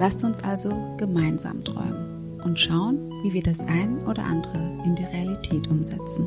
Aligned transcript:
Lasst 0.00 0.24
uns 0.24 0.42
also 0.42 0.72
gemeinsam 0.96 1.62
träumen 1.62 2.40
und 2.42 2.58
schauen, 2.58 3.12
wie 3.22 3.34
wir 3.34 3.42
das 3.42 3.60
ein 3.66 3.98
oder 4.06 4.24
andere 4.24 4.56
in 4.82 4.94
die 4.94 5.04
Realität 5.04 5.68
umsetzen. 5.68 6.26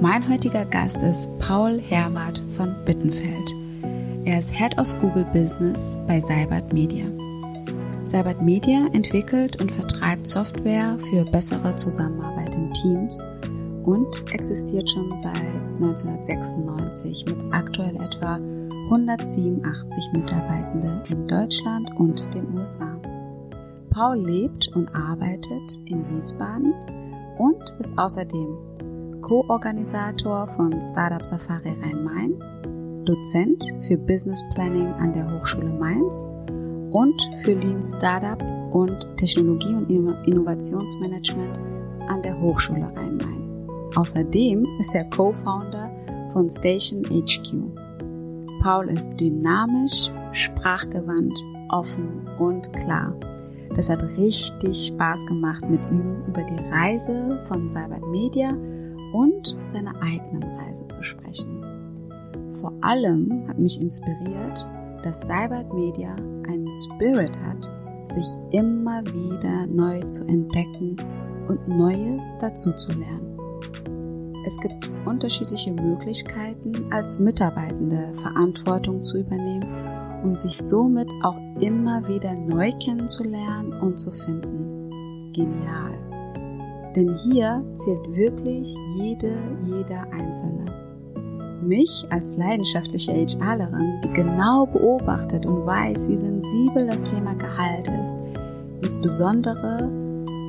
Mein 0.00 0.26
heutiger 0.26 0.64
Gast 0.64 0.96
ist 1.02 1.38
Paul 1.38 1.78
Herwart 1.78 2.42
von 2.56 2.74
Bittenfeld. 2.86 3.54
Er 4.24 4.38
ist 4.38 4.54
Head 4.54 4.78
of 4.78 4.98
Google 5.00 5.26
Business 5.34 5.98
bei 6.06 6.18
Cybert 6.18 6.72
Media. 6.72 7.04
Cybert 8.06 8.40
Media 8.40 8.86
entwickelt 8.94 9.60
und 9.60 9.70
vertreibt 9.70 10.26
Software 10.26 10.98
für 11.10 11.26
bessere 11.26 11.74
Zusammenarbeit 11.76 12.54
in 12.54 12.72
Teams 12.72 13.28
und 13.84 14.24
existiert 14.32 14.88
schon 14.88 15.10
seit 15.18 15.36
1996 15.78 17.26
mit 17.26 17.36
aktuell 17.52 17.96
etwa 17.96 18.40
187 18.90 20.12
Mitarbeitende 20.12 21.02
in 21.10 21.26
Deutschland 21.26 21.90
und 21.98 22.32
den 22.32 22.56
USA. 22.56 22.96
Paul 23.90 24.18
lebt 24.18 24.68
und 24.76 24.88
arbeitet 24.94 25.80
in 25.86 26.08
Wiesbaden 26.08 26.72
und 27.36 27.58
ist 27.80 27.98
außerdem 27.98 29.20
Co-Organisator 29.22 30.46
von 30.46 30.80
Startup 30.80 31.24
Safari 31.24 31.74
Rhein-Main, 31.82 33.04
Dozent 33.04 33.64
für 33.88 33.96
Business 33.96 34.44
Planning 34.54 34.92
an 34.94 35.12
der 35.14 35.28
Hochschule 35.32 35.66
Mainz 35.66 36.28
und 36.92 37.20
für 37.42 37.54
Lean 37.54 37.82
Startup 37.82 38.40
und 38.72 39.04
Technologie- 39.16 39.74
und 39.74 39.90
Innovationsmanagement 39.90 41.58
an 42.06 42.22
der 42.22 42.40
Hochschule 42.40 42.88
Rhein-Main. 42.94 43.68
Außerdem 43.96 44.64
ist 44.78 44.94
er 44.94 45.10
Co-Founder 45.10 45.90
von 46.32 46.48
Station 46.48 47.02
HQ. 47.02 47.85
Paul 48.66 48.90
ist 48.90 49.20
dynamisch, 49.20 50.10
sprachgewandt, 50.32 51.38
offen 51.68 52.28
und 52.40 52.72
klar. 52.72 53.14
Das 53.76 53.88
hat 53.88 54.02
richtig 54.18 54.88
Spaß 54.88 55.24
gemacht, 55.26 55.70
mit 55.70 55.80
ihm 55.92 56.24
über 56.26 56.42
die 56.42 56.58
Reise 56.72 57.40
von 57.46 57.70
Cybert 57.70 58.04
Media 58.08 58.50
und 59.12 59.56
seiner 59.68 59.94
eigenen 60.02 60.42
Reise 60.58 60.88
zu 60.88 61.00
sprechen. 61.04 61.62
Vor 62.60 62.72
allem 62.80 63.44
hat 63.46 63.56
mich 63.56 63.80
inspiriert, 63.80 64.68
dass 65.04 65.20
Cybert 65.20 65.72
Media 65.72 66.16
einen 66.48 66.68
Spirit 66.72 67.38
hat, 67.44 67.70
sich 68.10 68.26
immer 68.50 69.00
wieder 69.06 69.68
neu 69.68 70.02
zu 70.06 70.26
entdecken 70.26 70.96
und 71.46 71.68
Neues 71.68 72.34
dazu 72.40 72.72
zu 72.72 72.98
lernen. 72.98 73.35
Es 74.46 74.60
gibt 74.60 74.88
unterschiedliche 75.04 75.72
Möglichkeiten, 75.72 76.92
als 76.92 77.18
Mitarbeitende 77.18 78.12
Verantwortung 78.14 79.02
zu 79.02 79.18
übernehmen 79.18 80.22
und 80.22 80.38
sich 80.38 80.56
somit 80.56 81.12
auch 81.24 81.36
immer 81.58 82.06
wieder 82.06 82.32
neu 82.32 82.70
kennenzulernen 82.78 83.72
und 83.80 83.98
zu 83.98 84.12
finden. 84.12 85.32
Genial. 85.32 85.98
Denn 86.94 87.18
hier 87.24 87.60
zählt 87.74 88.08
wirklich 88.14 88.72
jede, 88.96 89.36
jeder 89.64 90.04
Einzelne. 90.12 90.72
Mich 91.60 92.06
als 92.10 92.36
leidenschaftliche 92.36 93.14
HRlerin, 93.14 94.00
die 94.04 94.12
genau 94.12 94.66
beobachtet 94.66 95.44
und 95.44 95.66
weiß, 95.66 96.08
wie 96.08 96.18
sensibel 96.18 96.86
das 96.86 97.02
Thema 97.02 97.34
Gehalt 97.34 97.88
ist, 97.98 98.14
insbesondere 98.80 100.05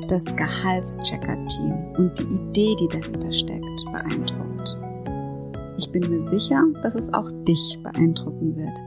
das 0.08 0.24
Gehaltschecker-Team 0.24 1.74
und 1.98 2.18
die 2.18 2.24
Idee, 2.24 2.76
die 2.80 2.88
dahinter 2.88 3.32
steckt, 3.32 3.86
beeindruckt. 3.92 4.78
Ich 5.78 5.92
bin 5.92 6.10
mir 6.10 6.22
sicher, 6.22 6.64
dass 6.82 6.96
es 6.96 7.14
auch 7.14 7.30
dich 7.48 7.80
beeindrucken 7.84 8.56
wird. 8.56 8.82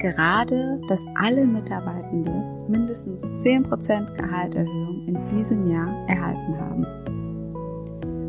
Gerade, 0.00 0.80
dass 0.88 1.04
alle 1.14 1.44
Mitarbeitende 1.46 2.32
mindestens 2.68 3.22
10% 3.44 4.16
Gehalterhöhung 4.16 5.06
in 5.06 5.28
diesem 5.28 5.70
Jahr 5.70 6.08
erhalten 6.08 6.58
haben. 6.58 6.86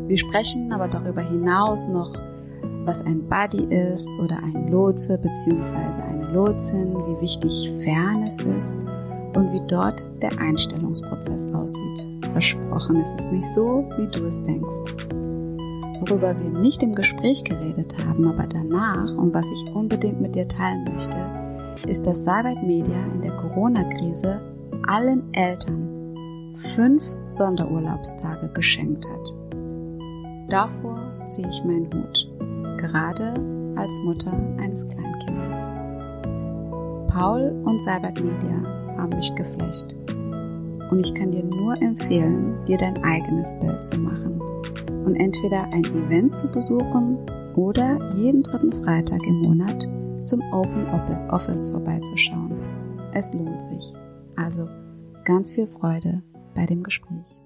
Wir 0.08 0.18
sprechen 0.18 0.72
aber 0.72 0.88
darüber 0.88 1.22
hinaus 1.22 1.88
noch, 1.88 2.12
was 2.84 3.02
ein 3.02 3.26
Buddy 3.28 3.64
ist 3.74 4.08
oder 4.20 4.36
ein 4.36 4.70
Lotse 4.70 5.18
bzw. 5.18 6.02
eine 6.02 6.30
Lotsin, 6.32 6.94
wie 6.94 7.20
wichtig 7.22 7.72
Fairness 7.82 8.40
ist 8.42 8.76
und 9.34 9.52
wie 9.52 9.62
dort 9.68 10.04
der 10.22 10.38
Einstellungsprozess 10.38 11.52
aussieht. 11.52 12.08
Versprochen, 12.32 12.96
es 12.96 13.20
ist 13.20 13.32
nicht 13.32 13.46
so, 13.52 13.84
wie 13.96 14.06
du 14.08 14.26
es 14.26 14.42
denkst. 14.42 14.74
Worüber 16.00 16.34
wir 16.38 16.60
nicht 16.60 16.82
im 16.82 16.94
Gespräch 16.94 17.44
geredet 17.44 17.96
haben, 18.04 18.26
aber 18.26 18.46
danach 18.46 19.14
und 19.14 19.32
was 19.32 19.50
ich 19.50 19.74
unbedingt 19.74 20.20
mit 20.20 20.34
dir 20.34 20.46
teilen 20.46 20.84
möchte, 20.84 21.18
ist, 21.88 22.06
dass 22.06 22.24
Cybert 22.24 22.62
Media 22.62 23.06
in 23.14 23.22
der 23.22 23.36
Corona-Krise 23.36 24.40
allen 24.86 25.32
Eltern 25.32 25.88
fünf 26.54 27.02
Sonderurlaubstage 27.30 28.48
geschenkt 28.54 29.06
hat. 29.08 29.34
Davor 30.48 30.98
ziehe 31.26 31.48
ich 31.48 31.64
meinen 31.64 31.86
Hut, 31.92 32.78
gerade 32.78 33.34
als 33.76 34.00
Mutter 34.02 34.32
eines 34.58 34.86
Kleinkindes. 34.88 35.70
Paul 37.08 37.50
und 37.64 37.80
Cybert 37.80 38.20
Media 38.22 38.83
mich 39.06 39.34
geflecht. 39.34 39.94
Und 40.90 41.00
ich 41.00 41.14
kann 41.14 41.32
dir 41.32 41.44
nur 41.44 41.80
empfehlen, 41.80 42.64
dir 42.66 42.78
dein 42.78 43.02
eigenes 43.02 43.58
Bild 43.58 43.84
zu 43.84 43.98
machen 43.98 44.40
und 45.04 45.16
entweder 45.16 45.64
ein 45.72 45.84
Event 45.84 46.36
zu 46.36 46.48
besuchen 46.48 47.18
oder 47.56 47.98
jeden 48.14 48.42
dritten 48.42 48.72
Freitag 48.84 49.22
im 49.22 49.40
Monat 49.42 49.88
zum 50.24 50.40
Open 50.52 50.86
Office 51.30 51.70
vorbeizuschauen. 51.70 52.52
Es 53.12 53.34
lohnt 53.34 53.62
sich. 53.62 53.92
Also 54.36 54.68
ganz 55.24 55.52
viel 55.52 55.66
Freude 55.66 56.22
bei 56.54 56.66
dem 56.66 56.82
Gespräch. 56.82 57.38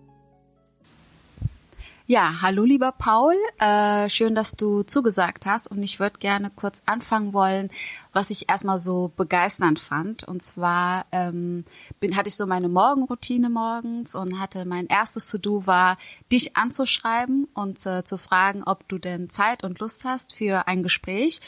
Ja, 2.10 2.40
hallo 2.40 2.64
lieber 2.64 2.92
Paul, 2.92 3.34
äh, 3.58 4.08
schön, 4.08 4.34
dass 4.34 4.52
du 4.52 4.82
zugesagt 4.82 5.44
hast 5.44 5.70
und 5.70 5.82
ich 5.82 6.00
würde 6.00 6.18
gerne 6.18 6.50
kurz 6.56 6.80
anfangen 6.86 7.34
wollen, 7.34 7.68
was 8.18 8.30
ich 8.30 8.48
erstmal 8.48 8.80
so 8.80 9.12
begeisternd 9.16 9.78
fand. 9.78 10.24
Und 10.24 10.42
zwar 10.42 11.06
ähm, 11.12 11.64
bin, 12.00 12.16
hatte 12.16 12.28
ich 12.28 12.34
so 12.34 12.48
meine 12.48 12.68
Morgenroutine 12.68 13.48
morgens 13.48 14.16
und 14.16 14.40
hatte 14.40 14.64
mein 14.64 14.88
erstes 14.88 15.30
To-Do 15.30 15.68
war, 15.68 15.96
dich 16.32 16.56
anzuschreiben 16.56 17.46
und 17.54 17.86
äh, 17.86 18.02
zu 18.02 18.18
fragen, 18.18 18.64
ob 18.64 18.88
du 18.88 18.98
denn 18.98 19.30
Zeit 19.30 19.62
und 19.62 19.78
Lust 19.78 20.04
hast 20.04 20.34
für 20.34 20.66
ein 20.66 20.82
Gespräch. 20.82 21.40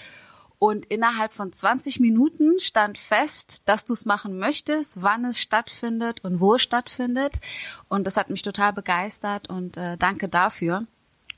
Und 0.60 0.86
innerhalb 0.86 1.32
von 1.32 1.53
20 1.53 1.98
Minuten 1.98 2.60
stand 2.60 2.98
fest, 2.98 3.62
dass 3.64 3.84
du 3.84 3.92
es 3.92 4.06
machen 4.06 4.38
möchtest, 4.38 5.03
wann 5.03 5.25
es 5.25 5.41
stattfindet 5.41 6.22
und 6.22 6.38
wo 6.38 6.54
es 6.54 6.62
stattfindet. 6.62 7.41
Und 7.88 8.06
das 8.06 8.16
hat 8.16 8.30
mich 8.30 8.42
total 8.42 8.72
begeistert 8.72 9.50
und 9.50 9.76
äh, 9.76 9.97
danke 9.97 10.28
dafür 10.28 10.86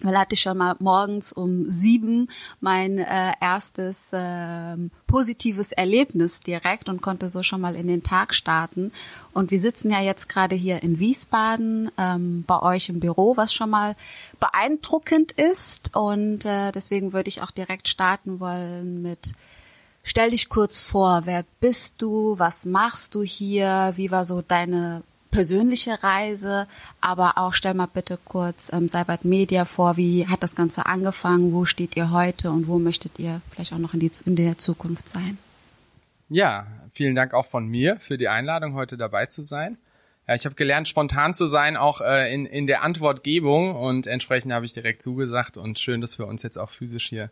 weil 0.02 0.18
hatte 0.18 0.34
ich 0.34 0.40
schon 0.40 0.58
mal 0.58 0.76
morgens 0.78 1.32
um 1.32 1.68
sieben 1.68 2.28
mein 2.60 2.98
äh, 2.98 3.32
erstes 3.40 4.12
äh, 4.12 4.76
positives 5.06 5.72
Erlebnis 5.72 6.40
direkt 6.40 6.88
und 6.88 7.02
konnte 7.02 7.28
so 7.28 7.42
schon 7.42 7.60
mal 7.60 7.74
in 7.74 7.86
den 7.86 8.02
Tag 8.02 8.34
starten. 8.34 8.92
Und 9.32 9.50
wir 9.50 9.60
sitzen 9.60 9.90
ja 9.90 10.00
jetzt 10.00 10.28
gerade 10.28 10.54
hier 10.54 10.82
in 10.82 10.98
Wiesbaden 10.98 11.90
ähm, 11.98 12.44
bei 12.46 12.60
euch 12.60 12.88
im 12.88 13.00
Büro, 13.00 13.36
was 13.36 13.52
schon 13.52 13.70
mal 13.70 13.96
beeindruckend 14.40 15.32
ist. 15.32 15.96
Und 15.96 16.44
äh, 16.44 16.72
deswegen 16.72 17.12
würde 17.12 17.28
ich 17.28 17.42
auch 17.42 17.50
direkt 17.50 17.88
starten 17.88 18.40
wollen 18.40 19.02
mit 19.02 19.32
Stell 20.04 20.30
dich 20.30 20.48
kurz 20.48 20.80
vor, 20.80 21.22
wer 21.26 21.44
bist 21.60 22.02
du, 22.02 22.36
was 22.36 22.66
machst 22.66 23.14
du 23.14 23.22
hier, 23.22 23.92
wie 23.94 24.10
war 24.10 24.24
so 24.24 24.42
deine 24.42 25.04
persönliche 25.32 26.00
Reise, 26.02 26.68
aber 27.00 27.38
auch 27.38 27.54
stell 27.54 27.74
mal 27.74 27.86
bitte 27.86 28.18
kurz 28.24 28.72
ähm, 28.72 28.88
Cybert 28.88 29.24
Media 29.24 29.64
vor, 29.64 29.96
wie 29.96 30.28
hat 30.28 30.44
das 30.44 30.54
Ganze 30.54 30.86
angefangen, 30.86 31.52
wo 31.52 31.64
steht 31.64 31.96
ihr 31.96 32.12
heute 32.12 32.52
und 32.52 32.68
wo 32.68 32.78
möchtet 32.78 33.18
ihr 33.18 33.40
vielleicht 33.50 33.72
auch 33.72 33.78
noch 33.78 33.94
in, 33.94 34.00
die, 34.00 34.12
in 34.26 34.36
der 34.36 34.58
Zukunft 34.58 35.08
sein? 35.08 35.38
Ja, 36.28 36.66
vielen 36.92 37.16
Dank 37.16 37.34
auch 37.34 37.46
von 37.46 37.66
mir 37.66 37.96
für 37.98 38.16
die 38.16 38.28
Einladung, 38.28 38.74
heute 38.74 38.96
dabei 38.96 39.26
zu 39.26 39.42
sein. 39.42 39.78
Ja, 40.28 40.34
ich 40.34 40.44
habe 40.44 40.54
gelernt, 40.54 40.86
spontan 40.86 41.34
zu 41.34 41.46
sein, 41.46 41.76
auch 41.76 42.00
äh, 42.00 42.32
in, 42.32 42.46
in 42.46 42.68
der 42.68 42.82
Antwortgebung 42.82 43.74
und 43.74 44.06
entsprechend 44.06 44.52
habe 44.52 44.66
ich 44.66 44.72
direkt 44.72 45.02
zugesagt 45.02 45.56
und 45.56 45.80
schön, 45.80 46.00
dass 46.00 46.18
wir 46.18 46.28
uns 46.28 46.44
jetzt 46.44 46.58
auch 46.58 46.70
physisch 46.70 47.08
hier 47.08 47.30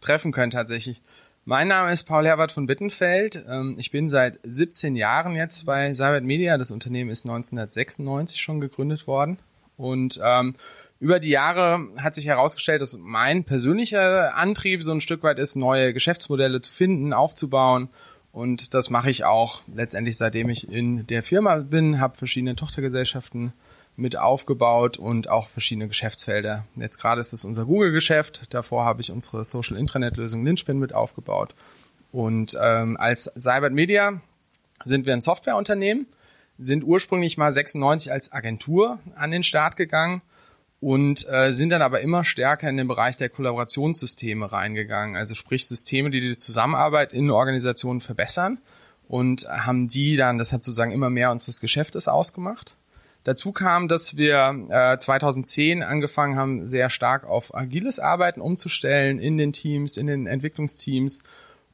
treffen 0.00 0.32
können 0.32 0.50
tatsächlich. 0.50 1.02
Mein 1.46 1.68
Name 1.68 1.90
ist 1.90 2.04
Paul 2.04 2.26
Herbert 2.26 2.52
von 2.52 2.66
Bittenfeld. 2.66 3.44
Ähm, 3.48 3.76
ich 3.78 3.90
bin 3.90 4.10
seit 4.10 4.38
17 4.42 4.94
Jahren 4.94 5.34
jetzt 5.34 5.64
bei 5.64 5.92
Cybert 5.94 6.22
Media. 6.22 6.58
Das 6.58 6.70
Unternehmen 6.70 7.08
ist 7.08 7.24
1996 7.24 8.40
schon 8.40 8.60
gegründet 8.60 9.06
worden. 9.06 9.38
Und 9.78 10.20
ähm, 10.22 10.54
über 10.98 11.18
die 11.18 11.30
Jahre 11.30 11.88
hat 11.96 12.14
sich 12.14 12.26
herausgestellt, 12.26 12.82
dass 12.82 12.98
mein 12.98 13.44
persönlicher 13.44 14.36
Antrieb 14.36 14.82
so 14.82 14.92
ein 14.92 15.00
Stück 15.00 15.22
weit 15.22 15.38
ist, 15.38 15.56
neue 15.56 15.94
Geschäftsmodelle 15.94 16.60
zu 16.60 16.70
finden, 16.70 17.14
aufzubauen. 17.14 17.88
Und 18.32 18.74
das 18.74 18.90
mache 18.90 19.10
ich 19.10 19.24
auch 19.24 19.62
letztendlich, 19.74 20.18
seitdem 20.18 20.50
ich 20.50 20.70
in 20.70 21.06
der 21.06 21.22
Firma 21.22 21.56
bin, 21.56 22.00
habe 22.00 22.18
verschiedene 22.18 22.54
Tochtergesellschaften 22.54 23.54
mit 23.96 24.16
aufgebaut 24.16 24.96
und 24.96 25.28
auch 25.28 25.48
verschiedene 25.48 25.88
Geschäftsfelder. 25.88 26.66
Jetzt 26.76 26.98
gerade 26.98 27.20
ist 27.20 27.32
es 27.32 27.44
unser 27.44 27.66
Google-Geschäft. 27.66 28.46
Davor 28.50 28.84
habe 28.84 29.00
ich 29.00 29.10
unsere 29.10 29.44
Social 29.44 29.76
Intranet-Lösung 29.76 30.44
Linspin 30.44 30.78
mit 30.78 30.94
aufgebaut. 30.94 31.54
Und 32.12 32.56
ähm, 32.60 32.96
als 32.96 33.30
Cybert 33.36 33.72
Media 33.72 34.20
sind 34.82 35.06
wir 35.06 35.12
ein 35.12 35.20
Softwareunternehmen, 35.20 36.06
sind 36.58 36.84
ursprünglich 36.84 37.38
mal 37.38 37.52
96 37.52 38.10
als 38.10 38.32
Agentur 38.32 38.98
an 39.14 39.30
den 39.30 39.42
Start 39.42 39.76
gegangen 39.76 40.22
und 40.80 41.26
äh, 41.30 41.52
sind 41.52 41.70
dann 41.70 41.82
aber 41.82 42.00
immer 42.00 42.24
stärker 42.24 42.68
in 42.68 42.78
den 42.78 42.88
Bereich 42.88 43.16
der 43.16 43.28
Kollaborationssysteme 43.28 44.50
reingegangen. 44.50 45.16
Also 45.16 45.34
sprich 45.34 45.68
Systeme, 45.68 46.10
die 46.10 46.20
die 46.20 46.38
Zusammenarbeit 46.38 47.12
in 47.12 47.30
Organisationen 47.30 48.00
verbessern 48.00 48.58
und 49.06 49.46
haben 49.48 49.88
die 49.88 50.16
dann, 50.16 50.38
das 50.38 50.52
hat 50.52 50.62
sozusagen 50.62 50.92
immer 50.92 51.10
mehr 51.10 51.30
unseres 51.30 51.60
Geschäftes 51.60 52.08
ausgemacht. 52.08 52.76
Dazu 53.24 53.52
kam, 53.52 53.88
dass 53.88 54.16
wir 54.16 54.66
äh, 54.70 54.96
2010 54.96 55.82
angefangen 55.82 56.36
haben, 56.36 56.66
sehr 56.66 56.88
stark 56.88 57.26
auf 57.26 57.54
agiles 57.54 57.98
Arbeiten 57.98 58.40
umzustellen 58.40 59.18
in 59.18 59.36
den 59.36 59.52
Teams, 59.52 59.96
in 59.96 60.06
den 60.06 60.26
Entwicklungsteams. 60.26 61.22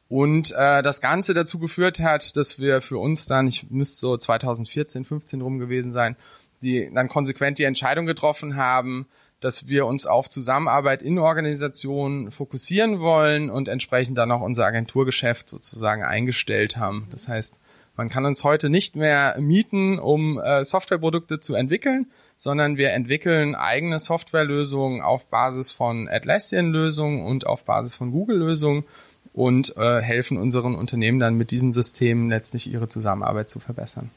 Und 0.09 0.53
äh, 0.53 0.83
das 0.83 1.01
Ganze 1.01 1.35
dazu 1.35 1.59
geführt 1.59 2.01
hat, 2.01 2.37
dass 2.37 2.59
wir 2.59 2.81
für 2.81 2.99
uns 2.99 3.27
dann, 3.27 3.47
ich 3.49 3.71
müsste 3.71 3.99
so 3.99 4.17
2014, 4.17 5.05
15 5.05 5.41
rum 5.41 5.59
gewesen 5.59 5.93
sein, 5.93 6.17
die 6.63 6.91
dann 6.93 7.09
konsequent 7.09 7.59
die 7.59 7.65
Entscheidung 7.65 8.07
getroffen 8.07 8.57
haben, 8.57 9.07
dass 9.41 9.69
wir 9.69 9.87
uns 9.87 10.07
auf 10.07 10.29
Zusammenarbeit 10.29 11.03
in 11.03 11.19
Organisationen 11.19 12.31
fokussieren 12.31 13.01
wollen 13.01 13.51
und 13.51 13.69
entsprechend 13.69 14.17
dann 14.17 14.33
auch 14.33 14.41
unser 14.41 14.65
Agenturgeschäft 14.65 15.49
sozusagen 15.49 16.03
eingestellt 16.03 16.77
haben. 16.77 17.09
Das 17.11 17.29
heißt, 17.29 17.59
man 17.97 18.09
kann 18.09 18.27
uns 18.27 18.45
heute 18.45 18.69
nicht 18.69 18.97
mehr 18.97 19.37
mieten, 19.39 19.99
um 19.99 20.39
äh, 20.39 20.65
Softwareprodukte 20.65 21.41
zu 21.41 21.55
entwickeln, 21.55 22.07
sondern 22.37 22.77
wir 22.77 22.93
entwickeln 22.93 23.55
eigene 23.55 23.99
Softwarelösungen 23.99 25.01
auf 25.01 25.29
Basis 25.29 25.73
von 25.73 26.09
Atlassian-Lösungen 26.09 27.25
und 27.25 27.47
auf 27.47 27.65
Basis 27.65 27.95
von 27.95 28.13
Google-Lösungen 28.13 28.85
und 29.33 29.77
äh, 29.77 30.01
helfen 30.01 30.39
unseren 30.39 30.75
Unternehmen 30.75 31.19
dann 31.19 31.37
mit 31.37 31.51
diesen 31.51 31.73
Systemen 31.73 32.29
letztlich 32.29 32.71
ihre 32.71 32.89
Zusammenarbeit 32.89 33.49
zu 33.49 33.61
verbessern. 33.61 34.11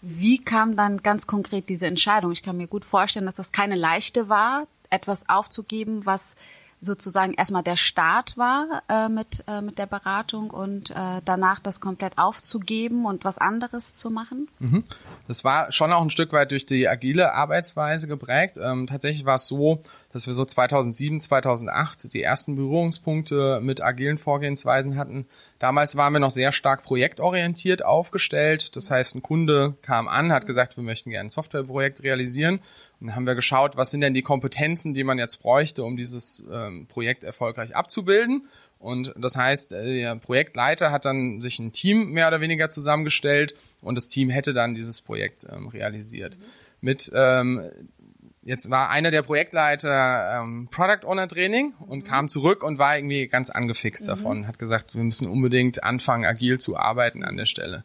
Wie 0.00 0.38
kam 0.38 0.74
dann 0.74 1.02
ganz 1.02 1.26
konkret 1.26 1.68
diese 1.68 1.86
Entscheidung? 1.86 2.32
Ich 2.32 2.42
kann 2.42 2.56
mir 2.56 2.66
gut 2.66 2.84
vorstellen, 2.84 3.26
dass 3.26 3.36
das 3.36 3.52
keine 3.52 3.76
leichte 3.76 4.28
war, 4.28 4.66
etwas 4.90 5.28
aufzugeben, 5.28 6.04
was 6.04 6.36
sozusagen 6.82 7.32
erstmal 7.34 7.62
der 7.62 7.76
Start 7.76 8.36
war 8.36 8.82
äh, 8.88 9.08
mit, 9.08 9.44
äh, 9.46 9.62
mit 9.62 9.78
der 9.78 9.86
Beratung 9.86 10.50
und 10.50 10.90
äh, 10.90 11.20
danach 11.24 11.60
das 11.60 11.80
komplett 11.80 12.18
aufzugeben 12.18 13.06
und 13.06 13.24
was 13.24 13.38
anderes 13.38 13.94
zu 13.94 14.10
machen? 14.10 14.48
Mhm. 14.58 14.84
Das 15.28 15.44
war 15.44 15.70
schon 15.70 15.92
auch 15.92 16.02
ein 16.02 16.10
Stück 16.10 16.32
weit 16.32 16.50
durch 16.50 16.66
die 16.66 16.88
agile 16.88 17.32
Arbeitsweise 17.32 18.08
geprägt. 18.08 18.58
Ähm, 18.60 18.88
tatsächlich 18.88 19.24
war 19.24 19.36
es 19.36 19.46
so, 19.46 19.80
dass 20.12 20.26
wir 20.26 20.34
so 20.34 20.44
2007, 20.44 21.20
2008 21.20 22.12
die 22.12 22.22
ersten 22.22 22.56
Berührungspunkte 22.56 23.60
mit 23.62 23.82
agilen 23.82 24.18
Vorgehensweisen 24.18 24.96
hatten. 24.96 25.26
Damals 25.58 25.96
waren 25.96 26.12
wir 26.12 26.20
noch 26.20 26.30
sehr 26.30 26.52
stark 26.52 26.82
projektorientiert 26.82 27.84
aufgestellt. 27.84 28.76
Das 28.76 28.90
heißt, 28.90 29.14
ein 29.14 29.22
Kunde 29.22 29.74
kam 29.82 30.08
an, 30.08 30.32
hat 30.32 30.46
gesagt, 30.46 30.76
wir 30.76 30.84
möchten 30.84 31.10
gerne 31.10 31.28
ein 31.28 31.30
Softwareprojekt 31.30 32.02
realisieren 32.02 32.60
dann 33.02 33.16
haben 33.16 33.26
wir 33.26 33.34
geschaut, 33.34 33.76
was 33.76 33.90
sind 33.90 34.00
denn 34.00 34.14
die 34.14 34.22
Kompetenzen, 34.22 34.94
die 34.94 35.04
man 35.04 35.18
jetzt 35.18 35.42
bräuchte, 35.42 35.82
um 35.82 35.96
dieses 35.96 36.44
ähm, 36.50 36.86
Projekt 36.86 37.24
erfolgreich 37.24 37.74
abzubilden. 37.74 38.46
Und 38.78 39.12
das 39.16 39.36
heißt, 39.36 39.72
äh, 39.72 40.00
der 40.00 40.16
Projektleiter 40.16 40.92
hat 40.92 41.04
dann 41.04 41.40
sich 41.40 41.58
ein 41.58 41.72
Team 41.72 42.10
mehr 42.10 42.28
oder 42.28 42.40
weniger 42.40 42.68
zusammengestellt 42.68 43.54
und 43.80 43.96
das 43.96 44.08
Team 44.08 44.30
hätte 44.30 44.54
dann 44.54 44.74
dieses 44.74 45.00
Projekt 45.00 45.46
ähm, 45.50 45.68
realisiert. 45.68 46.36
Mhm. 46.36 46.42
Mit 46.80 47.12
ähm, 47.14 47.62
jetzt 48.42 48.70
war 48.70 48.90
einer 48.90 49.10
der 49.10 49.22
Projektleiter 49.22 50.40
ähm, 50.40 50.68
Product 50.70 51.06
Owner 51.06 51.28
Training 51.28 51.74
und 51.86 52.04
mhm. 52.04 52.08
kam 52.08 52.28
zurück 52.28 52.62
und 52.62 52.78
war 52.78 52.96
irgendwie 52.96 53.26
ganz 53.28 53.50
angefixt 53.50 54.04
mhm. 54.04 54.10
davon, 54.10 54.46
hat 54.46 54.58
gesagt, 54.58 54.94
wir 54.94 55.02
müssen 55.02 55.28
unbedingt 55.28 55.84
anfangen, 55.84 56.24
agil 56.24 56.58
zu 56.58 56.76
arbeiten 56.76 57.24
an 57.24 57.36
der 57.36 57.46
Stelle. 57.46 57.84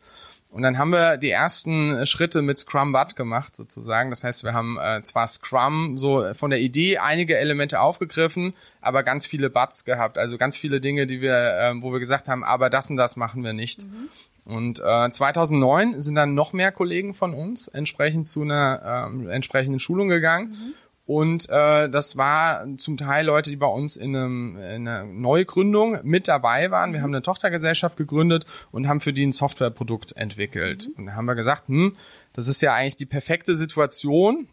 Und 0.49 0.63
dann 0.63 0.77
haben 0.77 0.91
wir 0.91 1.17
die 1.17 1.29
ersten 1.29 2.05
Schritte 2.05 2.41
mit 2.41 2.57
Scrum 2.57 2.93
Bud 2.93 3.15
gemacht 3.15 3.55
sozusagen. 3.55 4.09
Das 4.09 4.23
heißt, 4.23 4.43
wir 4.43 4.53
haben 4.53 4.79
äh, 4.79 5.03
zwar 5.03 5.27
Scrum 5.27 5.97
so 5.97 6.33
von 6.33 6.49
der 6.49 6.59
Idee 6.59 6.97
einige 6.99 7.37
Elemente 7.37 7.81
aufgegriffen, 7.81 8.53
aber 8.79 9.03
ganz 9.03 9.25
viele 9.25 9.49
Buds 9.49 9.83
gehabt. 9.83 10.17
Also 10.17 10.37
ganz 10.37 10.55
viele 10.55 10.79
Dinge, 10.79 11.05
die 11.05 11.21
wir, 11.21 11.35
äh, 11.35 11.73
wo 11.81 11.91
wir 11.91 11.99
gesagt 11.99 12.29
haben, 12.29 12.43
aber 12.45 12.69
das 12.69 12.89
und 12.89 12.95
das 12.95 13.17
machen 13.17 13.43
wir 13.43 13.53
nicht. 13.53 13.83
Mhm. 13.83 14.09
Und 14.47 14.79
äh, 14.79 15.11
2009 15.11 15.99
sind 15.99 16.15
dann 16.15 16.33
noch 16.33 16.53
mehr 16.53 16.71
Kollegen 16.71 17.13
von 17.13 17.33
uns 17.33 17.67
entsprechend 17.67 18.27
zu 18.29 18.43
einer 18.43 19.11
äh, 19.11 19.29
entsprechenden 19.29 19.79
Schulung 19.79 20.07
gegangen. 20.07 20.51
Mhm. 20.51 20.73
Und 21.05 21.49
äh, 21.49 21.89
das 21.89 22.17
war 22.17 22.65
zum 22.77 22.97
Teil 22.97 23.25
Leute, 23.25 23.49
die 23.49 23.55
bei 23.55 23.67
uns 23.67 23.95
in, 23.95 24.15
einem, 24.15 24.57
in 24.57 24.87
einer 24.87 25.05
Neugründung 25.05 25.99
mit 26.03 26.27
dabei 26.27 26.71
waren. 26.71 26.91
Wir 26.93 27.01
haben 27.01 27.13
eine 27.13 27.21
Tochtergesellschaft 27.21 27.97
gegründet 27.97 28.45
und 28.71 28.87
haben 28.87 28.99
für 28.99 29.13
die 29.13 29.25
ein 29.25 29.31
Softwareprodukt 29.31 30.15
entwickelt. 30.17 30.87
Mhm. 30.87 30.93
Und 30.97 31.05
da 31.07 31.13
haben 31.13 31.25
wir 31.25 31.35
gesagt, 31.35 31.67
hm, 31.67 31.95
das 32.33 32.47
ist 32.47 32.61
ja 32.61 32.73
eigentlich 32.73 32.97
die 32.97 33.05
perfekte 33.05 33.53
Situation, 33.53 34.47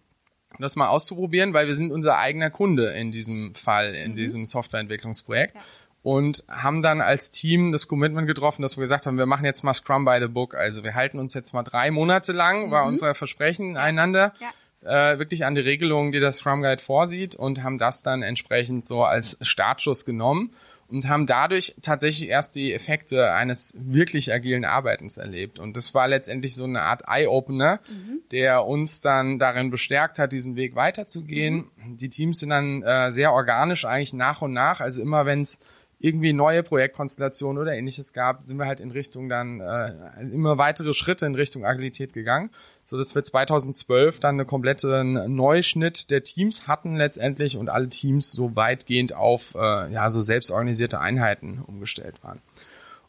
das 0.60 0.76
mal 0.76 0.88
auszuprobieren, 0.88 1.54
weil 1.54 1.66
wir 1.66 1.74
sind 1.74 1.90
unser 1.90 2.18
eigener 2.18 2.50
Kunde 2.50 2.88
in 2.90 3.10
diesem 3.10 3.54
Fall, 3.54 3.94
in 3.94 4.12
mhm. 4.12 4.16
diesem 4.16 4.46
Softwareentwicklungsprojekt. 4.46 5.54
Ja. 5.54 5.60
Und 6.04 6.44
haben 6.48 6.82
dann 6.82 7.00
als 7.00 7.30
Team 7.32 7.72
das 7.72 7.88
Commitment 7.88 8.28
getroffen, 8.28 8.62
dass 8.62 8.76
wir 8.76 8.82
gesagt 8.82 9.06
haben, 9.06 9.18
wir 9.18 9.26
machen 9.26 9.44
jetzt 9.44 9.64
mal 9.64 9.74
Scrum 9.74 10.04
by 10.04 10.18
the 10.20 10.28
Book. 10.28 10.54
Also 10.54 10.84
wir 10.84 10.94
halten 10.94 11.18
uns 11.18 11.34
jetzt 11.34 11.54
mal 11.54 11.62
drei 11.64 11.90
Monate 11.90 12.32
lang, 12.32 12.70
war 12.70 12.82
mhm. 12.82 12.90
unser 12.90 13.14
Versprechen 13.14 13.76
einander. 13.76 14.34
Ja 14.38 14.48
äh, 14.84 15.18
wirklich 15.18 15.44
an 15.44 15.54
die 15.54 15.62
Regelungen, 15.62 16.12
die 16.12 16.20
das 16.20 16.36
Scrum 16.36 16.62
Guide 16.62 16.82
vorsieht 16.82 17.34
und 17.34 17.62
haben 17.62 17.78
das 17.78 18.02
dann 18.02 18.22
entsprechend 18.22 18.84
so 18.84 19.02
als 19.02 19.38
Startschuss 19.40 20.04
genommen 20.04 20.52
und 20.88 21.08
haben 21.08 21.26
dadurch 21.26 21.74
tatsächlich 21.82 22.28
erst 22.28 22.56
die 22.56 22.72
Effekte 22.72 23.32
eines 23.32 23.74
wirklich 23.78 24.32
agilen 24.32 24.64
Arbeitens 24.64 25.16
erlebt. 25.16 25.58
Und 25.58 25.76
das 25.76 25.94
war 25.94 26.08
letztendlich 26.08 26.54
so 26.54 26.64
eine 26.64 26.82
Art 26.82 27.02
Eye-Opener, 27.08 27.80
mhm. 27.88 28.20
der 28.30 28.66
uns 28.66 29.00
dann 29.00 29.38
darin 29.38 29.70
bestärkt 29.70 30.18
hat, 30.18 30.32
diesen 30.32 30.56
Weg 30.56 30.74
weiterzugehen. 30.76 31.70
Mhm. 31.76 31.96
Die 31.96 32.10
Teams 32.10 32.38
sind 32.38 32.50
dann 32.50 32.82
äh, 32.82 33.10
sehr 33.10 33.32
organisch 33.32 33.86
eigentlich 33.86 34.12
nach 34.12 34.42
und 34.42 34.52
nach, 34.52 34.80
also 34.80 35.00
immer 35.00 35.24
wenn 35.26 35.40
es 35.40 35.60
irgendwie 36.04 36.34
neue 36.34 36.62
Projektkonstellationen 36.62 37.60
oder 37.60 37.72
ähnliches 37.72 38.12
gab, 38.12 38.44
sind 38.44 38.58
wir 38.58 38.66
halt 38.66 38.78
in 38.78 38.90
Richtung 38.90 39.30
dann 39.30 39.60
äh, 39.60 40.20
immer 40.20 40.58
weitere 40.58 40.92
Schritte 40.92 41.24
in 41.24 41.34
Richtung 41.34 41.64
Agilität 41.64 42.12
gegangen, 42.12 42.50
so 42.84 42.98
dass 42.98 43.14
wir 43.14 43.24
2012 43.24 44.20
dann 44.20 44.34
eine 44.34 44.44
komplette 44.44 45.02
Neuschnitt 45.02 46.10
der 46.10 46.22
Teams 46.22 46.68
hatten 46.68 46.96
letztendlich 46.96 47.56
und 47.56 47.70
alle 47.70 47.88
Teams 47.88 48.32
so 48.32 48.54
weitgehend 48.54 49.14
auf 49.14 49.54
äh, 49.54 49.90
ja 49.92 50.10
so 50.10 50.20
selbstorganisierte 50.20 51.00
Einheiten 51.00 51.62
umgestellt 51.66 52.22
waren. 52.22 52.42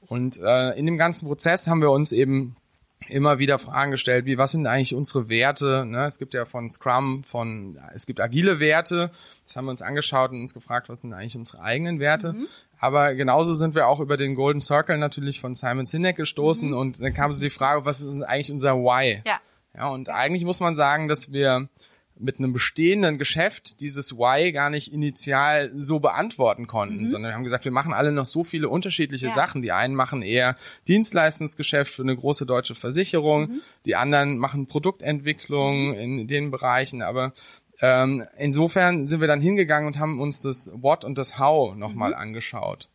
Und 0.08 0.40
äh, 0.40 0.72
in 0.80 0.86
dem 0.86 0.98
ganzen 0.98 1.28
Prozess 1.28 1.68
haben 1.68 1.82
wir 1.82 1.92
uns 1.92 2.14
eben 2.14 2.56
immer 3.08 3.40
wieder 3.40 3.60
Fragen 3.60 3.92
gestellt, 3.92 4.25
wie 4.25 4.38
was 4.38 4.52
sind 4.52 4.68
eigentlich 4.68 4.96
unsere 4.96 5.30
Werte? 5.30 5.86
Ne? 5.86 6.06
Es 6.06 6.18
gibt 6.18 6.34
ja 6.34 6.46
von 6.46 6.70
Scrum, 6.70 7.24
von 7.24 7.80
es 7.94 8.06
gibt 8.06 8.20
agile 8.20 8.60
Werte. 8.60 9.12
Das 9.46 9.56
haben 9.56 9.66
wir 9.66 9.72
uns 9.72 9.82
angeschaut 9.82 10.32
und 10.32 10.42
uns 10.42 10.54
gefragt, 10.54 10.90
was 10.90 11.02
sind 11.02 11.14
eigentlich 11.14 11.36
unsere 11.36 11.62
eigenen 11.62 12.00
Werte? 12.00 12.34
Mhm. 12.34 12.48
Aber 12.79 13.15
genauso 13.15 13.53
sind 13.53 13.75
wir 13.75 13.88
auch 13.88 14.00
über 14.00 14.17
den 14.17 14.36
Golden 14.36 14.60
Circle 14.60 14.98
natürlich 14.98 15.39
von 15.39 15.55
Simon 15.55 15.86
Sinek 15.86 16.17
gestoßen 16.17 16.70
mhm. 16.70 16.77
und 16.77 17.01
dann 17.01 17.13
kam 17.13 17.32
so 17.32 17.41
die 17.41 17.50
Frage, 17.50 17.86
was 17.86 18.01
ist 18.01 18.22
eigentlich 18.22 18.51
unser 18.51 18.75
Why? 18.75 19.22
Ja. 19.25 19.39
Ja, 19.77 19.89
und 19.89 20.10
eigentlich 20.10 20.46
muss 20.46 20.62
man 20.62 20.74
sagen, 20.74 21.10
dass 21.10 21.34
wir 21.34 21.67
mit 22.17 22.39
einem 22.39 22.53
bestehenden 22.53 23.17
Geschäft 23.17 23.82
dieses 23.82 24.13
Why 24.17 24.51
gar 24.51 24.70
nicht 24.70 24.94
initial 24.94 25.72
so 25.75 26.00
beantworten 26.00 26.65
konnten, 26.65 27.03
mhm. 27.03 27.08
sondern 27.10 27.32
wir 27.32 27.36
haben 27.36 27.44
gesagt, 27.44 27.65
wir 27.65 27.74
machen 27.74 27.94
alle 27.94 28.12
noch 28.12 28.25
so 28.25 28.44
viele 28.44 28.70
unterschiedliche 28.70 29.27
ja. 29.27 29.32
Sachen. 29.32 29.62
Die 29.62 29.74
einen 29.74 29.96
machen 29.96 30.22
eher 30.22 30.55
Dienstleistungsgeschäft 30.88 31.94
für 31.94 32.03
eine 32.03 32.15
große 32.15 32.46
deutsche 32.46 32.75
Versicherung, 32.75 33.41
mhm. 33.41 33.62
die 33.86 33.96
anderen 33.96 34.38
machen 34.38 34.67
Produktentwicklung 34.67 35.94
in 35.94 36.27
den 36.27 36.51
Bereichen, 36.51 37.01
aber 37.01 37.34
ähm, 37.82 38.25
insofern 38.38 39.05
sind 39.05 39.22
wir 39.22 39.27
dann 39.27 39.41
hingegangen 39.41 39.88
und 39.88 40.00
haben 40.00 40.20
uns 40.22 40.41
das 40.41 40.72
What 40.74 41.03
und 41.03 41.17
das 41.17 41.39
How 41.39 41.75
nochmal 41.75 42.12
mhm. 42.12 42.17
angeschaut. 42.17 42.89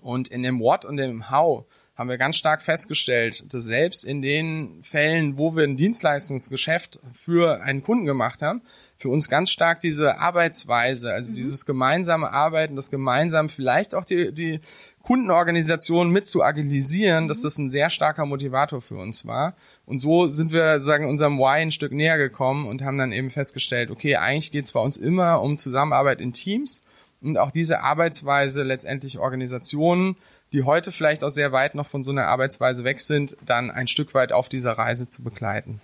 Und 0.00 0.28
in 0.28 0.42
dem 0.42 0.60
What 0.60 0.84
und 0.84 0.96
dem 0.96 1.30
How 1.30 1.64
haben 1.98 2.08
wir 2.08 2.18
ganz 2.18 2.36
stark 2.36 2.62
festgestellt, 2.62 3.52
dass 3.52 3.64
selbst 3.64 4.04
in 4.04 4.22
den 4.22 4.84
Fällen, 4.84 5.36
wo 5.36 5.56
wir 5.56 5.64
ein 5.64 5.76
Dienstleistungsgeschäft 5.76 7.00
für 7.12 7.60
einen 7.60 7.82
Kunden 7.82 8.06
gemacht 8.06 8.40
haben, 8.40 8.62
für 8.96 9.08
uns 9.08 9.28
ganz 9.28 9.50
stark 9.50 9.80
diese 9.80 10.18
Arbeitsweise, 10.18 11.12
also 11.12 11.32
mhm. 11.32 11.36
dieses 11.36 11.66
gemeinsame 11.66 12.30
Arbeiten, 12.30 12.76
das 12.76 12.92
gemeinsam 12.92 13.48
vielleicht 13.48 13.96
auch 13.96 14.04
die, 14.04 14.32
die 14.32 14.60
Kundenorganisationen 15.02 16.12
mit 16.12 16.28
zu 16.28 16.42
agilisieren, 16.42 17.26
dass 17.26 17.42
das 17.42 17.58
ein 17.58 17.68
sehr 17.68 17.90
starker 17.90 18.26
Motivator 18.26 18.80
für 18.80 18.96
uns 18.96 19.26
war. 19.26 19.56
Und 19.88 20.00
so 20.00 20.26
sind 20.26 20.52
wir 20.52 20.80
sagen 20.80 21.08
unserem 21.08 21.38
Why 21.38 21.62
ein 21.62 21.70
Stück 21.70 21.92
näher 21.92 22.18
gekommen 22.18 22.66
und 22.68 22.82
haben 22.82 22.98
dann 22.98 23.10
eben 23.10 23.30
festgestellt, 23.30 23.90
okay, 23.90 24.16
eigentlich 24.16 24.52
geht 24.52 24.66
es 24.66 24.72
bei 24.72 24.80
uns 24.80 24.98
immer 24.98 25.40
um 25.40 25.56
Zusammenarbeit 25.56 26.20
in 26.20 26.34
Teams 26.34 26.82
und 27.22 27.38
auch 27.38 27.50
diese 27.50 27.80
Arbeitsweise 27.80 28.64
letztendlich 28.64 29.18
Organisationen, 29.18 30.16
die 30.52 30.64
heute 30.64 30.92
vielleicht 30.92 31.24
auch 31.24 31.30
sehr 31.30 31.52
weit 31.52 31.74
noch 31.74 31.86
von 31.86 32.02
so 32.02 32.10
einer 32.10 32.26
Arbeitsweise 32.26 32.84
weg 32.84 33.00
sind, 33.00 33.38
dann 33.40 33.70
ein 33.70 33.88
Stück 33.88 34.12
weit 34.12 34.30
auf 34.30 34.50
dieser 34.50 34.72
Reise 34.72 35.06
zu 35.06 35.22
begleiten. 35.22 35.80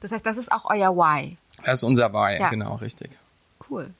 Das 0.00 0.12
heißt, 0.12 0.24
das 0.24 0.38
ist 0.38 0.50
auch 0.50 0.64
euer 0.70 0.96
Why. 0.96 1.36
Das 1.62 1.80
ist 1.80 1.84
unser 1.84 2.14
Why, 2.14 2.40
ja. 2.40 2.48
genau, 2.48 2.76
richtig. 2.76 3.10
Cool. 3.68 3.92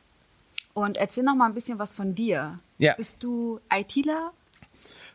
Und 0.73 0.97
erzähl 0.97 1.25
noch 1.25 1.35
mal 1.35 1.45
ein 1.45 1.55
bisschen 1.55 1.79
was 1.79 1.93
von 1.93 2.15
dir. 2.15 2.59
Ja. 2.79 2.95
Bist 2.95 3.23
du 3.23 3.61
ITler? 3.71 4.33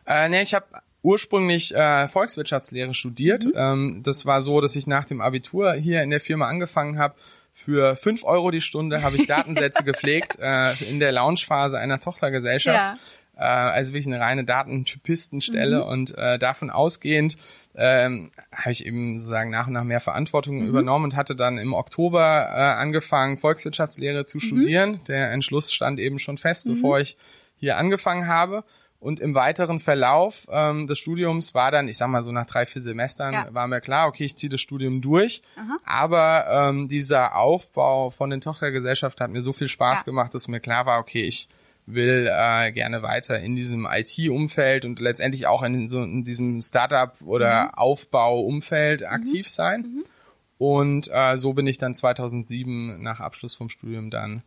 Äh, 0.05 0.29
nee, 0.29 0.43
ich 0.43 0.53
habe 0.53 0.65
ursprünglich 1.03 1.73
äh, 1.73 2.07
Volkswirtschaftslehre 2.07 2.93
studiert. 2.93 3.45
Mhm. 3.45 3.53
Ähm, 3.55 4.01
das 4.03 4.25
war 4.25 4.41
so, 4.41 4.61
dass 4.61 4.75
ich 4.75 4.87
nach 4.87 5.05
dem 5.05 5.21
Abitur 5.21 5.73
hier 5.73 6.03
in 6.03 6.09
der 6.09 6.19
Firma 6.19 6.47
angefangen 6.47 6.97
habe. 6.97 7.15
Für 7.53 7.95
fünf 7.95 8.23
Euro 8.23 8.49
die 8.49 8.61
Stunde 8.61 9.01
habe 9.01 9.17
ich 9.17 9.27
Datensätze 9.27 9.83
gepflegt 9.85 10.37
äh, 10.39 10.71
in 10.89 10.99
der 10.99 11.11
Launchphase 11.11 11.77
einer 11.77 11.99
Tochtergesellschaft. 11.99 12.77
Ja. 12.77 12.97
Äh, 13.35 13.43
also 13.43 13.93
wirklich 13.93 14.13
eine 14.13 14.23
reine 14.23 14.43
Datentypistenstelle 14.43 15.83
mhm. 15.83 15.89
und 15.89 16.17
äh, 16.17 16.37
davon 16.37 16.69
ausgehend 16.69 17.37
ähm, 17.75 18.31
habe 18.53 18.71
ich 18.71 18.85
eben 18.85 19.17
sozusagen 19.17 19.49
nach 19.49 19.67
und 19.67 19.73
nach 19.73 19.83
mehr 19.83 19.99
Verantwortung 19.99 20.61
mhm. 20.61 20.67
übernommen 20.67 21.05
und 21.05 21.15
hatte 21.15 21.35
dann 21.35 21.57
im 21.57 21.73
Oktober 21.73 22.47
äh, 22.51 22.59
angefangen, 22.59 23.37
Volkswirtschaftslehre 23.37 24.25
zu 24.25 24.37
mhm. 24.37 24.41
studieren. 24.41 24.99
Der 25.07 25.31
Entschluss 25.31 25.73
stand 25.73 25.99
eben 25.99 26.19
schon 26.19 26.37
fest, 26.37 26.67
mhm. 26.67 26.75
bevor 26.75 26.99
ich 26.99 27.17
hier 27.55 27.77
angefangen 27.77 28.27
habe. 28.27 28.63
Und 29.01 29.19
im 29.19 29.33
weiteren 29.33 29.79
Verlauf 29.79 30.47
ähm, 30.51 30.85
des 30.85 30.99
Studiums 30.99 31.55
war 31.55 31.71
dann, 31.71 31.87
ich 31.87 31.97
sag 31.97 32.07
mal 32.09 32.23
so 32.23 32.31
nach 32.31 32.45
drei, 32.45 32.67
vier 32.67 32.83
Semestern, 32.83 33.33
ja. 33.33 33.47
war 33.51 33.67
mir 33.67 33.81
klar, 33.81 34.07
okay, 34.07 34.25
ich 34.25 34.37
ziehe 34.37 34.51
das 34.51 34.61
Studium 34.61 35.01
durch. 35.01 35.41
Aha. 35.55 35.77
Aber 35.85 36.69
ähm, 36.69 36.87
dieser 36.87 37.35
Aufbau 37.35 38.11
von 38.11 38.29
den 38.29 38.41
Tochtergesellschaften 38.41 39.23
hat 39.23 39.31
mir 39.31 39.41
so 39.41 39.53
viel 39.53 39.67
Spaß 39.67 40.01
ja. 40.01 40.03
gemacht, 40.03 40.35
dass 40.35 40.47
mir 40.47 40.59
klar 40.59 40.85
war, 40.85 40.99
okay, 40.99 41.23
ich 41.23 41.49
will 41.87 42.29
äh, 42.31 42.71
gerne 42.71 43.01
weiter 43.01 43.39
in 43.39 43.55
diesem 43.55 43.87
IT-Umfeld 43.89 44.85
und 44.85 44.99
letztendlich 44.99 45.47
auch 45.47 45.63
in 45.63 45.87
so 45.87 46.03
in 46.03 46.23
diesem 46.23 46.61
Startup 46.61 47.19
oder 47.21 47.63
mhm. 47.65 47.69
Aufbau-Umfeld 47.73 49.01
mhm. 49.01 49.07
aktiv 49.07 49.49
sein. 49.49 49.81
Mhm. 49.81 50.03
Und 50.59 51.09
äh, 51.11 51.37
so 51.37 51.53
bin 51.53 51.65
ich 51.65 51.79
dann 51.79 51.95
2007 51.95 53.01
nach 53.01 53.19
Abschluss 53.19 53.55
vom 53.55 53.69
Studium 53.69 54.11
dann 54.11 54.43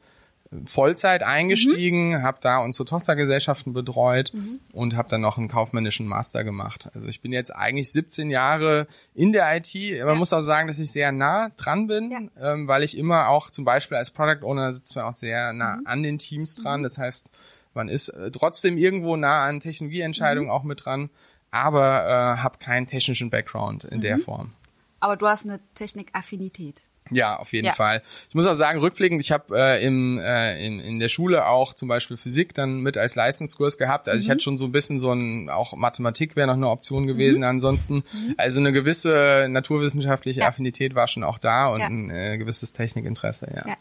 Vollzeit 0.67 1.23
eingestiegen, 1.23 2.11
mhm. 2.11 2.23
habe 2.23 2.39
da 2.41 2.59
unsere 2.59 2.85
Tochtergesellschaften 2.85 3.73
betreut 3.73 4.33
mhm. 4.35 4.61
und 4.73 4.97
habe 4.97 5.09
dann 5.09 5.21
noch 5.21 5.39
einen 5.39 5.49
kaufmännischen 5.49 6.07
Master 6.07 6.45
gemacht. 6.45 6.91
Also 6.95 7.09
ich 7.09 7.21
bin 7.21 7.33
jetzt 7.33 7.55
eigentlich 7.55 7.91
17 7.93 8.31
Jahre 8.31 8.87
in 9.15 9.33
der 9.33 9.57
IT. 9.57 9.75
Man 9.75 10.09
ja. 10.09 10.15
muss 10.15 10.33
auch 10.33 10.41
sagen, 10.41 10.69
dass 10.69 10.79
ich 10.79 10.93
sehr 10.93 11.13
nah 11.13 11.51
dran 11.57 11.87
bin, 11.87 12.11
ja. 12.11 12.53
ähm, 12.53 12.69
weil 12.69 12.83
ich 12.83 12.97
immer 12.97 13.29
auch 13.29 13.51
zum 13.51 13.65
Beispiel 13.65 13.97
als 13.97 14.11
Product 14.11 14.45
Owner 14.45 14.73
sitzen 14.73 14.97
wir 14.97 15.07
auch 15.07 15.13
sehr 15.13 15.53
nah 15.53 15.77
mhm. 15.77 15.87
an 15.87 16.03
den 16.03 16.19
Teams 16.19 16.57
dran. 16.57 16.81
Mhm. 16.81 16.85
Das 16.85 16.99
heißt, 16.99 17.31
man 17.75 17.89
ist 17.89 18.09
äh, 18.09 18.31
trotzdem 18.31 18.79
irgendwo 18.79 19.17
nah 19.17 19.45
an 19.47 19.61
Technologieentscheidungen 19.61 20.49
mhm. 20.49 20.55
auch 20.55 20.63
mit 20.63 20.85
dran, 20.85 21.11
aber 21.51 22.05
äh, 22.07 22.43
habe 22.43 22.59
keinen 22.59 22.87
technischen 22.87 23.31
Background 23.31 23.85
in 23.85 24.01
der 24.01 24.19
mhm. 24.19 24.23
Form. 24.23 24.53
Aber 25.01 25.17
du 25.17 25.27
hast 25.27 25.45
eine 25.45 25.61
Technikaffinität. 25.75 26.85
Ja, 27.11 27.37
auf 27.37 27.53
jeden 27.53 27.67
ja. 27.67 27.75
Fall. 27.75 28.03
Ich 28.29 28.35
muss 28.35 28.47
auch 28.47 28.55
sagen, 28.55 28.79
rückblickend, 28.79 29.21
ich 29.21 29.31
habe 29.31 29.59
äh, 29.59 29.85
im, 29.85 30.19
äh, 30.19 30.65
in, 30.65 30.81
in 30.81 30.99
der 30.99 31.09
Schule 31.09 31.47
auch 31.47 31.75
zum 31.75 31.87
Beispiel 31.87 32.17
Physik 32.17 32.55
dann 32.55 32.81
mit 32.81 32.97
als 32.97 33.15
Leistungskurs 33.15 33.77
gehabt. 33.77 34.09
Also 34.09 34.23
mhm. 34.23 34.25
ich 34.25 34.31
hatte 34.31 34.41
schon 34.41 34.57
so 34.57 34.65
ein 34.65 34.73
bisschen 34.73 34.99
so 34.99 35.13
ein, 35.13 35.51
auch 35.51 35.75
Mathematik 35.75 36.35
wäre 36.35 36.47
noch 36.47 36.55
eine 36.55 36.69
Option 36.69 37.07
gewesen 37.07 37.41
mhm. 37.41 37.49
ansonsten. 37.49 37.97
Mhm. 37.97 38.35
Also 38.39 38.61
eine 38.61 38.73
gewisse 38.73 39.49
naturwissenschaftliche 39.51 40.41
ja. 40.41 40.49
Affinität 40.49 40.95
war 40.95 41.07
schon 41.07 41.25
auch 41.25 41.39
da 41.39 41.69
und 41.69 41.81
ja. 41.81 41.87
ein 41.87 42.11
äh, 42.11 42.39
gewisses 42.39 42.73
Technikinteresse, 42.73 43.53
ja. 43.55 43.69
ja. 43.69 43.77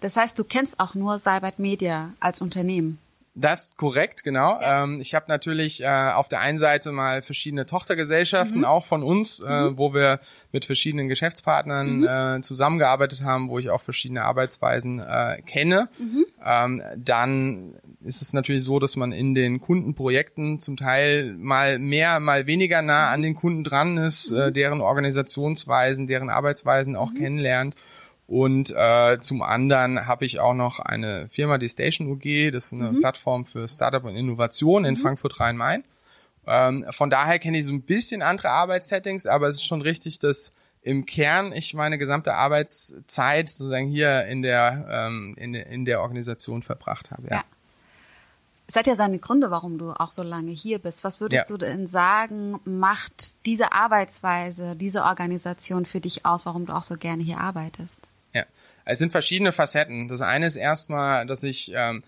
Das 0.00 0.16
heißt, 0.16 0.38
du 0.38 0.44
kennst 0.44 0.80
auch 0.80 0.94
nur 0.94 1.18
Cybert 1.18 1.58
Media 1.58 2.12
als 2.20 2.40
Unternehmen. 2.40 2.98
Das 3.34 3.66
ist 3.66 3.76
korrekt, 3.78 4.24
genau. 4.24 4.60
Ja. 4.60 4.84
Ähm, 4.84 5.00
ich 5.00 5.14
habe 5.14 5.24
natürlich 5.28 5.82
äh, 5.82 5.86
auf 5.86 6.28
der 6.28 6.40
einen 6.40 6.58
Seite 6.58 6.92
mal 6.92 7.22
verschiedene 7.22 7.64
Tochtergesellschaften, 7.64 8.58
mhm. 8.58 8.64
auch 8.66 8.84
von 8.84 9.02
uns, 9.02 9.40
äh, 9.40 9.70
mhm. 9.70 9.78
wo 9.78 9.94
wir 9.94 10.20
mit 10.52 10.66
verschiedenen 10.66 11.08
Geschäftspartnern 11.08 11.96
mhm. 11.96 12.06
äh, 12.06 12.40
zusammengearbeitet 12.42 13.22
haben, 13.24 13.48
wo 13.48 13.58
ich 13.58 13.70
auch 13.70 13.80
verschiedene 13.80 14.24
Arbeitsweisen 14.24 15.00
äh, 15.00 15.40
kenne. 15.46 15.88
Mhm. 15.98 16.26
Ähm, 16.44 16.82
dann 16.98 17.74
ist 18.02 18.20
es 18.20 18.34
natürlich 18.34 18.64
so, 18.64 18.78
dass 18.78 18.96
man 18.96 19.12
in 19.12 19.34
den 19.34 19.60
Kundenprojekten 19.60 20.58
zum 20.58 20.76
Teil 20.76 21.34
mal 21.38 21.78
mehr, 21.78 22.20
mal 22.20 22.46
weniger 22.46 22.82
nah 22.82 23.10
an 23.10 23.22
den 23.22 23.34
Kunden 23.34 23.64
dran 23.64 23.96
ist, 23.96 24.30
äh, 24.30 24.48
mhm. 24.48 24.52
deren 24.52 24.80
Organisationsweisen, 24.82 26.06
deren 26.06 26.28
Arbeitsweisen 26.28 26.96
auch 26.96 27.12
mhm. 27.12 27.16
kennenlernt. 27.16 27.76
Und 28.32 28.74
äh, 28.74 29.18
zum 29.20 29.42
anderen 29.42 30.06
habe 30.06 30.24
ich 30.24 30.40
auch 30.40 30.54
noch 30.54 30.78
eine 30.78 31.28
Firma, 31.28 31.58
die 31.58 31.68
Station 31.68 32.08
UG, 32.10 32.50
das 32.50 32.64
ist 32.64 32.72
eine 32.72 32.90
mhm. 32.90 33.00
Plattform 33.00 33.44
für 33.44 33.68
Startup 33.68 34.02
und 34.02 34.16
Innovation 34.16 34.86
in 34.86 34.94
mhm. 34.94 34.96
Frankfurt 34.96 35.38
Rhein-Main. 35.38 35.84
Ähm, 36.46 36.86
von 36.88 37.10
daher 37.10 37.38
kenne 37.38 37.58
ich 37.58 37.66
so 37.66 37.74
ein 37.74 37.82
bisschen 37.82 38.22
andere 38.22 38.48
Arbeitssettings, 38.48 39.26
aber 39.26 39.48
es 39.48 39.56
ist 39.56 39.66
schon 39.66 39.82
richtig, 39.82 40.18
dass 40.18 40.50
im 40.80 41.04
Kern 41.04 41.52
ich 41.52 41.74
meine 41.74 41.98
gesamte 41.98 42.32
Arbeitszeit 42.32 43.50
sozusagen 43.50 43.88
hier 43.88 44.24
in 44.24 44.40
der 44.40 44.88
ähm, 44.90 45.34
in, 45.36 45.52
in 45.52 45.84
der 45.84 46.00
Organisation 46.00 46.62
verbracht 46.62 47.10
habe. 47.10 47.24
Ja. 47.24 47.36
ja. 47.36 47.44
Es 48.66 48.76
hat 48.76 48.86
ja 48.86 48.96
seine 48.96 49.18
Gründe, 49.18 49.50
warum 49.50 49.76
du 49.76 49.90
auch 49.90 50.10
so 50.10 50.22
lange 50.22 50.52
hier 50.52 50.78
bist. 50.78 51.04
Was 51.04 51.20
würdest 51.20 51.50
ja. 51.50 51.54
du 51.54 51.62
denn 51.62 51.86
sagen, 51.86 52.58
macht 52.64 53.44
diese 53.44 53.72
Arbeitsweise, 53.72 54.74
diese 54.74 55.02
Organisation 55.02 55.84
für 55.84 56.00
dich 56.00 56.24
aus, 56.24 56.46
warum 56.46 56.64
du 56.64 56.72
auch 56.72 56.82
so 56.82 56.96
gerne 56.96 57.22
hier 57.22 57.36
arbeitest? 57.36 58.08
Ja, 58.34 58.44
es 58.84 58.98
sind 58.98 59.12
verschiedene 59.12 59.52
Facetten. 59.52 60.08
Das 60.08 60.22
eine 60.22 60.46
ist 60.46 60.56
erstmal, 60.56 61.26
dass 61.26 61.42
ich 61.42 61.72
ähm, 61.74 62.02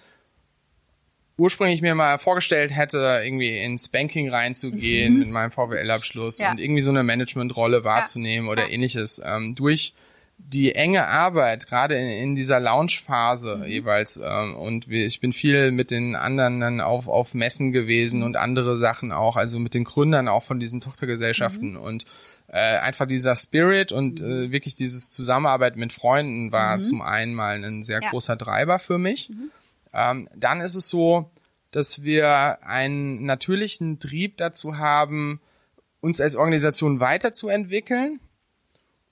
ursprünglich 1.37 1.83
mir 1.83 1.95
mal 1.95 2.19
vorgestellt 2.19 2.71
hätte, 2.75 3.21
irgendwie 3.25 3.59
ins 3.59 3.89
Banking 3.89 4.31
reinzugehen 4.31 5.15
mhm. 5.15 5.19
mit 5.21 5.29
meinem 5.29 5.51
VWL-Abschluss 5.51 6.39
ja. 6.39 6.51
und 6.51 6.61
irgendwie 6.61 6.81
so 6.81 6.91
eine 6.91 7.03
Managementrolle 7.03 7.85
wahrzunehmen 7.85 8.47
ja. 8.47 8.53
oder 8.53 8.65
ja. 8.65 8.71
ähnliches. 8.71 9.21
Ähm, 9.25 9.55
durch 9.55 9.95
die 10.37 10.75
enge 10.75 11.07
Arbeit, 11.07 11.67
gerade 11.67 11.97
in, 11.97 12.07
in 12.07 12.35
dieser 12.37 12.61
Launch-Phase 12.61 13.57
mhm. 13.59 13.65
jeweils, 13.65 14.21
ähm, 14.23 14.57
und 14.57 14.89
wir, 14.89 15.07
ich 15.07 15.21
bin 15.21 15.33
viel 15.33 15.71
mit 15.71 15.91
den 15.91 16.17
anderen 16.17 16.61
dann 16.61 16.81
auf, 16.81 17.09
auf 17.09 17.35
Messen 17.35 17.73
gewesen 17.73 18.21
mhm. 18.21 18.27
und 18.27 18.37
andere 18.37 18.77
Sachen 18.77 19.13
auch, 19.13 19.37
also 19.37 19.59
mit 19.59 19.75
den 19.75 19.85
Gründern 19.85 20.29
auch 20.29 20.43
von 20.43 20.61
diesen 20.61 20.81
Tochtergesellschaften 20.81 21.73
mhm. 21.73 21.81
und 21.81 22.05
äh, 22.49 22.79
einfach 22.79 23.07
dieser 23.07 23.37
Spirit 23.37 23.91
und 23.91 24.21
äh, 24.21 24.51
wirklich 24.51 24.77
dieses 24.77 25.11
Zusammenarbeit 25.11 25.77
mit 25.77 25.93
Freunden 25.93 26.53
war 26.53 26.77
mhm. 26.77 26.85
zum 26.85 27.03
einen 27.03 27.35
mal 27.35 27.65
ein 27.65 27.83
sehr 27.83 28.01
ja. 28.03 28.11
großer 28.11 28.37
Treiber 28.37 28.79
für 28.79 28.99
mich. 28.99 29.31
Mhm. 29.31 29.51
Ähm, 29.93 30.29
dann 30.37 30.61
ist 30.61 30.75
es 30.75 30.89
so, 30.89 31.31
dass 31.71 32.03
wir 32.03 32.65
einen 32.65 33.25
natürlichen 33.25 33.99
Trieb 33.99 34.37
dazu 34.37 34.79
haben, 34.79 35.41
uns 36.01 36.21
als 36.21 36.37
Organisation 36.37 37.01
weiterzuentwickeln 37.01 38.21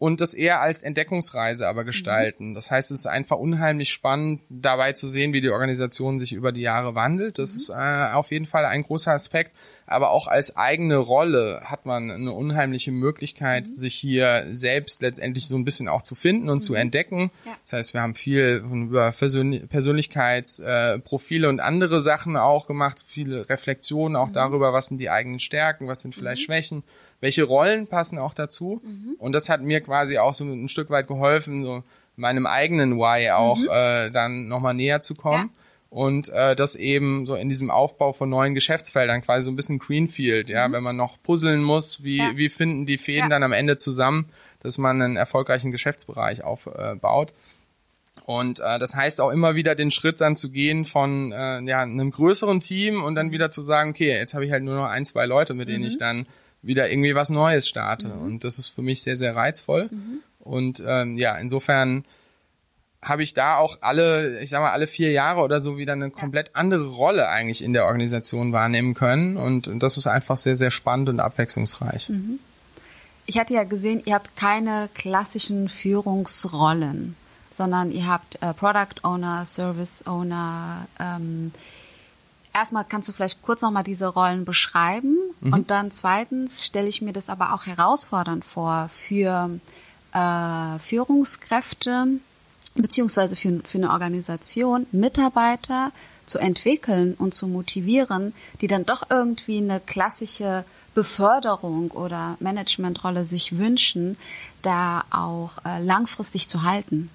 und 0.02 0.20
das 0.20 0.34
eher 0.34 0.60
als 0.60 0.82
Entdeckungsreise 0.82 1.68
aber 1.68 1.84
gestalten. 1.84 2.50
Mhm. 2.50 2.54
Das 2.56 2.72
heißt, 2.72 2.90
es 2.90 2.98
ist 2.98 3.06
einfach 3.06 3.36
unheimlich 3.36 3.90
spannend, 3.90 4.40
dabei 4.48 4.94
zu 4.94 5.06
sehen, 5.06 5.32
wie 5.32 5.40
die 5.40 5.50
Organisation 5.50 6.18
sich 6.18 6.32
über 6.32 6.50
die 6.50 6.60
Jahre 6.60 6.96
wandelt. 6.96 7.38
Das 7.38 7.52
mhm. 7.52 7.60
ist 7.60 7.70
äh, 7.70 8.12
auf 8.12 8.32
jeden 8.32 8.46
Fall 8.46 8.64
ein 8.64 8.82
großer 8.82 9.12
Aspekt. 9.12 9.52
Aber 9.86 10.10
auch 10.10 10.26
als 10.26 10.56
eigene 10.56 10.96
Rolle 10.96 11.60
hat 11.66 11.86
man 11.86 12.10
eine 12.10 12.32
unheimliche 12.32 12.90
Möglichkeit, 12.90 13.66
mhm. 13.66 13.70
sich 13.70 13.94
hier 13.94 14.44
selbst 14.50 15.02
letztendlich 15.02 15.46
so 15.46 15.54
ein 15.54 15.64
bisschen 15.64 15.86
auch 15.86 16.02
zu 16.02 16.16
finden 16.16 16.50
und 16.50 16.62
zu 16.62 16.72
mhm. 16.72 16.78
entdecken. 16.78 17.30
Ja. 17.44 17.52
Das 17.62 17.72
heißt, 17.74 17.94
wir 17.94 18.02
haben 18.02 18.16
viel 18.16 18.64
über 18.72 19.12
Persönlich 19.12 19.68
Persönlichkeitsprofile 19.68 21.46
äh, 21.46 21.48
und 21.48 21.60
andere 21.60 22.00
Sachen 22.00 22.36
auch 22.36 22.66
gemacht, 22.66 23.04
viele 23.06 23.48
Reflexionen 23.48 24.16
auch 24.16 24.30
mhm. 24.30 24.32
darüber, 24.32 24.72
was 24.72 24.88
sind 24.88 24.98
die 24.98 25.10
eigenen 25.10 25.38
Stärken, 25.38 25.86
was 25.86 26.00
sind 26.02 26.16
vielleicht 26.16 26.42
mhm. 26.42 26.46
Schwächen 26.46 26.82
welche 27.22 27.44
Rollen 27.44 27.86
passen 27.86 28.18
auch 28.18 28.34
dazu. 28.34 28.82
Mhm. 28.84 29.14
Und 29.16 29.32
das 29.32 29.48
hat 29.48 29.62
mir 29.62 29.80
quasi 29.80 30.18
auch 30.18 30.34
so 30.34 30.44
ein 30.44 30.68
Stück 30.68 30.90
weit 30.90 31.06
geholfen, 31.06 31.64
so 31.64 31.84
meinem 32.16 32.46
eigenen 32.46 32.98
Why 32.98 33.30
auch 33.30 33.58
mhm. 33.58 33.68
äh, 33.70 34.10
dann 34.10 34.48
nochmal 34.48 34.74
näher 34.74 35.00
zu 35.00 35.14
kommen. 35.14 35.50
Ja. 35.54 35.58
Und 35.88 36.30
äh, 36.30 36.56
das 36.56 36.74
eben 36.74 37.26
so 37.26 37.36
in 37.36 37.48
diesem 37.48 37.70
Aufbau 37.70 38.12
von 38.12 38.28
neuen 38.28 38.54
Geschäftsfeldern, 38.54 39.22
quasi 39.22 39.44
so 39.44 39.52
ein 39.52 39.56
bisschen 39.56 39.78
Greenfield, 39.78 40.48
ja, 40.48 40.66
mhm. 40.66 40.72
wenn 40.72 40.82
man 40.82 40.96
noch 40.96 41.22
puzzeln 41.22 41.62
muss, 41.62 42.02
wie, 42.02 42.18
ja. 42.18 42.36
wie 42.36 42.48
finden 42.48 42.86
die 42.86 42.98
Fäden 42.98 43.24
ja. 43.24 43.28
dann 43.28 43.44
am 43.44 43.52
Ende 43.52 43.76
zusammen, 43.76 44.28
dass 44.60 44.78
man 44.78 45.00
einen 45.00 45.16
erfolgreichen 45.16 45.70
Geschäftsbereich 45.70 46.42
aufbaut. 46.42 47.30
Äh, 47.30 47.34
und 48.24 48.60
äh, 48.60 48.78
das 48.78 48.96
heißt 48.96 49.20
auch 49.20 49.30
immer 49.30 49.54
wieder 49.54 49.74
den 49.74 49.90
Schritt 49.90 50.20
dann 50.20 50.34
zu 50.34 50.50
gehen 50.50 50.86
von 50.86 51.30
äh, 51.30 51.60
ja, 51.60 51.82
einem 51.82 52.10
größeren 52.10 52.60
Team 52.60 53.04
und 53.04 53.14
dann 53.14 53.30
wieder 53.30 53.50
zu 53.50 53.62
sagen, 53.62 53.90
okay, 53.90 54.16
jetzt 54.16 54.34
habe 54.34 54.44
ich 54.44 54.50
halt 54.50 54.64
nur 54.64 54.74
noch 54.74 54.88
ein, 54.88 55.04
zwei 55.04 55.26
Leute, 55.26 55.54
mit 55.54 55.68
denen 55.68 55.80
mhm. 55.80 55.86
ich 55.86 55.98
dann 55.98 56.26
wieder 56.62 56.90
irgendwie 56.90 57.14
was 57.14 57.30
Neues 57.30 57.68
starte. 57.68 58.08
Mhm. 58.08 58.22
Und 58.22 58.44
das 58.44 58.58
ist 58.58 58.68
für 58.68 58.82
mich 58.82 59.02
sehr, 59.02 59.16
sehr 59.16 59.36
reizvoll. 59.36 59.88
Mhm. 59.90 60.20
Und 60.38 60.82
ähm, 60.86 61.18
ja, 61.18 61.36
insofern 61.36 62.04
habe 63.02 63.24
ich 63.24 63.34
da 63.34 63.56
auch 63.56 63.78
alle, 63.80 64.40
ich 64.40 64.50
sag 64.50 64.60
mal, 64.60 64.70
alle 64.70 64.86
vier 64.86 65.10
Jahre 65.10 65.40
oder 65.40 65.60
so 65.60 65.76
wieder 65.76 65.92
eine 65.92 66.10
komplett 66.10 66.54
andere 66.54 66.86
Rolle 66.86 67.28
eigentlich 67.28 67.62
in 67.62 67.72
der 67.72 67.86
Organisation 67.86 68.52
wahrnehmen 68.52 68.94
können. 68.94 69.36
Und 69.36 69.82
das 69.82 69.98
ist 69.98 70.06
einfach 70.06 70.36
sehr, 70.36 70.54
sehr 70.54 70.70
spannend 70.70 71.08
und 71.08 71.18
abwechslungsreich. 71.18 72.08
Mhm. 72.08 72.38
Ich 73.26 73.38
hatte 73.38 73.54
ja 73.54 73.64
gesehen, 73.64 74.02
ihr 74.04 74.14
habt 74.14 74.36
keine 74.36 74.88
klassischen 74.94 75.68
Führungsrollen, 75.68 77.16
sondern 77.50 77.90
ihr 77.90 78.06
habt 78.06 78.40
äh, 78.40 78.54
Product 78.54 79.02
Owner, 79.02 79.44
Service 79.44 80.06
Owner. 80.06 80.86
Ähm, 81.00 81.52
erstmal 82.52 82.84
kannst 82.84 83.08
du 83.08 83.12
vielleicht 83.12 83.42
kurz 83.42 83.60
nochmal 83.60 83.84
diese 83.84 84.06
Rollen 84.06 84.44
beschreiben 84.44 85.16
mhm. 85.40 85.52
und 85.52 85.70
dann 85.70 85.90
zweitens 85.90 86.64
stelle 86.64 86.88
ich 86.88 87.02
mir 87.02 87.12
das 87.12 87.28
aber 87.28 87.54
auch 87.54 87.66
herausfordernd 87.66 88.44
vor 88.44 88.88
für 88.92 89.50
äh, 90.12 90.78
Führungskräfte 90.78 92.06
beziehungsweise 92.74 93.36
für, 93.36 93.60
für 93.64 93.78
eine 93.78 93.90
Organisation 93.90 94.86
Mitarbeiter 94.92 95.92
zu 96.26 96.38
entwickeln 96.38 97.14
und 97.14 97.34
zu 97.34 97.46
motivieren, 97.46 98.32
die 98.60 98.66
dann 98.66 98.86
doch 98.86 99.10
irgendwie 99.10 99.58
eine 99.58 99.80
klassische 99.80 100.64
Beförderung 100.94 101.90
oder 101.90 102.36
Managementrolle 102.40 103.24
sich 103.24 103.58
wünschen, 103.58 104.16
da 104.62 105.04
auch 105.10 105.52
äh, 105.64 105.82
langfristig 105.82 106.48
zu 106.48 106.62
halten. 106.62 107.10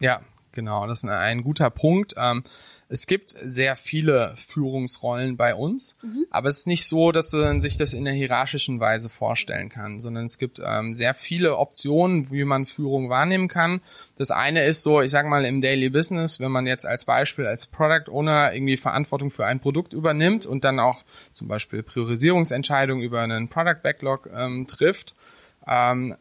Ja, 0.00 0.20
genau, 0.52 0.86
das 0.86 1.04
ist 1.04 1.10
ein 1.10 1.42
guter 1.42 1.70
Punkt. 1.70 2.14
Ähm, 2.16 2.44
es 2.90 3.06
gibt 3.06 3.34
sehr 3.42 3.76
viele 3.76 4.32
Führungsrollen 4.36 5.36
bei 5.36 5.54
uns, 5.54 5.96
mhm. 6.02 6.24
aber 6.30 6.48
es 6.48 6.60
ist 6.60 6.66
nicht 6.66 6.86
so, 6.86 7.12
dass 7.12 7.32
man 7.32 7.60
sich 7.60 7.76
das 7.76 7.92
in 7.92 8.04
der 8.04 8.14
hierarchischen 8.14 8.80
Weise 8.80 9.10
vorstellen 9.10 9.68
kann, 9.68 10.00
sondern 10.00 10.24
es 10.24 10.38
gibt 10.38 10.60
ähm, 10.64 10.94
sehr 10.94 11.12
viele 11.12 11.58
Optionen, 11.58 12.30
wie 12.30 12.44
man 12.44 12.64
Führung 12.64 13.10
wahrnehmen 13.10 13.48
kann. 13.48 13.82
Das 14.16 14.30
eine 14.30 14.64
ist 14.64 14.82
so, 14.82 15.02
ich 15.02 15.10
sage 15.10 15.28
mal 15.28 15.44
im 15.44 15.60
Daily 15.60 15.90
Business, 15.90 16.40
wenn 16.40 16.50
man 16.50 16.66
jetzt 16.66 16.86
als 16.86 17.04
Beispiel 17.04 17.46
als 17.46 17.66
Product 17.66 18.10
Owner 18.10 18.54
irgendwie 18.54 18.78
Verantwortung 18.78 19.30
für 19.30 19.44
ein 19.44 19.60
Produkt 19.60 19.92
übernimmt 19.92 20.46
und 20.46 20.64
dann 20.64 20.80
auch 20.80 21.04
zum 21.34 21.46
Beispiel 21.46 21.82
Priorisierungsentscheidungen 21.82 23.04
über 23.04 23.20
einen 23.20 23.48
Product 23.48 23.82
Backlog 23.82 24.30
ähm, 24.34 24.66
trifft. 24.66 25.14
Ähm, 25.66 26.16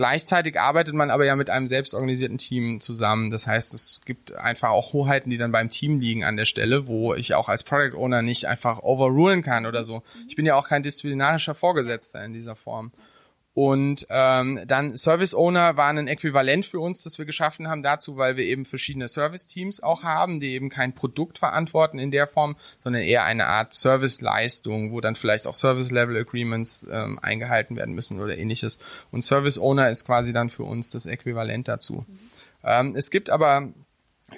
Gleichzeitig 0.00 0.58
arbeitet 0.58 0.94
man 0.94 1.10
aber 1.10 1.26
ja 1.26 1.36
mit 1.36 1.50
einem 1.50 1.66
selbstorganisierten 1.66 2.38
Team 2.38 2.80
zusammen. 2.80 3.30
Das 3.30 3.46
heißt, 3.46 3.74
es 3.74 4.00
gibt 4.06 4.34
einfach 4.34 4.70
auch 4.70 4.94
Hoheiten, 4.94 5.28
die 5.28 5.36
dann 5.36 5.52
beim 5.52 5.68
Team 5.68 5.98
liegen 5.98 6.24
an 6.24 6.38
der 6.38 6.46
Stelle, 6.46 6.86
wo 6.86 7.12
ich 7.12 7.34
auch 7.34 7.50
als 7.50 7.64
Product 7.64 7.98
Owner 7.98 8.22
nicht 8.22 8.46
einfach 8.46 8.82
overrulen 8.82 9.42
kann 9.42 9.66
oder 9.66 9.84
so. 9.84 10.02
Ich 10.26 10.36
bin 10.36 10.46
ja 10.46 10.54
auch 10.54 10.68
kein 10.68 10.82
disziplinarischer 10.82 11.54
Vorgesetzter 11.54 12.24
in 12.24 12.32
dieser 12.32 12.56
Form. 12.56 12.92
Und 13.60 14.06
ähm, 14.08 14.58
dann 14.66 14.96
Service 14.96 15.34
Owner 15.34 15.76
waren 15.76 15.98
ein 15.98 16.08
Äquivalent 16.08 16.64
für 16.64 16.80
uns, 16.80 17.02
das 17.02 17.18
wir 17.18 17.26
geschaffen 17.26 17.68
haben 17.68 17.82
dazu, 17.82 18.16
weil 18.16 18.38
wir 18.38 18.44
eben 18.46 18.64
verschiedene 18.64 19.06
Service-Teams 19.06 19.82
auch 19.82 20.02
haben, 20.02 20.40
die 20.40 20.54
eben 20.54 20.70
kein 20.70 20.94
Produkt 20.94 21.36
verantworten 21.36 21.98
in 21.98 22.10
der 22.10 22.26
Form, 22.26 22.56
sondern 22.82 23.02
eher 23.02 23.24
eine 23.24 23.48
Art 23.48 23.74
Service-Leistung, 23.74 24.92
wo 24.92 25.02
dann 25.02 25.14
vielleicht 25.14 25.46
auch 25.46 25.52
Service-Level-Agreements 25.52 26.88
ähm, 26.90 27.18
eingehalten 27.20 27.76
werden 27.76 27.94
müssen 27.94 28.18
oder 28.22 28.38
ähnliches. 28.38 28.78
Und 29.10 29.24
Service 29.24 29.58
Owner 29.58 29.90
ist 29.90 30.06
quasi 30.06 30.32
dann 30.32 30.48
für 30.48 30.64
uns 30.64 30.92
das 30.92 31.04
Äquivalent 31.04 31.68
dazu. 31.68 32.06
Mhm. 32.08 32.18
Ähm, 32.64 32.94
es 32.96 33.10
gibt 33.10 33.28
aber 33.28 33.74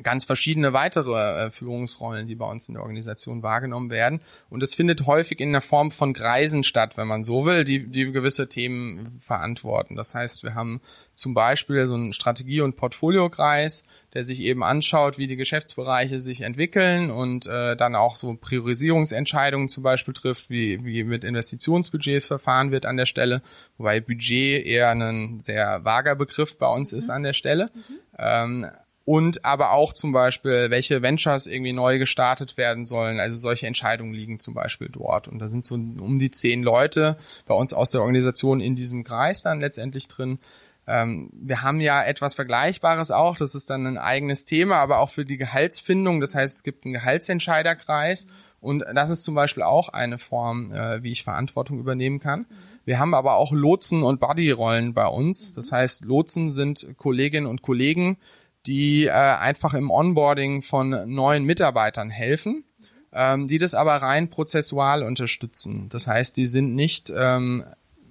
ganz 0.02 0.24
verschiedene 0.24 0.72
weitere 0.72 1.46
äh, 1.46 1.50
Führungsrollen, 1.50 2.26
die 2.26 2.34
bei 2.34 2.48
uns 2.48 2.68
in 2.68 2.74
der 2.74 2.82
Organisation 2.82 3.42
wahrgenommen 3.42 3.90
werden. 3.90 4.20
Und 4.50 4.62
es 4.62 4.74
findet 4.74 5.06
häufig 5.06 5.40
in 5.40 5.52
der 5.52 5.60
Form 5.60 5.90
von 5.90 6.12
Kreisen 6.12 6.64
statt, 6.64 6.96
wenn 6.96 7.06
man 7.06 7.22
so 7.22 7.44
will, 7.44 7.64
die, 7.64 7.86
die 7.86 8.10
gewisse 8.12 8.48
Themen 8.48 9.20
verantworten. 9.20 9.96
Das 9.96 10.14
heißt, 10.14 10.42
wir 10.42 10.54
haben 10.54 10.80
zum 11.14 11.34
Beispiel 11.34 11.86
so 11.86 11.94
einen 11.94 12.12
Strategie- 12.12 12.60
und 12.60 12.76
Portfoliokreis, 12.76 13.86
der 14.14 14.24
sich 14.24 14.40
eben 14.40 14.62
anschaut, 14.62 15.18
wie 15.18 15.26
die 15.26 15.36
Geschäftsbereiche 15.36 16.18
sich 16.18 16.42
entwickeln 16.42 17.10
und 17.10 17.46
äh, 17.46 17.76
dann 17.76 17.94
auch 17.94 18.16
so 18.16 18.34
Priorisierungsentscheidungen 18.34 19.68
zum 19.68 19.82
Beispiel 19.82 20.14
trifft, 20.14 20.50
wie, 20.50 20.84
wie 20.84 21.04
mit 21.04 21.24
Investitionsbudgets 21.24 22.26
verfahren 22.26 22.70
wird 22.70 22.86
an 22.86 22.96
der 22.96 23.06
Stelle, 23.06 23.42
wobei 23.78 24.00
Budget 24.00 24.64
eher 24.66 24.90
ein 24.90 25.40
sehr 25.40 25.84
vager 25.84 26.14
Begriff 26.14 26.58
bei 26.58 26.68
uns 26.68 26.92
ist 26.92 27.08
mhm. 27.08 27.14
an 27.14 27.22
der 27.22 27.32
Stelle. 27.32 27.70
Mhm. 27.74 27.98
Ähm, 28.18 28.66
und 29.04 29.44
aber 29.44 29.72
auch 29.72 29.92
zum 29.92 30.12
Beispiel, 30.12 30.70
welche 30.70 31.02
Ventures 31.02 31.46
irgendwie 31.46 31.72
neu 31.72 31.98
gestartet 31.98 32.56
werden 32.56 32.84
sollen. 32.84 33.18
Also 33.18 33.36
solche 33.36 33.66
Entscheidungen 33.66 34.14
liegen 34.14 34.38
zum 34.38 34.54
Beispiel 34.54 34.88
dort. 34.88 35.28
Und 35.28 35.40
da 35.40 35.48
sind 35.48 35.66
so 35.66 35.74
um 35.74 36.18
die 36.18 36.30
zehn 36.30 36.62
Leute 36.62 37.16
bei 37.46 37.54
uns 37.54 37.72
aus 37.72 37.90
der 37.90 38.02
Organisation 38.02 38.60
in 38.60 38.76
diesem 38.76 39.02
Kreis 39.02 39.42
dann 39.42 39.60
letztendlich 39.60 40.06
drin. 40.08 40.38
Ähm, 40.86 41.30
wir 41.32 41.62
haben 41.62 41.80
ja 41.80 42.02
etwas 42.02 42.34
Vergleichbares 42.34 43.10
auch. 43.10 43.36
Das 43.36 43.54
ist 43.54 43.70
dann 43.70 43.86
ein 43.86 43.98
eigenes 43.98 44.44
Thema, 44.44 44.76
aber 44.76 44.98
auch 44.98 45.10
für 45.10 45.24
die 45.24 45.36
Gehaltsfindung. 45.36 46.20
Das 46.20 46.34
heißt, 46.34 46.56
es 46.56 46.62
gibt 46.62 46.84
einen 46.84 46.94
Gehaltsentscheiderkreis. 46.94 48.26
Und 48.60 48.84
das 48.94 49.10
ist 49.10 49.24
zum 49.24 49.34
Beispiel 49.34 49.64
auch 49.64 49.88
eine 49.88 50.18
Form, 50.18 50.72
äh, 50.72 51.02
wie 51.02 51.10
ich 51.10 51.24
Verantwortung 51.24 51.80
übernehmen 51.80 52.20
kann. 52.20 52.46
Wir 52.84 53.00
haben 53.00 53.12
aber 53.12 53.34
auch 53.34 53.52
Lotsen- 53.52 54.04
und 54.04 54.20
Buddy-Rollen 54.20 54.94
bei 54.94 55.06
uns. 55.06 55.52
Das 55.52 55.72
heißt, 55.72 56.04
Lotsen 56.04 56.48
sind 56.48 56.86
Kolleginnen 56.96 57.46
und 57.46 57.62
Kollegen, 57.62 58.18
die 58.66 59.06
äh, 59.06 59.10
einfach 59.10 59.74
im 59.74 59.90
Onboarding 59.90 60.62
von 60.62 61.12
neuen 61.12 61.44
Mitarbeitern 61.44 62.10
helfen, 62.10 62.64
ähm, 63.12 63.48
die 63.48 63.58
das 63.58 63.74
aber 63.74 63.96
rein 63.96 64.30
prozessual 64.30 65.02
unterstützen. 65.02 65.88
Das 65.88 66.06
heißt, 66.06 66.36
die 66.36 66.46
sind 66.46 66.74
nicht 66.74 67.12
ähm, 67.14 67.64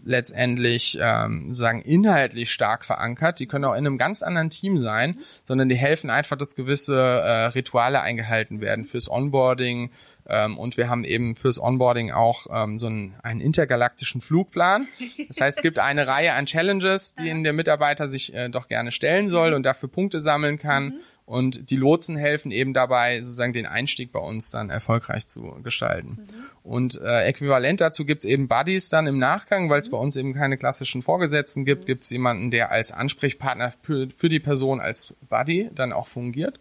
letztendlich 0.04 0.98
ähm, 1.02 1.54
sagen 1.54 1.82
inhaltlich 1.82 2.52
stark 2.52 2.86
verankert. 2.86 3.40
Die 3.40 3.48
können 3.48 3.66
auch 3.66 3.74
in 3.74 3.86
einem 3.86 3.98
ganz 3.98 4.24
anderen 4.24 4.50
Team 4.50 4.78
sein, 4.78 5.20
sondern 5.44 5.70
die 5.70 5.76
helfen 5.76 6.10
einfach, 6.10 6.38
dass 6.38 6.56
gewisse 6.56 6.98
äh, 6.98 7.46
Rituale 7.48 8.02
eingehalten 8.02 8.62
werden 8.62 8.86
fürs 8.86 9.10
Onboarding. 9.10 9.92
Ähm, 10.32 10.58
und 10.58 10.78
wir 10.78 10.90
haben 10.90 11.04
eben 11.04 11.36
fürs 11.36 11.62
Onboarding 11.62 12.12
auch 12.12 12.48
ähm, 12.50 12.80
so 12.80 12.88
einen, 12.88 13.16
einen 13.22 13.42
intergalaktischen 13.42 14.22
Flugplan. 14.22 14.88
Das 15.28 15.42
heißt, 15.42 15.58
es 15.58 15.62
gibt 15.62 15.78
eine 15.78 16.08
Reihe 16.08 16.34
an 16.34 16.46
Challenges, 16.46 17.16
die 17.16 17.28
in 17.28 17.44
der 17.44 17.52
Mitarbeiter 17.52 18.10
sich 18.10 18.34
äh, 18.34 18.50
doch 18.50 18.70
gerne 18.70 18.94
stellen 18.94 19.28
soll 19.28 19.54
und 19.54 19.64
dafür 19.64 19.90
Punkte 19.90 20.22
sammeln 20.22 20.58
kann. 20.58 20.86
Mhm. 20.86 21.00
Und 21.26 21.70
die 21.70 21.76
Lotsen 21.76 22.18
helfen 22.18 22.52
eben 22.52 22.74
dabei, 22.74 23.22
sozusagen 23.22 23.54
den 23.54 23.66
Einstieg 23.66 24.12
bei 24.12 24.20
uns 24.20 24.52
dann 24.52 24.70
erfolgreich 24.70 25.28
zu 25.28 25.60
gestalten. 25.64 26.10
Mhm. 26.10 26.44
Und 26.64 27.02
äh, 27.02 27.24
äquivalent 27.26 27.82
dazu 27.82 28.06
gibt's 28.06 28.26
eben 28.26 28.48
Buddies 28.48 28.90
dann 28.90 29.08
im 29.08 29.18
Nachgang, 29.18 29.70
weil 29.70 29.82
es 29.82 29.88
mhm. 29.88 29.92
bei 29.92 29.98
uns 29.98 30.16
eben 30.16 30.34
keine 30.34 30.58
klassischen 30.58 31.02
Vorgesetzten 31.02 31.66
gibt, 31.66 31.84
mhm. 31.84 31.86
gibt's 31.88 32.10
jemanden, 32.10 32.52
der 32.52 32.72
als 32.72 32.94
Ansprechpartner 32.94 33.74
für, 33.82 34.08
für 34.16 34.30
die 34.30 34.40
Person 34.40 34.80
als 34.80 35.14
Buddy 35.30 35.70
dann 35.74 35.92
auch 35.92 36.08
fungiert. 36.08 36.60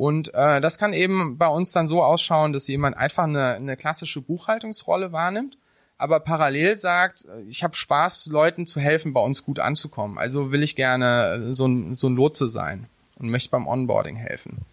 Und 0.00 0.32
äh, 0.32 0.62
das 0.62 0.78
kann 0.78 0.94
eben 0.94 1.36
bei 1.36 1.46
uns 1.46 1.72
dann 1.72 1.86
so 1.86 2.02
ausschauen, 2.02 2.54
dass 2.54 2.66
jemand 2.68 2.96
einfach 2.96 3.24
eine, 3.24 3.48
eine 3.48 3.76
klassische 3.76 4.22
Buchhaltungsrolle 4.22 5.12
wahrnimmt, 5.12 5.58
aber 5.98 6.20
parallel 6.20 6.78
sagt, 6.78 7.26
ich 7.46 7.62
habe 7.62 7.76
Spaß, 7.76 8.28
Leuten 8.28 8.64
zu 8.64 8.80
helfen, 8.80 9.12
bei 9.12 9.20
uns 9.20 9.44
gut 9.44 9.58
anzukommen. 9.58 10.16
Also 10.16 10.52
will 10.52 10.62
ich 10.62 10.74
gerne 10.74 11.52
so 11.52 11.68
ein, 11.68 11.92
so 11.92 12.08
ein 12.08 12.16
Lotse 12.16 12.48
sein 12.48 12.86
und 13.18 13.28
möchte 13.28 13.50
beim 13.50 13.66
Onboarding 13.66 14.16
helfen. 14.16 14.64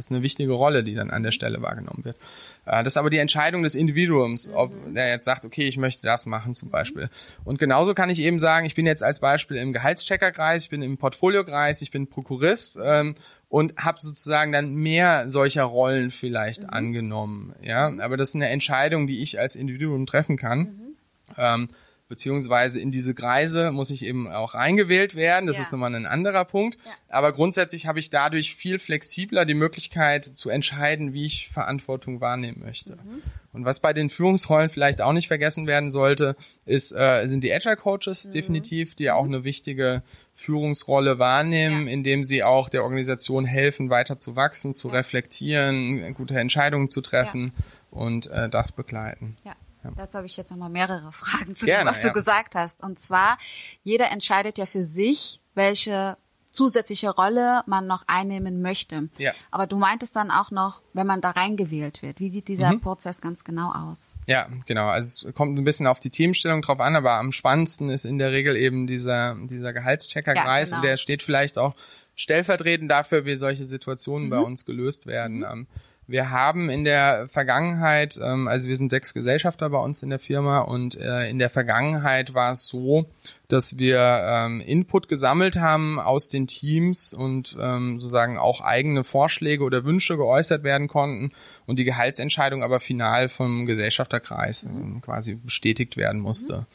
Das 0.00 0.06
ist 0.06 0.12
eine 0.12 0.22
wichtige 0.22 0.52
Rolle, 0.52 0.82
die 0.82 0.94
dann 0.94 1.10
an 1.10 1.22
der 1.22 1.30
Stelle 1.30 1.60
wahrgenommen 1.60 2.06
wird. 2.06 2.16
Äh, 2.64 2.82
das 2.82 2.94
ist 2.94 2.96
aber 2.96 3.10
die 3.10 3.18
Entscheidung 3.18 3.62
des 3.62 3.74
Individuums, 3.74 4.50
ob 4.50 4.72
der 4.94 5.08
jetzt 5.08 5.26
sagt, 5.26 5.44
okay, 5.44 5.68
ich 5.68 5.76
möchte 5.76 6.06
das 6.06 6.24
machen 6.24 6.54
zum 6.54 6.70
Beispiel. 6.70 7.10
Und 7.44 7.58
genauso 7.58 7.92
kann 7.92 8.08
ich 8.08 8.18
eben 8.20 8.38
sagen, 8.38 8.64
ich 8.64 8.74
bin 8.74 8.86
jetzt 8.86 9.04
als 9.04 9.18
Beispiel 9.18 9.58
im 9.58 9.74
Gehaltscheckerkreis, 9.74 10.64
ich 10.64 10.70
bin 10.70 10.80
im 10.80 10.96
Portfoliokreis, 10.96 11.82
ich 11.82 11.90
bin 11.90 12.06
Prokurist 12.06 12.78
ähm, 12.82 13.14
und 13.50 13.76
habe 13.76 13.98
sozusagen 14.00 14.52
dann 14.52 14.72
mehr 14.72 15.28
solcher 15.28 15.64
Rollen 15.64 16.10
vielleicht 16.10 16.62
mhm. 16.62 16.70
angenommen. 16.70 17.54
Ja, 17.60 17.92
aber 18.00 18.16
das 18.16 18.30
ist 18.30 18.36
eine 18.36 18.48
Entscheidung, 18.48 19.06
die 19.06 19.20
ich 19.20 19.38
als 19.38 19.54
Individuum 19.54 20.06
treffen 20.06 20.38
kann. 20.38 20.60
Mhm. 20.60 20.96
Ähm, 21.36 21.68
beziehungsweise 22.10 22.80
in 22.80 22.90
diese 22.90 23.14
Kreise 23.14 23.70
muss 23.70 23.92
ich 23.92 24.04
eben 24.04 24.28
auch 24.30 24.54
reingewählt 24.54 25.14
werden. 25.14 25.46
Das 25.46 25.56
ja. 25.56 25.62
ist 25.62 25.70
nochmal 25.70 25.94
ein 25.94 26.06
anderer 26.06 26.44
Punkt. 26.44 26.76
Ja. 26.84 26.90
Aber 27.08 27.32
grundsätzlich 27.32 27.86
habe 27.86 28.00
ich 28.00 28.10
dadurch 28.10 28.56
viel 28.56 28.80
flexibler 28.80 29.44
die 29.44 29.54
Möglichkeit 29.54 30.24
zu 30.24 30.50
entscheiden, 30.50 31.12
wie 31.14 31.24
ich 31.24 31.48
Verantwortung 31.50 32.20
wahrnehmen 32.20 32.62
möchte. 32.64 32.96
Mhm. 32.96 33.22
Und 33.52 33.64
was 33.64 33.78
bei 33.78 33.92
den 33.92 34.10
Führungsrollen 34.10 34.70
vielleicht 34.70 35.00
auch 35.00 35.12
nicht 35.12 35.28
vergessen 35.28 35.68
werden 35.68 35.92
sollte, 35.92 36.34
ist, 36.66 36.90
äh, 36.92 37.26
sind 37.26 37.44
die 37.44 37.52
Agile 37.52 37.76
Coaches 37.76 38.26
mhm. 38.26 38.32
definitiv, 38.32 38.96
die 38.96 39.04
ja 39.04 39.14
auch 39.14 39.24
eine 39.24 39.44
wichtige 39.44 40.02
Führungsrolle 40.34 41.20
wahrnehmen, 41.20 41.86
ja. 41.86 41.92
indem 41.92 42.24
sie 42.24 42.42
auch 42.42 42.68
der 42.68 42.82
Organisation 42.82 43.44
helfen, 43.44 43.88
weiter 43.88 44.18
zu 44.18 44.34
wachsen, 44.34 44.72
zu 44.72 44.88
reflektieren, 44.88 46.12
gute 46.14 46.36
Entscheidungen 46.36 46.88
zu 46.88 47.02
treffen 47.02 47.52
und 47.92 48.26
äh, 48.32 48.48
das 48.48 48.72
begleiten. 48.72 49.36
Ja. 49.44 49.54
Ja. 49.84 49.90
Dazu 49.96 50.18
habe 50.18 50.26
ich 50.26 50.36
jetzt 50.36 50.50
nochmal 50.50 50.70
mehrere 50.70 51.12
Fragen 51.12 51.54
zu 51.54 51.66
Gerne, 51.66 51.84
dem, 51.84 51.88
was 51.88 52.02
ja. 52.02 52.08
du 52.08 52.14
gesagt 52.14 52.54
hast. 52.54 52.82
Und 52.82 52.98
zwar, 52.98 53.38
jeder 53.82 54.10
entscheidet 54.10 54.58
ja 54.58 54.66
für 54.66 54.84
sich, 54.84 55.40
welche 55.54 56.16
zusätzliche 56.50 57.10
Rolle 57.10 57.62
man 57.66 57.86
noch 57.86 58.04
einnehmen 58.06 58.60
möchte. 58.60 59.08
Ja. 59.18 59.32
Aber 59.50 59.66
du 59.66 59.76
meintest 59.76 60.16
dann 60.16 60.30
auch 60.30 60.50
noch, 60.50 60.82
wenn 60.92 61.06
man 61.06 61.20
da 61.20 61.30
reingewählt 61.30 62.02
wird. 62.02 62.18
Wie 62.20 62.28
sieht 62.28 62.48
dieser 62.48 62.72
mhm. 62.72 62.80
Prozess 62.80 63.20
ganz 63.20 63.44
genau 63.44 63.72
aus? 63.72 64.18
Ja, 64.26 64.48
genau. 64.66 64.88
Also 64.88 65.28
es 65.28 65.34
kommt 65.34 65.56
ein 65.56 65.64
bisschen 65.64 65.86
auf 65.86 66.00
die 66.00 66.10
Teamstellung 66.10 66.62
drauf 66.62 66.80
an, 66.80 66.96
aber 66.96 67.12
am 67.12 67.32
spannendsten 67.32 67.88
ist 67.88 68.04
in 68.04 68.18
der 68.18 68.32
Regel 68.32 68.56
eben 68.56 68.86
dieser, 68.86 69.36
dieser 69.46 69.72
Gehaltscheckerkreis 69.72 70.70
ja, 70.70 70.76
genau. 70.76 70.82
und 70.82 70.90
der 70.90 70.96
steht 70.96 71.22
vielleicht 71.22 71.56
auch 71.56 71.74
stellvertretend 72.16 72.90
dafür, 72.90 73.24
wie 73.24 73.36
solche 73.36 73.64
Situationen 73.64 74.26
mhm. 74.26 74.30
bei 74.30 74.38
uns 74.40 74.64
gelöst 74.64 75.06
werden. 75.06 75.38
Mhm. 75.38 75.66
Ähm, 76.10 76.12
wir 76.12 76.30
haben 76.30 76.68
in 76.70 76.84
der 76.84 77.28
Vergangenheit, 77.28 78.18
ähm, 78.22 78.48
also 78.48 78.68
wir 78.68 78.76
sind 78.76 78.90
sechs 78.90 79.14
Gesellschafter 79.14 79.70
bei 79.70 79.78
uns 79.78 80.02
in 80.02 80.10
der 80.10 80.18
Firma 80.18 80.60
und 80.60 80.96
äh, 80.96 81.28
in 81.28 81.38
der 81.38 81.50
Vergangenheit 81.50 82.34
war 82.34 82.52
es 82.52 82.66
so, 82.66 83.06
dass 83.48 83.78
wir 83.78 84.22
ähm, 84.24 84.60
Input 84.60 85.08
gesammelt 85.08 85.56
haben 85.56 85.98
aus 85.98 86.28
den 86.28 86.46
Teams 86.46 87.12
und 87.14 87.56
ähm, 87.60 87.98
sozusagen 88.00 88.38
auch 88.38 88.60
eigene 88.60 89.04
Vorschläge 89.04 89.64
oder 89.64 89.84
Wünsche 89.84 90.16
geäußert 90.16 90.62
werden 90.62 90.88
konnten 90.88 91.32
und 91.66 91.78
die 91.78 91.84
Gehaltsentscheidung 91.84 92.62
aber 92.62 92.80
final 92.80 93.28
vom 93.28 93.66
Gesellschafterkreis 93.66 94.66
äh, 94.66 95.00
quasi 95.00 95.34
bestätigt 95.34 95.96
werden 95.96 96.20
musste. 96.20 96.58
Mhm. 96.58 96.66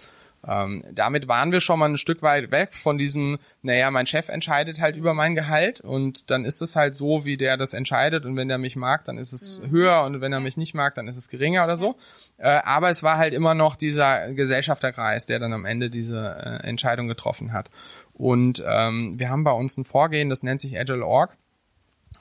Ähm, 0.47 0.83
damit 0.91 1.27
waren 1.27 1.51
wir 1.51 1.59
schon 1.59 1.79
mal 1.79 1.89
ein 1.89 1.97
Stück 1.97 2.21
weit 2.21 2.51
weg 2.51 2.73
von 2.73 2.97
diesem, 2.97 3.39
naja, 3.61 3.89
mein 3.89 4.05
Chef 4.05 4.29
entscheidet 4.29 4.79
halt 4.79 4.95
über 4.95 5.13
mein 5.13 5.33
Gehalt 5.33 5.81
und 5.81 6.29
dann 6.29 6.45
ist 6.45 6.61
es 6.61 6.75
halt 6.75 6.95
so, 6.95 7.25
wie 7.25 7.37
der 7.37 7.57
das 7.57 7.73
entscheidet 7.73 8.25
und 8.25 8.35
wenn 8.35 8.47
der 8.47 8.57
mich 8.57 8.75
mag, 8.75 9.05
dann 9.05 9.17
ist 9.17 9.33
es 9.33 9.59
mhm. 9.59 9.71
höher 9.71 10.03
und 10.03 10.21
wenn 10.21 10.33
er 10.33 10.39
mich 10.39 10.57
nicht 10.57 10.75
mag, 10.75 10.93
dann 10.95 11.07
ist 11.07 11.17
es 11.17 11.29
geringer 11.29 11.63
oder 11.63 11.77
so. 11.77 11.95
Äh, 12.37 12.47
aber 12.63 12.89
es 12.89 13.01
war 13.01 13.17
halt 13.17 13.33
immer 13.33 13.55
noch 13.55 13.75
dieser 13.75 14.33
Gesellschafterkreis, 14.33 15.25
der 15.25 15.39
dann 15.39 15.53
am 15.53 15.65
Ende 15.65 15.89
diese 15.89 16.61
äh, 16.63 16.67
Entscheidung 16.67 17.07
getroffen 17.07 17.51
hat. 17.51 17.71
Und 18.13 18.63
ähm, 18.67 19.17
wir 19.17 19.29
haben 19.29 19.43
bei 19.43 19.51
uns 19.51 19.77
ein 19.77 19.83
Vorgehen, 19.83 20.29
das 20.29 20.43
nennt 20.43 20.61
sich 20.61 20.77
Agile 20.77 21.05
Org, 21.05 21.37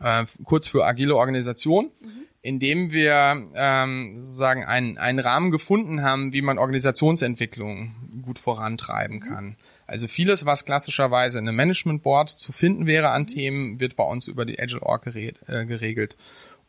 äh, 0.01 0.25
kurz 0.45 0.67
für 0.67 0.87
agile 0.87 1.15
Organisation. 1.15 1.91
Mhm 2.01 2.25
indem 2.45 2.93
wir 2.93 3.49
ähm, 3.55 4.19
sozusagen 4.21 4.67
einen, 4.67 4.99
einen 4.99 5.19
Rahmen 5.19 5.51
gefunden 5.51 6.03
haben, 6.03 6.35
wie 6.35 6.43
man 6.43 6.59
Organisationsentwicklung 6.59 7.95
gut 8.21 8.39
vorantreiben 8.39 9.21
kann. 9.21 9.57
Also 9.87 10.09
vieles, 10.09 10.45
was 10.45 10.67
klassischerweise 10.67 11.39
in 11.39 11.49
einem 11.49 11.57
Management 11.57 12.03
Board 12.03 12.29
zu 12.29 12.53
finden 12.53 12.85
wäre 12.85 13.09
an 13.09 13.27
Themen, 13.27 13.81
wird 13.81 13.97
bei 13.97 14.05
uns 14.05 14.29
über 14.29 14.45
die 14.45 14.61
Agile 14.61 14.83
Org 14.83 15.07
äh, 15.07 15.33
geregelt. 15.65 16.19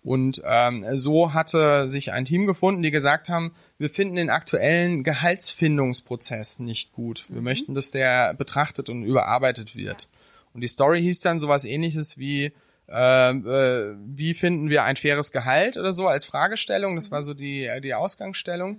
Und 0.02 0.42
ähm, 0.46 0.86
so 0.94 1.34
hatte 1.34 1.90
sich 1.90 2.14
ein 2.14 2.24
Team 2.24 2.46
gefunden, 2.46 2.82
die 2.82 2.92
gesagt 2.92 3.28
haben, 3.28 3.54
wir 3.78 3.90
finden 3.90 4.16
den 4.16 4.30
aktuellen 4.30 5.04
Gehaltsfindungsprozess 5.04 6.60
nicht 6.60 6.94
gut. 6.94 7.26
Wir 7.28 7.40
mhm. 7.40 7.44
möchten, 7.44 7.76
dass 7.76 7.92
der 7.92 8.34
betrachtet 8.34 8.88
und 8.88 9.04
überarbeitet 9.04 9.76
wird. 9.76 10.08
Und 10.54 10.62
die 10.62 10.68
Story 10.68 11.02
hieß 11.02 11.20
dann 11.20 11.38
sowas 11.38 11.66
ähnliches 11.66 12.18
wie, 12.18 12.54
äh, 12.88 13.32
äh, 13.32 13.96
wie 14.06 14.34
finden 14.34 14.70
wir 14.70 14.84
ein 14.84 14.96
faires 14.96 15.32
Gehalt 15.32 15.78
oder 15.78 15.92
so 15.92 16.08
als 16.08 16.26
Fragestellung. 16.26 16.96
Das 16.96 17.12
war 17.12 17.24
so 17.24 17.34
die, 17.34 17.70
die 17.84 17.94
Ausgangsstellung. 17.94 18.78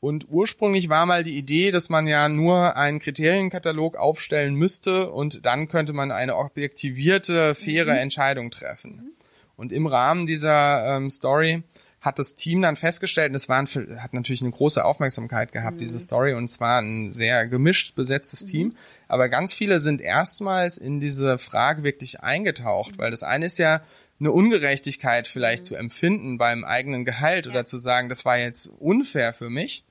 Und 0.00 0.26
ursprünglich 0.28 0.88
war 0.88 1.06
mal 1.06 1.24
die 1.24 1.36
Idee, 1.36 1.70
dass 1.72 1.88
man 1.88 2.06
ja 2.06 2.28
nur 2.28 2.76
einen 2.76 3.00
Kriterienkatalog 3.00 3.96
aufstellen 3.96 4.54
müsste 4.54 5.10
und 5.10 5.44
dann 5.44 5.68
könnte 5.68 5.92
man 5.92 6.12
eine 6.12 6.36
objektivierte, 6.36 7.56
faire 7.56 7.92
mhm. 7.92 7.98
Entscheidung 7.98 8.50
treffen. 8.50 9.12
Und 9.56 9.72
im 9.72 9.86
Rahmen 9.86 10.26
dieser 10.26 10.96
ähm, 10.96 11.10
Story 11.10 11.64
hat 12.00 12.18
das 12.18 12.34
Team 12.34 12.62
dann 12.62 12.76
festgestellt, 12.76 13.30
und 13.30 13.34
es 13.34 13.48
war 13.48 13.58
ein, 13.58 13.68
hat 14.00 14.14
natürlich 14.14 14.40
eine 14.40 14.52
große 14.52 14.84
Aufmerksamkeit 14.84 15.52
gehabt, 15.52 15.76
mhm. 15.76 15.80
diese 15.80 15.98
Story, 15.98 16.34
und 16.34 16.48
zwar 16.48 16.80
ein 16.80 17.12
sehr 17.12 17.46
gemischt 17.48 17.94
besetztes 17.96 18.44
mhm. 18.44 18.48
Team. 18.48 18.76
Aber 19.08 19.28
ganz 19.28 19.52
viele 19.52 19.80
sind 19.80 20.00
erstmals 20.00 20.78
in 20.78 21.00
diese 21.00 21.38
Frage 21.38 21.82
wirklich 21.82 22.20
eingetaucht, 22.20 22.92
mhm. 22.92 22.98
weil 22.98 23.10
das 23.10 23.22
eine 23.22 23.46
ist 23.46 23.58
ja, 23.58 23.82
eine 24.20 24.32
Ungerechtigkeit 24.32 25.28
vielleicht 25.28 25.64
mhm. 25.64 25.66
zu 25.66 25.74
empfinden 25.76 26.38
beim 26.38 26.64
eigenen 26.64 27.04
Gehalt 27.04 27.46
ja. 27.46 27.52
oder 27.52 27.66
zu 27.66 27.76
sagen, 27.76 28.08
das 28.08 28.24
war 28.24 28.36
jetzt 28.38 28.70
unfair 28.78 29.32
für 29.32 29.50
mich. 29.50 29.84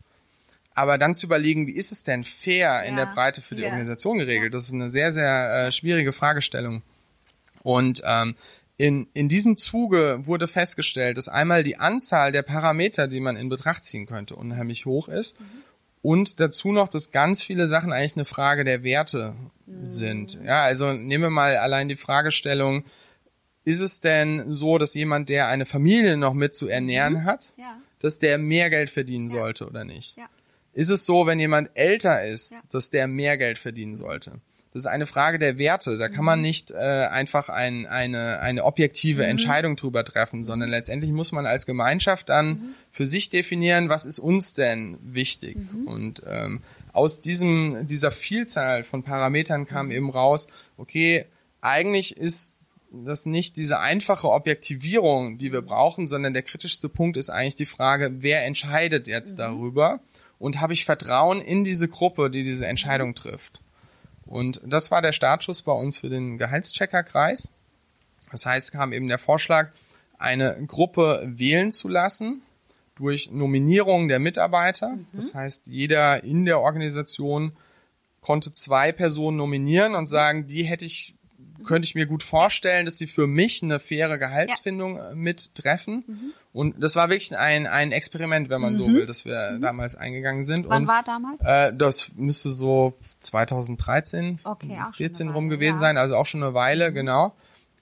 Aber 0.73 0.97
dann 0.97 1.15
zu 1.15 1.25
überlegen, 1.25 1.65
wie 1.65 1.75
ist 1.75 1.91
es 1.91 2.03
denn 2.03 2.23
fair 2.23 2.57
ja. 2.57 2.81
in 2.81 2.97
der 2.97 3.07
Breite 3.07 3.41
für 3.41 3.55
die 3.55 3.63
ja. 3.63 3.69
Organisation 3.69 4.19
geregelt? 4.19 4.53
Das 4.53 4.67
ist 4.67 4.73
eine 4.73 4.89
sehr, 4.89 5.11
sehr 5.11 5.67
äh, 5.67 5.71
schwierige 5.71 6.11
Fragestellung. 6.11 6.83
Und 7.63 8.03
ähm, 8.05 8.35
in, 8.77 9.07
in 9.13 9.27
diesem 9.27 9.57
Zuge 9.57 10.21
wurde 10.25 10.47
festgestellt, 10.47 11.17
dass 11.17 11.29
einmal 11.29 11.63
die 11.63 11.77
Anzahl 11.77 12.31
der 12.31 12.43
Parameter, 12.43 13.07
die 13.07 13.19
man 13.19 13.35
in 13.35 13.49
Betracht 13.49 13.83
ziehen 13.83 14.05
könnte, 14.05 14.35
unheimlich 14.35 14.85
hoch 14.85 15.07
ist. 15.07 15.39
Mhm. 15.39 15.45
Und 16.03 16.39
dazu 16.39 16.71
noch, 16.71 16.87
dass 16.87 17.11
ganz 17.11 17.41
viele 17.41 17.67
Sachen 17.67 17.91
eigentlich 17.91 18.15
eine 18.15 18.25
Frage 18.25 18.63
der 18.63 18.83
Werte 18.83 19.35
mhm. 19.65 19.85
sind. 19.85 20.39
Ja, 20.43 20.61
also 20.61 20.93
nehmen 20.93 21.23
wir 21.23 21.29
mal 21.31 21.57
allein 21.57 21.89
die 21.89 21.95
Fragestellung, 21.95 22.85
ist 23.63 23.81
es 23.81 23.99
denn 23.99 24.53
so, 24.53 24.77
dass 24.77 24.93
jemand, 24.93 25.27
der 25.27 25.47
eine 25.47 25.65
Familie 25.65 26.15
noch 26.15 26.33
mit 26.33 26.53
zu 26.53 26.67
ernähren 26.67 27.13
mhm. 27.13 27.25
hat, 27.25 27.53
ja. 27.57 27.77
dass 27.99 28.19
der 28.19 28.37
mehr 28.37 28.69
Geld 28.69 28.91
verdienen 28.91 29.25
ja. 29.25 29.31
sollte 29.31 29.67
oder 29.67 29.83
nicht? 29.83 30.17
Ja. 30.17 30.29
Ist 30.71 30.89
es 30.89 31.05
so, 31.05 31.25
wenn 31.25 31.39
jemand 31.39 31.71
älter 31.73 32.23
ist, 32.23 32.61
dass 32.71 32.91
der 32.91 33.07
mehr 33.07 33.37
Geld 33.37 33.57
verdienen 33.57 33.95
sollte? 33.95 34.39
Das 34.77 34.83
ist 34.83 34.91
eine 34.91 35.07
Frage 35.07 35.39
der 35.39 35.57
Werte. 35.57 35.97
Da 35.97 36.07
kann 36.07 36.23
man 36.23 36.37
mhm. 36.37 36.45
nicht 36.45 36.69
äh, 36.69 36.75
einfach 36.75 37.49
ein, 37.49 37.87
eine, 37.87 38.41
eine 38.41 38.63
objektive 38.63 39.23
mhm. 39.23 39.29
Entscheidung 39.29 39.75
drüber 39.75 40.05
treffen, 40.05 40.43
sondern 40.43 40.69
letztendlich 40.69 41.11
muss 41.11 41.31
man 41.31 41.47
als 41.47 41.65
Gemeinschaft 41.65 42.29
dann 42.29 42.47
mhm. 42.47 42.59
für 42.91 43.07
sich 43.07 43.31
definieren, 43.31 43.89
was 43.89 44.05
ist 44.05 44.19
uns 44.19 44.53
denn 44.53 44.99
wichtig. 45.01 45.57
Mhm. 45.57 45.87
Und 45.87 46.21
ähm, 46.27 46.61
aus 46.93 47.19
diesem, 47.19 47.87
dieser 47.87 48.11
Vielzahl 48.11 48.83
von 48.83 49.01
Parametern 49.01 49.65
kam 49.65 49.89
eben 49.89 50.11
raus, 50.11 50.47
okay, 50.77 51.25
eigentlich 51.59 52.15
ist 52.15 52.57
das 52.91 53.25
nicht 53.25 53.57
diese 53.57 53.79
einfache 53.79 54.29
Objektivierung, 54.29 55.39
die 55.39 55.51
wir 55.51 55.63
brauchen, 55.63 56.05
sondern 56.05 56.35
der 56.35 56.43
kritischste 56.43 56.87
Punkt 56.87 57.17
ist 57.17 57.31
eigentlich 57.31 57.55
die 57.55 57.65
Frage, 57.65 58.17
wer 58.19 58.45
entscheidet 58.45 59.07
jetzt 59.07 59.39
mhm. 59.39 59.41
darüber? 59.41 60.01
Und 60.37 60.61
habe 60.61 60.73
ich 60.73 60.85
Vertrauen 60.85 61.41
in 61.41 61.63
diese 61.63 61.87
Gruppe, 61.87 62.29
die 62.29 62.43
diese 62.43 62.67
Entscheidung 62.67 63.15
trifft? 63.15 63.63
Und 64.27 64.61
das 64.65 64.91
war 64.91 65.01
der 65.01 65.13
Startschuss 65.13 65.61
bei 65.61 65.71
uns 65.71 65.97
für 65.97 66.09
den 66.09 66.37
Gehaltscheckerkreis. 66.37 67.51
Das 68.31 68.45
heißt, 68.45 68.71
kam 68.73 68.93
eben 68.93 69.07
der 69.07 69.17
Vorschlag, 69.17 69.71
eine 70.17 70.57
Gruppe 70.65 71.21
wählen 71.25 71.71
zu 71.71 71.87
lassen 71.87 72.41
durch 72.95 73.31
Nominierung 73.31 74.07
der 74.07 74.19
Mitarbeiter. 74.19 74.89
Mhm. 74.89 75.07
Das 75.13 75.33
heißt, 75.33 75.67
jeder 75.67 76.23
in 76.23 76.45
der 76.45 76.59
Organisation 76.59 77.53
konnte 78.21 78.51
zwei 78.51 78.91
Personen 78.91 79.37
nominieren 79.37 79.95
und 79.95 80.07
sagen, 80.07 80.47
die 80.47 80.63
hätte 80.63 80.85
ich, 80.85 81.13
könnte 81.63 81.85
ich 81.85 81.95
mir 81.95 82.07
gut 82.07 82.23
vorstellen, 82.23 82.85
dass 82.85 82.97
sie 82.97 83.07
für 83.07 83.27
mich 83.27 83.61
eine 83.61 83.79
faire 83.79 84.17
Gehaltsfindung 84.17 84.97
ja. 84.97 85.11
Äh, 85.11 85.15
mittreffen. 85.15 86.03
Mhm. 86.07 86.33
Und 86.51 86.83
das 86.83 86.95
war 86.95 87.09
wirklich 87.09 87.37
ein, 87.37 87.67
ein 87.67 87.91
Experiment, 87.91 88.49
wenn 88.49 88.61
man 88.61 88.71
mhm. 88.71 88.77
so 88.77 88.87
will, 88.87 89.05
dass 89.05 89.23
wir 89.25 89.51
mhm. 89.51 89.61
damals 89.61 89.95
eingegangen 89.95 90.43
sind. 90.43 90.67
Wann 90.67 90.83
und, 90.83 90.87
war 90.87 91.03
damals? 91.03 91.39
Äh, 91.41 91.73
das 91.77 92.13
müsste 92.15 92.51
so 92.51 92.97
2013, 93.19 94.39
okay, 94.43 94.79
14 94.95 95.29
rum 95.29 95.49
gewesen 95.49 95.75
ja. 95.75 95.79
sein, 95.79 95.97
also 95.97 96.15
auch 96.15 96.25
schon 96.25 96.43
eine 96.43 96.53
Weile, 96.53 96.91
mhm. 96.91 96.95
genau. 96.95 97.35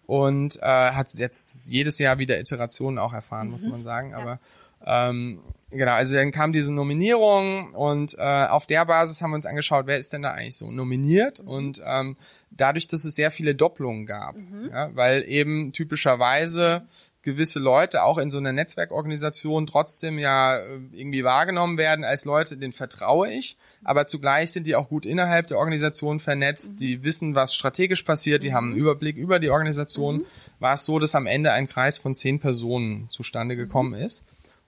Und 0.06 0.58
äh, 0.62 0.92
hat 0.92 1.12
jetzt 1.16 1.68
jedes 1.70 1.98
Jahr 1.98 2.20
wieder 2.20 2.40
Iterationen 2.40 3.00
auch 3.00 3.14
erfahren, 3.14 3.48
mhm. 3.48 3.52
muss 3.52 3.68
man 3.68 3.84
sagen. 3.84 4.12
Ja. 4.12 4.18
Aber 4.18 4.40
ähm, 4.86 5.42
genau, 5.72 5.94
also 5.94 6.16
dann 6.16 6.32
kam 6.32 6.54
diese 6.54 6.72
Nominierung 6.72 7.74
und 7.74 8.16
äh, 8.20 8.46
auf 8.46 8.68
der 8.68 8.86
Basis 8.86 9.22
haben 9.22 9.32
wir 9.32 9.36
uns 9.36 9.48
angeschaut, 9.48 9.88
wer 9.88 9.98
ist 9.98 10.14
denn 10.14 10.22
da 10.22 10.32
eigentlich 10.32 10.58
so 10.58 10.70
nominiert 10.70 11.42
mhm. 11.42 11.50
und 11.50 11.82
ähm, 11.84 12.18
dadurch, 12.52 12.88
dass 12.88 13.04
es 13.04 13.16
sehr 13.16 13.32
viele 13.32 13.56
Doppelungen 13.56 14.06
gab, 14.06 14.36
mhm. 14.36 14.70
ja, 14.72 14.96
weil 14.96 15.24
eben 15.28 15.72
typischerweise 15.74 16.84
gewisse 17.26 17.60
Leute 17.60 18.04
auch 18.04 18.18
in 18.18 18.32
so 18.32 18.38
einer 18.38 18.54
Netzwerkorganisation 18.54 19.68
trotzdem 19.68 20.20
ja 20.20 20.58
äh, 20.58 20.80
irgendwie 20.94 21.24
wahrgenommen 21.26 21.78
werden 21.78 22.06
als 22.06 22.24
Leute, 22.24 22.56
denen 22.56 22.72
vertraue 22.72 23.30
ich, 23.32 23.58
aber 23.84 24.06
zugleich 24.06 24.52
sind 24.52 24.68
die 24.68 24.76
auch 24.76 24.88
gut 24.88 25.06
innerhalb 25.06 25.48
der 25.48 25.58
Organisation 25.58 26.20
vernetzt, 26.22 26.76
mhm. 26.76 26.78
die 26.78 27.04
wissen, 27.04 27.36
was 27.36 27.54
strategisch 27.54 28.04
passiert, 28.04 28.44
die 28.44 28.54
haben 28.54 28.68
einen 28.68 28.78
Überblick 28.78 29.18
über 29.18 29.40
die 29.40 29.50
Organisation. 29.50 30.18
Mhm. 30.18 30.26
War 30.60 30.74
es 30.74 30.86
so, 30.86 31.00
dass 31.00 31.16
am 31.16 31.26
Ende 31.26 31.52
ein 31.52 31.68
Kreis 31.68 31.98
von 31.98 32.16
zehn 32.16 32.40
Personen 32.40 33.10
zustande 33.10 33.56
gekommen 33.58 33.98
mhm. 33.98 34.06
ist. 34.06 34.26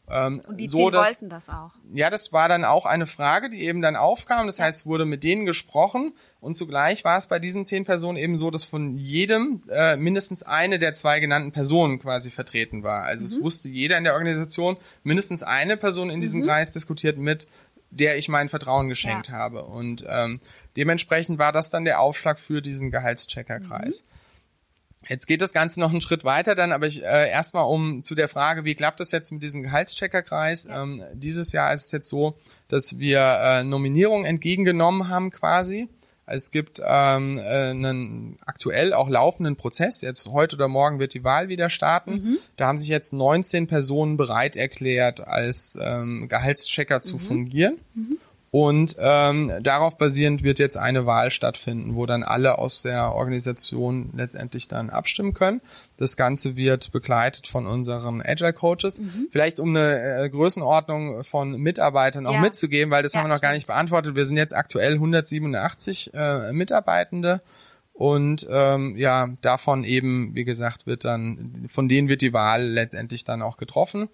Ähm, 0.10 0.42
und 0.48 0.58
die 0.58 0.68
so, 0.68 0.90
dass, 0.90 1.22
wollten 1.22 1.30
das 1.30 1.50
auch. 1.50 1.72
Ja, 1.94 2.10
das 2.10 2.32
war 2.32 2.48
dann 2.48 2.64
auch 2.64 2.86
eine 2.86 3.06
Frage, 3.06 3.50
die 3.50 3.64
eben 3.64 3.82
dann 3.82 3.96
aufkam. 3.96 4.46
Das 4.46 4.58
ja. 4.58 4.66
heißt, 4.66 4.86
wurde 4.86 5.06
mit 5.06 5.24
denen 5.24 5.46
gesprochen 5.46 6.14
und 6.40 6.56
zugleich 6.56 7.04
war 7.04 7.18
es 7.18 7.28
bei 7.28 7.40
diesen 7.40 7.66
zehn 7.66 7.84
Personen 7.84 8.18
eben 8.18 8.38
so, 8.38 8.50
dass 8.50 8.64
von 8.64 8.96
jedem 8.98 9.64
äh, 9.70 9.98
mindestens 9.98 10.44
eine 10.44 10.80
der 10.80 10.94
zwei 10.94 11.20
genannten 11.20 11.52
Personen 11.52 12.00
quasi 12.00 12.32
vertreten 12.32 12.84
war. 12.84 13.04
Also 13.04 13.24
mhm. 13.24 13.28
es 13.28 13.42
wusste 13.42 13.70
jeder 13.70 13.98
in 13.98 14.06
der 14.06 14.14
Organisation, 14.14 14.78
mindestens 15.04 15.44
eine 15.44 15.76
Person 15.76 16.10
in 16.10 16.22
diesem 16.22 16.42
mhm. 16.42 16.46
Kreis 16.46 16.72
diskutiert 16.72 17.18
mit, 17.18 17.48
der 17.90 18.18
ich 18.18 18.30
mein 18.30 18.50
Vertrauen 18.50 18.88
geschenkt 18.88 19.28
ja. 19.28 19.34
habe. 19.34 19.66
Und 19.66 20.06
ähm, 20.08 20.40
dementsprechend 20.78 21.38
war 21.38 21.52
das 21.52 21.70
dann 21.70 21.86
der 21.86 22.00
Aufschlag 22.00 22.40
für 22.40 22.62
diesen 22.62 22.92
Gehaltscheckerkreis. 22.92 24.04
Mhm. 24.04 24.17
Jetzt 25.08 25.28
geht 25.28 25.42
das 25.42 25.54
Ganze 25.54 25.80
noch 25.80 25.92
einen 25.92 26.02
Schritt 26.02 26.24
weiter 26.24 26.56
dann, 26.56 26.72
aber 26.72 26.88
ich 26.88 27.04
äh, 27.04 27.30
erstmal 27.30 27.66
um 27.66 28.04
zu 28.04 28.16
der 28.16 28.28
Frage, 28.28 28.66
wie 28.66 28.76
klappt 28.76 29.00
das 29.00 29.12
jetzt 29.12 29.32
mit 29.32 29.44
diesem 29.44 29.64
Gehaltscheckerkreis? 29.64 30.68
Ähm, 30.70 31.04
dieses 31.14 31.52
Jahr 31.54 31.74
ist 31.74 31.86
es 31.86 31.92
jetzt 31.92 32.10
so, 32.10 32.38
dass 32.68 32.98
wir 32.98 33.20
äh, 33.22 33.64
Nominierungen 33.64 34.26
entgegengenommen 34.26 35.08
haben 35.08 35.32
quasi. 35.32 35.88
Es 36.30 36.52
gibt 36.52 36.82
ähm, 36.86 37.38
äh, 37.38 37.70
einen 37.70 38.38
aktuell 38.46 38.94
auch 38.94 39.08
laufenden 39.08 39.56
Prozess. 39.56 40.02
Jetzt 40.02 40.28
heute 40.28 40.58
oder 40.58 40.68
morgen 40.68 41.00
wird 41.00 41.14
die 41.14 41.24
Wahl 41.24 41.48
wieder 41.48 41.70
starten. 41.70 42.12
Mhm. 42.12 42.38
Da 42.58 42.68
haben 42.68 42.80
sich 42.80 42.90
jetzt 42.90 43.14
19 43.14 43.68
Personen 43.68 44.18
bereit 44.18 44.58
erklärt, 44.58 45.26
als 45.26 45.80
ähm, 45.82 46.28
Gehaltschecker 46.28 47.02
zu 47.02 47.16
mhm. 47.16 47.20
fungieren. 47.20 47.78
Mhm. 47.94 48.18
Und 48.60 48.96
ähm, 48.98 49.52
darauf 49.62 50.00
basierend 50.00 50.42
wird 50.42 50.58
jetzt 50.58 50.78
eine 50.78 51.06
Wahl 51.06 51.30
stattfinden, 51.30 51.96
wo 51.96 52.08
dann 52.08 52.24
alle 52.24 52.58
aus 52.58 52.82
der 52.82 53.14
Organisation 53.14 54.10
letztendlich 54.16 54.68
dann 54.68 54.90
abstimmen 54.90 55.36
können. 55.36 55.62
Das 55.98 56.18
Ganze 56.18 56.56
wird 56.56 56.92
begleitet 56.92 57.48
von 57.48 57.68
unseren 57.68 58.20
Agile 58.20 58.54
Coaches. 58.54 59.00
Mhm. 59.00 59.28
Vielleicht 59.32 59.60
um 59.60 59.76
eine 59.76 60.24
äh, 60.24 60.30
Größenordnung 60.32 61.24
von 61.24 61.52
Mitarbeitern 61.62 62.26
auch 62.26 62.34
ja. 62.34 62.42
mitzugeben, 62.42 62.90
weil 62.90 63.04
das 63.04 63.14
ja, 63.14 63.20
haben 63.20 63.30
wir 63.30 63.36
noch 63.36 63.42
gar 63.42 63.54
nicht 63.54 63.68
beantwortet. 63.68 64.16
Wir 64.16 64.26
sind 64.26 64.38
jetzt 64.38 64.56
aktuell 64.56 64.94
187 64.94 66.16
äh, 66.16 66.52
Mitarbeitende. 66.52 67.44
Und 67.94 68.48
ähm, 68.50 68.96
ja, 68.98 69.30
davon 69.44 69.84
eben, 69.84 70.34
wie 70.34 70.46
gesagt, 70.46 70.88
wird 70.88 71.06
dann, 71.06 71.68
von 71.70 71.88
denen 71.88 72.08
wird 72.08 72.24
die 72.24 72.34
Wahl 72.34 72.64
letztendlich 72.64 73.24
dann 73.24 73.44
auch 73.44 73.58
getroffen. 73.58 74.10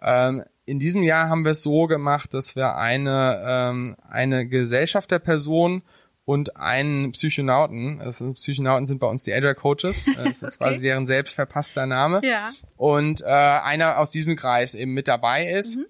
Ähm, 0.00 0.44
in 0.66 0.78
diesem 0.78 1.02
Jahr 1.02 1.28
haben 1.28 1.44
wir 1.44 1.52
es 1.52 1.62
so 1.62 1.86
gemacht, 1.86 2.32
dass 2.32 2.54
wir 2.54 2.76
eine, 2.76 3.42
ähm, 3.44 3.96
eine 4.08 4.46
Gesellschaft 4.46 5.10
der 5.10 5.18
Person 5.18 5.82
und 6.24 6.56
einen 6.56 7.10
Psychonauten, 7.10 8.00
also 8.00 8.32
Psychonauten 8.34 8.86
sind 8.86 9.00
bei 9.00 9.08
uns 9.08 9.24
die 9.24 9.32
Agile 9.32 9.56
Coaches, 9.56 10.04
das 10.16 10.42
ist 10.42 10.44
okay. 10.44 10.56
quasi 10.58 10.82
deren 10.82 11.06
selbst 11.06 11.34
verpasster 11.34 11.86
Name. 11.86 12.20
Ja. 12.22 12.52
Und 12.76 13.20
äh, 13.22 13.26
einer 13.26 13.98
aus 13.98 14.10
diesem 14.10 14.36
Kreis 14.36 14.74
eben 14.74 14.92
mit 14.92 15.08
dabei 15.08 15.48
ist. 15.50 15.76
Mhm. 15.76 15.86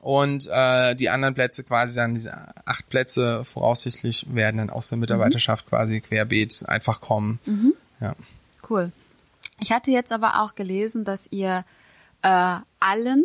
Und 0.00 0.48
äh, 0.48 0.94
die 0.94 1.10
anderen 1.10 1.34
Plätze 1.34 1.64
quasi 1.64 1.96
dann, 1.96 2.14
diese 2.14 2.32
acht 2.64 2.88
Plätze 2.88 3.44
voraussichtlich 3.44 4.26
werden 4.32 4.58
dann 4.58 4.70
aus 4.70 4.88
der 4.88 4.98
Mitarbeiterschaft 4.98 5.66
mhm. 5.66 5.70
quasi 5.70 6.00
querbeet 6.00 6.68
einfach 6.68 7.00
kommen. 7.00 7.40
Mhm. 7.46 7.74
Ja. 8.00 8.14
Cool. 8.68 8.92
Ich 9.60 9.72
hatte 9.72 9.90
jetzt 9.90 10.12
aber 10.12 10.42
auch 10.42 10.54
gelesen, 10.54 11.04
dass 11.04 11.30
ihr 11.30 11.64
äh, 12.22 12.56
allen 12.80 13.24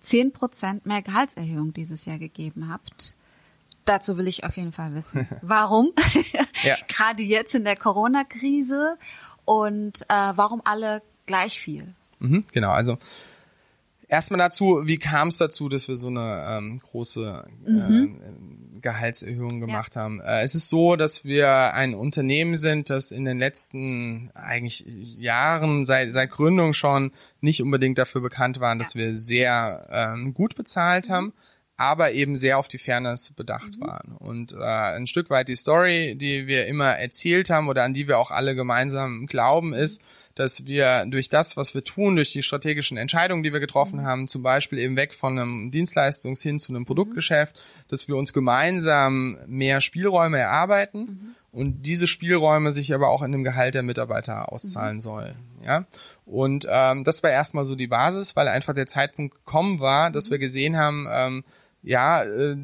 10 0.00 0.32
Prozent 0.32 0.86
mehr 0.86 1.02
Gehaltserhöhung 1.02 1.72
dieses 1.72 2.04
Jahr 2.04 2.18
gegeben 2.18 2.68
habt. 2.70 3.16
Dazu 3.84 4.16
will 4.16 4.28
ich 4.28 4.44
auf 4.44 4.56
jeden 4.56 4.72
Fall 4.72 4.94
wissen, 4.94 5.28
warum? 5.42 5.92
ja. 6.62 6.76
Gerade 6.88 7.22
jetzt 7.22 7.54
in 7.54 7.64
der 7.64 7.76
Corona-Krise 7.76 8.96
und 9.44 10.02
äh, 10.02 10.32
warum 10.36 10.62
alle 10.64 11.02
gleich 11.26 11.60
viel? 11.60 11.94
Mhm, 12.18 12.44
genau, 12.52 12.70
also 12.70 12.98
erstmal 14.10 14.38
dazu, 14.38 14.82
wie 14.84 14.98
kam 14.98 15.28
es 15.28 15.38
dazu, 15.38 15.68
dass 15.68 15.88
wir 15.88 15.96
so 15.96 16.08
eine 16.08 16.44
ähm, 16.48 16.80
große 16.80 17.46
mhm. 17.64 18.49
Gehaltserhöhungen 18.80 19.60
gemacht 19.60 19.94
ja. 19.94 20.02
haben. 20.02 20.20
Äh, 20.20 20.42
es 20.42 20.54
ist 20.54 20.68
so, 20.68 20.96
dass 20.96 21.24
wir 21.24 21.74
ein 21.74 21.94
Unternehmen 21.94 22.56
sind, 22.56 22.90
das 22.90 23.12
in 23.12 23.24
den 23.24 23.38
letzten 23.38 24.30
eigentlich 24.34 24.84
Jahren 24.86 25.84
seit, 25.84 26.12
seit 26.12 26.30
Gründung 26.30 26.72
schon 26.72 27.12
nicht 27.40 27.62
unbedingt 27.62 27.98
dafür 27.98 28.20
bekannt 28.20 28.60
waren, 28.60 28.78
dass 28.78 28.94
wir 28.94 29.14
sehr 29.14 29.86
ähm, 29.90 30.34
gut 30.34 30.54
bezahlt 30.54 31.08
mhm. 31.08 31.12
haben 31.12 31.32
aber 31.80 32.12
eben 32.12 32.36
sehr 32.36 32.58
auf 32.58 32.68
die 32.68 32.76
Fairness 32.76 33.32
bedacht 33.32 33.78
mhm. 33.78 33.86
waren. 33.86 34.14
Und 34.18 34.52
äh, 34.52 34.58
ein 34.58 35.06
Stück 35.06 35.30
weit 35.30 35.48
die 35.48 35.56
Story, 35.56 36.14
die 36.14 36.46
wir 36.46 36.66
immer 36.66 36.90
erzählt 36.90 37.48
haben 37.48 37.68
oder 37.68 37.84
an 37.84 37.94
die 37.94 38.06
wir 38.06 38.18
auch 38.18 38.30
alle 38.30 38.54
gemeinsam 38.54 39.24
glauben, 39.24 39.72
ist, 39.72 40.02
dass 40.40 40.64
wir 40.64 41.04
durch 41.06 41.28
das, 41.28 41.58
was 41.58 41.74
wir 41.74 41.84
tun, 41.84 42.16
durch 42.16 42.32
die 42.32 42.42
strategischen 42.42 42.96
Entscheidungen, 42.96 43.42
die 43.42 43.52
wir 43.52 43.60
getroffen 43.60 44.00
mhm. 44.00 44.04
haben, 44.06 44.26
zum 44.26 44.42
Beispiel 44.42 44.78
eben 44.78 44.96
weg 44.96 45.12
von 45.12 45.38
einem 45.38 45.70
Dienstleistungs 45.70 46.40
hin 46.40 46.58
zu 46.58 46.72
einem 46.72 46.86
Produktgeschäft, 46.86 47.54
dass 47.88 48.08
wir 48.08 48.16
uns 48.16 48.32
gemeinsam 48.32 49.36
mehr 49.46 49.82
Spielräume 49.82 50.38
erarbeiten 50.38 50.98
mhm. 50.98 51.34
und 51.52 51.82
diese 51.82 52.06
Spielräume 52.06 52.72
sich 52.72 52.94
aber 52.94 53.08
auch 53.08 53.20
in 53.20 53.32
dem 53.32 53.44
Gehalt 53.44 53.74
der 53.74 53.82
Mitarbeiter 53.82 54.50
auszahlen 54.50 54.96
mhm. 54.96 55.00
sollen. 55.00 55.34
Ja, 55.62 55.84
und 56.24 56.66
ähm, 56.70 57.04
das 57.04 57.22
war 57.22 57.28
erstmal 57.28 57.66
so 57.66 57.76
die 57.76 57.88
Basis, 57.88 58.34
weil 58.34 58.48
einfach 58.48 58.72
der 58.72 58.86
Zeitpunkt 58.86 59.34
gekommen 59.34 59.78
war, 59.78 60.10
dass 60.10 60.30
wir 60.30 60.38
gesehen 60.38 60.78
haben, 60.78 61.06
ähm, 61.12 61.44
ja, 61.82 62.22
äh, 62.22 62.56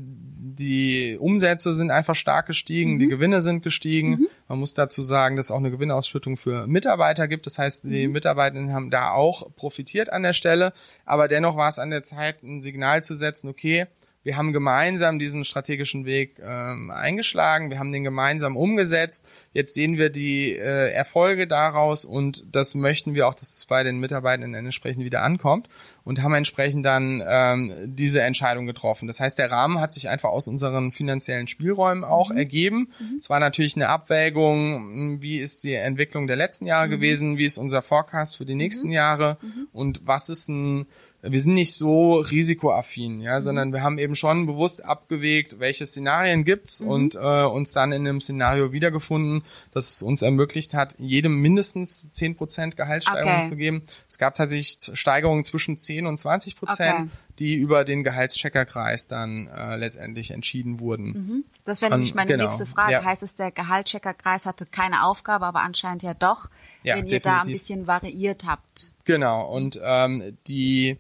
die 0.59 1.17
Umsätze 1.19 1.73
sind 1.75 1.91
einfach 1.91 2.15
stark 2.15 2.47
gestiegen, 2.47 2.95
mhm. 2.95 2.99
die 2.99 3.09
Gewinne 3.09 3.41
sind 3.41 3.63
gestiegen. 3.63 4.11
Mhm. 4.11 4.29
Man 4.49 4.59
muss 4.59 4.75
dazu 4.75 5.03
sagen, 5.03 5.37
dass 5.37 5.47
es 5.47 5.51
auch 5.51 5.59
eine 5.59 5.71
Gewinnausschüttung 5.71 6.37
für 6.37 6.67
Mitarbeiter 6.67 7.29
gibt. 7.29 7.47
Das 7.47 7.59
heißt, 7.59 7.85
die 7.85 8.07
mhm. 8.07 8.13
Mitarbeitenden 8.13 8.73
haben 8.73 8.91
da 8.91 9.11
auch 9.11 9.55
profitiert 9.57 10.13
an 10.13 10.23
der 10.23 10.33
Stelle. 10.33 10.73
Aber 11.05 11.29
dennoch 11.29 11.57
war 11.57 11.69
es 11.69 11.79
an 11.79 11.91
der 11.91 12.03
Zeit, 12.03 12.43
ein 12.43 12.61
Signal 12.61 13.03
zu 13.03 13.15
setzen, 13.15 13.49
okay, 13.49 13.87
wir 14.27 14.37
haben 14.37 14.53
gemeinsam 14.53 15.21
diesen 15.21 15.45
strategischen 15.45 16.05
Weg 16.05 16.41
ähm, 16.43 16.91
eingeschlagen, 16.91 17.71
wir 17.71 17.79
haben 17.79 17.93
den 17.93 18.03
gemeinsam 18.03 18.57
umgesetzt. 18.57 19.25
Jetzt 19.53 19.73
sehen 19.73 19.99
wir 19.99 20.11
die 20.11 20.51
äh, 20.53 20.91
Erfolge 20.91 21.47
daraus 21.47 22.05
und 22.05 22.45
das 22.51 22.75
möchten 22.75 23.15
wir 23.15 23.29
auch, 23.29 23.35
dass 23.35 23.57
es 23.57 23.67
bei 23.67 23.85
den 23.85 24.01
Mitarbeitenden 24.01 24.67
entsprechend 24.67 25.05
wieder 25.05 25.23
ankommt 25.23 25.69
und 26.03 26.25
haben 26.25 26.35
entsprechend 26.35 26.85
dann 26.85 27.23
ähm, 27.25 27.73
diese 27.85 28.21
Entscheidung 28.21 28.67
getroffen. 28.67 29.07
Das 29.07 29.21
heißt, 29.21 29.39
der 29.39 29.53
Rahmen 29.53 29.79
hat 29.79 29.93
sich 29.93 30.09
einfach 30.09 30.31
aus 30.31 30.49
unseren 30.49 30.91
finanziellen 30.91 31.47
Spielräumen 31.47 32.03
auch 32.03 32.31
mhm. 32.31 32.39
ergeben. 32.39 32.89
Mhm. 32.99 33.19
Es 33.21 33.31
war 33.31 33.39
natürlich 33.39 33.77
eine 33.77 33.89
Abwägung, 33.91 35.21
wie 35.21 35.39
ist 35.39 35.63
die 35.63 35.75
Entwicklung 35.75 36.27
der 36.27 36.35
letzten 36.35 36.67
Jahre 36.67 36.89
mhm. 36.89 36.91
gewesen, 36.91 37.39
wie 37.39 37.45
ist 37.45 37.59
unser 37.59 37.81
Forecast 37.81 38.39
für 38.39 38.45
die 38.45 38.57
nächsten 38.57 38.89
mhm. 38.89 38.93
Jahre 38.93 39.39
mhm. 39.41 39.69
und 39.73 40.01
was 40.05 40.29
ist 40.29 40.49
ein 40.49 40.87
wir 41.23 41.41
sind 41.41 41.55
nicht 41.55 41.75
so 41.75 42.19
risikoaffin, 42.19 43.21
ja, 43.21 43.37
mhm. 43.37 43.41
sondern 43.41 43.73
wir 43.73 43.83
haben 43.83 43.99
eben 43.99 44.15
schon 44.15 44.47
bewusst 44.47 44.85
abgewegt, 44.85 45.59
welche 45.59 45.87
Szenarien 45.87 46.45
gibt's 46.45 46.81
mhm. 46.81 46.89
und 46.89 47.15
äh, 47.17 47.45
uns 47.45 47.73
dann 47.73 47.93
in 47.93 48.07
einem 48.07 48.21
Szenario 48.21 48.73
wiedergefunden, 48.73 49.43
das 49.73 49.91
es 49.91 50.03
uns 50.03 50.23
ermöglicht 50.23 50.75
hat, 50.75 50.95
jedem 50.99 51.41
mindestens 51.41 52.13
zehn 52.13 52.37
Prozent 52.37 52.77
Gehaltssteigerung 52.77 53.39
okay. 53.39 53.49
zu 53.49 53.57
geben. 53.57 53.83
Es 54.09 54.19
gab 54.19 54.35
tatsächlich 54.35 54.79
Steigerungen 54.93 55.45
zwischen 55.45 55.77
10 55.77 56.07
und 56.07 56.17
20 56.17 56.57
Prozent, 56.57 56.95
okay. 56.95 57.09
Die 57.39 57.55
über 57.55 57.85
den 57.85 58.03
Gehaltscheckerkreis 58.03 59.09
dann 59.09 59.49
äh, 59.49 59.77
letztendlich 59.77 60.31
entschieden 60.31 60.81
wurden. 60.81 61.07
Mhm. 61.07 61.45
Das 61.65 61.83
wäre 61.83 61.93
nämlich 61.93 62.15
meine 62.15 62.31
genau. 62.31 62.45
nächste 62.45 62.67
Frage. 62.67 62.93
Ja. 62.93 63.05
Heißt 63.05 63.23
es, 63.23 63.37
der 63.37 63.51
Gehaltscheckerkreis 63.51 64.47
hatte 64.47 64.67
keine 64.67 65.05
Aufgabe, 65.05 65.47
aber 65.47 65.61
anscheinend 65.61 66.03
ja 66.03 66.15
doch, 66.15 66.49
ja, 66.83 66.97
wenn 66.97 67.05
ihr 67.05 67.21
definitiv. 67.21 67.23
da 67.23 67.41
ein 67.41 67.53
bisschen 67.53 67.87
variiert 67.87 68.45
habt. 68.47 68.93
Genau, 69.05 69.47
und 69.51 69.81
ähm, 69.83 70.37
die 70.47 70.99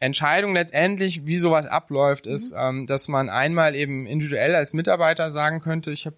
Entscheidung 0.00 0.52
letztendlich, 0.52 1.26
wie 1.26 1.36
sowas 1.36 1.66
abläuft, 1.66 2.26
ist, 2.26 2.52
mhm. 2.52 2.58
ähm, 2.60 2.86
dass 2.86 3.08
man 3.08 3.30
einmal 3.30 3.74
eben 3.74 4.06
individuell 4.06 4.54
als 4.54 4.74
Mitarbeiter 4.74 5.30
sagen 5.30 5.60
könnte, 5.60 5.90
ich 5.90 6.06
habe 6.06 6.16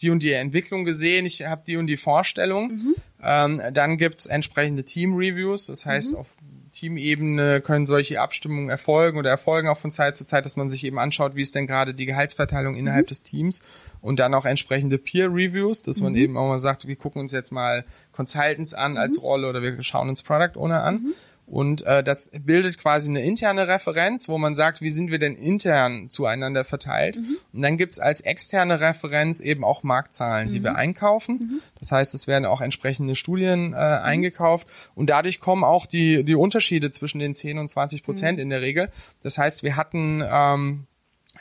die 0.00 0.10
und 0.10 0.22
die 0.22 0.32
Entwicklung 0.32 0.84
gesehen, 0.84 1.24
ich 1.24 1.46
habe 1.46 1.62
die 1.66 1.76
und 1.76 1.86
die 1.86 1.96
Vorstellung. 1.96 2.68
Mhm. 2.68 2.94
Ähm, 3.22 3.62
dann 3.72 3.96
gibt's 3.96 4.26
entsprechende 4.26 4.84
Team-Reviews, 4.84 5.66
das 5.66 5.86
heißt, 5.86 6.12
mhm. 6.12 6.18
auf 6.18 6.36
Teamebene 6.76 7.60
können 7.62 7.86
solche 7.86 8.20
Abstimmungen 8.20 8.68
erfolgen 8.68 9.18
oder 9.18 9.30
erfolgen 9.30 9.68
auch 9.68 9.78
von 9.78 9.90
Zeit 9.90 10.16
zu 10.16 10.24
Zeit, 10.24 10.44
dass 10.44 10.56
man 10.56 10.68
sich 10.68 10.84
eben 10.84 10.98
anschaut, 10.98 11.34
wie 11.34 11.40
ist 11.40 11.54
denn 11.54 11.66
gerade 11.66 11.94
die 11.94 12.04
Gehaltsverteilung 12.04 12.74
innerhalb 12.74 13.06
mhm. 13.06 13.08
des 13.08 13.22
Teams 13.22 13.62
und 14.02 14.18
dann 14.18 14.34
auch 14.34 14.44
entsprechende 14.44 14.98
Peer-Reviews, 14.98 15.82
dass 15.82 16.00
man 16.00 16.12
mhm. 16.12 16.18
eben 16.18 16.36
auch 16.36 16.48
mal 16.48 16.58
sagt, 16.58 16.86
wir 16.86 16.96
gucken 16.96 17.20
uns 17.20 17.32
jetzt 17.32 17.50
mal 17.50 17.84
Consultants 18.12 18.74
an 18.74 18.98
als 18.98 19.16
mhm. 19.16 19.22
Rolle 19.22 19.48
oder 19.48 19.62
wir 19.62 19.82
schauen 19.82 20.08
uns 20.10 20.22
Product 20.22 20.56
Owner 20.56 20.82
an. 20.82 21.14
Mhm. 21.46 21.54
Und 21.54 21.82
äh, 21.82 22.02
das 22.02 22.30
bildet 22.44 22.78
quasi 22.78 23.10
eine 23.10 23.22
interne 23.22 23.68
Referenz, 23.68 24.28
wo 24.28 24.38
man 24.38 24.54
sagt, 24.54 24.80
wie 24.80 24.90
sind 24.90 25.10
wir 25.10 25.18
denn 25.18 25.36
intern 25.36 26.08
zueinander 26.08 26.64
verteilt. 26.64 27.16
Mhm. 27.16 27.36
Und 27.52 27.62
dann 27.62 27.76
gibt's 27.76 27.98
als 27.98 28.20
externe 28.20 28.80
Referenz 28.80 29.40
eben 29.40 29.64
auch 29.64 29.82
Marktzahlen, 29.82 30.48
mhm. 30.48 30.52
die 30.52 30.62
wir 30.62 30.74
einkaufen. 30.74 31.38
Mhm. 31.38 31.60
Das 31.78 31.92
heißt, 31.92 32.14
es 32.14 32.26
werden 32.26 32.44
auch 32.44 32.60
entsprechende 32.60 33.14
Studien 33.14 33.72
äh, 33.72 33.76
mhm. 33.76 34.04
eingekauft. 34.04 34.68
Und 34.94 35.10
dadurch 35.10 35.40
kommen 35.40 35.64
auch 35.64 35.86
die, 35.86 36.24
die 36.24 36.34
Unterschiede 36.34 36.90
zwischen 36.90 37.18
den 37.18 37.34
10 37.34 37.58
und 37.58 37.68
20 37.68 38.02
Prozent 38.02 38.38
mhm. 38.38 38.42
in 38.42 38.50
der 38.50 38.60
Regel. 38.60 38.90
Das 39.22 39.38
heißt, 39.38 39.62
wir 39.62 39.76
hatten 39.76 40.22
ähm, 40.28 40.86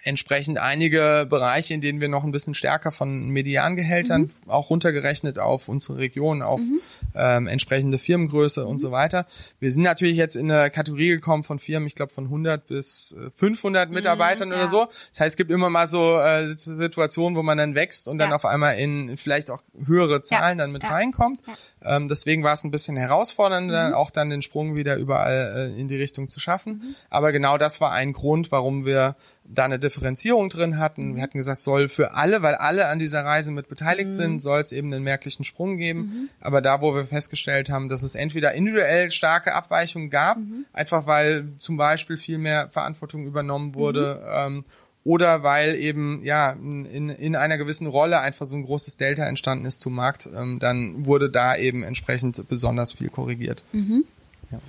entsprechend 0.05 0.59
einige 0.59 1.25
Bereiche, 1.27 1.73
in 1.73 1.81
denen 1.81 1.99
wir 1.99 2.07
noch 2.07 2.23
ein 2.23 2.31
bisschen 2.31 2.53
stärker 2.53 2.91
von 2.91 3.29
Mediangehältern 3.29 4.21
mhm. 4.21 4.49
auch 4.49 4.69
runtergerechnet 4.69 5.39
auf 5.39 5.67
unsere 5.67 5.97
Region, 5.97 6.43
auf 6.43 6.59
mhm. 6.59 6.79
ähm, 7.15 7.47
entsprechende 7.47 7.97
Firmengröße 7.97 8.61
mhm. 8.61 8.69
und 8.69 8.79
so 8.79 8.91
weiter. 8.91 9.25
Wir 9.59 9.71
sind 9.71 9.81
natürlich 9.81 10.15
jetzt 10.17 10.35
in 10.35 10.51
eine 10.51 10.69
Kategorie 10.69 11.09
gekommen 11.09 11.43
von 11.43 11.57
Firmen, 11.57 11.87
ich 11.87 11.95
glaube 11.95 12.13
von 12.13 12.25
100 12.25 12.67
bis 12.67 13.15
500 13.33 13.89
mhm, 13.89 13.95
Mitarbeitern 13.95 14.49
ja. 14.51 14.57
oder 14.57 14.67
so. 14.67 14.85
Das 15.09 15.21
heißt, 15.21 15.33
es 15.33 15.37
gibt 15.37 15.49
immer 15.49 15.71
mal 15.71 15.87
so 15.87 16.19
äh, 16.19 16.47
Situationen, 16.49 17.35
wo 17.35 17.41
man 17.41 17.57
dann 17.57 17.73
wächst 17.73 18.07
und 18.07 18.19
ja. 18.19 18.25
dann 18.25 18.33
auf 18.33 18.45
einmal 18.45 18.77
in 18.77 19.17
vielleicht 19.17 19.49
auch 19.49 19.63
höhere 19.87 20.21
Zahlen 20.21 20.59
ja. 20.59 20.65
dann 20.65 20.71
mit 20.71 20.87
reinkommt. 20.87 21.41
Ähm, 21.83 22.09
deswegen 22.09 22.43
war 22.43 22.53
es 22.53 22.63
ein 22.63 22.69
bisschen 22.69 22.95
herausfordernd, 22.95 23.71
dann 23.71 23.89
mhm. 23.89 23.95
auch 23.95 24.11
dann 24.11 24.29
den 24.29 24.43
Sprung 24.43 24.75
wieder 24.75 24.97
überall 24.97 25.71
äh, 25.75 25.79
in 25.79 25.87
die 25.87 25.97
Richtung 25.97 26.29
zu 26.29 26.39
schaffen. 26.39 26.73
Mhm. 26.73 26.95
Aber 27.09 27.31
genau 27.31 27.57
das 27.57 27.81
war 27.81 27.91
ein 27.91 28.13
Grund, 28.13 28.51
warum 28.51 28.85
wir 28.85 29.15
da 29.47 29.65
eine 29.65 29.79
Differenzierung 29.79 30.49
drin 30.49 30.79
hatten. 30.79 31.09
Wir 31.09 31.17
mhm. 31.17 31.21
hatten 31.21 31.37
gesagt, 31.37 31.59
soll 31.59 31.87
für 31.87 32.13
alle, 32.13 32.41
weil 32.41 32.55
alle 32.55 32.87
an 32.87 32.99
dieser 32.99 33.23
Reise 33.23 33.51
mit 33.51 33.69
beteiligt 33.69 34.07
mhm. 34.07 34.15
sind, 34.15 34.39
soll 34.41 34.59
es 34.59 34.71
eben 34.71 34.91
einen 34.91 35.03
merklichen 35.03 35.45
Sprung 35.45 35.77
geben. 35.77 35.99
Mhm. 35.99 36.29
Aber 36.41 36.61
da, 36.61 36.81
wo 36.81 36.95
wir 36.95 37.05
festgestellt 37.05 37.69
haben, 37.69 37.89
dass 37.89 38.03
es 38.03 38.15
entweder 38.15 38.53
individuell 38.53 39.11
starke 39.11 39.53
Abweichungen 39.53 40.09
gab, 40.09 40.37
mhm. 40.37 40.65
einfach 40.73 41.05
weil 41.05 41.49
zum 41.57 41.77
Beispiel 41.77 42.17
viel 42.17 42.37
mehr 42.37 42.69
Verantwortung 42.69 43.25
übernommen 43.25 43.75
wurde, 43.75 44.21
mhm. 44.21 44.57
ähm, 44.57 44.65
oder 45.03 45.43
weil 45.43 45.75
eben 45.75 46.23
ja 46.23 46.53
in, 46.53 47.09
in 47.09 47.35
einer 47.35 47.59
gewissen 47.59 47.85
Rolle 47.85 48.19
einfach 48.21 48.47
so 48.47 48.55
ein 48.55 48.63
großes 48.63 48.97
Delta 48.97 49.23
entstanden 49.23 49.65
ist 49.65 49.79
zum 49.79 49.93
Markt, 49.93 50.27
ähm, 50.35 50.57
dann 50.57 51.05
wurde 51.05 51.29
da 51.29 51.55
eben 51.55 51.83
entsprechend 51.83 52.49
besonders 52.49 52.93
viel 52.93 53.09
korrigiert. 53.09 53.63
Mhm. 53.71 54.05
Ja. 54.51 54.59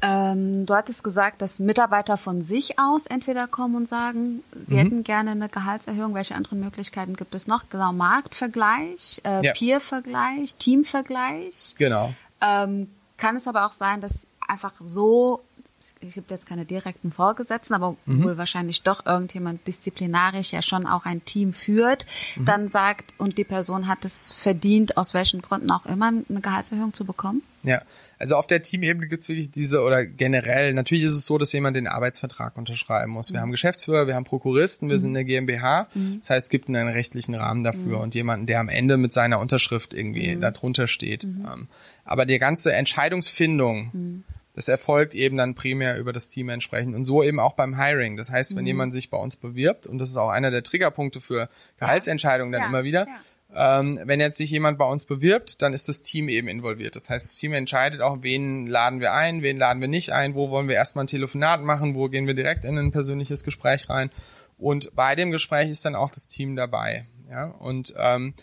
Ähm, 0.00 0.66
du 0.66 0.74
hattest 0.74 1.02
gesagt, 1.02 1.42
dass 1.42 1.58
Mitarbeiter 1.58 2.16
von 2.16 2.42
sich 2.42 2.78
aus 2.78 3.06
entweder 3.06 3.46
kommen 3.46 3.74
und 3.74 3.88
sagen, 3.88 4.42
sie 4.68 4.74
mhm. 4.74 4.78
hätten 4.78 5.04
gerne 5.04 5.32
eine 5.32 5.48
Gehaltserhöhung. 5.48 6.14
Welche 6.14 6.34
anderen 6.34 6.60
Möglichkeiten 6.60 7.14
gibt 7.16 7.34
es 7.34 7.46
noch? 7.46 7.68
Genau, 7.70 7.92
Marktvergleich, 7.92 9.20
äh, 9.24 9.44
ja. 9.44 9.52
Peervergleich, 9.52 10.56
Teamvergleich. 10.56 11.74
Genau. 11.78 12.14
Ähm, 12.40 12.88
kann 13.16 13.36
es 13.36 13.48
aber 13.48 13.66
auch 13.66 13.72
sein, 13.72 14.00
dass 14.00 14.12
einfach 14.46 14.72
so 14.80 15.42
es 15.80 16.14
gibt 16.14 16.30
jetzt 16.30 16.46
keine 16.46 16.64
direkten 16.64 17.12
Vorgesetzten, 17.12 17.74
aber 17.74 17.96
mhm. 18.06 18.24
wohl 18.24 18.38
wahrscheinlich 18.38 18.82
doch 18.82 19.06
irgendjemand 19.06 19.66
disziplinarisch 19.66 20.52
ja 20.52 20.62
schon 20.62 20.86
auch 20.86 21.04
ein 21.04 21.24
Team 21.24 21.52
führt, 21.52 22.06
mhm. 22.36 22.44
dann 22.44 22.68
sagt, 22.68 23.14
und 23.18 23.38
die 23.38 23.44
Person 23.44 23.86
hat 23.86 24.04
es 24.04 24.32
verdient, 24.32 24.96
aus 24.96 25.14
welchen 25.14 25.40
Gründen 25.40 25.70
auch 25.70 25.86
immer, 25.86 26.08
eine 26.08 26.40
Gehaltserhöhung 26.40 26.92
zu 26.92 27.04
bekommen? 27.04 27.42
Ja, 27.62 27.82
also 28.18 28.36
auf 28.36 28.46
der 28.46 28.62
Teamebene 28.62 29.08
gibt 29.08 29.22
es 29.22 29.28
wirklich 29.28 29.50
diese, 29.50 29.82
oder 29.82 30.06
generell, 30.06 30.74
natürlich 30.74 31.04
ist 31.04 31.14
es 31.14 31.26
so, 31.26 31.38
dass 31.38 31.52
jemand 31.52 31.76
den 31.76 31.86
Arbeitsvertrag 31.86 32.56
unterschreiben 32.56 33.12
muss. 33.12 33.32
Wir 33.32 33.38
mhm. 33.38 33.42
haben 33.42 33.50
Geschäftsführer, 33.50 34.06
wir 34.06 34.14
haben 34.14 34.24
Prokuristen, 34.24 34.88
wir 34.88 34.96
mhm. 34.96 35.00
sind 35.00 35.10
eine 35.10 35.24
GmbH. 35.24 35.88
Mhm. 35.94 36.18
Das 36.20 36.30
heißt, 36.30 36.46
es 36.46 36.50
gibt 36.50 36.68
einen 36.68 36.88
rechtlichen 36.88 37.34
Rahmen 37.34 37.64
dafür 37.64 37.98
mhm. 37.98 38.02
und 38.02 38.14
jemanden, 38.14 38.46
der 38.46 38.60
am 38.60 38.68
Ende 38.68 38.96
mit 38.96 39.12
seiner 39.12 39.38
Unterschrift 39.38 39.92
irgendwie 39.92 40.34
mhm. 40.34 40.40
darunter 40.40 40.88
steht. 40.88 41.24
Mhm. 41.24 41.46
Ähm, 41.52 41.68
aber 42.04 42.26
die 42.26 42.38
ganze 42.38 42.72
Entscheidungsfindung, 42.72 44.24
das 44.58 44.66
erfolgt 44.66 45.14
eben 45.14 45.36
dann 45.36 45.54
primär 45.54 45.98
über 45.98 46.12
das 46.12 46.30
Team 46.30 46.48
entsprechend 46.48 46.96
und 46.96 47.04
so 47.04 47.22
eben 47.22 47.38
auch 47.38 47.52
beim 47.52 47.80
Hiring. 47.80 48.16
Das 48.16 48.32
heißt, 48.32 48.56
wenn 48.56 48.64
mhm. 48.64 48.66
jemand 48.66 48.92
sich 48.92 49.08
bei 49.08 49.16
uns 49.16 49.36
bewirbt, 49.36 49.86
und 49.86 50.00
das 50.00 50.08
ist 50.08 50.16
auch 50.16 50.30
einer 50.30 50.50
der 50.50 50.64
Triggerpunkte 50.64 51.20
für 51.20 51.48
Gehaltsentscheidungen 51.78 52.50
dann 52.50 52.62
ja. 52.62 52.66
immer 52.66 52.82
wieder, 52.82 53.06
ja. 53.54 53.78
ähm, 53.78 54.00
wenn 54.02 54.18
jetzt 54.18 54.36
sich 54.36 54.50
jemand 54.50 54.76
bei 54.76 54.84
uns 54.84 55.04
bewirbt, 55.04 55.62
dann 55.62 55.74
ist 55.74 55.88
das 55.88 56.02
Team 56.02 56.28
eben 56.28 56.48
involviert. 56.48 56.96
Das 56.96 57.08
heißt, 57.08 57.24
das 57.24 57.36
Team 57.36 57.52
entscheidet 57.52 58.00
auch, 58.00 58.18
wen 58.22 58.66
laden 58.66 58.98
wir 58.98 59.12
ein, 59.12 59.42
wen 59.42 59.58
laden 59.58 59.80
wir 59.80 59.86
nicht 59.86 60.10
ein, 60.10 60.34
wo 60.34 60.50
wollen 60.50 60.66
wir 60.66 60.74
erstmal 60.74 61.04
ein 61.04 61.08
Telefonat 61.08 61.62
machen, 61.62 61.94
wo 61.94 62.08
gehen 62.08 62.26
wir 62.26 62.34
direkt 62.34 62.64
in 62.64 62.76
ein 62.76 62.90
persönliches 62.90 63.44
Gespräch 63.44 63.88
rein. 63.88 64.10
Und 64.56 64.92
bei 64.96 65.14
dem 65.14 65.30
Gespräch 65.30 65.70
ist 65.70 65.84
dann 65.84 65.94
auch 65.94 66.10
das 66.10 66.28
Team 66.28 66.56
dabei. 66.56 67.06
Ja, 67.30 67.44
und 67.44 67.94
ähm, 67.96 68.34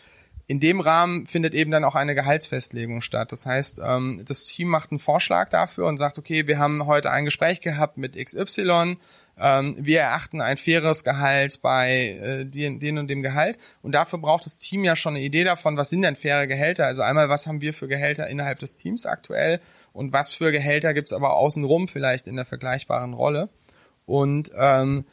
in 0.47 0.59
dem 0.59 0.79
Rahmen 0.79 1.25
findet 1.25 1.55
eben 1.55 1.71
dann 1.71 1.83
auch 1.83 1.95
eine 1.95 2.13
Gehaltsfestlegung 2.13 3.01
statt. 3.01 3.31
Das 3.31 3.47
heißt, 3.47 3.81
ähm, 3.83 4.21
das 4.25 4.45
Team 4.45 4.67
macht 4.67 4.91
einen 4.91 4.99
Vorschlag 4.99 5.49
dafür 5.49 5.87
und 5.87 5.97
sagt, 5.97 6.19
okay, 6.19 6.45
wir 6.45 6.59
haben 6.59 6.85
heute 6.85 7.09
ein 7.09 7.25
Gespräch 7.25 7.61
gehabt 7.61 7.97
mit 7.97 8.15
XY, 8.15 8.97
ähm, 9.37 9.75
wir 9.79 10.01
erachten 10.01 10.41
ein 10.41 10.57
faires 10.57 11.03
Gehalt 11.03 11.61
bei 11.63 12.19
äh, 12.21 12.45
den, 12.45 12.79
den 12.79 12.99
und 12.99 13.07
dem 13.07 13.23
Gehalt. 13.23 13.57
Und 13.81 13.93
dafür 13.93 14.19
braucht 14.19 14.45
das 14.45 14.59
Team 14.59 14.83
ja 14.83 14.95
schon 14.95 15.15
eine 15.15 15.25
Idee 15.25 15.43
davon, 15.43 15.77
was 15.77 15.89
sind 15.89 16.03
denn 16.03 16.15
faire 16.15 16.45
Gehälter? 16.45 16.85
Also 16.85 17.01
einmal, 17.01 17.27
was 17.27 17.47
haben 17.47 17.61
wir 17.61 17.73
für 17.73 17.87
Gehälter 17.87 18.27
innerhalb 18.27 18.59
des 18.59 18.75
Teams 18.75 19.07
aktuell? 19.07 19.59
Und 19.93 20.13
was 20.13 20.33
für 20.33 20.51
Gehälter 20.51 20.93
gibt's 20.93 21.11
aber 21.11 21.33
außenrum 21.33 21.87
vielleicht 21.87 22.27
in 22.27 22.35
der 22.35 22.45
vergleichbaren 22.45 23.13
Rolle? 23.13 23.49
Und 24.05 24.51
ähm, 24.55 25.05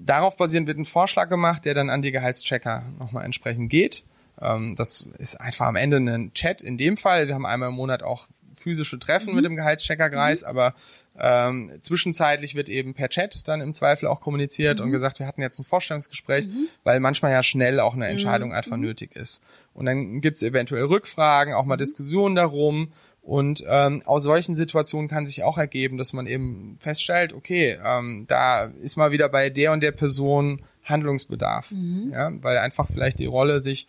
Darauf 0.00 0.36
basierend 0.36 0.68
wird 0.68 0.78
ein 0.78 0.84
Vorschlag 0.84 1.28
gemacht, 1.28 1.64
der 1.64 1.74
dann 1.74 1.90
an 1.90 2.02
die 2.02 2.12
Gehaltschecker 2.12 2.84
nochmal 3.00 3.24
entsprechend 3.24 3.68
geht 3.68 4.04
das 4.40 5.08
ist 5.18 5.40
einfach 5.40 5.66
am 5.66 5.76
Ende 5.76 5.96
ein 5.96 6.32
Chat 6.32 6.62
in 6.62 6.78
dem 6.78 6.96
Fall. 6.96 7.26
Wir 7.26 7.34
haben 7.34 7.46
einmal 7.46 7.70
im 7.70 7.74
Monat 7.74 8.02
auch 8.02 8.28
physische 8.58 8.98
Treffen 8.98 9.30
mhm. 9.30 9.36
mit 9.36 9.44
dem 9.44 9.56
Gehaltscheckerkreis, 9.56 10.42
mhm. 10.42 10.48
aber 10.48 10.74
ähm, 11.18 11.72
zwischenzeitlich 11.80 12.54
wird 12.54 12.68
eben 12.68 12.94
per 12.94 13.08
Chat 13.08 13.46
dann 13.48 13.60
im 13.60 13.72
Zweifel 13.72 14.06
auch 14.06 14.20
kommuniziert 14.20 14.78
mhm. 14.78 14.86
und 14.86 14.90
gesagt, 14.92 15.18
wir 15.18 15.26
hatten 15.26 15.40
jetzt 15.40 15.58
ein 15.58 15.64
Vorstellungsgespräch, 15.64 16.46
mhm. 16.46 16.68
weil 16.84 17.00
manchmal 17.00 17.32
ja 17.32 17.42
schnell 17.42 17.80
auch 17.80 17.94
eine 17.94 18.06
mhm. 18.06 18.12
Entscheidung 18.12 18.52
einfach 18.52 18.76
mhm. 18.76 18.82
nötig 18.82 19.16
ist. 19.16 19.42
Und 19.74 19.86
dann 19.86 20.20
gibt's 20.20 20.42
eventuell 20.42 20.84
Rückfragen, 20.84 21.54
auch 21.54 21.64
mal 21.64 21.76
Diskussionen 21.76 22.34
darum. 22.34 22.92
Und 23.22 23.62
ähm, 23.68 24.02
aus 24.06 24.22
solchen 24.22 24.54
Situationen 24.54 25.08
kann 25.08 25.26
sich 25.26 25.42
auch 25.42 25.58
ergeben, 25.58 25.98
dass 25.98 26.14
man 26.14 26.26
eben 26.26 26.78
feststellt, 26.80 27.34
okay, 27.34 27.78
ähm, 27.84 28.24
da 28.26 28.64
ist 28.64 28.96
mal 28.96 29.10
wieder 29.10 29.28
bei 29.28 29.50
der 29.50 29.72
und 29.72 29.82
der 29.82 29.92
Person 29.92 30.62
Handlungsbedarf, 30.82 31.70
ja, 32.10 32.30
weil 32.40 32.56
einfach 32.56 32.88
vielleicht 32.90 33.18
die 33.18 33.26
Rolle 33.26 33.60
sich 33.60 33.86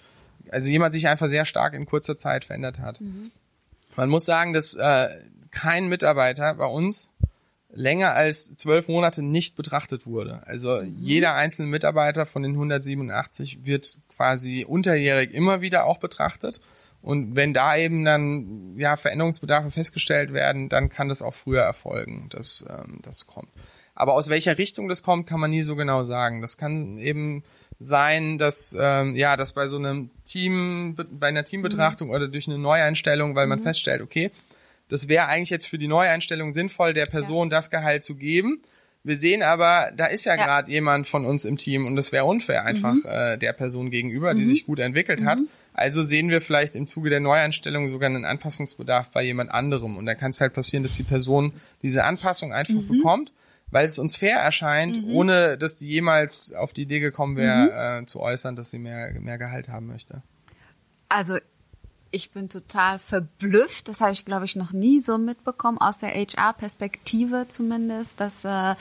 also 0.52 0.70
jemand 0.70 0.94
sich 0.94 1.08
einfach 1.08 1.28
sehr 1.30 1.46
stark 1.46 1.74
in 1.74 1.86
kurzer 1.86 2.18
Zeit 2.18 2.46
verändert 2.46 2.80
hat. 2.80 3.02
Mhm. 3.02 3.32
Man 3.96 4.10
muss 4.10 4.26
sagen, 4.26 4.54
dass 4.54 4.76
äh, 4.76 5.10
kein 5.52 5.88
Mitarbeiter 5.88 6.56
bei 6.56 6.66
uns 6.66 7.12
länger 7.72 8.14
als 8.14 8.56
zwölf 8.56 8.88
Monate 8.88 9.22
nicht 9.22 9.56
betrachtet 9.56 10.06
wurde. 10.06 10.42
Also 10.46 10.82
mhm. 10.82 10.96
jeder 11.00 11.36
einzelne 11.36 11.68
Mitarbeiter 11.68 12.26
von 12.26 12.44
den 12.44 12.54
187 12.54 13.66
wird 13.66 14.00
quasi 14.16 14.66
unterjährig 14.66 15.34
immer 15.34 15.62
wieder 15.62 15.86
auch 15.86 15.98
betrachtet. 15.98 16.62
Und 17.02 17.36
wenn 17.36 17.54
da 17.54 17.78
eben 17.78 18.04
dann 18.04 18.78
ja 18.78 18.98
Veränderungsbedarfe 18.98 19.72
festgestellt 19.72 20.34
werden, 20.34 20.68
dann 20.68 20.90
kann 20.90 21.08
das 21.08 21.22
auch 21.22 21.34
früher 21.34 21.62
erfolgen, 21.62 22.28
dass 22.30 22.66
ähm, 22.70 23.00
das 23.04 23.26
kommt. 23.26 23.50
Aber 23.96 24.14
aus 24.14 24.30
welcher 24.30 24.58
Richtung 24.58 24.90
das 24.90 25.04
kommt, 25.04 25.28
kann 25.28 25.40
man 25.40 25.52
nie 25.52 25.62
so 25.62 25.76
genau 25.76 26.04
sagen. 26.04 26.42
Das 26.42 26.58
kann 26.58 26.98
eben 26.98 27.44
sein, 27.80 28.38
dass 28.38 28.76
ähm, 28.80 29.15
ja, 29.15 29.38
dass 29.38 29.54
bei 29.54 29.68
so 29.68 29.78
einem 29.78 30.10
Team, 30.26 30.98
bei 31.12 31.28
einer 31.28 31.46
Teambetrachtung 31.46 32.10
mhm. 32.10 32.13
oder 32.13 32.28
durch 32.28 32.48
eine 32.48 32.58
Neueinstellung, 32.58 33.36
weil 33.36 33.48
man 33.48 33.60
mhm. 33.60 33.63
feststellt, 33.63 34.02
okay, 34.02 34.32
das 34.89 35.08
wäre 35.08 35.28
eigentlich 35.28 35.50
jetzt 35.50 35.68
für 35.68 35.78
die 35.78 35.88
Neueinstellung 35.88 36.52
sinnvoll, 36.52 36.94
der 36.94 37.06
Person 37.06 37.50
ja. 37.50 37.58
das 37.58 37.70
Gehalt 37.70 38.04
zu 38.04 38.15
geben. 38.15 38.62
Wir 39.04 39.15
sehen 39.15 39.44
aber, 39.44 39.92
da 39.96 40.08
ist 40.08 40.26
ja, 40.26 40.36
ja. 40.36 40.44
gerade 40.44 40.70
jemand 40.70 41.08
von 41.08 41.26
uns 41.26 41.46
im 41.46 41.56
Team 41.56 41.88
und 41.88 41.96
das 41.96 42.12
wäre 42.12 42.26
unfair 42.26 42.65
einfach 42.65 42.96
mhm. 42.96 43.06
äh, 43.06 43.38
der 43.38 43.54
Person 43.54 43.92
gegenüber, 43.92 44.34
die 44.34 44.42
mhm. 44.42 44.48
sich 44.48 44.65
gut 44.65 44.80
entwickelt 44.80 45.24
hat. 45.24 45.39
Mhm. 45.39 45.48
Also 45.74 46.04
sehen 46.04 46.30
wir 46.30 46.42
vielleicht 46.42 46.76
im 46.76 46.86
Zuge 46.86 47.10
der 47.10 47.22
Neueinstellung 47.22 47.88
sogar 47.88 48.10
einen 48.10 48.26
Anpassungsbedarf 48.26 49.12
bei 49.12 49.24
jemand 49.24 49.52
anderem. 49.52 49.96
Und 49.96 50.06
da 50.06 50.15
kann 50.15 50.32
es 50.32 50.42
halt 50.42 50.54
passieren, 50.54 50.84
dass 50.84 50.98
die 50.98 51.04
Person 51.04 51.54
diese 51.82 52.04
Anpassung 52.04 52.52
einfach 52.52 52.82
bekommt 52.89 53.32
weil 53.71 53.88
es 53.88 53.99
uns 53.99 54.15
fair 54.15 54.38
erscheint, 54.38 55.05
mhm. 55.05 55.13
ohne 55.13 55.58
dass 55.58 55.75
die 55.75 55.88
jemals 55.88 56.53
auf 56.53 56.73
die 56.73 56.84
Idee 56.84 56.99
gekommen 56.99 57.36
wäre, 57.36 57.97
mhm. 57.97 58.03
äh, 58.03 58.05
zu 58.05 58.19
äußern, 58.19 58.55
dass 58.55 58.71
sie 58.71 58.79
mehr, 58.79 59.12
mehr 59.19 59.38
Gehalt 59.38 59.69
haben 59.69 59.88
möchte. 59.88 60.21
Also 61.08 61.38
ich 62.12 62.32
bin 62.32 62.49
total 62.49 62.99
verblüfft. 62.99 63.88
Das 63.88 64.01
habe 64.01 64.12
ich, 64.12 64.25
glaube 64.25 64.45
ich, 64.45 64.55
noch 64.55 64.71
nie 64.71 64.99
so 64.99 65.17
mitbekommen, 65.17 65.77
aus 65.77 65.99
der 65.99 66.10
HR-Perspektive 66.10 67.45
zumindest, 67.47 68.19
dass 68.19 68.45
äh, 68.45 68.75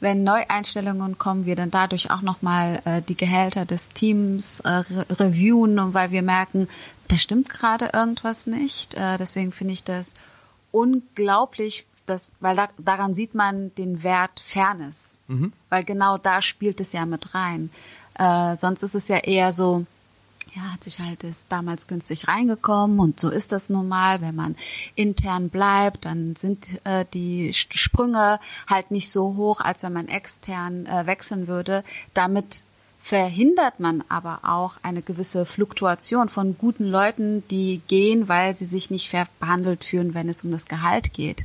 wenn 0.00 0.24
Neueinstellungen 0.24 1.18
kommen, 1.18 1.46
wir 1.46 1.56
dann 1.56 1.70
dadurch 1.70 2.10
auch 2.10 2.22
nochmal 2.22 2.82
äh, 2.84 3.02
die 3.02 3.16
Gehälter 3.16 3.64
des 3.64 3.88
Teams 3.90 4.60
äh, 4.60 4.68
re 4.68 5.06
reviewen 5.10 5.78
und 5.78 5.94
weil 5.94 6.10
wir 6.10 6.22
merken, 6.22 6.68
da 7.08 7.16
stimmt 7.16 7.48
gerade 7.48 7.90
irgendwas 7.92 8.46
nicht. 8.46 8.94
Äh, 8.94 9.16
deswegen 9.16 9.52
finde 9.52 9.72
ich 9.72 9.84
das 9.84 10.12
unglaublich 10.70 11.86
das, 12.06 12.30
weil 12.40 12.56
da, 12.56 12.68
daran 12.78 13.14
sieht 13.14 13.34
man 13.34 13.74
den 13.76 14.02
Wert 14.02 14.42
Fairness, 14.46 15.18
mhm. 15.28 15.52
weil 15.68 15.84
genau 15.84 16.18
da 16.18 16.40
spielt 16.42 16.80
es 16.80 16.92
ja 16.92 17.06
mit 17.06 17.34
rein. 17.34 17.70
Äh, 18.18 18.56
sonst 18.56 18.82
ist 18.82 18.94
es 18.94 19.08
ja 19.08 19.18
eher 19.18 19.52
so, 19.52 19.86
ja, 20.54 20.72
hat 20.72 20.84
sich 20.84 21.00
halt 21.00 21.24
ist 21.24 21.50
damals 21.50 21.88
günstig 21.88 22.28
reingekommen 22.28 23.00
und 23.00 23.18
so 23.18 23.28
ist 23.28 23.50
das 23.50 23.70
nun 23.70 23.88
mal. 23.88 24.20
Wenn 24.20 24.36
man 24.36 24.54
intern 24.94 25.50
bleibt, 25.50 26.04
dann 26.04 26.36
sind 26.36 26.80
äh, 26.84 27.04
die 27.12 27.52
Sprünge 27.52 28.38
halt 28.68 28.90
nicht 28.90 29.10
so 29.10 29.34
hoch, 29.36 29.60
als 29.60 29.82
wenn 29.82 29.92
man 29.92 30.08
extern 30.08 30.86
äh, 30.86 31.06
wechseln 31.06 31.48
würde. 31.48 31.82
Damit 32.12 32.66
verhindert 33.04 33.80
man 33.80 34.02
aber 34.08 34.40
auch 34.44 34.76
eine 34.82 35.02
gewisse 35.02 35.44
Fluktuation 35.44 36.30
von 36.30 36.56
guten 36.56 36.86
Leuten, 36.86 37.46
die 37.48 37.82
gehen, 37.86 38.30
weil 38.30 38.56
sie 38.56 38.64
sich 38.64 38.90
nicht 38.90 39.10
fair 39.10 39.28
behandelt 39.40 39.84
fühlen, 39.84 40.14
wenn 40.14 40.26
es 40.30 40.42
um 40.42 40.50
das 40.50 40.64
Gehalt 40.64 41.12
geht. 41.12 41.42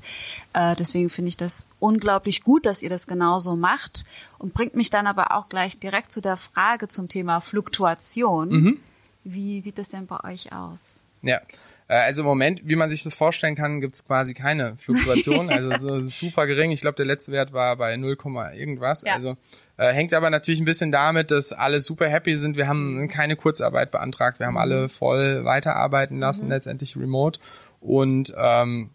Äh, 0.53 0.77
deswegen 0.77 1.09
finde 1.09 1.27
ich 1.27 1.35
das 1.35 1.67
unglaublich 1.79 2.45
gut, 2.45 2.65
dass 2.65 2.81
ihr 2.81 2.89
das 2.89 3.07
genauso 3.07 3.57
macht 3.57 4.05
und 4.37 4.53
bringt 4.53 4.75
mich 4.75 4.89
dann 4.89 5.05
aber 5.05 5.35
auch 5.35 5.49
gleich 5.49 5.77
direkt 5.77 6.13
zu 6.13 6.21
der 6.21 6.37
Frage 6.37 6.87
zum 6.87 7.09
Thema 7.09 7.41
Fluktuation. 7.41 8.49
Mhm. 8.49 8.79
Wie 9.25 9.59
sieht 9.59 9.79
das 9.79 9.89
denn 9.89 10.07
bei 10.07 10.23
euch 10.23 10.53
aus? 10.53 10.79
Ja, 11.23 11.41
äh, 11.89 11.95
also 11.95 12.21
im 12.21 12.27
Moment, 12.27 12.61
wie 12.63 12.77
man 12.77 12.89
sich 12.89 13.03
das 13.03 13.15
vorstellen 13.15 13.55
kann, 13.55 13.81
gibt 13.81 13.95
es 13.95 14.05
quasi 14.05 14.33
keine 14.33 14.77
Fluktuation. 14.77 15.49
also 15.49 15.77
so 15.77 16.01
super 16.07 16.47
gering. 16.47 16.71
Ich 16.71 16.79
glaube, 16.79 16.95
der 16.95 17.05
letzte 17.05 17.33
Wert 17.33 17.51
war 17.51 17.75
bei 17.75 17.97
0, 17.97 18.17
irgendwas. 18.55 19.03
Ja. 19.05 19.15
Also 19.15 19.35
äh, 19.79 19.93
hängt 19.93 20.13
aber 20.13 20.29
natürlich 20.29 20.59
ein 20.59 20.65
bisschen 20.65 20.91
damit, 20.91 21.31
dass 21.31 21.53
alle 21.53 21.79
super 21.79 22.09
happy 22.09 22.35
sind. 22.35 22.57
Wir 22.57 22.67
haben 22.67 23.07
keine 23.07 23.37
Kurzarbeit 23.37 23.91
beantragt. 23.91 24.37
Wir 24.39 24.47
haben 24.47 24.57
alle 24.57 24.83
mhm. 24.83 24.89
voll 24.89 25.45
weiterarbeiten 25.45 26.19
lassen, 26.19 26.45
mhm. 26.45 26.51
letztendlich 26.51 26.97
remote. 26.97 27.39
Und 27.79 28.33
ähm, 28.37 28.89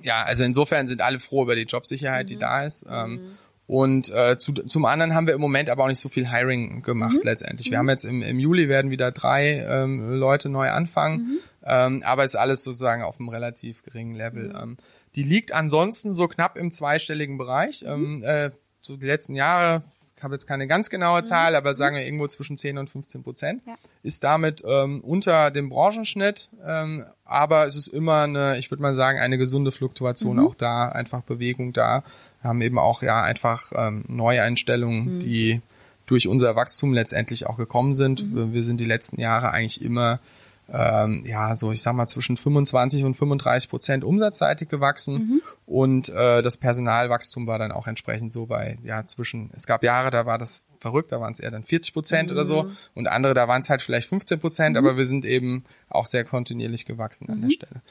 ja, 0.00 0.22
also 0.22 0.42
insofern 0.44 0.86
sind 0.86 1.02
alle 1.02 1.20
froh 1.20 1.42
über 1.42 1.54
die 1.54 1.64
Jobsicherheit, 1.64 2.24
mhm. 2.24 2.28
die 2.28 2.38
da 2.38 2.64
ist. 2.64 2.86
Ähm, 2.90 3.10
mhm. 3.10 3.20
Und 3.66 4.10
äh, 4.14 4.38
zu, 4.38 4.54
zum 4.54 4.86
anderen 4.86 5.14
haben 5.14 5.26
wir 5.26 5.34
im 5.34 5.42
Moment 5.42 5.68
aber 5.68 5.84
auch 5.84 5.88
nicht 5.88 6.00
so 6.00 6.08
viel 6.08 6.30
Hiring 6.30 6.80
gemacht 6.80 7.16
mhm. 7.16 7.24
letztendlich. 7.24 7.70
Wir 7.70 7.76
mhm. 7.76 7.80
haben 7.80 7.88
jetzt 7.90 8.04
im, 8.04 8.22
im 8.22 8.38
Juli 8.38 8.70
werden 8.70 8.90
wieder 8.90 9.12
drei 9.12 9.58
ähm, 9.58 10.14
Leute 10.14 10.48
neu 10.48 10.70
anfangen, 10.70 11.18
mhm. 11.18 11.38
ähm, 11.64 12.02
aber 12.02 12.24
ist 12.24 12.36
alles 12.36 12.64
sozusagen 12.64 13.02
auf 13.02 13.20
einem 13.20 13.28
relativ 13.28 13.82
geringen 13.82 14.14
Level. 14.14 14.54
Ähm, 14.58 14.78
die 15.16 15.22
liegt 15.22 15.52
ansonsten 15.52 16.12
so 16.12 16.28
knapp 16.28 16.56
im 16.56 16.72
zweistelligen 16.72 17.36
Bereich. 17.36 17.84
Ähm, 17.86 18.22
äh, 18.24 18.52
so 18.80 18.96
die 18.96 19.06
letzten 19.06 19.34
Jahre 19.34 19.82
habe 20.24 20.34
jetzt 20.34 20.46
keine 20.46 20.66
ganz 20.66 20.90
genaue 20.90 21.20
Mhm. 21.20 21.24
Zahl, 21.26 21.54
aber 21.54 21.74
sagen 21.74 21.94
wir 21.96 22.04
irgendwo 22.04 22.26
zwischen 22.26 22.56
10 22.56 22.78
und 22.78 22.90
15 22.90 23.22
Prozent, 23.22 23.62
Ja. 23.66 23.74
ist 24.02 24.24
damit 24.24 24.62
ähm, 24.66 25.00
unter 25.02 25.50
dem 25.52 25.68
Branchenschnitt, 25.68 26.48
ähm, 26.66 27.04
aber 27.24 27.66
es 27.66 27.76
ist 27.76 27.86
immer 27.88 28.22
eine, 28.22 28.58
ich 28.58 28.70
würde 28.70 28.82
mal 28.82 28.94
sagen, 28.94 29.18
eine 29.20 29.38
gesunde 29.38 29.70
Fluktuation 29.70 30.38
Mhm. 30.38 30.46
auch 30.46 30.54
da, 30.54 30.88
einfach 30.88 31.22
Bewegung 31.22 31.72
da. 31.72 32.02
Wir 32.42 32.48
haben 32.48 32.60
eben 32.62 32.78
auch 32.78 33.02
ja 33.02 33.22
einfach 33.22 33.70
ähm, 33.76 34.04
Neueinstellungen, 34.08 35.16
Mhm. 35.16 35.20
die 35.20 35.60
durch 36.06 36.28
unser 36.28 36.54
Wachstum 36.56 36.92
letztendlich 36.92 37.46
auch 37.46 37.56
gekommen 37.56 37.92
sind. 37.94 38.30
Mhm. 38.34 38.52
Wir 38.52 38.62
sind 38.62 38.78
die 38.80 38.84
letzten 38.84 39.20
Jahre 39.20 39.50
eigentlich 39.52 39.82
immer 39.82 40.18
ähm, 40.72 41.24
ja, 41.26 41.54
so 41.54 41.72
ich 41.72 41.82
sag 41.82 41.94
mal 41.94 42.06
zwischen 42.06 42.36
25 42.36 43.04
und 43.04 43.14
35 43.14 43.68
Prozent 43.68 44.04
umsatzseitig 44.04 44.68
gewachsen. 44.68 45.14
Mhm. 45.14 45.42
und 45.66 46.08
äh, 46.08 46.42
das 46.42 46.56
Personalwachstum 46.56 47.46
war 47.46 47.58
dann 47.58 47.72
auch 47.72 47.86
entsprechend 47.86 48.32
so 48.32 48.46
bei 48.46 48.78
ja 48.82 49.04
zwischen 49.04 49.50
es 49.54 49.66
gab 49.66 49.82
Jahre 49.82 50.10
da 50.10 50.26
war 50.26 50.38
das 50.38 50.66
verrückt 50.78 51.12
da 51.12 51.20
waren 51.20 51.32
es 51.32 51.40
eher 51.40 51.50
dann 51.50 51.64
40 51.64 51.92
Prozent 51.94 52.30
oder 52.30 52.44
so. 52.44 52.70
Und 52.94 53.06
andere 53.08 53.34
da 53.34 53.48
waren 53.48 53.60
es 53.60 53.70
halt 53.70 53.82
vielleicht 53.82 54.08
15 54.08 54.40
Prozent 54.40 54.76
aber 54.76 54.96
wir 54.96 55.06
sind 55.06 55.24
eben 55.24 55.64
auch 55.88 56.06
sehr 56.06 56.24
kontinuierlich 56.24 56.86
gewachsen 56.86 57.28
an 57.30 57.42
der 57.42 57.50
Stelle 57.50 57.82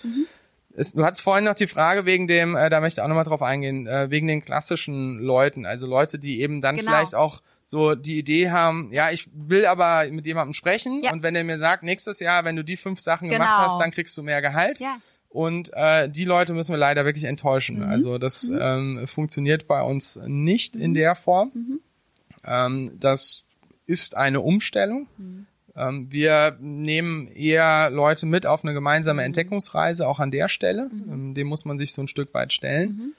es, 0.75 0.93
du 0.93 1.03
hattest 1.05 1.21
vorhin 1.21 1.45
noch 1.45 1.53
die 1.55 1.67
Frage 1.67 2.05
wegen 2.05 2.27
dem, 2.27 2.55
äh, 2.55 2.69
da 2.69 2.79
möchte 2.81 2.99
ich 2.99 3.03
auch 3.03 3.07
nochmal 3.07 3.23
drauf 3.25 3.41
eingehen, 3.41 3.87
äh, 3.87 4.09
wegen 4.09 4.27
den 4.27 4.43
klassischen 4.43 5.19
Leuten, 5.19 5.65
also 5.65 5.87
Leute, 5.87 6.17
die 6.19 6.41
eben 6.41 6.61
dann 6.61 6.75
Genau. 6.77 6.91
vielleicht 6.91 7.15
auch 7.15 7.41
so 7.63 7.95
die 7.95 8.17
Idee 8.19 8.49
haben, 8.51 8.89
ja, 8.91 9.09
ich 9.11 9.29
will 9.33 9.65
aber 9.65 10.05
mit 10.11 10.25
jemandem 10.25 10.53
sprechen 10.53 11.01
Ja. 11.03 11.13
und 11.13 11.23
wenn 11.23 11.35
er 11.35 11.43
mir 11.43 11.57
sagt, 11.57 11.83
nächstes 11.83 12.19
Jahr, 12.19 12.43
wenn 12.43 12.55
du 12.55 12.63
die 12.63 12.77
fünf 12.77 12.99
Sachen 12.99 13.29
gemacht 13.29 13.49
Genau. 13.55 13.67
hast, 13.69 13.79
dann 13.79 13.91
kriegst 13.91 14.17
du 14.17 14.23
mehr 14.23 14.41
Gehalt. 14.41 14.79
Ja. 14.79 14.97
Und 15.29 15.71
äh, 15.73 16.09
die 16.09 16.25
Leute 16.25 16.53
müssen 16.53 16.71
wir 16.73 16.77
leider 16.77 17.05
wirklich 17.05 17.23
enttäuschen. 17.23 17.81
Also 17.83 18.17
das 18.19 18.51
ähm, 18.55 19.07
funktioniert 19.07 19.65
bei 19.67 19.81
uns 19.81 20.19
nicht 20.27 20.75
in 20.75 20.93
der 20.93 21.15
Form. 21.15 21.79
Ähm, 22.45 22.91
das 22.99 23.45
ist 23.85 24.15
eine 24.15 24.41
Umstellung. 24.41 25.07
Ähm, 25.75 26.07
wir 26.11 26.57
nehmen 26.59 27.27
eher 27.27 27.89
Leute 27.89 28.25
mit 28.25 28.45
auf 28.45 28.63
eine 28.63 28.73
gemeinsame 28.73 29.23
Entdeckungsreise, 29.23 30.07
auch 30.07 30.19
an 30.19 30.31
der 30.31 30.49
Stelle. 30.49 30.89
Ähm, 30.91 31.33
dem 31.33 31.47
muss 31.47 31.65
man 31.65 31.77
sich 31.77 31.93
so 31.93 32.01
ein 32.01 32.07
Stück 32.07 32.33
weit 32.33 32.53
stellen. 32.53 33.15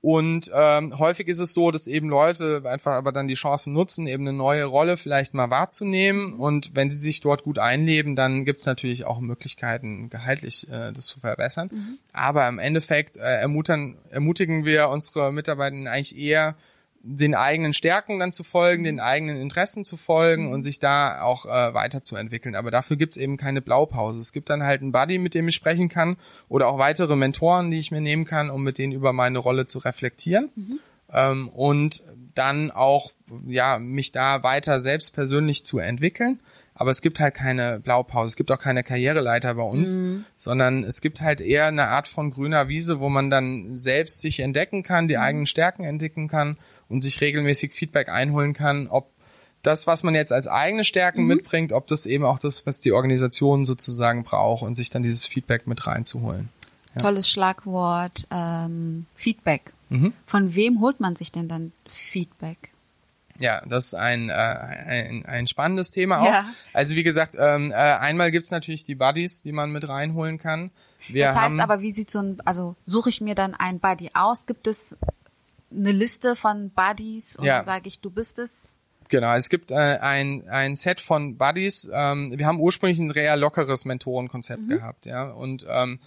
Und 0.00 0.50
ähm, 0.54 0.96
häufig 0.98 1.26
ist 1.26 1.40
es 1.40 1.54
so, 1.54 1.72
dass 1.72 1.88
eben 1.88 2.08
Leute 2.08 2.62
einfach 2.64 2.92
aber 2.92 3.10
dann 3.10 3.26
die 3.26 3.34
Chance 3.34 3.68
nutzen, 3.70 4.06
eben 4.06 4.28
eine 4.28 4.36
neue 4.36 4.64
Rolle 4.64 4.96
vielleicht 4.96 5.34
mal 5.34 5.50
wahrzunehmen. 5.50 6.34
Und 6.34 6.76
wenn 6.76 6.88
sie 6.88 6.98
sich 6.98 7.20
dort 7.20 7.42
gut 7.42 7.58
einleben, 7.58 8.14
dann 8.14 8.44
gibt 8.44 8.60
es 8.60 8.66
natürlich 8.66 9.06
auch 9.06 9.18
Möglichkeiten, 9.18 10.08
gehaltlich 10.08 10.68
äh, 10.70 10.92
das 10.92 11.06
zu 11.06 11.18
verbessern. 11.18 11.98
Aber 12.12 12.48
im 12.48 12.60
Endeffekt 12.60 13.16
äh, 13.16 13.40
ermutern, 13.40 13.98
ermutigen 14.10 14.64
wir 14.64 14.88
unsere 14.88 15.32
Mitarbeitenden 15.32 15.88
eigentlich 15.88 16.16
eher, 16.16 16.54
den 17.02 17.34
eigenen 17.34 17.72
Stärken 17.72 18.18
dann 18.18 18.32
zu 18.32 18.42
folgen, 18.42 18.84
den 18.84 19.00
eigenen 19.00 19.40
Interessen 19.40 19.84
zu 19.84 19.96
folgen 19.96 20.52
und 20.52 20.62
sich 20.62 20.78
da 20.78 21.22
auch 21.22 21.46
äh, 21.46 21.74
weiterzuentwickeln. 21.74 22.54
Aber 22.54 22.70
dafür 22.70 22.96
gibt's 22.96 23.16
eben 23.16 23.36
keine 23.36 23.62
Blaupause. 23.62 24.18
Es 24.18 24.32
gibt 24.32 24.50
dann 24.50 24.62
halt 24.62 24.82
einen 24.82 24.92
Buddy, 24.92 25.18
mit 25.18 25.34
dem 25.34 25.48
ich 25.48 25.54
sprechen 25.54 25.88
kann 25.88 26.16
oder 26.48 26.68
auch 26.68 26.78
weitere 26.78 27.16
Mentoren, 27.16 27.70
die 27.70 27.78
ich 27.78 27.90
mir 27.90 28.00
nehmen 28.00 28.24
kann, 28.24 28.50
um 28.50 28.62
mit 28.64 28.78
denen 28.78 28.92
über 28.92 29.12
meine 29.12 29.38
Rolle 29.38 29.66
zu 29.66 29.78
reflektieren. 29.78 30.50
Ähm, 31.12 31.48
und 31.48 32.02
dann 32.34 32.70
auch 32.70 33.12
ja 33.46 33.78
mich 33.78 34.12
da 34.12 34.42
weiter 34.42 34.80
selbst 34.80 35.14
persönlich 35.14 35.64
zu 35.64 35.78
entwickeln. 35.78 36.40
Aber 36.80 36.92
es 36.92 37.02
gibt 37.02 37.18
halt 37.18 37.34
keine 37.34 37.80
Blaupause, 37.80 38.26
es 38.26 38.36
gibt 38.36 38.52
auch 38.52 38.58
keine 38.60 38.84
Karriereleiter 38.84 39.54
bei 39.56 39.64
uns, 39.64 39.98
sondern 40.36 40.84
es 40.84 41.00
gibt 41.00 41.20
halt 41.20 41.40
eher 41.40 41.66
eine 41.66 41.88
Art 41.88 42.06
von 42.06 42.30
grüner 42.30 42.68
Wiese, 42.68 43.00
wo 43.00 43.08
man 43.08 43.30
dann 43.30 43.74
selbst 43.74 44.20
sich 44.20 44.38
entdecken 44.38 44.84
kann, 44.84 45.08
die 45.08 45.18
eigenen 45.18 45.46
Stärken 45.46 45.82
entdecken 45.82 46.28
kann 46.28 46.56
und 46.88 47.00
sich 47.00 47.20
regelmäßig 47.20 47.72
Feedback 47.72 48.08
einholen 48.08 48.54
kann, 48.54 48.86
ob 48.86 49.10
das, 49.62 49.88
was 49.88 50.04
man 50.04 50.14
jetzt 50.14 50.32
als 50.32 50.46
eigene 50.46 50.84
Stärken 50.84 51.26
mitbringt, 51.26 51.72
ob 51.72 51.88
das 51.88 52.06
eben 52.06 52.24
auch 52.24 52.38
das, 52.38 52.64
was 52.64 52.80
die 52.80 52.92
Organisation 52.92 53.64
sozusagen 53.64 54.22
braucht 54.22 54.62
und 54.62 54.76
sich 54.76 54.88
dann 54.88 55.02
dieses 55.02 55.26
Feedback 55.26 55.66
mit 55.66 55.84
reinzuholen. 55.84 56.48
Tolles 56.96 57.28
Schlagwort, 57.28 58.28
ähm, 58.30 59.06
Feedback. 59.16 59.72
Mhm. 59.88 60.12
Von 60.26 60.54
wem 60.54 60.80
holt 60.80 61.00
man 61.00 61.16
sich 61.16 61.32
denn 61.32 61.48
dann 61.48 61.72
Feedback? 61.90 62.70
Ja, 63.38 63.62
das 63.66 63.86
ist 63.86 63.94
ein, 63.94 64.30
äh, 64.30 64.32
ein, 64.32 65.24
ein 65.26 65.46
spannendes 65.46 65.90
Thema 65.90 66.20
auch. 66.20 66.24
Ja. 66.26 66.44
Also 66.72 66.96
wie 66.96 67.02
gesagt, 67.04 67.36
ähm, 67.38 67.70
äh, 67.70 67.74
einmal 67.74 68.30
gibt's 68.30 68.50
natürlich 68.50 68.84
die 68.84 68.94
Buddies, 68.96 69.42
die 69.42 69.52
man 69.52 69.70
mit 69.70 69.88
reinholen 69.88 70.38
kann. 70.38 70.70
Wir 71.08 71.26
das 71.26 71.36
heißt 71.36 71.44
haben, 71.44 71.60
aber, 71.60 71.80
wie 71.80 71.92
sieht 71.92 72.10
so 72.10 72.18
ein, 72.18 72.42
also 72.44 72.74
suche 72.84 73.08
ich 73.10 73.20
mir 73.20 73.34
dann 73.34 73.54
einen 73.54 73.78
Buddy 73.80 74.10
aus? 74.14 74.46
Gibt 74.46 74.66
es 74.66 74.96
eine 75.70 75.92
Liste 75.92 76.34
von 76.36 76.70
Buddies 76.70 77.36
und 77.36 77.44
Ja. 77.44 77.58
dann 77.58 77.66
sage 77.66 77.88
ich, 77.88 78.00
du 78.00 78.10
bist 78.10 78.38
es? 78.38 78.78
Genau, 79.10 79.32
es 79.34 79.48
gibt 79.48 79.70
äh, 79.70 79.74
ein, 79.76 80.46
ein 80.50 80.74
Set 80.74 81.00
von 81.00 81.38
Buddies. 81.38 81.88
Ähm, 81.92 82.34
wir 82.36 82.46
haben 82.46 82.60
ursprünglich 82.60 82.98
ein 82.98 83.10
real 83.10 83.38
lockeres 83.40 83.84
Mentorenkonzept 83.84 84.62
Mhm. 84.64 84.68
gehabt, 84.68 85.06
ja. 85.06 85.30
Und 85.30 85.64
ähm, 85.68 86.00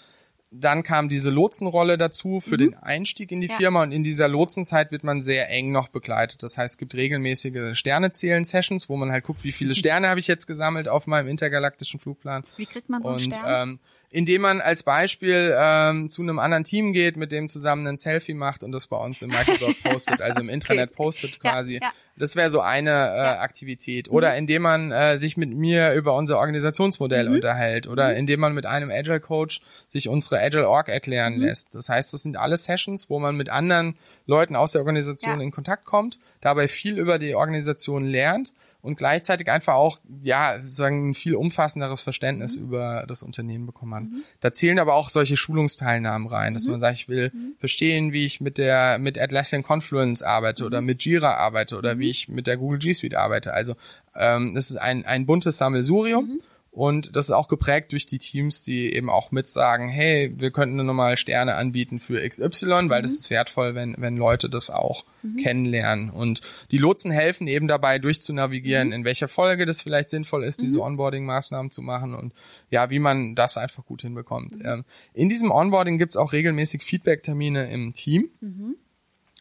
dann 0.54 0.84
kam 0.84 1.08
diese 1.08 1.30
Lotsenrolle 1.30 1.98
dazu 1.98 2.42
für 2.42 2.58
den 2.58 2.74
Einstieg 2.76 3.32
in 3.32 3.40
die 3.40 3.48
Mhm. 3.48 3.52
Ja. 3.52 3.58
Firma 3.58 3.84
und 3.84 3.92
in 3.94 4.04
dieser 4.04 4.28
Lotsenzeit 4.28 4.92
wird 4.92 5.04
man 5.06 5.22
sehr 5.22 5.50
eng 5.50 5.72
noch 5.72 5.88
begleitet. 5.88 6.44
Das 6.44 6.58
heißt, 6.58 6.74
es 6.74 6.78
gibt 6.78 6.94
regelmäßige 6.94 7.74
Sternezählen-Sessions, 7.78 8.90
wo 8.90 8.98
man 8.98 9.12
halt 9.12 9.24
guckt, 9.24 9.44
wie 9.44 9.52
viele 9.52 9.76
Sterne 9.76 10.10
habe 10.10 10.20
ich 10.20 10.28
jetzt 10.28 10.48
gesammelt 10.48 10.88
auf 10.88 11.08
meinem 11.08 11.28
intergalaktischen 11.28 12.00
Flugplan. 12.00 12.44
Wie 12.58 12.66
kriegt 12.66 12.90
man 12.90 13.02
so 13.02 13.10
einen 13.10 13.18
Und 13.26 13.34
Stern? 13.34 13.70
ähm, 13.70 13.80
indem 14.12 14.42
man 14.42 14.62
als 14.62 14.84
Beispiel 14.84 15.56
ähm, 15.58 16.10
zu 16.10 16.22
einem 16.22 16.38
anderen 16.40 16.64
Team 16.66 16.94
geht, 16.94 17.16
mit 17.18 17.32
dem 17.32 17.48
zusammen 17.48 17.88
ein 17.88 17.98
Selfie 17.98 18.34
macht 18.34 18.62
und 18.64 18.72
das 18.72 18.88
bei 18.88 18.98
uns 18.98 19.22
im 19.22 19.30
Microblog 19.32 19.82
postet, 19.84 20.22
also 20.22 20.42
im 20.42 20.50
Intranet 20.50 20.94
postet 20.94 21.40
Ja, 21.44 21.52
quasi. 21.52 21.80
ja. 21.82 21.92
Das 22.18 22.36
wäre 22.36 22.50
so 22.50 22.60
eine 22.60 22.92
äh, 22.92 23.20
Aktivität. 23.40 24.10
Oder 24.12 24.36
indem 24.36 24.62
man 24.64 24.92
äh, 24.92 25.18
sich 25.18 25.38
mit 25.38 25.50
mir 25.50 25.94
über 25.94 26.16
unser 26.16 26.38
Organisationsmodell 26.38 27.30
Mhm. 27.30 27.36
unterhält. 27.36 27.88
Oder 27.88 28.16
indem 28.16 28.42
man 28.42 28.54
mit 28.54 28.66
einem 28.66 28.92
Agile 28.92 29.20
Coach 29.20 29.62
sich 29.88 30.08
unsere 30.08 30.40
Agile 30.40 30.68
Org 30.70 30.90
erklären 30.90 31.36
Mhm. 31.38 31.42
lässt. 31.44 31.74
Das 31.74 31.90
heißt, 31.90 32.14
das 32.14 32.22
sind 32.22 32.38
alle 32.38 32.58
Sessions, 32.58 33.10
wo 33.10 33.18
man 33.20 33.36
mit 33.38 33.50
anderen 33.50 33.96
Leuten 34.28 34.56
aus 34.56 34.74
der 34.74 34.82
Organisation 34.82 35.40
Ja. 35.40 35.44
in 35.44 35.52
Kontakt 35.52 35.86
kommt, 35.86 36.20
dabei 36.42 36.68
viel 36.68 36.98
über 37.00 37.18
die 37.18 37.34
Organisation 37.34 38.06
lernt 38.06 38.54
und 38.82 38.96
gleichzeitig 38.98 39.50
einfach 39.50 39.74
auch, 39.76 40.00
ja, 40.22 40.60
sagen 40.64 41.10
ein 41.10 41.14
viel 41.14 41.36
umfassenderes 41.36 42.02
Verständnis 42.02 42.58
Mhm. 42.58 42.64
über 42.64 43.06
das 43.08 43.24
Unternehmen 43.24 43.66
bekommen 43.66 43.94
hat. 43.94 44.04
Da 44.40 44.52
zählen 44.52 44.80
aber 44.80 44.96
auch 44.96 45.10
solche 45.10 45.38
Schulungsteilnahmen 45.38 46.28
rein, 46.28 46.52
Mhm. 46.52 46.56
dass 46.56 46.68
man 46.68 46.80
sagt, 46.80 46.96
ich 46.98 47.08
will 47.10 47.32
verstehen, 47.60 48.12
wie 48.14 48.26
ich 48.26 48.42
mit 48.42 48.58
der, 48.58 48.98
mit 49.00 49.20
Atlassian 49.20 49.64
Confluence 49.64 50.24
arbeite 50.24 50.64
Mhm. 50.64 50.68
oder 50.68 50.82
mit 50.82 51.06
Jira 51.06 51.36
arbeite 51.36 51.78
oder 51.78 52.00
wie 52.00 52.10
ich 52.10 52.28
mit 52.28 52.48
der 52.48 52.58
Google 52.58 52.80
G 52.80 52.94
Suite 52.94 53.16
arbeite. 53.16 53.54
Also, 53.54 53.76
ähm, 54.16 54.56
das 54.56 54.70
ist 54.72 54.78
ein, 54.78 55.06
ein 55.06 55.26
buntes 55.26 55.58
Sammelsurium. 55.58 56.40
Mhm. 56.74 56.80
Und 56.82 57.16
das 57.16 57.26
ist 57.26 57.32
auch 57.32 57.48
geprägt 57.50 57.92
durch 57.92 58.06
die 58.06 58.18
Teams, 58.18 58.64
die 58.64 58.94
eben 58.94 59.10
auch 59.10 59.32
mitsagen, 59.32 59.90
hey, 59.90 60.34
wir 60.38 60.52
könnten 60.52 60.78
nochmal 60.78 61.18
Sterne 61.18 61.56
anbieten 61.56 62.00
für 62.00 62.26
XY, 62.28 62.90
weil 62.90 63.00
Mhm. 63.00 63.04
das 63.04 63.12
ist 63.14 63.30
wertvoll, 63.30 63.76
wenn, 63.76 63.96
wenn 63.98 64.16
Leute 64.18 64.50
das 64.50 64.70
auch 64.70 65.04
kennenlernen. 65.42 66.10
Und 66.10 66.42
die 66.72 66.78
Lotsen 66.78 67.12
helfen 67.12 67.48
eben 67.48 67.68
dabei, 67.68 68.00
durchzunavigieren, 68.00 68.88
Mhm. 68.88 68.94
in 68.94 69.06
welcher 69.06 69.28
Folge 69.28 69.66
das 69.66 69.82
vielleicht 69.82 70.10
sinnvoll 70.10 70.44
ist, 70.44 70.62
diese 70.62 70.80
Onboarding-Maßnahmen 70.82 71.72
zu 71.72 71.82
machen 71.82 72.16
und 72.16 72.34
ja, 72.70 72.90
wie 72.90 73.00
man 73.00 73.36
das 73.36 73.58
einfach 73.58 73.86
gut 73.86 74.02
hinbekommt. 74.02 74.58
Mhm. 74.60 74.66
Ähm, 74.66 74.86
in 75.14 75.30
diesem 75.30 75.52
Onboarding 75.52 75.98
gibt's 75.98 76.18
auch 76.18 76.32
regelmäßig 76.34 76.82
Feedback-Termine 76.84 77.70
im 77.72 77.94
Team. 77.94 78.30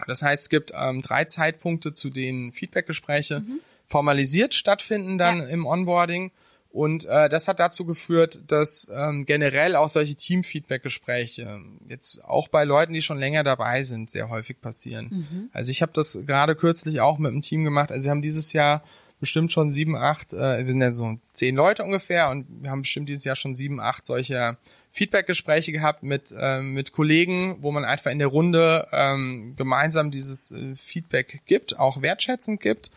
Das 0.07 0.23
heißt, 0.23 0.43
es 0.45 0.49
gibt 0.49 0.73
ähm, 0.75 1.03
drei 1.03 1.25
Zeitpunkte, 1.27 1.93
zu 1.93 2.11
denen 2.11 2.53
Feedbackgespräche 2.53 3.43
formalisiert 3.87 4.55
stattfinden 4.55 5.19
dann 5.19 5.39
Ja. 5.41 5.47
im 5.47 5.67
Onboarding. 5.67 6.31
Und 6.73 7.05
äh, 7.07 7.29
das 7.29 7.49
hat 7.49 7.59
dazu 7.59 7.85
geführt, 7.85 8.43
dass 8.47 8.89
ähm, 8.95 9.27
generell 9.27 9.75
auch 9.75 9.89
solche 9.89 10.15
Team-Feedback-Gespräche 10.15 11.61
jetzt 11.89 12.25
auch 12.25 12.47
bei 12.47 12.63
Leuten, 12.65 12.93
die 12.93 13.03
schon 13.03 13.19
länger 13.19 13.43
dabei 13.43 13.83
sind, 13.83 14.09
sehr 14.09 14.29
häufig 14.29 14.61
passieren. 14.61 15.49
Also 15.53 15.73
ich 15.73 15.83
habe 15.83 15.93
das 15.93 16.19
gerade 16.27 16.55
kürzlich 16.55 17.01
auch 17.01 17.19
mit 17.19 17.33
einem 17.33 17.41
Team 17.41 17.65
gemacht. 17.65 17.91
Also 17.91 18.05
wir 18.05 18.13
haben 18.13 18.23
dieses 18.23 18.53
Jahr 18.53 18.85
bestimmt 19.21 19.53
schon 19.53 19.71
sieben, 19.71 19.97
acht, 19.97 20.33
äh, 20.33 20.65
wir 20.65 20.73
sind 20.73 20.81
ja 20.81 20.93
so 20.93 21.19
zehn 21.33 21.55
Leute 21.55 21.85
ungefähr 21.85 22.31
und 22.31 22.47
wir 22.63 22.71
haben 22.71 22.83
bestimmt 22.83 23.09
dieses 23.09 23.25
Jahr 23.25 23.37
schon 23.37 23.55
sieben, 23.55 23.79
acht 23.79 24.05
solcher 24.05 24.57
Feedback-Gespräche 24.93 25.73
gehabt 25.73 26.03
mit, 26.03 26.35
ähm, 26.39 26.73
mit 26.73 26.93
Kollegen, 26.93 27.59
wo 27.61 27.71
man 27.71 27.85
einfach 27.85 28.11
in 28.11 28.19
der 28.19 28.29
Runde 28.29 28.89
ähm, 28.93 29.55
gemeinsam 29.57 30.11
dieses 30.11 30.53
äh, 30.53 30.75
Feedback 30.75 31.43
gibt, 31.47 31.79
auch 31.79 32.01
wertschätzend 32.01 32.61
gibt. 32.61 32.91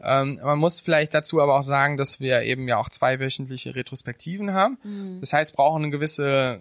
Ähm, 0.00 0.38
man 0.42 0.58
muss 0.58 0.80
vielleicht 0.80 1.12
dazu 1.14 1.40
aber 1.40 1.56
auch 1.56 1.62
sagen, 1.62 1.96
dass 1.96 2.20
wir 2.20 2.42
eben 2.42 2.68
ja 2.68 2.76
auch 2.76 2.88
zwei 2.88 3.18
wöchentliche 3.18 3.74
Retrospektiven 3.74 4.52
haben. 4.52 4.78
Das 5.20 5.32
heißt, 5.32 5.56
brauchen 5.56 5.82
eine 5.82 5.90
gewisse 5.90 6.60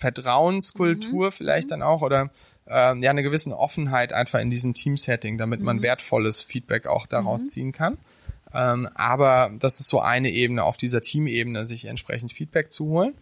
Vertrauenskultur 0.00 1.30
vielleicht 1.30 1.70
dann 1.70 1.82
auch 1.82 2.00
oder 2.00 2.30
ähm, 2.66 3.02
ja 3.02 3.10
eine 3.10 3.22
gewisse 3.22 3.56
Offenheit 3.56 4.12
einfach 4.12 4.40
in 4.40 4.50
diesem 4.50 4.74
Teamsetting, 4.74 5.36
damit 5.36 5.60
man 5.60 5.82
wertvolles 5.82 6.42
Feedback 6.42 6.86
auch 6.86 7.06
daraus 7.06 7.48
ziehen 7.50 7.72
kann. 7.72 7.98
Ähm, 8.54 8.88
aber 8.94 9.50
das 9.58 9.78
ist 9.80 9.88
so 9.88 10.00
eine 10.00 10.30
Ebene, 10.30 10.64
auf 10.64 10.76
dieser 10.76 11.00
Teamebene 11.00 11.66
sich 11.66 11.84
entsprechend 11.84 12.32
Feedback 12.32 12.72
zu 12.72 12.86
holen. 12.86 13.14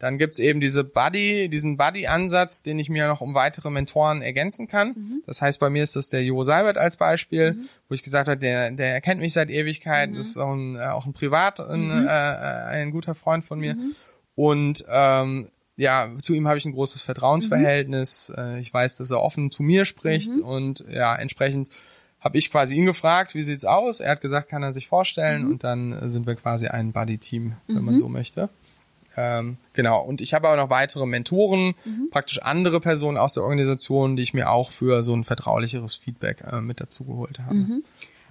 Dann 0.00 0.18
gibt's 0.18 0.38
eben 0.40 0.60
diese 0.60 0.82
Buddy, 0.82 1.48
diesen 1.48 1.76
Buddy-Ansatz, 1.76 2.64
den 2.64 2.78
ich 2.80 2.88
mir 2.88 3.06
noch 3.06 3.20
um 3.20 3.34
weitere 3.34 3.70
Mentoren 3.70 4.22
ergänzen 4.22 4.66
kann. 4.66 4.88
Mhm. 4.88 5.22
Das 5.26 5.40
heißt, 5.42 5.60
bei 5.60 5.70
mir 5.70 5.82
ist 5.84 5.94
das 5.94 6.08
der 6.08 6.24
Jo 6.24 6.42
Seibert 6.42 6.76
als 6.78 6.96
Beispiel, 6.96 7.56
wo 7.88 7.94
ich 7.94 8.02
gesagt 8.02 8.28
habe, 8.28 8.40
der, 8.40 8.70
der 8.72 9.00
kennt 9.02 9.20
mich 9.20 9.34
seit 9.34 9.50
Ewigkeiten, 9.50 10.14
Mhm. 10.14 10.20
ist 10.20 10.36
auch 10.38 10.52
ein, 10.52 10.76
äh, 10.76 10.86
auch 10.86 11.06
ein 11.06 11.12
Privat, 11.12 11.60
ein, 11.60 11.90
äh, 12.06 12.10
ein 12.10 12.90
guter 12.90 13.14
Freund 13.14 13.44
von 13.44 13.60
mir. 13.60 13.74
Mhm. 13.74 13.94
Und 14.34 14.84
ähm, 14.88 15.48
ja, 15.76 16.08
zu 16.18 16.34
ihm 16.34 16.48
habe 16.48 16.58
ich 16.58 16.64
ein 16.64 16.72
großes 16.72 17.02
Vertrauensverhältnis. 17.02 18.32
Mhm. 18.36 18.42
Äh, 18.42 18.58
ich 18.60 18.72
weiß, 18.72 18.96
dass 18.96 19.10
er 19.10 19.20
offen 19.20 19.50
zu 19.50 19.62
mir 19.62 19.84
spricht 19.84 20.38
und 20.38 20.84
ja, 20.90 21.14
entsprechend 21.14 21.68
habe 22.20 22.36
ich 22.36 22.50
quasi 22.50 22.74
ihn 22.74 22.84
gefragt, 22.84 23.34
wie 23.34 23.40
sieht's 23.42 23.64
aus? 23.64 24.00
Er 24.00 24.10
hat 24.12 24.20
gesagt, 24.20 24.48
kann 24.50 24.62
er 24.62 24.72
sich 24.74 24.88
vorstellen 24.88 25.44
Mhm. 25.44 25.50
und 25.52 25.64
dann 25.64 25.92
äh, 25.92 26.08
sind 26.08 26.26
wir 26.26 26.34
quasi 26.34 26.68
ein 26.68 26.92
Buddy-Team, 26.92 27.54
wenn 27.68 27.84
man 27.84 27.98
so 27.98 28.08
möchte. 28.08 28.48
Ähm, 29.16 29.56
genau. 29.72 30.00
Und 30.02 30.20
ich 30.20 30.34
habe 30.34 30.48
aber 30.48 30.56
noch 30.56 30.70
weitere 30.70 31.04
Mentoren, 31.06 31.74
Mhm. 31.84 32.08
praktisch 32.10 32.40
andere 32.42 32.80
Personen 32.80 33.18
aus 33.18 33.34
der 33.34 33.42
Organisation, 33.42 34.16
die 34.16 34.22
ich 34.22 34.34
mir 34.34 34.50
auch 34.50 34.70
für 34.70 35.02
so 35.02 35.14
ein 35.14 35.24
vertraulicheres 35.24 35.96
Feedback 35.96 36.42
äh, 36.50 36.60
mit 36.60 36.80
dazu 36.80 37.04
geholt 37.04 37.38
habe. 37.40 37.54
Mhm. 37.54 37.84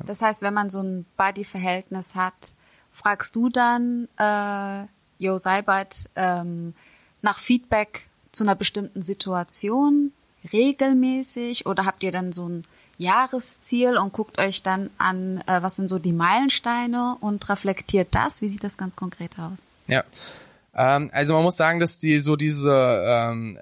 Das 0.06 0.22
heißt, 0.22 0.42
wenn 0.42 0.54
man 0.54 0.70
so 0.70 0.82
ein 0.82 1.06
Buddy-Verhältnis 1.18 2.16
hat, 2.16 2.56
fragst 2.94 3.36
du 3.36 3.50
dann 3.50 4.08
äh, 4.18 4.86
Jo 5.18 5.38
Seibert 5.38 6.10
ähm, 6.16 6.74
nach 7.22 7.38
Feedback 7.40 8.08
zu 8.32 8.46
einer 8.46 8.56
bestimmten 8.56 9.02
Situation 9.02 10.14
regelmäßig 10.54 11.66
oder 11.66 11.86
habt 11.86 12.04
ihr 12.04 12.12
dann 12.12 12.32
so 12.32 12.48
ein 12.48 12.64
Jahresziel 12.98 13.98
und 13.98 14.14
guckt 14.14 14.40
euch 14.40 14.62
dann 14.64 14.90
an, 14.98 15.42
äh, 15.48 15.62
was 15.62 15.78
sind 15.78 15.90
so 15.90 16.00
die 16.00 16.14
Meilensteine 16.14 17.18
und 17.22 17.48
reflektiert 17.50 18.10
das? 18.12 18.42
Wie 18.42 18.50
sieht 18.50 18.64
das 18.64 18.78
ganz 18.78 18.96
konkret 18.96 19.40
aus? 19.40 19.70
Ja. 19.88 20.04
Ähm, 20.80 21.10
also 21.14 21.34
man 21.34 21.44
muss 21.44 21.58
sagen, 21.58 21.80
dass 21.80 22.00
die 22.00 22.18
so 22.20 22.36
diese, 22.38 23.04
ähm, 23.06 23.60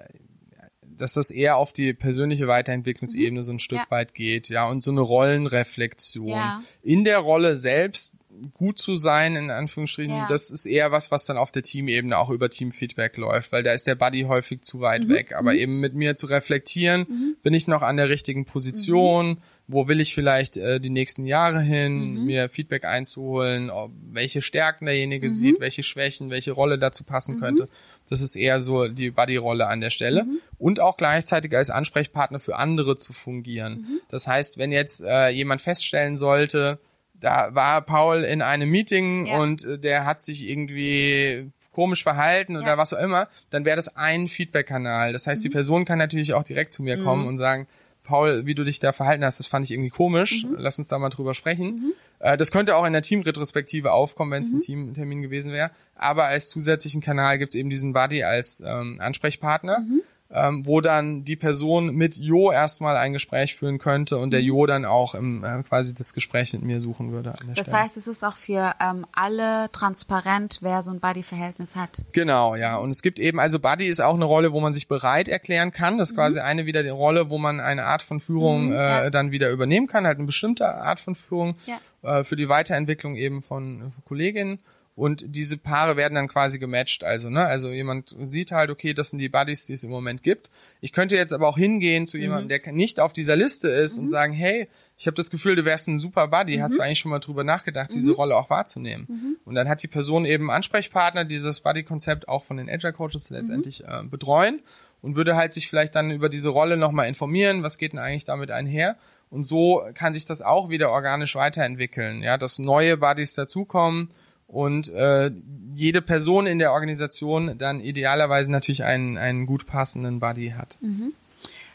dass 0.82 1.14
das 1.14 1.30
eher 1.30 1.56
auf 1.56 1.72
die 1.72 1.92
persönliche 1.92 2.46
Weiterentwicklungsebene 2.46 3.42
so 3.42 3.52
ein 3.52 3.58
Stück 3.58 3.78
Ja. 3.78 3.86
weit 3.90 4.14
geht, 4.14 4.48
ja, 4.48 4.68
und 4.68 4.82
so 4.82 4.90
eine 4.92 5.00
Rollenreflexion. 5.00 6.28
Ja. 6.28 6.62
In 6.82 7.04
der 7.04 7.18
Rolle 7.18 7.56
selbst 7.56 8.14
gut 8.54 8.78
zu 8.78 8.94
sein, 8.94 9.36
in 9.36 9.50
Anführungsstrichen, 9.50 10.14
Ja. 10.14 10.26
das 10.28 10.50
ist 10.50 10.66
eher 10.66 10.92
was, 10.92 11.10
was 11.10 11.26
dann 11.26 11.36
auf 11.36 11.50
der 11.52 11.62
Teamebene 11.62 12.16
auch 12.18 12.30
über 12.30 12.48
Teamfeedback 12.50 13.16
läuft, 13.16 13.52
weil 13.52 13.62
da 13.62 13.72
ist 13.72 13.86
der 13.86 13.94
Buddy 13.94 14.22
häufig 14.22 14.62
zu 14.62 14.80
weit 14.80 15.04
Mhm. 15.04 15.08
weg. 15.10 15.34
Aber 15.36 15.54
eben 15.54 15.80
mit 15.80 15.94
mir 15.94 16.16
zu 16.16 16.26
reflektieren, 16.26 17.36
bin 17.42 17.54
ich 17.54 17.66
noch 17.66 17.82
an 17.82 17.96
der 17.96 18.08
richtigen 18.08 18.44
Position, 18.44 19.28
Mhm. 19.30 19.36
wo 19.66 19.86
will 19.88 20.00
ich 20.00 20.14
vielleicht 20.14 20.56
äh, 20.56 20.80
die 20.80 20.90
nächsten 20.90 21.26
Jahre 21.26 21.60
hin, 21.60 22.14
Mhm. 22.20 22.24
mir 22.26 22.48
Feedback 22.48 22.84
einzuholen, 22.84 23.70
ob, 23.70 23.90
welche 24.10 24.40
Stärken 24.42 24.84
Mhm. 24.84 24.88
derjenige 24.88 25.30
sieht, 25.30 25.60
welche 25.60 25.82
Schwächen, 25.82 26.30
welche 26.30 26.52
Rolle 26.52 26.78
dazu 26.78 27.04
passen 27.04 27.40
könnte. 27.40 27.68
Das 28.08 28.20
ist 28.22 28.36
eher 28.36 28.60
so 28.60 28.88
die 28.88 29.10
Buddy-Rolle 29.10 29.66
an 29.66 29.80
der 29.80 29.90
Stelle. 29.90 30.24
Mhm. 30.24 30.38
Und 30.58 30.80
auch 30.80 30.96
gleichzeitig 30.96 31.54
als 31.54 31.70
Ansprechpartner 31.70 32.40
für 32.40 32.56
andere 32.56 32.96
zu 32.96 33.12
fungieren. 33.12 33.80
Mhm. 33.82 34.00
Das 34.08 34.26
heißt, 34.26 34.56
wenn 34.58 34.72
jetzt 34.72 35.02
äh, 35.04 35.28
jemand 35.28 35.60
feststellen 35.60 36.16
sollte, 36.16 36.78
da 37.20 37.54
war 37.54 37.80
Paul 37.82 38.24
in 38.24 38.42
einem 38.42 38.70
Meeting 38.70 39.26
Ja. 39.26 39.38
und 39.38 39.64
äh, 39.64 39.78
der 39.78 40.04
hat 40.04 40.20
sich 40.22 40.48
irgendwie 40.48 41.50
komisch 41.72 42.02
verhalten 42.02 42.56
oder 42.56 42.66
Ja. 42.66 42.78
was 42.78 42.92
auch 42.92 42.98
immer, 43.00 43.28
dann 43.50 43.64
wäre 43.64 43.76
das 43.76 43.96
ein 43.96 44.28
Feedback-Kanal. 44.28 45.12
Das 45.12 45.26
Mhm. 45.26 45.30
heißt, 45.30 45.44
die 45.44 45.48
Person 45.50 45.84
kann 45.84 45.98
natürlich 45.98 46.34
auch 46.34 46.42
direkt 46.42 46.72
zu 46.72 46.82
mir 46.82 47.02
kommen 47.02 47.26
und 47.28 47.38
sagen, 47.38 47.66
Paul, 48.02 48.46
wie 48.46 48.54
du 48.54 48.64
dich 48.64 48.78
da 48.80 48.92
verhalten 48.92 49.22
hast, 49.22 49.38
das 49.38 49.46
fand 49.48 49.66
ich 49.66 49.70
irgendwie 49.70 49.90
komisch. 49.90 50.44
Mhm. 50.44 50.54
Lass 50.56 50.78
uns 50.78 50.88
da 50.88 50.98
mal 50.98 51.10
drüber 51.10 51.34
sprechen. 51.34 51.92
Äh, 52.20 52.36
das 52.38 52.50
könnte 52.50 52.74
auch 52.74 52.86
in 52.86 52.94
der 52.94 53.02
Teamretrospektive 53.02 53.92
aufkommen, 53.92 54.30
wenn 54.32 54.40
es 54.42 54.50
Mhm. 54.52 54.56
ein 54.56 54.60
Teamtermin 54.62 55.22
gewesen 55.22 55.52
wäre. 55.52 55.70
Aber 55.94 56.24
als 56.24 56.48
zusätzlichen 56.48 57.00
Kanal 57.02 57.38
gibt's 57.38 57.54
eben 57.54 57.68
diesen 57.68 57.92
Buddy 57.92 58.22
als 58.24 58.62
ähm, 58.66 58.98
Ansprechpartner, 59.00 59.80
Mhm. 59.80 60.00
Ähm, 60.30 60.66
wo 60.66 60.82
dann 60.82 61.24
die 61.24 61.36
Person 61.36 61.94
mit 61.94 62.16
Jo 62.16 62.52
erstmal 62.52 62.96
ein 62.98 63.14
Gespräch 63.14 63.56
führen 63.56 63.78
könnte 63.78 64.18
und 64.18 64.26
Mhm. 64.28 64.30
der 64.32 64.42
Jo 64.42 64.66
dann 64.66 64.84
auch 64.84 65.14
im, 65.14 65.42
äh, 65.42 65.62
quasi 65.62 65.94
das 65.94 66.12
Gespräch 66.12 66.52
mit 66.52 66.62
mir 66.62 66.80
suchen 66.82 67.12
würde. 67.12 67.32
Das 67.54 67.66
Stelle. 67.66 67.82
heißt, 67.82 67.96
es 67.96 68.06
ist 68.06 68.22
auch 68.22 68.36
für 68.36 68.74
ähm, 68.78 69.06
alle 69.12 69.70
transparent, 69.72 70.58
wer 70.60 70.82
so 70.82 70.90
ein 70.90 71.00
Buddy-Verhältnis 71.00 71.76
hat. 71.76 72.04
Genau, 72.12 72.54
ja. 72.56 72.76
Und 72.76 72.90
es 72.90 73.00
gibt 73.02 73.18
eben, 73.18 73.40
also 73.40 73.58
Buddy 73.58 73.86
ist 73.86 74.00
auch 74.00 74.14
eine 74.14 74.26
Rolle, 74.26 74.52
wo 74.52 74.60
man 74.60 74.74
sich 74.74 74.86
bereit 74.86 75.28
erklären 75.28 75.72
kann. 75.72 75.96
Das 75.98 76.10
ist 76.10 76.14
quasi 76.14 76.40
eine 76.40 76.66
wieder 76.66 76.82
die 76.82 76.88
Rolle, 76.90 77.30
wo 77.30 77.38
man 77.38 77.58
eine 77.60 77.84
Art 77.84 78.02
von 78.02 78.20
Führung 78.20 78.66
Mhm, 78.66 78.72
äh, 78.72 78.76
ja. 78.76 79.10
dann 79.10 79.30
wieder 79.30 79.50
übernehmen 79.50 79.86
kann, 79.86 80.06
halt 80.06 80.18
eine 80.18 80.26
bestimmte 80.26 80.68
Art 80.68 81.00
von 81.00 81.14
Führung 81.14 81.56
Ja. 82.02 82.18
äh, 82.18 82.24
für 82.24 82.36
die 82.36 82.48
Weiterentwicklung 82.48 83.16
eben 83.16 83.42
von 83.42 83.80
äh, 83.80 83.84
Kolleginnen. 84.06 84.58
Und 84.98 85.26
diese 85.28 85.58
Paare 85.58 85.96
werden 85.96 86.16
dann 86.16 86.26
quasi 86.26 86.58
gematcht. 86.58 87.04
Also, 87.04 87.30
ne, 87.30 87.46
also 87.46 87.70
jemand 87.70 88.16
sieht 88.20 88.50
halt, 88.50 88.68
okay, 88.68 88.94
das 88.94 89.10
sind 89.10 89.20
die 89.20 89.28
Buddies, 89.28 89.64
die 89.64 89.74
es 89.74 89.84
im 89.84 89.90
Moment 89.90 90.24
gibt. 90.24 90.50
Ich 90.80 90.92
könnte 90.92 91.14
jetzt 91.14 91.32
aber 91.32 91.46
auch 91.46 91.56
hingehen 91.56 92.04
zu 92.04 92.18
jemandem, 92.18 92.48
der 92.48 92.72
nicht 92.72 92.98
auf 92.98 93.12
dieser 93.12 93.36
Liste 93.36 93.68
ist 93.68 93.96
und 93.98 94.08
sagen, 94.08 94.32
hey, 94.32 94.66
ich 94.96 95.06
habe 95.06 95.14
das 95.14 95.30
Gefühl, 95.30 95.54
du 95.54 95.64
wärst 95.64 95.86
ein 95.86 96.00
super 96.00 96.26
Buddy. 96.26 96.56
Hast 96.56 96.78
du 96.78 96.82
eigentlich 96.82 96.98
schon 96.98 97.12
mal 97.12 97.20
drüber 97.20 97.44
nachgedacht, 97.44 97.94
diese 97.94 98.10
Rolle 98.10 98.36
auch 98.36 98.50
wahrzunehmen? 98.50 99.06
Und 99.44 99.54
dann 99.54 99.68
hat 99.68 99.84
die 99.84 99.86
Person 99.86 100.24
eben 100.24 100.50
Ansprechpartner, 100.50 101.24
dieses 101.24 101.60
Buddy-Konzept 101.60 102.26
auch 102.26 102.42
von 102.42 102.56
den 102.56 102.68
Agile 102.68 102.92
Coaches 102.92 103.30
letztendlich 103.30 103.84
äh, 103.84 104.02
betreuen 104.02 104.62
und 105.00 105.14
würde 105.14 105.36
halt 105.36 105.52
sich 105.52 105.68
vielleicht 105.68 105.94
dann 105.94 106.10
über 106.10 106.28
diese 106.28 106.48
Rolle 106.48 106.76
nochmal 106.76 107.06
informieren, 107.06 107.62
was 107.62 107.78
geht 107.78 107.92
denn 107.92 108.00
eigentlich 108.00 108.24
damit 108.24 108.50
einher? 108.50 108.96
Und 109.30 109.44
so 109.44 109.84
kann 109.94 110.12
sich 110.12 110.26
das 110.26 110.42
auch 110.42 110.70
wieder 110.70 110.90
organisch 110.90 111.36
weiterentwickeln, 111.36 112.24
ja, 112.24 112.36
dass 112.36 112.58
neue 112.58 112.96
Buddies 112.96 113.34
dazukommen 113.34 114.10
und 114.48 114.88
äh, 114.88 115.30
jede 115.74 116.02
Person 116.02 116.46
in 116.46 116.58
der 116.58 116.72
Organisation 116.72 117.56
dann 117.58 117.80
idealerweise 117.80 118.50
natürlich 118.50 118.82
einen, 118.82 119.16
einen 119.16 119.46
gut 119.46 119.66
passenden 119.66 120.18
Buddy 120.18 120.54
hat. 120.56 120.76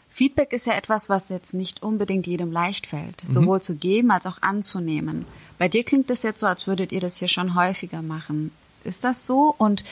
Feedback 0.10 0.52
ist 0.52 0.68
ja 0.68 0.74
etwas, 0.74 1.08
was 1.08 1.30
jetzt 1.30 1.54
nicht 1.54 1.82
unbedingt 1.82 2.28
jedem 2.28 2.52
leicht 2.52 2.88
fällt, 2.88 3.22
sowohl 3.22 3.62
zu 3.62 3.78
geben 3.78 4.12
als 4.12 4.26
auch 4.26 4.42
anzunehmen. 4.42 5.26
Bei 5.58 5.70
dir 5.70 5.84
klingt 5.86 6.12
es 6.12 6.24
jetzt 6.24 6.40
so, 6.40 6.46
als 6.46 6.68
würdet 6.68 6.92
ihr 6.92 7.00
das 7.00 7.18
hier 7.18 7.30
schon 7.30 7.56
häufiger 7.56 8.02
machen. 8.02 8.52
Ist 8.84 9.04
das 9.06 9.26
so? 9.26 9.56
Und 9.58 9.86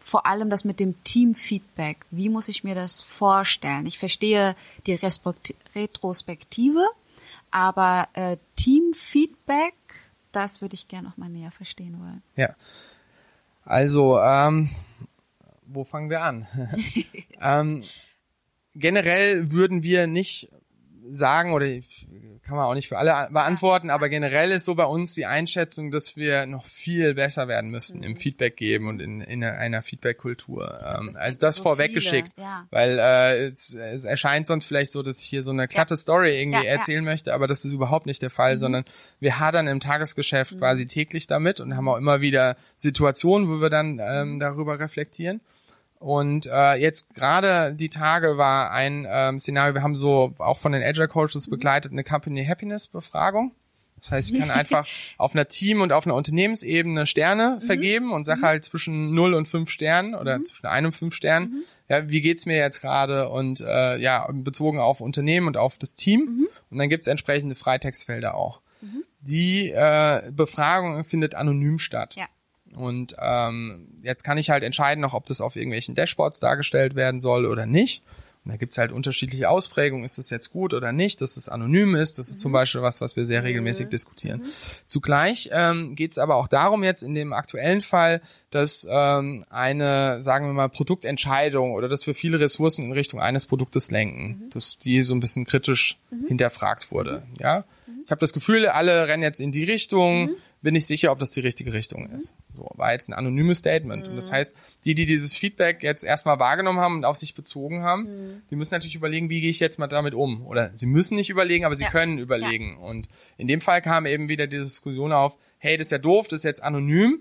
vor 0.00 0.26
allem 0.26 0.50
das 0.50 0.64
mit 0.64 0.80
dem 0.80 0.94
Teamfeedback. 1.04 1.98
Wie 2.10 2.28
muss 2.28 2.48
ich 2.48 2.64
mir 2.64 2.74
das 2.74 3.02
vorstellen? 3.02 3.86
Ich 3.86 3.98
verstehe 3.98 4.56
die 4.86 4.94
Respekt- 4.94 5.54
Retrospektive, 5.74 6.84
aber 7.50 8.08
äh, 8.14 8.38
Teamfeedback, 8.56 9.74
das 10.32 10.60
würde 10.60 10.74
ich 10.74 10.88
gerne 10.88 11.08
noch 11.08 11.16
mal 11.16 11.28
näher 11.28 11.50
verstehen 11.50 12.00
wollen. 12.00 12.22
Ja. 12.36 12.54
Also, 13.64 14.18
ähm, 14.18 14.70
wo 15.66 15.84
fangen 15.84 16.10
wir 16.10 16.22
an? 16.22 16.46
ähm, 17.40 17.82
generell 18.74 19.52
würden 19.52 19.82
wir 19.82 20.06
nicht 20.06 20.50
sagen, 21.08 21.52
oder 21.52 21.66
kann 22.44 22.56
man 22.56 22.66
auch 22.66 22.74
nicht 22.74 22.88
für 22.88 22.98
alle 22.98 23.28
beantworten, 23.30 23.88
aber 23.88 24.08
generell 24.08 24.50
ist 24.50 24.64
so 24.64 24.74
bei 24.74 24.84
uns 24.84 25.14
die 25.14 25.26
Einschätzung, 25.26 25.90
dass 25.90 26.16
wir 26.16 26.46
noch 26.46 26.66
viel 26.66 27.14
besser 27.14 27.46
werden 27.46 27.70
müssten 27.70 28.02
im 28.02 28.16
Feedback 28.16 28.56
geben 28.56 28.88
und 28.88 29.00
in, 29.00 29.20
in 29.20 29.44
einer 29.44 29.82
Feedback-Kultur. 29.82 30.80
Ähm, 30.84 31.08
Das 31.08 31.16
also 31.16 31.40
das 31.40 31.56
so 31.56 31.62
vorweggeschickt, 31.62 32.32
ja. 32.36 32.66
weil 32.70 32.98
äh, 32.98 33.46
es, 33.46 33.74
es 33.74 34.04
erscheint 34.04 34.46
sonst 34.46 34.64
vielleicht 34.64 34.90
so, 34.90 35.02
dass 35.02 35.20
ich 35.20 35.26
hier 35.26 35.42
so 35.42 35.52
eine 35.52 35.68
glatte 35.68 35.96
Story 35.96 36.40
irgendwie 36.40 36.58
Ja, 36.58 36.64
ja. 36.64 36.70
erzählen 36.72 37.04
möchte, 37.04 37.32
aber 37.32 37.46
das 37.46 37.64
ist 37.64 37.72
überhaupt 37.72 38.06
nicht 38.06 38.22
der 38.22 38.30
Fall, 38.30 38.58
sondern 38.58 38.84
wir 39.20 39.38
hadern 39.38 39.68
im 39.68 39.78
Tagesgeschäft 39.78 40.58
quasi 40.58 40.86
täglich 40.86 41.28
damit 41.28 41.60
und 41.60 41.76
haben 41.76 41.88
auch 41.88 41.96
immer 41.96 42.20
wieder 42.20 42.56
Situationen, 42.76 43.48
wo 43.48 43.60
wir 43.60 43.70
dann 43.70 44.00
ähm, 44.02 44.40
darüber 44.40 44.80
reflektieren. 44.80 45.40
Und 46.02 46.46
äh, 46.46 46.74
jetzt 46.74 47.14
gerade 47.14 47.74
die 47.74 47.88
Tage 47.88 48.36
war 48.36 48.72
ein 48.72 49.06
ähm, 49.08 49.38
Szenario, 49.38 49.74
wir 49.74 49.82
haben 49.82 49.96
so 49.96 50.34
auch 50.38 50.58
von 50.58 50.72
den 50.72 50.82
Agile 50.82 51.06
Coaches 51.06 51.48
begleitet 51.48 51.92
eine 51.92 52.02
Company 52.02 52.44
Happiness 52.44 52.88
Befragung. 52.88 53.52
Das 54.00 54.10
heißt, 54.10 54.32
ich 54.32 54.38
kann 54.40 54.50
einfach 54.50 54.86
auf 55.16 55.34
einer 55.34 55.46
Team- 55.46 55.80
und 55.80 55.92
auf 55.92 56.04
einer 56.04 56.16
Unternehmensebene 56.16 57.06
Sterne 57.06 57.60
vergeben 57.64 58.12
und 58.12 58.24
sage 58.24 58.42
halt 58.42 58.64
zwischen 58.64 59.14
0 59.14 59.34
und 59.34 59.46
5 59.46 59.70
Sternen 59.70 60.16
oder 60.16 60.42
zwischen 60.42 60.66
1 60.66 60.86
und 60.86 60.92
5 60.92 61.14
Sternen, 61.14 61.64
ja, 61.88 62.08
wie 62.08 62.20
geht's 62.20 62.46
mir 62.46 62.56
jetzt 62.56 62.80
gerade 62.80 63.28
und 63.28 63.60
äh, 63.60 63.96
ja, 63.98 64.28
bezogen 64.32 64.80
auf 64.80 65.00
Unternehmen 65.00 65.46
und 65.46 65.56
auf 65.56 65.78
das 65.78 65.94
Team. 65.94 66.48
Und 66.70 66.78
dann 66.78 66.88
gibt's 66.88 67.06
entsprechende 67.06 67.54
Freitextfelder 67.54 68.34
auch. 68.34 68.60
Die 69.20 69.70
äh, 69.70 70.32
Befragung 70.32 71.04
findet 71.04 71.36
anonym 71.36 71.78
statt. 71.78 72.16
Ja. 72.16 72.26
Und 72.74 73.16
ähm, 73.20 73.88
jetzt 74.02 74.22
kann 74.24 74.38
ich 74.38 74.50
halt 74.50 74.62
entscheiden 74.62 75.00
noch, 75.00 75.14
ob 75.14 75.26
das 75.26 75.40
auf 75.40 75.56
irgendwelchen 75.56 75.94
Dashboards 75.94 76.40
dargestellt 76.40 76.94
werden 76.94 77.20
soll 77.20 77.46
oder 77.46 77.66
nicht. 77.66 78.02
Und 78.44 78.50
da 78.50 78.56
gibt's 78.56 78.76
halt 78.76 78.90
unterschiedliche 78.90 79.48
Ausprägungen. 79.48 80.04
Ist 80.04 80.18
das 80.18 80.30
jetzt 80.30 80.50
gut 80.50 80.74
oder 80.74 80.90
nicht, 80.90 81.20
dass 81.20 81.36
es 81.36 81.48
anonym 81.48 81.94
ist? 81.94 82.18
Das 82.18 82.28
ist 82.28 82.40
zum 82.40 82.50
Beispiel 82.50 82.82
was, 82.82 83.00
was 83.00 83.14
wir 83.14 83.24
sehr 83.24 83.44
regelmäßig 83.44 83.88
diskutieren. 83.88 84.42
Zugleich 84.86 85.50
ähm, 85.52 85.94
geht 85.94 86.10
es 86.10 86.18
aber 86.18 86.34
auch 86.34 86.48
darum 86.48 86.82
jetzt 86.82 87.02
in 87.02 87.14
dem 87.14 87.32
aktuellen 87.32 87.82
Fall, 87.82 88.20
dass 88.50 88.84
ähm, 88.90 89.44
eine, 89.48 90.20
sagen 90.20 90.46
wir 90.46 90.54
mal, 90.54 90.68
Produktentscheidung 90.68 91.72
oder 91.72 91.88
dass 91.88 92.04
wir 92.08 92.16
viele 92.16 92.40
Ressourcen 92.40 92.86
in 92.86 92.92
Richtung 92.92 93.20
eines 93.20 93.46
Produktes 93.46 93.92
lenken, 93.92 94.50
dass 94.50 94.76
die 94.76 95.02
so 95.02 95.14
ein 95.14 95.20
bisschen 95.20 95.44
kritisch 95.44 96.00
hinterfragt 96.26 96.90
wurde. 96.90 97.22
Ja, 97.38 97.64
ich 98.04 98.10
habe 98.10 98.20
das 98.20 98.32
Gefühl, 98.32 98.66
alle 98.66 99.06
rennen 99.06 99.22
jetzt 99.22 99.40
in 99.40 99.52
die 99.52 99.64
Richtung. 99.64 100.30
Bin 100.62 100.74
ich 100.76 100.86
sicher, 100.86 101.10
ob 101.12 101.18
das 101.18 101.32
die 101.32 101.40
richtige 101.40 101.72
Richtung 101.72 102.08
ist. 102.10 102.34
So, 102.54 102.68
war 102.76 102.92
jetzt 102.92 103.08
ein 103.10 103.14
anonymes 103.14 103.58
Statement. 103.58 104.08
Und 104.08 104.16
das 104.16 104.30
heißt, 104.32 104.54
die, 104.84 104.94
die 104.94 105.06
dieses 105.06 105.34
Feedback 105.36 105.82
jetzt 105.82 106.04
erstmal 106.04 106.38
wahrgenommen 106.38 106.78
haben 106.78 106.96
und 106.98 107.04
auf 107.04 107.16
sich 107.16 107.34
bezogen 107.34 107.82
haben, 107.82 108.42
die 108.50 108.56
müssen 108.56 108.72
natürlich 108.74 108.94
überlegen, 108.94 109.28
wie 109.28 109.40
gehe 109.40 109.50
ich 109.50 109.60
jetzt 109.60 109.78
mal 109.78 109.88
damit 109.88 110.14
um? 110.14 110.46
Oder 110.46 110.70
sie 110.74 110.86
müssen 110.86 111.16
nicht 111.16 111.30
überlegen, 111.30 111.64
aber 111.64 111.74
sie 111.76 111.84
Ja. 111.84 111.90
können 111.90 112.18
überlegen. 112.18 112.76
Und 112.78 113.08
in 113.38 113.48
dem 113.48 113.60
Fall 113.60 113.82
kam 113.82 114.06
eben 114.06 114.28
wieder 114.28 114.46
die 114.46 114.58
Diskussion 114.58 115.12
auf, 115.12 115.36
hey, 115.58 115.76
das 115.76 115.88
ist 115.88 115.90
ja 115.92 115.98
doof, 115.98 116.28
das 116.28 116.40
ist 116.40 116.44
jetzt 116.44 116.62
anonym 116.62 117.20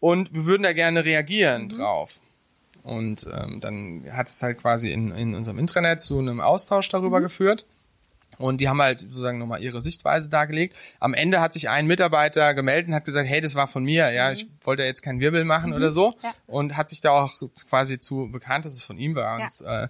und 0.00 0.32
wir 0.32 0.44
würden 0.46 0.62
da 0.62 0.72
gerne 0.72 1.04
reagieren 1.04 1.68
drauf. 1.68 2.20
Und 2.84 3.26
ähm, 3.34 3.60
dann 3.60 4.04
hat 4.12 4.28
es 4.28 4.42
halt 4.42 4.58
quasi 4.58 4.90
in, 4.92 5.10
in 5.10 5.34
unserem 5.34 5.58
Intranet 5.58 6.00
zu 6.00 6.18
einem 6.18 6.40
Austausch 6.40 6.88
darüber 6.88 7.20
geführt. 7.20 7.66
Und 8.38 8.60
die 8.60 8.68
haben 8.68 8.80
halt 8.80 9.00
sozusagen 9.00 9.38
nochmal 9.38 9.62
ihre 9.62 9.80
Sichtweise 9.80 10.28
dargelegt. 10.28 10.76
Am 11.00 11.12
Ende 11.14 11.40
hat 11.40 11.52
sich 11.52 11.68
ein 11.68 11.86
Mitarbeiter 11.86 12.54
gemeldet 12.54 12.88
und 12.88 12.94
hat 12.94 13.04
gesagt, 13.04 13.28
hey, 13.28 13.40
das 13.40 13.54
war 13.54 13.66
von 13.66 13.84
mir, 13.84 14.10
ja, 14.12 14.32
ich 14.32 14.46
wollte 14.62 14.84
jetzt 14.84 15.02
keinen 15.02 15.20
Wirbel 15.20 15.44
machen 15.44 15.72
oder 15.72 15.90
so. 15.90 16.14
Ja. 16.22 16.32
Und 16.46 16.76
hat 16.76 16.88
sich 16.88 17.00
da 17.00 17.10
auch 17.10 17.32
quasi 17.68 17.98
zu 17.98 18.30
bekannt, 18.30 18.64
dass 18.64 18.74
es 18.74 18.82
von 18.82 18.98
ihm 18.98 19.14
war. 19.14 19.38
Ja. 19.40 19.44
Und, 19.46 19.66
äh, 19.66 19.88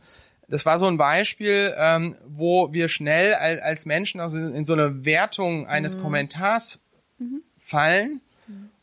das 0.51 0.65
war 0.65 0.79
so 0.79 0.87
ein 0.87 0.97
Beispiel, 0.97 1.75
ähm, 1.77 2.17
wo 2.27 2.73
wir 2.73 2.89
schnell 2.89 3.35
als, 3.35 3.61
als 3.61 3.87
Menschen 3.87 4.21
also 4.21 4.39
in 4.39 4.65
so 4.65 4.73
eine 4.73 5.05
Wertung 5.05 5.67
eines 5.67 6.01
Kommentars 6.01 6.81
fallen 7.59 8.23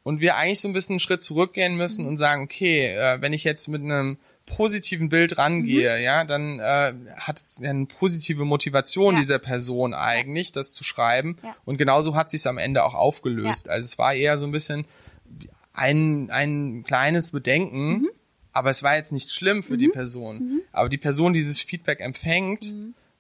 und 0.04 0.20
wir 0.20 0.36
eigentlich 0.36 0.62
so 0.62 0.68
ein 0.68 0.74
bisschen 0.74 0.94
einen 0.94 1.00
Schritt 1.00 1.24
zurückgehen 1.24 1.76
müssen 1.76 2.06
und 2.06 2.18
sagen, 2.18 2.44
okay, 2.44 2.96
äh, 2.96 3.22
wenn 3.22 3.34
ich 3.34 3.44
jetzt 3.44 3.68
mit 3.68 3.82
einem 3.82 4.18
positiven 4.46 5.10
Bild 5.10 5.38
rangehe, 5.38 6.02
ja, 6.02 6.24
dann 6.24 6.60
äh, 6.60 6.94
hat 7.20 7.40
es 7.40 7.60
ja 7.62 7.70
eine 7.72 7.86
positive 7.88 8.46
Motivation 8.46 9.16
Ja. 9.16 9.20
dieser 9.20 9.40
Person 9.40 9.94
eigentlich, 9.94 10.52
das 10.52 10.74
zu 10.74 10.84
schreiben. 10.84 11.38
Ja. 11.44 11.56
Und 11.66 11.78
genauso 11.78 12.16
hat 12.16 12.30
sich 12.30 12.42
es 12.42 12.48
am 12.48 12.58
Ende 12.58 12.84
auch 12.84 12.94
aufgelöst. 12.94 13.70
Also 13.70 13.86
es 13.86 13.98
war 13.98 14.14
eher 14.14 14.38
so 14.38 14.46
ein 14.46 14.52
bisschen 14.52 14.86
ein, 15.74 16.30
ein 16.32 16.84
kleines 16.86 17.32
Bedenken, 17.32 17.88
Mhm. 18.02 18.10
aber 18.52 18.70
es 18.70 18.84
war 18.84 18.96
jetzt 18.96 19.12
nicht 19.12 19.32
schlimm 19.32 19.64
für 19.64 19.78
die 19.78 19.90
Person. 19.90 20.62
Aber 20.72 20.90
die 20.90 20.98
Person, 20.98 21.34
die 21.34 21.40
dieses 21.40 21.60
Feedback 21.60 22.00
empfängt, 22.00 22.74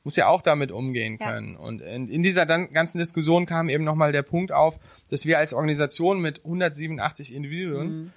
muss 0.04 0.16
ja 0.16 0.28
auch 0.28 0.44
damit 0.44 0.72
umgehen 0.72 1.14
Mhm. 1.14 1.20
Ja. 1.20 1.32
können. 1.32 1.56
Und 1.58 1.82
in, 1.82 2.08
in 2.08 2.22
dieser 2.24 2.46
ganzen 2.46 3.00
Diskussion 3.00 3.46
kam 3.48 3.68
eben 3.70 3.84
nochmal 3.84 4.12
der 4.12 4.22
Punkt 4.22 4.52
auf, 4.52 4.80
dass 5.10 5.26
wir 5.26 5.40
als 5.40 5.54
Organisation 5.54 6.22
mit 6.22 6.46
187 6.46 7.34
Individuen 7.34 7.88
Mhm. 7.88 8.12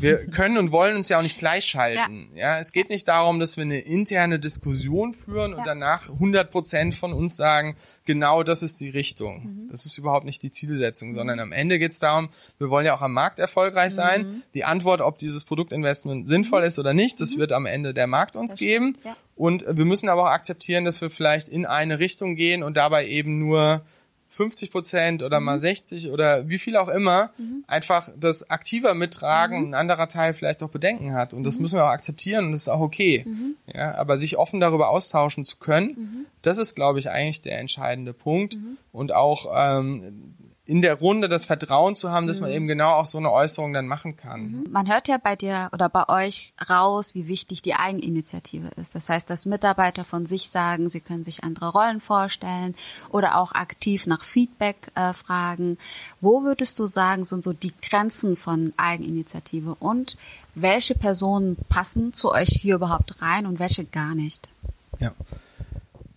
Wir 0.00 0.26
können 0.26 0.56
und 0.58 0.72
wollen 0.72 0.96
uns 0.96 1.08
ja 1.08 1.18
auch 1.18 1.22
nicht 1.22 1.38
gleichschalten. 1.38 2.28
Ja. 2.34 2.58
es 2.58 2.72
geht 2.72 2.88
nicht 2.88 3.06
darum, 3.08 3.38
dass 3.38 3.56
wir 3.56 3.62
eine 3.64 3.78
interne 3.80 4.38
Diskussion 4.38 5.12
führen 5.12 5.52
und 5.52 5.58
Ja. 5.60 5.64
danach 5.66 6.08
100 6.08 6.50
Prozent 6.50 6.94
von 6.94 7.12
uns 7.12 7.36
sagen, 7.36 7.76
genau 8.04 8.42
das 8.42 8.62
ist 8.62 8.80
die 8.80 8.88
Richtung. 8.88 9.42
Mhm. 9.66 9.68
Das 9.70 9.84
ist 9.86 9.98
überhaupt 9.98 10.24
nicht 10.24 10.42
die 10.42 10.50
Zielsetzung, 10.50 11.12
sondern 11.12 11.38
am 11.40 11.52
Ende 11.52 11.78
geht 11.78 11.92
es 11.92 11.98
darum, 11.98 12.30
wir 12.58 12.70
wollen 12.70 12.86
ja 12.86 12.94
auch 12.96 13.02
am 13.02 13.12
Markt 13.12 13.38
erfolgreich 13.38 13.92
sein. 13.92 14.22
Mhm. 14.26 14.42
Die 14.54 14.64
Antwort, 14.64 15.00
ob 15.00 15.18
dieses 15.18 15.44
Produktinvestment 15.44 16.26
sinnvoll 16.28 16.62
ist 16.64 16.78
oder 16.78 16.94
nicht, 16.94 17.20
das 17.20 17.36
wird 17.36 17.52
am 17.52 17.66
Ende 17.66 17.92
der 17.92 18.06
Markt 18.06 18.36
uns 18.36 18.56
geben. 18.56 18.96
ja. 19.04 19.16
Und 19.36 19.64
wir 19.70 19.84
müssen 19.84 20.08
aber 20.08 20.22
auch 20.24 20.32
akzeptieren, 20.32 20.84
dass 20.84 21.00
wir 21.00 21.10
vielleicht 21.10 21.48
in 21.48 21.64
eine 21.64 22.00
Richtung 22.00 22.34
gehen 22.34 22.64
und 22.64 22.76
dabei 22.76 23.06
eben 23.06 23.38
nur 23.38 23.82
50 24.30 24.70
Prozent 24.70 25.22
oder 25.22 25.40
Mhm. 25.40 25.46
mal 25.46 25.58
60 25.58 26.10
oder 26.10 26.48
wie 26.48 26.58
viel 26.58 26.76
auch 26.76 26.88
immer 26.88 27.30
einfach 27.66 28.10
das 28.18 28.50
aktiver 28.50 28.94
mittragen, 28.94 29.60
Mhm. 29.60 29.66
ein 29.70 29.74
anderer 29.74 30.08
Teil 30.08 30.34
vielleicht 30.34 30.62
auch 30.62 30.68
Bedenken 30.70 31.14
hat. 31.14 31.32
Und 31.34 31.44
das 31.44 31.58
müssen 31.58 31.76
wir 31.76 31.84
auch 31.84 31.88
akzeptieren 31.90 32.46
und 32.46 32.52
das 32.52 32.62
ist 32.62 32.68
auch 32.68 32.80
okay. 32.80 33.24
Mhm. 33.26 33.56
Ja, 33.72 33.94
aber 33.94 34.16
sich 34.18 34.36
offen 34.36 34.60
darüber 34.60 34.90
austauschen 34.90 35.44
zu 35.44 35.56
können, 35.56 36.26
das 36.42 36.58
ist, 36.58 36.74
glaube 36.74 36.98
ich, 36.98 37.10
eigentlich 37.10 37.42
der 37.42 37.58
entscheidende 37.58 38.12
Punkt. 38.12 38.54
Mhm. 38.56 38.76
Und 38.92 39.12
auch 39.12 39.46
ähm, 39.54 40.34
in 40.68 40.82
der 40.82 40.96
Runde 40.96 41.30
das 41.30 41.46
Vertrauen 41.46 41.94
zu 41.94 42.10
haben, 42.10 42.26
dass 42.26 42.40
man 42.40 42.50
eben 42.50 42.66
genau 42.66 42.90
auch 42.90 43.06
so 43.06 43.16
eine 43.16 43.32
Äußerung 43.32 43.72
dann 43.72 43.86
machen 43.86 44.18
kann. 44.18 44.66
Man 44.70 44.86
hört 44.86 45.08
ja 45.08 45.16
bei 45.16 45.34
dir 45.34 45.70
oder 45.72 45.88
bei 45.88 46.06
euch 46.10 46.52
raus, 46.68 47.14
wie 47.14 47.26
wichtig 47.26 47.62
die 47.62 47.72
Eigeninitiative 47.72 48.68
ist. 48.76 48.94
Das 48.94 49.08
heißt, 49.08 49.30
dass 49.30 49.46
Mitarbeiter 49.46 50.04
von 50.04 50.26
sich 50.26 50.50
sagen, 50.50 50.90
sie 50.90 51.00
können 51.00 51.24
sich 51.24 51.42
andere 51.42 51.72
Rollen 51.72 52.02
vorstellen 52.02 52.74
oder 53.08 53.38
auch 53.38 53.52
aktiv 53.52 54.06
nach 54.06 54.22
Feedback 54.22 54.76
äh, 54.94 55.14
fragen. 55.14 55.78
Wo 56.20 56.42
würdest 56.42 56.78
du 56.78 56.84
sagen, 56.84 57.24
sind 57.24 57.42
so 57.42 57.54
die 57.54 57.72
Grenzen 57.80 58.36
von 58.36 58.74
Eigeninitiative 58.76 59.74
und 59.80 60.18
welche 60.54 60.94
Personen 60.94 61.56
passen 61.70 62.12
zu 62.12 62.30
euch 62.30 62.50
hier 62.50 62.74
überhaupt 62.74 63.22
rein 63.22 63.46
und 63.46 63.58
welche 63.58 63.86
gar 63.86 64.14
nicht? 64.14 64.52
Ja. 65.00 65.12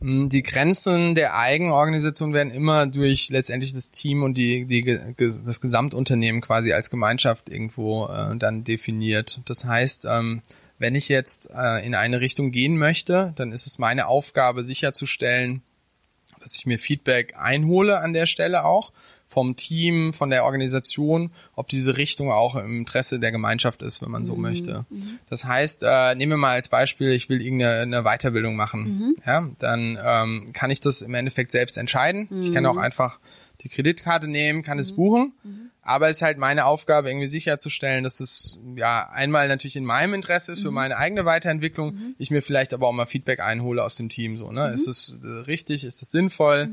Mm, 0.02 0.28
Die 0.30 0.44
Grenzen 0.44 1.16
der 1.16 1.36
Eigenorganisation 1.36 2.34
werden 2.34 2.52
immer 2.52 2.88
durch 2.88 3.30
letztendlich 3.30 3.74
das 3.74 3.92
Team 3.92 4.24
und 4.24 4.36
die, 4.36 4.66
die, 4.66 5.00
das 5.18 5.62
Gesamtunternehmen 5.62 6.42
quasi 6.42 6.74
als 6.74 6.90
Gemeinschaft 6.90 7.50
irgendwo 7.50 8.08
äh, 8.08 8.36
dann 8.38 8.64
definiert. 8.64 9.42
Das 9.46 9.66
heißt, 9.66 10.06
ähm, 10.06 10.42
wenn 10.80 10.96
ich 10.96 11.08
jetzt 11.08 11.52
äh, 11.56 11.86
in 11.86 11.96
eine 11.96 12.20
Richtung 12.20 12.52
gehen 12.52 12.78
möchte, 12.78 13.34
dann 13.36 13.52
ist 13.52 13.68
es 13.68 13.78
meine 13.78 14.08
Aufgabe 14.08 14.64
sicherzustellen, 14.64 15.62
dass 16.40 16.56
ich 16.56 16.66
mir 16.66 16.80
Feedback 16.80 17.36
einhole 17.38 18.00
an 18.00 18.14
der 18.14 18.26
Stelle 18.26 18.66
auch 18.66 18.92
vom 19.32 19.56
Team, 19.56 20.12
von 20.12 20.30
der 20.30 20.44
Organisation, 20.44 21.32
ob 21.56 21.70
diese 21.70 21.96
Richtung 21.96 22.32
auch 22.32 22.58
im 22.58 22.80
Interesse 22.80 23.18
der 23.18 23.32
Gemeinschaft 23.32 23.82
ist, 23.82 24.02
wenn 24.02 24.12
man 24.12 24.26
so 24.26 24.36
möchte. 24.36 24.86
Das 25.30 25.46
heißt, 25.46 25.84
äh, 25.88 26.16
nehmen 26.16 26.34
wir 26.34 26.38
mal 26.38 26.52
als 26.52 26.68
Beispiel, 26.68 27.12
ich 27.12 27.30
will 27.30 27.42
irgendeine 27.42 27.82
eine 27.82 28.04
Weiterbildung 28.04 28.58
machen, 28.58 29.16
ja, 29.26 29.50
dann 29.60 29.98
ähm, 30.04 30.50
kann 30.52 30.70
ich 30.70 30.82
das 30.82 31.02
im 31.02 31.14
Endeffekt 31.14 31.52
selbst 31.52 31.78
entscheiden. 31.78 32.28
Ich 32.42 32.52
kann 32.54 32.66
auch 32.66 32.76
einfach 32.76 33.20
die 33.62 33.70
Kreditkarte 33.70 34.28
nehmen, 34.28 34.64
kann 34.64 34.80
es 34.80 34.92
buchen. 34.92 35.32
Aber 35.82 36.10
es 36.10 36.18
ist 36.18 36.22
halt 36.24 36.38
meine 36.38 36.66
Aufgabe, 36.66 37.10
irgendwie 37.10 37.28
sicherzustellen, 37.28 38.04
dass 38.04 38.20
es 38.20 38.60
ja 38.76 39.10
einmal 39.10 39.48
natürlich 39.48 39.78
in 39.78 39.86
meinem 39.86 40.14
Interesse 40.14 40.52
ist 40.52 40.62
für 40.62 40.72
meine 40.72 40.98
eigene 40.98 41.26
Weiterentwicklung, 41.26 42.16
ich 42.20 42.30
mir 42.32 42.42
vielleicht 42.42 42.74
aber 42.74 42.88
auch 42.88 42.92
mal 42.92 43.06
Feedback 43.06 43.40
einhole 43.40 43.84
aus 43.84 43.96
dem 43.96 44.10
Team. 44.10 44.38
So, 44.38 44.52
ne? 44.52 44.72
Ist 44.74 44.88
es 44.88 45.18
äh, 45.24 45.28
richtig, 45.28 45.86
ist 45.86 46.02
es 46.02 46.12
sinnvoll? 46.12 46.70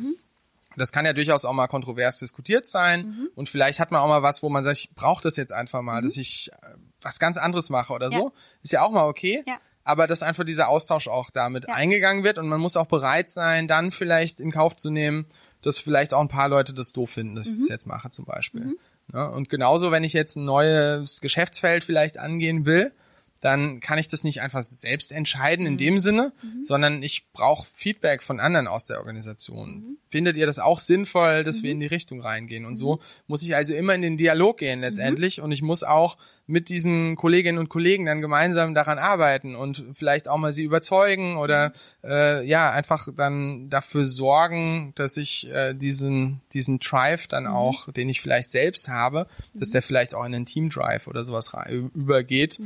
Das 0.79 0.93
kann 0.93 1.05
ja 1.05 1.13
durchaus 1.13 1.45
auch 1.45 1.53
mal 1.53 1.67
kontrovers 1.67 2.19
diskutiert 2.19 2.67
sein. 2.67 3.29
Und 3.35 3.49
vielleicht 3.49 3.81
hat 3.81 3.91
man 3.91 4.01
auch 4.01 4.09
mal 4.09 4.23
was, 4.23 4.43
wo 4.43 4.49
man 4.49 4.65
sagt, 4.65 4.79
ich 4.79 4.95
brauche 4.95 5.23
das 5.23 5.37
jetzt 5.37 5.53
einfach 5.53 5.83
mal, 5.83 6.01
dass 6.03 6.17
ich 6.17 6.51
äh, 6.53 6.67
was 7.03 7.19
ganz 7.19 7.37
anderes 7.37 7.69
mache 7.71 7.93
oder 7.93 8.11
Ja. 8.11 8.19
so. 8.19 8.33
Ist 8.63 8.73
ja 8.73 8.83
auch 8.83 8.91
mal 8.91 9.05
okay. 9.07 9.43
Ja. 9.47 9.59
Aber 9.85 10.07
dass 10.07 10.23
einfach 10.23 10.45
dieser 10.45 10.69
Austausch 10.69 11.09
auch 11.09 11.31
damit 11.31 11.67
Ja. 11.69 11.75
eingegangen 11.75 12.23
wird 12.25 12.39
und 12.39 12.49
man 12.49 12.61
muss 12.61 12.77
auch 12.77 12.87
bereit 12.87 13.31
sein, 13.31 13.69
dann 13.69 13.91
vielleicht 13.91 14.39
in 14.41 14.51
Kauf 14.53 14.77
zu 14.77 14.91
nehmen, 14.91 15.27
dass 15.63 15.79
vielleicht 15.79 16.15
auch 16.15 16.21
ein 16.21 16.29
paar 16.29 16.49
Leute 16.49 16.73
das 16.75 16.93
doof 16.93 17.11
finden, 17.11 17.35
dass 17.37 17.47
ich 17.47 17.55
Mhm. 17.55 17.59
das 17.61 17.69
jetzt 17.69 17.87
mache 17.87 18.11
zum 18.11 18.25
Beispiel. 18.25 18.77
Ja, 19.13 19.27
und 19.29 19.49
genauso, 19.49 19.91
wenn 19.91 20.05
ich 20.05 20.13
jetzt 20.13 20.37
ein 20.37 20.45
neues 20.45 21.21
Geschäftsfeld 21.23 21.83
vielleicht 21.85 22.19
angehen 22.19 22.67
will, 22.67 22.93
dann 23.41 23.81
kann 23.81 23.99
ich 23.99 24.09
das 24.09 24.25
nicht 24.25 24.41
einfach 24.41 24.63
selbst 24.63 25.13
entscheiden 25.13 25.67
in 25.67 25.79
dem 25.79 25.99
Sinne, 26.01 26.33
sondern 26.63 27.03
ich 27.03 27.31
brauche 27.33 27.69
Feedback 27.73 28.23
von 28.23 28.41
anderen 28.41 28.67
aus 28.67 28.87
der 28.87 28.99
Organisation. 28.99 29.99
Findet 30.09 30.37
ihr 30.37 30.47
das 30.47 30.59
auch 30.59 30.81
sinnvoll, 30.81 31.45
dass 31.45 31.63
wir 31.63 31.71
in 31.71 31.81
die 31.81 31.87
Richtung 31.87 32.21
reingehen? 32.21 32.65
Und 32.65 32.77
so 32.77 33.01
muss 33.27 33.43
ich 33.43 33.55
also 33.55 33.75
immer 33.75 33.95
in 33.95 34.03
den 34.03 34.17
Dialog 34.17 34.59
gehen 34.59 34.81
letztendlich 34.81 35.41
und 35.41 35.53
ich 35.53 35.63
muss 35.63 35.83
auch 35.83 36.17
mit 36.49 36.71
diesen 36.71 37.15
Kolleginnen 37.17 37.59
und 37.59 37.69
Kollegen 37.69 38.07
dann 38.07 38.23
gemeinsam 38.23 38.75
daran 38.75 38.99
arbeiten 38.99 39.55
und 39.55 39.85
vielleicht 39.93 40.29
auch 40.29 40.39
mal 40.39 40.55
sie 40.55 40.65
überzeugen 40.65 41.37
oder 41.37 41.73
äh, 42.03 42.45
ja 42.45 42.73
einfach 42.73 43.09
dann 43.15 43.69
dafür 43.69 44.05
sorgen, 44.05 44.93
dass 44.97 45.19
ich 45.19 45.47
äh, 45.51 45.75
diesen 45.75 46.41
diesen 46.55 46.79
Drive 46.79 47.29
dann 47.29 47.47
auch, 47.47 47.93
den 47.93 48.09
ich 48.09 48.23
vielleicht 48.23 48.51
selbst 48.51 48.89
habe, 48.89 49.27
dass 49.53 49.71
der 49.71 49.83
vielleicht 49.83 50.15
auch 50.15 50.25
in 50.25 50.33
den 50.33 50.47
Team 50.47 50.71
Drive 50.71 51.07
oder 51.07 51.23
sowas 51.23 51.53
übergeht. 51.69 52.59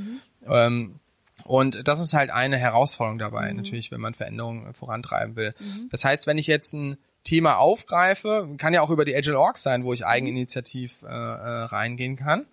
Ähm, 0.47 1.01
und 1.45 1.89
das 1.89 2.01
ist 2.01 2.15
halt 2.15 2.31
eine 2.31 2.57
Herausforderung 2.57 3.19
dabei, 3.19 3.53
natürlich, 3.53 3.91
wenn 3.91 4.01
man 4.01 4.15
Veränderungen 4.15 4.75
vorantreiben 4.75 5.37
will. 5.37 5.55
Das 5.91 6.05
heißt, 6.05 6.27
wenn 6.27 6.39
ich 6.39 6.47
jetzt 6.47 6.73
ein 6.73 6.99
Thema 7.25 7.59
aufgreife, 7.59 8.49
kann 8.59 8.75
ja 8.75 8.81
auch 8.81 8.91
über 8.91 9.05
die 9.05 9.15
Agile 9.15 9.39
Org 9.39 9.59
sein, 9.59 9.85
wo 9.85 9.93
ich 9.93 10.07
eigeninitiativ 10.07 11.03
äh, 11.03 11.07
äh, 11.07 11.65
reingehen 11.65 12.17
kann. 12.17 12.47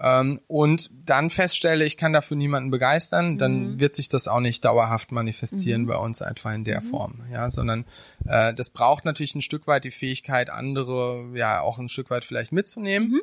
Ähm, 0.00 0.40
und 0.46 0.90
dann 1.04 1.28
feststelle, 1.28 1.84
ich 1.84 1.96
kann 1.96 2.12
dafür 2.12 2.36
niemanden 2.36 2.70
begeistern, 2.70 3.36
dann 3.36 3.78
wird 3.78 3.94
sich 3.94 4.08
das 4.08 4.26
auch 4.26 4.40
nicht 4.40 4.64
dauerhaft 4.64 5.12
manifestieren 5.12 5.86
bei 5.86 5.96
uns 5.96 6.22
einfach 6.22 6.52
in 6.52 6.64
der 6.64 6.80
Form, 6.80 7.20
ja, 7.30 7.50
sondern 7.50 7.84
äh, 8.26 8.54
das 8.54 8.70
braucht 8.70 9.04
natürlich 9.04 9.34
ein 9.34 9.42
Stück 9.42 9.66
weit 9.66 9.84
die 9.84 9.90
Fähigkeit, 9.90 10.50
andere 10.50 11.30
ja 11.34 11.60
auch 11.60 11.78
ein 11.78 11.88
Stück 11.88 12.10
weit 12.10 12.24
vielleicht 12.24 12.52
mitzunehmen 12.52 13.20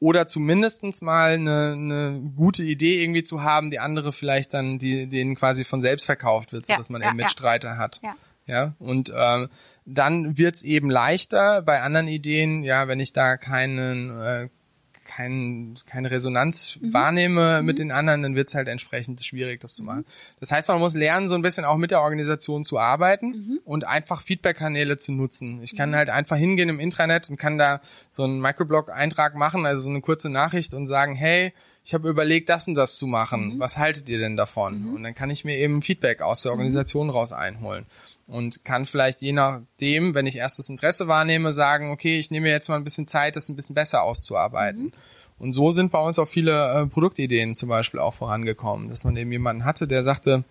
oder 0.00 0.26
zumindestens 0.26 1.02
mal 1.02 1.34
eine, 1.34 1.72
eine 1.72 2.32
gute 2.36 2.62
Idee 2.62 3.02
irgendwie 3.02 3.22
zu 3.22 3.42
haben, 3.42 3.70
die 3.70 3.78
andere 3.78 4.12
vielleicht 4.12 4.52
dann, 4.52 4.78
die 4.78 5.08
denen 5.08 5.34
quasi 5.34 5.64
von 5.64 5.80
selbst 5.80 6.04
verkauft 6.04 6.52
wird, 6.52 6.66
so 6.66 6.72
Ja, 6.72 6.78
dass 6.78 6.90
man 6.90 7.02
ja, 7.02 7.08
eben 7.08 7.16
Mitstreiter 7.16 7.78
hat. 7.78 8.00
Ja. 8.02 8.14
Ja, 8.46 8.74
und 8.78 9.10
ähm, 9.16 9.48
dann 9.86 10.36
wird's 10.36 10.62
eben 10.62 10.90
leichter 10.90 11.62
bei 11.62 11.80
anderen 11.80 12.08
Ideen, 12.08 12.62
ja, 12.62 12.88
wenn 12.88 13.00
ich 13.00 13.14
da 13.14 13.38
keinen, 13.38 14.10
äh, 14.20 14.48
kein, 15.14 15.76
keine 15.86 16.10
Resonanz 16.10 16.78
mhm. 16.80 16.92
wahrnehme 16.92 17.60
mhm. 17.60 17.66
mit 17.66 17.78
den 17.78 17.92
anderen, 17.92 18.22
dann 18.22 18.34
wird 18.34 18.48
es 18.48 18.54
halt 18.54 18.68
entsprechend 18.68 19.24
schwierig, 19.24 19.60
das 19.60 19.74
zu 19.74 19.82
mhm. 19.82 19.86
machen. 19.86 20.04
Das 20.40 20.50
heißt, 20.50 20.68
man 20.68 20.80
muss 20.80 20.94
lernen, 20.94 21.28
so 21.28 21.34
ein 21.34 21.42
bisschen 21.42 21.64
auch 21.64 21.76
mit 21.76 21.90
der 21.90 22.00
Organisation 22.00 22.64
zu 22.64 22.78
arbeiten 22.78 23.26
mhm. 23.26 23.60
und 23.64 23.86
einfach 23.86 24.22
Feedback-Kanäle 24.22 24.96
zu 24.96 25.12
nutzen. 25.12 25.62
Ich 25.62 25.76
kann 25.76 25.90
mhm. 25.90 25.94
halt 25.94 26.10
einfach 26.10 26.36
hingehen 26.36 26.68
im 26.68 26.80
Intranet 26.80 27.30
und 27.30 27.36
kann 27.36 27.58
da 27.58 27.80
so 28.10 28.24
einen 28.24 28.40
Microblog-Eintrag 28.40 29.36
machen, 29.36 29.66
also 29.66 29.82
so 29.82 29.90
eine 29.90 30.00
kurze 30.00 30.30
Nachricht 30.30 30.74
und 30.74 30.86
sagen, 30.86 31.14
hey, 31.14 31.52
ich 31.84 31.94
habe 31.94 32.08
überlegt, 32.08 32.48
das 32.48 32.66
und 32.66 32.74
das 32.74 32.96
zu 32.96 33.06
machen. 33.06 33.54
Mhm. 33.54 33.58
Was 33.60 33.78
haltet 33.78 34.08
ihr 34.08 34.18
denn 34.18 34.36
davon? 34.36 34.94
Und 34.94 35.02
dann 35.02 35.14
kann 35.14 35.30
ich 35.30 35.44
mir 35.44 35.56
eben 35.56 35.82
Feedback 35.82 36.22
aus 36.22 36.42
der 36.42 36.52
Organisation 36.52 37.10
raus 37.10 37.32
einholen 37.32 37.86
und 38.26 38.64
kann 38.64 38.86
vielleicht 38.86 39.20
je 39.22 39.32
nachdem, 39.32 40.14
wenn 40.14 40.26
ich 40.26 40.36
erstes 40.36 40.68
Interesse 40.68 41.08
wahrnehme, 41.08 41.52
sagen, 41.52 41.90
okay, 41.90 42.18
ich 42.18 42.30
nehme 42.30 42.48
jetzt 42.48 42.68
mal 42.68 42.76
ein 42.76 42.84
bisschen 42.84 43.06
Zeit, 43.06 43.36
das 43.36 43.48
ein 43.48 43.56
bisschen 43.56 43.74
besser 43.74 44.02
auszuarbeiten. 44.02 44.84
Mhm. 44.84 44.92
Und 45.38 45.52
so 45.52 45.70
sind 45.70 45.90
bei 45.90 46.00
uns 46.00 46.18
auch 46.18 46.28
viele 46.28 46.82
äh, 46.82 46.86
Produktideen 46.86 47.54
zum 47.54 47.68
Beispiel 47.68 48.00
auch 48.00 48.14
vorangekommen, 48.14 48.88
dass 48.88 49.04
man 49.04 49.16
eben 49.16 49.32
jemanden 49.32 49.64
hatte, 49.64 49.86
der 49.86 50.02
sagte, 50.02 50.44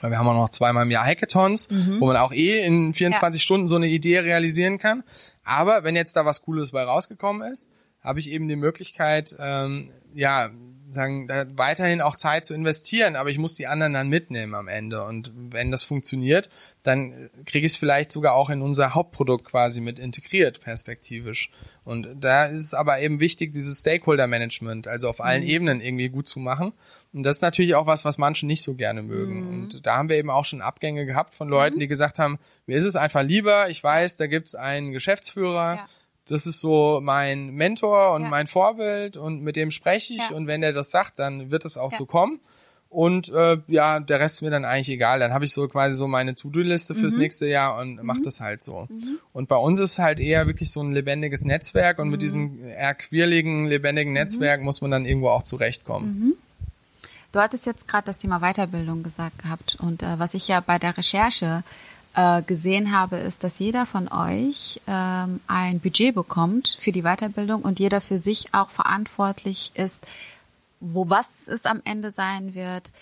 wir 0.00 0.18
haben 0.18 0.28
auch 0.28 0.34
noch 0.34 0.50
zweimal 0.50 0.84
im 0.84 0.90
Jahr 0.90 1.04
Hackathons, 1.04 1.70
mhm. 1.70 2.00
wo 2.00 2.06
man 2.06 2.16
auch 2.16 2.32
eh 2.32 2.64
in 2.64 2.94
24 2.94 3.40
ja. 3.40 3.44
Stunden 3.44 3.66
so 3.66 3.76
eine 3.76 3.86
Idee 3.86 4.18
realisieren 4.20 4.78
kann. 4.78 5.04
Aber 5.44 5.84
wenn 5.84 5.94
jetzt 5.94 6.16
da 6.16 6.24
was 6.24 6.42
Cooles 6.42 6.72
bei 6.72 6.82
rausgekommen 6.82 7.50
ist, 7.50 7.70
habe 8.00 8.18
ich 8.18 8.30
eben 8.30 8.48
die 8.48 8.56
Möglichkeit, 8.56 9.36
ähm, 9.38 9.90
ja, 10.12 10.50
sagen, 10.94 11.26
da 11.26 11.44
weiterhin 11.56 12.00
auch 12.00 12.16
Zeit 12.16 12.46
zu 12.46 12.54
investieren, 12.54 13.16
aber 13.16 13.30
ich 13.30 13.38
muss 13.38 13.54
die 13.54 13.66
anderen 13.66 13.92
dann 13.92 14.08
mitnehmen 14.08 14.54
am 14.54 14.68
Ende. 14.68 15.04
Und 15.04 15.32
wenn 15.34 15.70
das 15.70 15.82
funktioniert, 15.82 16.48
dann 16.82 17.30
kriege 17.44 17.66
ich 17.66 17.72
es 17.72 17.78
vielleicht 17.78 18.12
sogar 18.12 18.34
auch 18.34 18.50
in 18.50 18.62
unser 18.62 18.94
Hauptprodukt 18.94 19.44
quasi 19.44 19.80
mit 19.80 19.98
integriert, 19.98 20.60
perspektivisch. 20.60 21.50
Und 21.84 22.08
da 22.20 22.46
ist 22.46 22.62
es 22.62 22.74
aber 22.74 23.00
eben 23.00 23.20
wichtig, 23.20 23.52
dieses 23.52 23.80
Stakeholder-Management, 23.80 24.88
also 24.88 25.08
auf 25.08 25.20
allen 25.20 25.42
mhm. 25.42 25.48
Ebenen 25.48 25.80
irgendwie 25.80 26.08
gut 26.08 26.26
zu 26.26 26.40
machen. 26.40 26.72
Und 27.12 27.22
das 27.22 27.36
ist 27.36 27.42
natürlich 27.42 27.74
auch 27.74 27.86
was, 27.86 28.04
was 28.04 28.18
manche 28.18 28.46
nicht 28.46 28.62
so 28.62 28.74
gerne 28.74 29.02
mögen. 29.02 29.40
Mhm. 29.40 29.48
Und 29.48 29.86
da 29.86 29.96
haben 29.96 30.08
wir 30.08 30.16
eben 30.16 30.30
auch 30.30 30.44
schon 30.44 30.62
Abgänge 30.62 31.06
gehabt 31.06 31.34
von 31.34 31.48
Leuten, 31.48 31.76
mhm. 31.76 31.80
die 31.80 31.88
gesagt 31.88 32.18
haben, 32.18 32.38
mir 32.66 32.76
ist 32.76 32.84
es 32.84 32.96
einfach 32.96 33.22
lieber, 33.22 33.68
ich 33.68 33.82
weiß, 33.82 34.16
da 34.16 34.26
gibt's 34.26 34.54
einen 34.54 34.92
Geschäftsführer, 34.92 35.74
ja 35.76 35.88
das 36.28 36.46
ist 36.46 36.60
so 36.60 37.00
mein 37.02 37.50
Mentor 37.50 38.14
und 38.14 38.22
ja. 38.22 38.28
mein 38.28 38.46
Vorbild 38.46 39.16
und 39.16 39.42
mit 39.42 39.56
dem 39.56 39.70
spreche 39.70 40.14
ich 40.14 40.30
ja. 40.30 40.36
und 40.36 40.46
wenn 40.46 40.62
er 40.62 40.72
das 40.72 40.90
sagt, 40.90 41.18
dann 41.18 41.50
wird 41.50 41.64
es 41.64 41.76
auch 41.76 41.92
ja. 41.92 41.98
so 41.98 42.06
kommen. 42.06 42.40
Und 42.94 43.28
äh, 43.30 43.58
ja, 43.66 43.98
der 43.98 44.20
Rest 44.20 44.36
ist 44.36 44.42
mir 44.42 44.50
dann 44.50 44.64
eigentlich 44.64 44.88
egal. 44.88 45.18
Dann 45.18 45.32
habe 45.32 45.44
ich 45.44 45.52
so 45.52 45.66
quasi 45.66 45.96
so 45.96 46.06
meine 46.06 46.36
To-Do-Liste 46.36 46.94
fürs 46.94 47.14
mhm. 47.14 47.20
nächste 47.22 47.46
Jahr 47.46 47.76
und 47.80 47.96
mhm. 47.96 48.06
mache 48.06 48.22
das 48.22 48.40
halt 48.40 48.62
so. 48.62 48.86
Mhm. 48.88 49.18
Und 49.32 49.48
bei 49.48 49.56
uns 49.56 49.80
ist 49.80 49.98
halt 49.98 50.20
eher 50.20 50.46
wirklich 50.46 50.70
so 50.70 50.80
ein 50.80 50.92
lebendiges 50.92 51.44
Netzwerk 51.44 51.98
und 51.98 52.08
mit 52.08 52.20
mhm. 52.20 52.22
diesem 52.22 52.64
eher 52.64 52.94
quirligen, 52.94 53.66
lebendigen 53.66 54.12
mhm. 54.12 54.20
Netzwerk 54.20 54.62
muss 54.62 54.80
man 54.80 54.92
dann 54.92 55.06
irgendwo 55.06 55.30
auch 55.30 55.42
zurechtkommen. 55.42 56.20
Mhm. 56.20 56.34
Du 57.32 57.40
hattest 57.40 57.66
jetzt 57.66 57.88
gerade 57.88 58.06
das 58.06 58.18
Thema 58.18 58.38
Weiterbildung 58.38 59.02
gesagt 59.02 59.40
gehabt 59.40 59.76
und 59.80 60.04
äh, 60.04 60.20
was 60.20 60.34
ich 60.34 60.46
ja 60.46 60.60
bei 60.60 60.78
der 60.78 60.96
Recherche 60.96 61.64
äh, 62.14 62.42
gesehen 62.42 62.96
habe, 62.96 63.16
ist, 63.16 63.44
dass 63.44 63.58
jeder 63.58 63.86
von 63.86 64.08
euch 64.08 64.80
ähm, 64.86 65.40
ein 65.46 65.80
Budget 65.80 66.14
bekommt 66.14 66.78
für 66.80 66.92
die 66.92 67.02
Weiterbildung 67.02 67.62
und 67.62 67.80
jeder 67.80 68.00
für 68.00 68.18
sich 68.18 68.54
auch 68.54 68.70
verantwortlich 68.70 69.72
ist, 69.74 70.06
wo 70.80 71.10
was 71.10 71.48
es 71.48 71.66
am 71.66 71.80
Ende 71.84 72.10
sein 72.10 72.54
wird. 72.54 72.92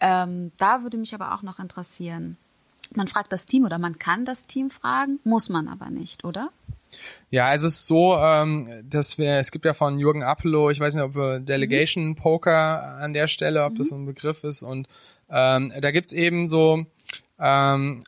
Ähm, 0.00 0.52
da 0.58 0.82
würde 0.82 0.96
mich 0.96 1.14
aber 1.14 1.34
auch 1.34 1.42
noch 1.42 1.58
interessieren. 1.58 2.36
Man 2.94 3.08
fragt 3.08 3.32
das 3.32 3.46
Team 3.46 3.64
oder 3.64 3.78
man 3.78 3.98
kann 3.98 4.24
das 4.24 4.46
Team 4.46 4.70
fragen, 4.70 5.20
muss 5.24 5.48
man 5.48 5.68
aber 5.68 5.90
nicht, 5.90 6.24
oder? 6.24 6.50
Ja, 7.30 7.54
es 7.54 7.62
ist 7.62 7.86
so, 7.86 8.16
ähm, 8.16 8.68
dass 8.82 9.16
wir, 9.16 9.34
es 9.34 9.52
gibt 9.52 9.64
ja 9.64 9.74
von 9.74 9.98
Jürgen 9.98 10.22
Appelow, 10.22 10.70
ich 10.70 10.80
weiß 10.80 10.96
nicht, 10.96 11.04
ob 11.04 11.46
Delegation 11.46 12.08
mhm. 12.08 12.16
Poker 12.16 12.98
an 12.98 13.12
der 13.12 13.28
Stelle, 13.28 13.64
ob 13.64 13.74
mhm. 13.74 13.76
das 13.76 13.88
so 13.90 13.96
ein 13.96 14.06
Begriff 14.06 14.42
ist. 14.42 14.62
Und 14.62 14.88
ähm, 15.28 15.72
da 15.80 15.92
gibt's 15.92 16.12
eben 16.12 16.48
so 16.48 16.84
ähm, 17.38 18.04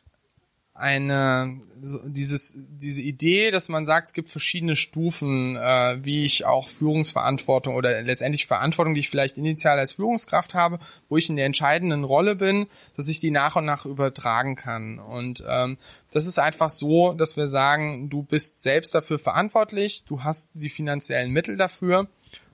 eine 0.83 1.61
so 1.81 1.99
dieses 2.05 2.55
diese 2.57 3.01
Idee, 3.01 3.51
dass 3.51 3.69
man 3.69 3.85
sagt, 3.85 4.07
es 4.07 4.13
gibt 4.13 4.29
verschiedene 4.29 4.75
Stufen, 4.75 5.55
äh, 5.55 5.97
wie 6.03 6.25
ich 6.25 6.45
auch 6.45 6.67
Führungsverantwortung 6.67 7.75
oder 7.75 8.01
letztendlich 8.01 8.47
Verantwortung, 8.47 8.93
die 8.93 8.99
ich 8.99 9.09
vielleicht 9.09 9.37
initial 9.37 9.79
als 9.79 9.93
Führungskraft 9.93 10.53
habe, 10.53 10.79
wo 11.07 11.15
ich 11.15 11.29
in 11.29 11.37
der 11.37 11.45
entscheidenden 11.45 12.03
Rolle 12.03 12.35
bin, 12.35 12.67
dass 12.97 13.07
ich 13.07 13.21
die 13.21 13.31
nach 13.31 13.55
und 13.55 13.65
nach 13.65 13.85
übertragen 13.85 14.55
kann. 14.55 14.99
Und 14.99 15.43
ähm, 15.47 15.77
das 16.11 16.25
ist 16.25 16.37
einfach 16.37 16.69
so, 16.69 17.13
dass 17.13 17.37
wir 17.37 17.47
sagen, 17.47 18.09
du 18.09 18.23
bist 18.23 18.61
selbst 18.61 18.93
dafür 18.93 19.19
verantwortlich, 19.19 20.03
du 20.05 20.23
hast 20.23 20.51
die 20.53 20.69
finanziellen 20.69 21.31
Mittel 21.31 21.55
dafür 21.55 22.09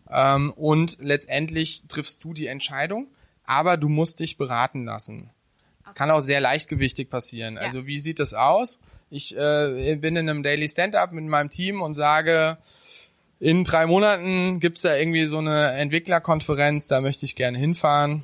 ähm, 0.10 0.52
und 0.52 0.98
letztendlich 1.02 1.84
triffst 1.88 2.24
du 2.24 2.34
die 2.34 2.48
Entscheidung, 2.48 3.08
aber 3.44 3.78
du 3.78 3.90
musst 3.90 4.20
dich 4.20 4.38
beraten 4.38 4.86
lassen. 4.86 5.32
Es 5.90 5.96
kann 5.96 6.12
auch 6.12 6.22
sehr 6.22 6.42
leichtgewichtig 6.42 7.10
passieren. 7.10 7.56
Ja. 7.56 7.62
Also 7.62 7.86
wie 7.86 7.98
sieht 7.98 8.20
das 8.20 8.34
aus? 8.34 8.80
Ich 9.10 9.36
äh, 9.36 9.96
bin 9.96 10.16
in 10.16 10.30
einem 10.30 10.44
Daily 10.44 10.68
Stand-up 10.68 11.12
mit 11.12 11.26
meinem 11.26 11.50
Team 11.50 11.82
und 11.82 11.94
sage, 11.94 12.58
in 13.40 13.64
drei 13.64 13.86
Monaten 13.86 14.60
gibt's 14.60 14.82
da 14.82 14.96
irgendwie 14.96 15.26
so 15.26 15.38
eine 15.38 15.72
Entwicklerkonferenz, 15.72 16.88
da 16.88 17.02
möchte 17.02 17.26
ich 17.26 17.36
gerne 17.36 17.58
hinfahren. 17.58 18.24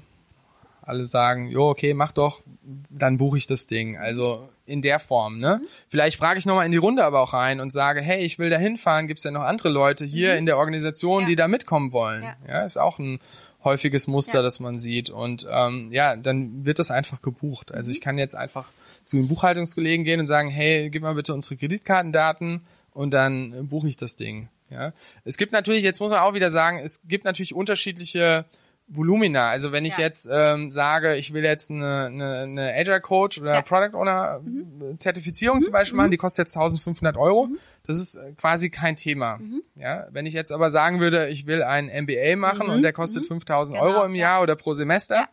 Alle 0.81 1.07
sagen, 1.07 1.49
jo, 1.49 1.69
okay, 1.69 1.93
mach 1.93 2.11
doch, 2.11 2.41
dann 2.89 3.17
buche 3.17 3.37
ich 3.37 3.47
das 3.47 3.65
Ding. 3.65 3.97
Also 3.97 4.49
in 4.67 4.81
der 4.81 4.99
Form, 4.99 5.39
ne? 5.39 5.59
Mhm. 5.61 5.67
Vielleicht 5.87 6.17
frage 6.17 6.39
ich 6.39 6.45
nochmal 6.45 6.65
in 6.65 6.71
die 6.71 6.77
Runde 6.77 7.03
aber 7.03 7.21
auch 7.21 7.33
rein 7.33 7.59
und 7.59 7.71
sage, 7.71 8.01
hey, 8.01 8.23
ich 8.23 8.39
will 8.39 8.49
da 8.49 8.57
hinfahren, 8.57 9.07
gibt's 9.07 9.23
ja 9.23 9.31
noch 9.31 9.41
andere 9.41 9.69
Leute 9.69 10.05
hier 10.05 10.33
mhm. 10.33 10.39
in 10.39 10.45
der 10.45 10.57
Organisation, 10.57 11.21
ja. 11.21 11.27
die 11.27 11.35
da 11.35 11.47
mitkommen 11.47 11.91
wollen? 11.91 12.23
Ja. 12.23 12.35
ja, 12.47 12.61
ist 12.63 12.77
auch 12.77 12.99
ein 12.99 13.19
häufiges 13.65 14.07
Muster, 14.07 14.35
ja. 14.35 14.41
das 14.41 14.59
man 14.61 14.79
sieht. 14.79 15.09
Und 15.09 15.45
ähm, 15.49 15.89
ja, 15.91 16.15
dann 16.15 16.65
wird 16.65 16.79
das 16.79 16.91
einfach 16.91 17.21
gebucht. 17.21 17.73
Also 17.73 17.91
ich 17.91 17.99
kann 17.99 18.17
jetzt 18.17 18.35
einfach 18.35 18.71
zu 19.03 19.17
den 19.17 19.27
Buchhaltungskollegen 19.27 20.05
gehen 20.05 20.21
und 20.21 20.27
sagen, 20.27 20.49
hey, 20.49 20.89
gib 20.89 21.01
mal 21.01 21.15
bitte 21.15 21.33
unsere 21.33 21.57
Kreditkartendaten 21.57 22.61
und 22.91 23.11
dann 23.11 23.67
buche 23.67 23.89
ich 23.89 23.97
das 23.97 24.15
Ding. 24.15 24.47
Ja, 24.69 24.93
es 25.25 25.37
gibt 25.37 25.51
natürlich, 25.51 25.83
jetzt 25.83 25.99
muss 25.99 26.11
man 26.11 26.21
auch 26.21 26.33
wieder 26.33 26.49
sagen, 26.49 26.79
es 26.79 27.01
gibt 27.07 27.25
natürlich 27.25 27.53
unterschiedliche 27.53 28.45
Volumina. 28.87 29.49
Also 29.49 29.71
wenn 29.71 29.83
ich 29.83 29.97
ja. 29.97 30.03
jetzt 30.03 30.29
ähm, 30.31 30.69
sage, 30.69 31.15
ich 31.15 31.33
will 31.33 31.43
jetzt 31.43 31.71
eine, 31.71 32.05
eine, 32.05 32.37
eine 32.39 32.73
Agile 32.73 33.01
Coach 33.01 33.39
oder 33.39 33.53
ja. 33.53 33.61
Product 33.61 33.97
Owner 33.97 34.41
mhm. 34.43 34.99
Zertifizierung 34.99 35.57
mhm. 35.57 35.61
zum 35.63 35.73
Beispiel 35.73 35.97
machen, 35.97 36.07
mhm. 36.07 36.11
die 36.11 36.17
kostet 36.17 36.45
jetzt 36.45 36.55
1500 36.55 37.17
Euro. 37.17 37.47
Mhm. 37.47 37.57
Das 37.83 37.97
ist 37.97 38.15
äh, 38.15 38.33
quasi 38.33 38.69
kein 38.69 38.95
Thema. 38.95 39.37
Mhm. 39.37 39.63
Ja, 39.75 40.07
wenn 40.11 40.25
ich 40.25 40.33
jetzt 40.33 40.51
aber 40.51 40.69
sagen 40.69 40.99
würde, 40.99 41.29
ich 41.29 41.47
will 41.47 41.63
ein 41.63 41.85
MBA 41.87 42.35
machen 42.35 42.67
und 42.67 42.83
der 42.83 42.93
kostet 42.93 43.25
5000 43.25 43.77
genau. 43.77 43.89
Euro 43.89 44.05
im 44.05 44.13
Jahr 44.13 44.41
oder 44.43 44.55
pro 44.55 44.73
Semester, 44.73 45.15
ja. 45.15 45.29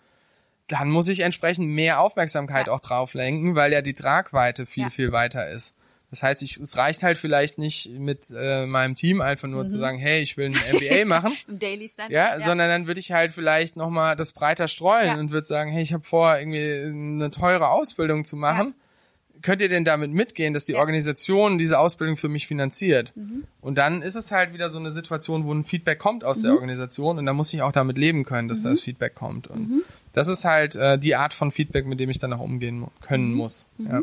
dann 0.68 0.88
muss 0.90 1.09
ich 1.09 1.20
entsprechend 1.20 1.68
mehr 1.68 2.00
Aufmerksamkeit 2.00 2.70
auch 2.70 2.80
drauf 2.80 3.12
lenken, 3.12 3.55
weil 3.55 3.72
ja 3.72 3.82
die 3.82 3.94
Tragweite 3.94 4.64
viel, 4.64 4.88
viel 4.88 5.12
weiter 5.12 5.50
ist. 5.50 5.74
Das 6.13 6.23
heißt, 6.23 6.43
ich, 6.43 6.59
es 6.59 6.77
reicht 6.77 7.03
halt 7.03 7.17
vielleicht 7.17 7.57
nicht 7.57 7.89
mit 7.89 8.31
äh, 8.37 8.67
meinem 8.67 8.95
Team 8.95 9.23
einfach 9.23 9.49
nur 9.49 9.63
mhm. 9.63 9.69
zu 9.69 9.79
sagen, 9.79 9.97
hey, 9.97 10.21
ich 10.21 10.37
will 10.37 10.53
ein 10.55 10.77
MBA 10.77 11.05
machen. 11.07 11.33
Daily 11.49 11.89
Stand 11.89 12.11
ja, 12.13 12.35
ja, 12.35 12.41
sondern 12.41 12.69
dann 12.69 12.87
würde 12.87 13.01
ich 13.01 13.13
halt 13.13 13.33
vielleicht 13.33 13.77
nochmal 13.77 14.15
das 14.15 14.35
breiter 14.35 14.69
streuen 14.69 15.07
ja. 15.07 15.19
und 15.19 15.31
würde 15.31 15.47
sagen, 15.47 15.71
hey, 15.73 15.83
ich 15.83 15.95
habe 15.95 16.05
vor, 16.05 16.39
irgendwie 16.39 16.83
eine 16.85 17.31
teure 17.31 17.71
Ausbildung 17.71 18.27
zu 18.27 18.37
machen. 18.37 18.75
Ja. 18.77 19.41
Könnt 19.41 19.63
ihr 19.63 19.71
denn 19.71 19.87
damit 19.87 20.13
mitgehen, 20.13 20.53
dass 20.53 20.67
die 20.67 20.75
Organisation 20.75 21.57
diese 21.57 21.79
Ausbildung 21.79 22.19
für 22.19 22.29
mich 22.29 22.47
finanziert? 22.47 23.13
Mhm. 23.17 23.45
Und 23.63 23.79
dann 23.79 24.03
ist 24.03 24.15
es 24.15 24.33
halt 24.33 24.53
wieder 24.53 24.69
so 24.69 24.79
eine 24.79 24.91
Situation, 24.91 25.47
wo 25.47 25.55
ein 25.55 25.65
Feedback 25.65 25.99
kommt 25.99 26.25
aus 26.25 26.41
mhm. 26.41 26.43
der 26.43 26.53
Organisation 26.57 27.17
und 27.17 27.25
da 27.25 27.33
muss 27.33 27.55
ich 27.55 27.63
auch 27.63 27.73
damit 27.73 27.97
leben 27.97 28.27
können, 28.27 28.49
dass 28.49 28.65
mhm. 28.65 28.69
das 28.69 28.83
Feedback 28.83 29.15
kommt. 29.15 29.47
Und 29.47 29.71
mhm. 29.71 29.83
das 30.13 30.29
ist 30.29 30.45
halt 30.45 30.77
äh, 30.77 30.99
die 30.99 31.17
Art 31.17 31.33
von 31.33 31.51
Feedback, 31.51 31.87
mit 31.87 32.01
dem 32.01 32.11
ich 32.11 32.19
dann 32.19 32.35
auch 32.35 32.41
umgehen 32.41 32.89
können 33.01 33.31
mhm. 33.31 33.37
muss. 33.37 33.69
Ja. 33.79 34.03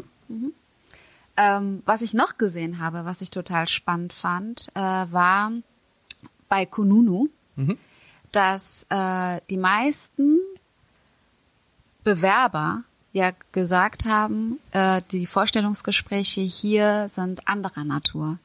Ähm, 1.42 1.84
was 1.86 2.02
ich 2.02 2.14
noch 2.14 2.38
gesehen 2.38 2.80
habe, 2.80 3.06
was 3.06 3.22
ich 3.22 3.32
total 3.32 3.66
spannend 3.70 4.12
fand, 4.12 4.68
äh, 4.76 4.80
war 4.82 5.54
bei 6.50 6.66
Kununu, 6.66 7.30
mhm. 7.56 7.78
dass 8.34 8.86
äh, 8.90 9.40
die 9.50 9.56
meisten 9.56 10.40
Bewerber 12.04 12.84
ja 13.14 13.32
gesagt 13.54 14.04
haben, 14.04 14.60
äh, 14.72 15.02
die 15.12 15.26
Vorstellungsgespräche 15.26 16.42
hier 16.42 17.08
sind 17.08 17.48
anderer 17.48 17.86
Natur. 17.86 18.38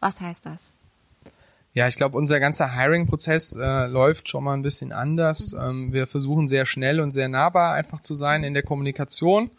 Was 0.00 0.22
heißt 0.22 0.46
das? 0.46 0.78
Ja, 1.74 1.86
ich 1.86 1.96
glaube, 1.96 2.16
unser 2.16 2.40
ganzer 2.40 2.74
Hiring-Prozess 2.74 3.56
äh, 3.56 3.86
läuft 3.88 4.30
schon 4.30 4.44
mal 4.44 4.54
ein 4.54 4.62
bisschen 4.62 4.92
anders. 4.92 5.52
Mhm. 5.52 5.60
Ähm, 5.60 5.92
wir 5.92 6.06
versuchen 6.06 6.48
sehr 6.48 6.64
schnell 6.64 7.00
und 7.00 7.10
sehr 7.10 7.28
nahbar 7.28 7.74
einfach 7.74 8.00
zu 8.00 8.14
sein 8.14 8.42
in 8.42 8.54
der 8.54 8.62
Kommunikation. 8.62 9.50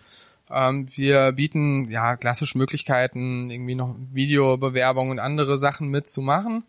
Ähm, 0.51 0.87
wir 0.95 1.31
bieten 1.33 1.89
ja 1.91 2.17
klassische 2.17 2.57
Möglichkeiten, 2.57 3.49
irgendwie 3.49 3.75
noch 3.75 3.95
Videobewerbung 4.11 5.09
und 5.09 5.19
andere 5.19 5.57
Sachen 5.57 5.89
mitzumachen. 5.89 6.63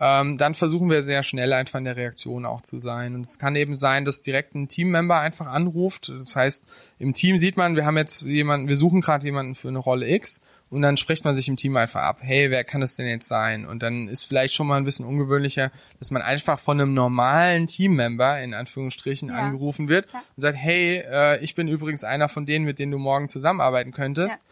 ähm, 0.00 0.38
dann 0.38 0.54
versuchen 0.54 0.90
wir 0.90 1.02
sehr 1.02 1.22
schnell 1.22 1.52
einfach 1.52 1.78
in 1.78 1.84
der 1.84 1.96
Reaktion 1.96 2.44
auch 2.46 2.60
zu 2.60 2.78
sein. 2.78 3.14
Und 3.14 3.22
es 3.22 3.38
kann 3.38 3.56
eben 3.56 3.74
sein, 3.74 4.04
dass 4.04 4.20
direkt 4.20 4.54
ein 4.54 4.68
Teammember 4.68 5.20
einfach 5.20 5.46
anruft. 5.46 6.08
Das 6.08 6.36
heißt, 6.36 6.64
im 6.98 7.14
Team 7.14 7.38
sieht 7.38 7.56
man, 7.56 7.76
wir 7.76 7.86
haben 7.86 7.96
jetzt 7.96 8.22
jemanden, 8.22 8.68
wir 8.68 8.76
suchen 8.76 9.00
gerade 9.00 9.24
jemanden 9.24 9.54
für 9.54 9.68
eine 9.68 9.78
Rolle 9.78 10.08
X 10.10 10.42
und 10.74 10.82
dann 10.82 10.96
spricht 10.96 11.24
man 11.24 11.34
sich 11.34 11.48
im 11.48 11.56
Team 11.56 11.76
einfach 11.76 12.02
ab, 12.02 12.18
hey, 12.20 12.50
wer 12.50 12.64
kann 12.64 12.80
das 12.80 12.96
denn 12.96 13.06
jetzt 13.06 13.26
sein? 13.28 13.64
Und 13.64 13.82
dann 13.82 14.08
ist 14.08 14.24
vielleicht 14.24 14.52
schon 14.54 14.66
mal 14.66 14.76
ein 14.76 14.84
bisschen 14.84 15.06
ungewöhnlicher, 15.06 15.70
dass 15.98 16.10
man 16.10 16.20
einfach 16.22 16.58
von 16.58 16.80
einem 16.80 16.92
normalen 16.94 17.66
Teammember 17.66 18.40
in 18.40 18.52
Anführungsstrichen 18.54 19.28
Ja. 19.28 19.36
angerufen 19.36 19.88
wird 19.88 20.06
Ja. 20.12 20.18
und 20.18 20.40
sagt, 20.40 20.56
hey, 20.58 20.96
äh, 21.10 21.38
ich 21.42 21.54
bin 21.54 21.68
übrigens 21.68 22.04
einer 22.04 22.28
von 22.28 22.44
denen, 22.46 22.64
mit 22.64 22.78
denen 22.78 22.92
du 22.92 22.98
morgen 22.98 23.28
zusammenarbeiten 23.28 23.92
könntest. 23.92 24.44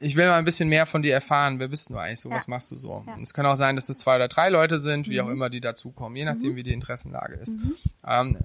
Ich 0.00 0.14
will 0.14 0.26
mal 0.26 0.38
ein 0.38 0.44
bisschen 0.44 0.68
mehr 0.68 0.86
von 0.86 1.02
dir 1.02 1.12
erfahren. 1.14 1.58
Wer 1.58 1.68
bist 1.68 1.90
du 1.90 1.96
eigentlich 1.96 2.20
so? 2.20 2.28
Ja. 2.30 2.36
Was 2.36 2.46
machst 2.46 2.70
du 2.70 2.76
so? 2.76 3.02
Ja. 3.06 3.14
Und 3.14 3.22
es 3.22 3.34
kann 3.34 3.46
auch 3.46 3.56
sein, 3.56 3.74
dass 3.76 3.88
es 3.88 3.98
zwei 3.98 4.16
oder 4.16 4.28
drei 4.28 4.48
Leute 4.48 4.78
sind, 4.78 5.08
wie 5.08 5.20
Mhm. 5.20 5.26
auch 5.26 5.30
immer 5.30 5.50
die 5.50 5.60
dazukommen, 5.60 6.16
je 6.16 6.24
nachdem, 6.24 6.54
wie 6.56 6.62
die 6.62 6.72
Interessenlage 6.72 7.34
ist. 7.34 7.58
Ähm, 8.06 8.36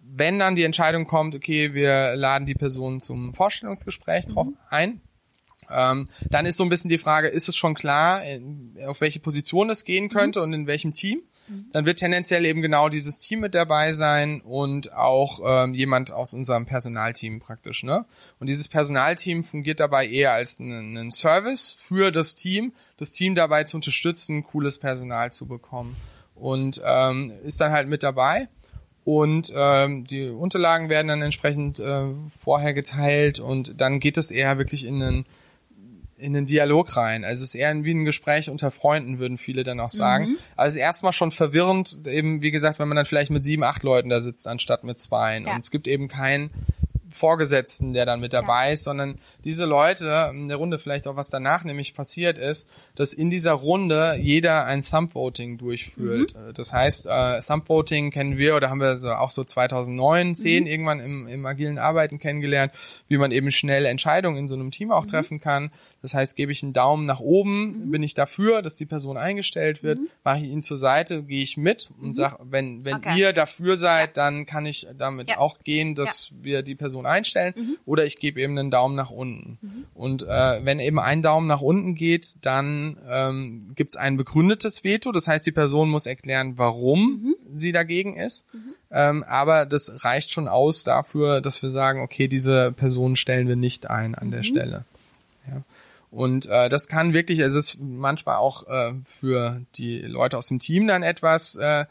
wenn 0.00 0.38
dann 0.38 0.56
die 0.56 0.64
Entscheidung 0.64 1.06
kommt, 1.06 1.34
okay, 1.34 1.74
wir 1.74 2.16
laden 2.16 2.46
die 2.46 2.54
Person 2.54 3.00
zum 3.00 3.34
Vorstellungsgespräch 3.34 4.26
drauf 4.26 4.46
Mhm. 4.46 4.56
ein, 4.70 5.00
ähm, 5.70 6.08
dann 6.30 6.46
ist 6.46 6.56
so 6.56 6.62
ein 6.62 6.68
bisschen 6.68 6.90
die 6.90 6.98
Frage, 6.98 7.28
ist 7.28 7.48
es 7.48 7.56
schon 7.56 7.74
klar, 7.74 8.24
in, 8.24 8.76
auf 8.86 9.00
welche 9.00 9.20
Position 9.20 9.70
es 9.70 9.82
Mhm. 9.82 9.86
gehen 9.86 10.08
könnte 10.08 10.42
und 10.42 10.52
in 10.52 10.66
welchem 10.66 10.92
Team? 10.92 11.22
Dann 11.72 11.86
wird 11.86 11.98
tendenziell 11.98 12.44
eben 12.44 12.60
genau 12.60 12.90
dieses 12.90 13.20
Team 13.20 13.40
mit 13.40 13.54
dabei 13.54 13.92
sein 13.92 14.42
und 14.42 14.92
auch 14.92 15.40
ähm, 15.42 15.72
jemand 15.72 16.12
aus 16.12 16.34
unserem 16.34 16.66
Personalteam 16.66 17.40
praktisch. 17.40 17.84
Ne? 17.84 18.04
Und 18.38 18.48
dieses 18.48 18.68
Personalteam 18.68 19.42
fungiert 19.42 19.80
dabei 19.80 20.06
eher 20.06 20.32
als 20.32 20.58
ein, 20.58 20.96
ein 20.96 21.10
Service 21.10 21.72
für 21.72 22.12
das 22.12 22.34
Team, 22.34 22.72
das 22.98 23.12
Team 23.12 23.34
dabei 23.34 23.64
zu 23.64 23.78
unterstützen, 23.78 24.44
cooles 24.44 24.78
Personal 24.78 25.32
zu 25.32 25.46
bekommen. 25.46 25.96
Und 26.34 26.82
ähm, 26.84 27.32
ist 27.42 27.60
dann 27.60 27.72
halt 27.72 27.88
mit 27.88 28.02
dabei 28.02 28.48
und 29.04 29.50
ähm, 29.56 30.06
die 30.06 30.28
Unterlagen 30.28 30.90
werden 30.90 31.08
dann 31.08 31.22
entsprechend 31.22 31.80
äh, 31.80 32.12
vorher 32.28 32.74
geteilt 32.74 33.40
und 33.40 33.80
dann 33.80 34.00
geht 34.00 34.18
es 34.18 34.30
eher 34.30 34.58
wirklich 34.58 34.84
in 34.84 35.02
einen 35.02 35.26
in 36.18 36.32
den 36.32 36.46
Dialog 36.46 36.96
rein. 36.96 37.24
Also 37.24 37.42
es 37.44 37.50
ist 37.50 37.54
eher 37.54 37.84
wie 37.84 37.94
ein 37.94 38.04
Gespräch 38.04 38.50
unter 38.50 38.70
Freunden, 38.70 39.18
würden 39.18 39.38
viele 39.38 39.64
dann 39.64 39.80
auch 39.80 39.88
sagen. 39.88 40.36
Aber 40.56 40.66
es 40.66 40.74
ist 40.74 40.80
erstmal 40.80 41.12
schon 41.12 41.30
verwirrend, 41.30 42.06
eben 42.06 42.42
wie 42.42 42.50
gesagt, 42.50 42.78
wenn 42.78 42.88
man 42.88 42.96
dann 42.96 43.06
vielleicht 43.06 43.30
mit 43.30 43.44
sieben, 43.44 43.62
acht 43.62 43.82
Leuten 43.82 44.08
da 44.08 44.20
sitzt, 44.20 44.46
anstatt 44.46 44.84
mit 44.84 44.98
zweien. 44.98 45.46
Ja. 45.46 45.52
Und 45.52 45.58
es 45.58 45.70
gibt 45.70 45.86
eben 45.86 46.08
keinen 46.08 46.50
Vorgesetzten, 47.10 47.92
der 47.92 48.06
dann 48.06 48.20
mit 48.20 48.32
dabei 48.32 48.72
ist, 48.72 48.84
sondern 48.84 49.18
diese 49.44 49.64
Leute, 49.64 50.30
in 50.32 50.48
der 50.48 50.56
Runde 50.56 50.78
vielleicht 50.78 51.06
auch 51.06 51.16
was 51.16 51.30
danach 51.30 51.64
nämlich 51.64 51.94
passiert 51.94 52.38
ist, 52.38 52.68
dass 52.96 53.12
in 53.12 53.30
dieser 53.30 53.52
Runde 53.52 54.16
jeder 54.20 54.64
ein 54.64 54.82
Thumb-Voting 54.82 55.58
durchführt. 55.58 56.34
Das 56.54 56.72
heißt, 56.72 57.06
äh, 57.06 57.40
Thumb-Voting 57.40 58.10
kennen 58.10 58.36
wir 58.36 58.56
oder 58.56 58.70
haben 58.70 58.80
wir 58.80 58.96
so 58.98 59.10
auch 59.12 59.30
so 59.30 59.44
2009, 59.44 60.34
10 60.34 60.66
irgendwann 60.66 61.00
im, 61.00 61.26
im 61.26 61.46
agilen 61.46 61.78
Arbeiten 61.78 62.18
kennengelernt, 62.18 62.72
wie 63.08 63.16
man 63.18 63.32
eben 63.32 63.50
schnell 63.50 63.86
Entscheidungen 63.86 64.36
in 64.36 64.48
so 64.48 64.54
einem 64.54 64.70
Team 64.70 64.92
auch 64.92 65.06
treffen 65.06 65.40
kann. 65.40 65.70
Das 66.00 66.14
heißt, 66.14 66.36
gebe 66.36 66.52
ich 66.52 66.62
einen 66.62 66.72
Daumen 66.72 67.06
nach 67.06 67.18
oben, 67.18 67.90
bin 67.90 68.04
ich 68.04 68.14
dafür, 68.14 68.62
dass 68.62 68.76
die 68.76 68.86
Person 68.86 69.16
eingestellt 69.16 69.82
wird, 69.82 69.98
mache 70.22 70.38
ich 70.38 70.44
ihn 70.44 70.62
zur 70.62 70.78
Seite, 70.78 71.24
gehe 71.24 71.42
ich 71.42 71.56
mit 71.56 71.90
und 72.00 72.14
sag, 72.14 72.38
wenn, 72.50 72.84
wenn 72.84 72.96
Okay. 72.98 73.18
ihr 73.18 73.32
dafür 73.32 73.76
seid, 73.76 74.16
dann 74.16 74.46
kann 74.46 74.64
ich 74.64 74.86
damit 74.96 75.30
Ja. 75.30 75.38
auch 75.38 75.58
gehen, 75.64 75.96
dass 75.96 76.32
wir 76.40 76.62
die 76.62 76.76
Person 76.76 77.04
einstellen 77.04 77.52
oder 77.84 78.04
ich 78.04 78.20
gebe 78.20 78.40
eben 78.40 78.56
einen 78.56 78.70
Daumen 78.70 78.94
nach 78.94 79.10
unten. 79.10 79.58
Und 79.94 80.22
äh, 80.22 80.64
wenn 80.64 80.78
eben 80.78 81.00
ein 81.00 81.20
Daumen 81.22 81.48
nach 81.48 81.60
unten 81.62 81.96
geht, 81.96 82.34
dann 82.42 82.96
ähm, 83.08 83.72
gibt 83.74 83.90
es 83.90 83.96
ein 83.96 84.16
begründetes 84.16 84.84
Veto. 84.84 85.10
Das 85.10 85.26
heißt, 85.26 85.44
die 85.46 85.52
Person 85.52 85.90
muss 85.90 86.06
erklären, 86.06 86.58
warum 86.58 87.34
sie 87.52 87.72
dagegen 87.72 88.16
ist. 88.16 88.46
Ähm, 88.90 89.24
aber 89.24 89.66
das 89.66 90.04
reicht 90.04 90.30
schon 90.30 90.46
aus 90.46 90.84
dafür, 90.84 91.40
dass 91.40 91.60
wir 91.62 91.70
sagen, 91.70 92.00
okay, 92.02 92.28
diese 92.28 92.70
Person 92.72 93.16
stellen 93.16 93.48
wir 93.48 93.56
nicht 93.56 93.90
ein 93.90 94.14
an 94.14 94.30
der 94.30 94.44
Stelle. 94.44 94.84
Ja. 95.48 95.62
Und 96.10 96.46
äh, 96.46 96.68
das 96.68 96.88
kann 96.88 97.12
wirklich, 97.12 97.38
es 97.40 97.54
ist 97.54 97.78
manchmal 97.80 98.36
auch 98.36 98.66
äh, 98.66 98.92
für 99.04 99.60
die 99.76 99.98
Leute 100.00 100.38
aus 100.38 100.46
dem 100.48 100.58
Team 100.58 100.86
dann 100.86 101.02
etwas 101.02 101.56
äh, 101.56 101.84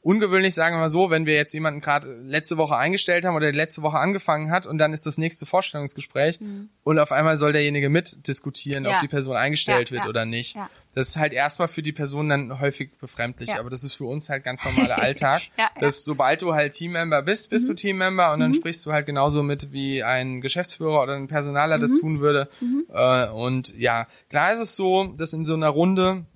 ungewöhnlich, 0.00 0.54
sagen 0.54 0.76
wir 0.76 0.80
mal 0.80 0.88
so, 0.90 1.08
wenn 1.10 1.24
wir 1.26 1.34
jetzt 1.34 1.54
jemanden 1.54 1.80
gerade 1.80 2.14
letzte 2.22 2.56
Woche 2.58 2.76
eingestellt 2.76 3.24
haben 3.24 3.34
oder 3.36 3.50
letzte 3.52 3.80
Woche 3.82 3.98
angefangen 3.98 4.50
hat 4.50 4.66
und 4.66 4.76
dann 4.78 4.92
ist 4.92 5.06
das 5.06 5.16
nächste 5.18 5.46
Vorstellungsgespräch 5.46 6.38
und 6.84 6.98
auf 6.98 7.10
einmal 7.10 7.36
soll 7.38 7.52
derjenige 7.52 7.88
mitdiskutieren, 7.88 8.82
Mhm. 8.84 8.88
Ja. 8.90 8.94
ob 8.96 9.00
die 9.00 9.08
Person 9.08 9.34
eingestellt 9.36 9.88
Ja, 9.88 9.92
wird 9.94 10.04
ja. 10.04 10.08
oder 10.10 10.24
nicht. 10.26 10.56
Ja. 10.94 11.00
Das 11.00 11.08
ist 11.10 11.16
halt 11.16 11.32
erstmal 11.32 11.68
für 11.68 11.82
die 11.82 11.92
Person 11.92 12.28
dann 12.28 12.60
häufig 12.60 12.90
befremdlich, 12.98 13.50
Ja. 13.50 13.58
aber 13.60 13.70
das 13.70 13.82
ist 13.84 13.94
für 13.94 14.04
uns 14.04 14.28
halt 14.30 14.44
ganz 14.44 14.64
normaler 14.64 14.98
Alltag, 15.02 15.42
Ja, 15.58 15.64
ja. 15.64 15.80
dass 15.80 16.04
sobald 16.04 16.42
du 16.42 16.54
halt 16.54 16.72
Teammember 16.74 17.22
bist, 17.22 17.50
bist 17.50 17.64
Mhm. 17.64 17.68
du 17.68 17.74
Teammember 17.74 18.32
und 18.32 18.40
dann 18.40 18.54
sprichst 18.54 18.84
du 18.86 18.92
halt 18.92 19.06
genauso 19.06 19.42
mit, 19.42 19.72
wie 19.72 20.02
ein 20.04 20.40
Geschäftsführer 20.40 21.02
oder 21.02 21.14
ein 21.16 21.28
Personaler 21.28 21.78
Mhm. 21.78 21.80
das 21.82 21.98
tun 22.00 22.20
würde. 22.20 22.48
Äh, 22.92 23.28
und 23.30 23.76
ja, 23.78 24.06
klar 24.30 24.52
ist 24.52 24.60
es 24.60 24.76
so, 24.76 25.04
dass 25.16 25.32
in 25.32 25.44
so 25.44 25.54
einer 25.54 25.68
Runde 25.68 26.26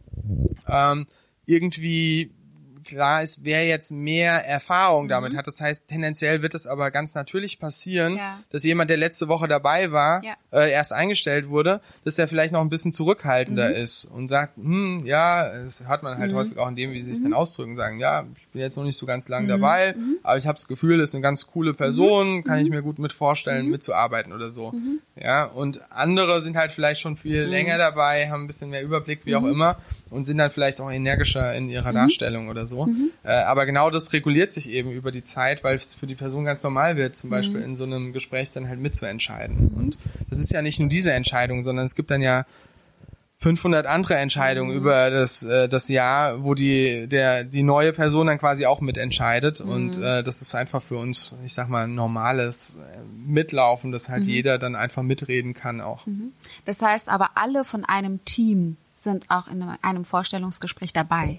ähm, 0.66 1.06
irgendwie 1.46 2.34
klar 2.88 3.22
ist, 3.22 3.44
wer 3.44 3.64
jetzt 3.66 3.92
mehr 3.92 4.44
Erfahrung 4.44 5.06
damit 5.08 5.36
hat. 5.36 5.46
Das 5.46 5.60
heißt, 5.60 5.86
tendenziell 5.86 6.42
wird 6.42 6.54
es 6.56 6.66
aber 6.66 6.90
ganz 6.90 7.14
natürlich 7.14 7.60
passieren, 7.60 8.14
Mhm. 8.14 8.18
Ja. 8.18 8.40
dass 8.50 8.64
jemand, 8.64 8.90
der 8.90 8.96
letzte 8.96 9.28
Woche 9.28 9.46
dabei 9.46 9.92
war, 9.92 10.24
Ja. 10.24 10.34
äh, 10.52 10.70
erst 10.72 10.92
eingestellt 10.92 11.48
wurde, 11.48 11.80
dass 12.04 12.16
der 12.16 12.26
vielleicht 12.26 12.52
noch 12.52 12.60
ein 12.62 12.68
bisschen 12.70 12.90
zurückhaltender 12.92 13.68
Mhm. 13.68 13.74
ist 13.76 14.04
und 14.06 14.26
sagt, 14.28 14.56
hm, 14.56 15.02
ja, 15.06 15.50
das 15.62 15.84
hat 15.86 16.02
man 16.02 16.18
halt 16.18 16.32
häufig 16.32 16.58
auch 16.58 16.68
in 16.68 16.74
dem, 16.76 16.92
wie 16.92 17.00
sie 17.02 17.12
sich 17.12 17.20
Mhm. 17.20 17.30
dann 17.30 17.34
ausdrücken, 17.34 17.76
sagen, 17.76 18.00
ja, 18.00 18.24
ich 18.36 18.48
bin 18.48 18.60
jetzt 18.62 18.76
noch 18.76 18.84
nicht 18.84 18.96
so 18.96 19.06
ganz 19.06 19.28
lang 19.28 19.46
dabei, 19.46 19.94
aber 20.24 20.38
ich 20.38 20.46
habe 20.46 20.56
das 20.56 20.66
Gefühl, 20.66 20.98
das 20.98 21.10
ist 21.10 21.14
eine 21.14 21.22
ganz 21.22 21.46
coole 21.46 21.74
Person, 21.74 22.42
kann 22.42 22.58
Mhm. 22.58 22.64
ich 22.64 22.70
mir 22.70 22.82
gut 22.82 22.98
mit 22.98 23.12
vorstellen, 23.12 23.68
mitzuarbeiten 23.70 24.32
oder 24.32 24.48
so. 24.48 24.72
Ja, 25.14 25.44
und 25.44 25.80
andere 25.92 26.40
sind 26.40 26.56
halt 26.56 26.72
vielleicht 26.72 27.00
schon 27.00 27.16
viel 27.16 27.44
Mhm. 27.44 27.50
länger 27.50 27.78
dabei, 27.78 28.30
haben 28.30 28.44
ein 28.44 28.46
bisschen 28.46 28.70
mehr 28.70 28.82
Überblick, 28.82 29.26
wie 29.26 29.36
auch 29.36 29.44
immer, 29.44 29.76
und 30.10 30.24
sind 30.24 30.38
dann 30.38 30.50
vielleicht 30.50 30.80
auch 30.80 30.90
energischer 30.90 31.52
in 31.54 31.64
Mhm. 31.64 31.70
ihrer 31.70 31.92
Darstellung 31.92 32.48
oder 32.48 32.64
so. 32.66 32.77
Äh, 33.24 33.32
aber 33.32 33.66
genau 33.66 33.90
das 33.90 34.12
reguliert 34.12 34.52
sich 34.52 34.70
eben 34.70 34.90
über 34.90 35.10
die 35.10 35.22
Zeit, 35.22 35.64
weil 35.64 35.76
es 35.76 35.94
für 35.94 36.06
die 36.06 36.14
Person 36.14 36.44
ganz 36.44 36.62
normal 36.62 36.96
wird, 36.96 37.16
zum 37.16 37.30
Beispiel 37.30 37.60
in 37.60 37.74
so 37.74 37.84
einem 37.84 38.12
Gespräch 38.12 38.50
dann 38.50 38.68
halt 38.68 38.80
mitzuentscheiden. 38.80 39.68
Und 39.76 39.96
das 40.30 40.38
ist 40.38 40.52
ja 40.52 40.62
nicht 40.62 40.78
nur 40.78 40.88
diese 40.88 41.12
Entscheidung, 41.12 41.62
sondern 41.62 41.86
es 41.86 41.94
gibt 41.94 42.10
dann 42.10 42.22
ja 42.22 42.44
500 43.40 43.86
andere 43.86 44.16
Entscheidungen 44.16 44.74
über 44.74 45.10
das 45.10 45.44
äh, 45.44 45.68
das 45.68 45.88
Jahr, 45.88 46.42
wo 46.42 46.54
die 46.54 47.06
der 47.06 47.44
die 47.44 47.62
neue 47.62 47.92
Person 47.92 48.26
dann 48.26 48.38
quasi 48.38 48.66
auch 48.66 48.80
mitentscheidet. 48.80 49.60
Und 49.60 49.96
äh, 49.96 50.24
das 50.24 50.42
ist 50.42 50.56
einfach 50.56 50.82
für 50.82 50.96
uns, 50.96 51.36
ich 51.44 51.54
sag 51.54 51.68
mal, 51.68 51.86
normales 51.86 52.76
äh, 52.76 52.98
Mitlaufen, 53.26 53.92
dass 53.92 54.08
halt 54.08 54.24
jeder 54.24 54.58
dann 54.58 54.74
einfach 54.74 55.04
mitreden 55.04 55.54
kann 55.54 55.80
auch. 55.80 56.04
Das 56.64 56.82
heißt 56.82 57.08
aber, 57.08 57.30
alle 57.36 57.64
von 57.64 57.84
einem 57.84 58.24
Team 58.24 58.76
sind 58.96 59.30
auch 59.30 59.46
in 59.46 59.62
einem 59.62 60.04
Vorstellungsgespräch 60.04 60.92
dabei. 60.92 61.38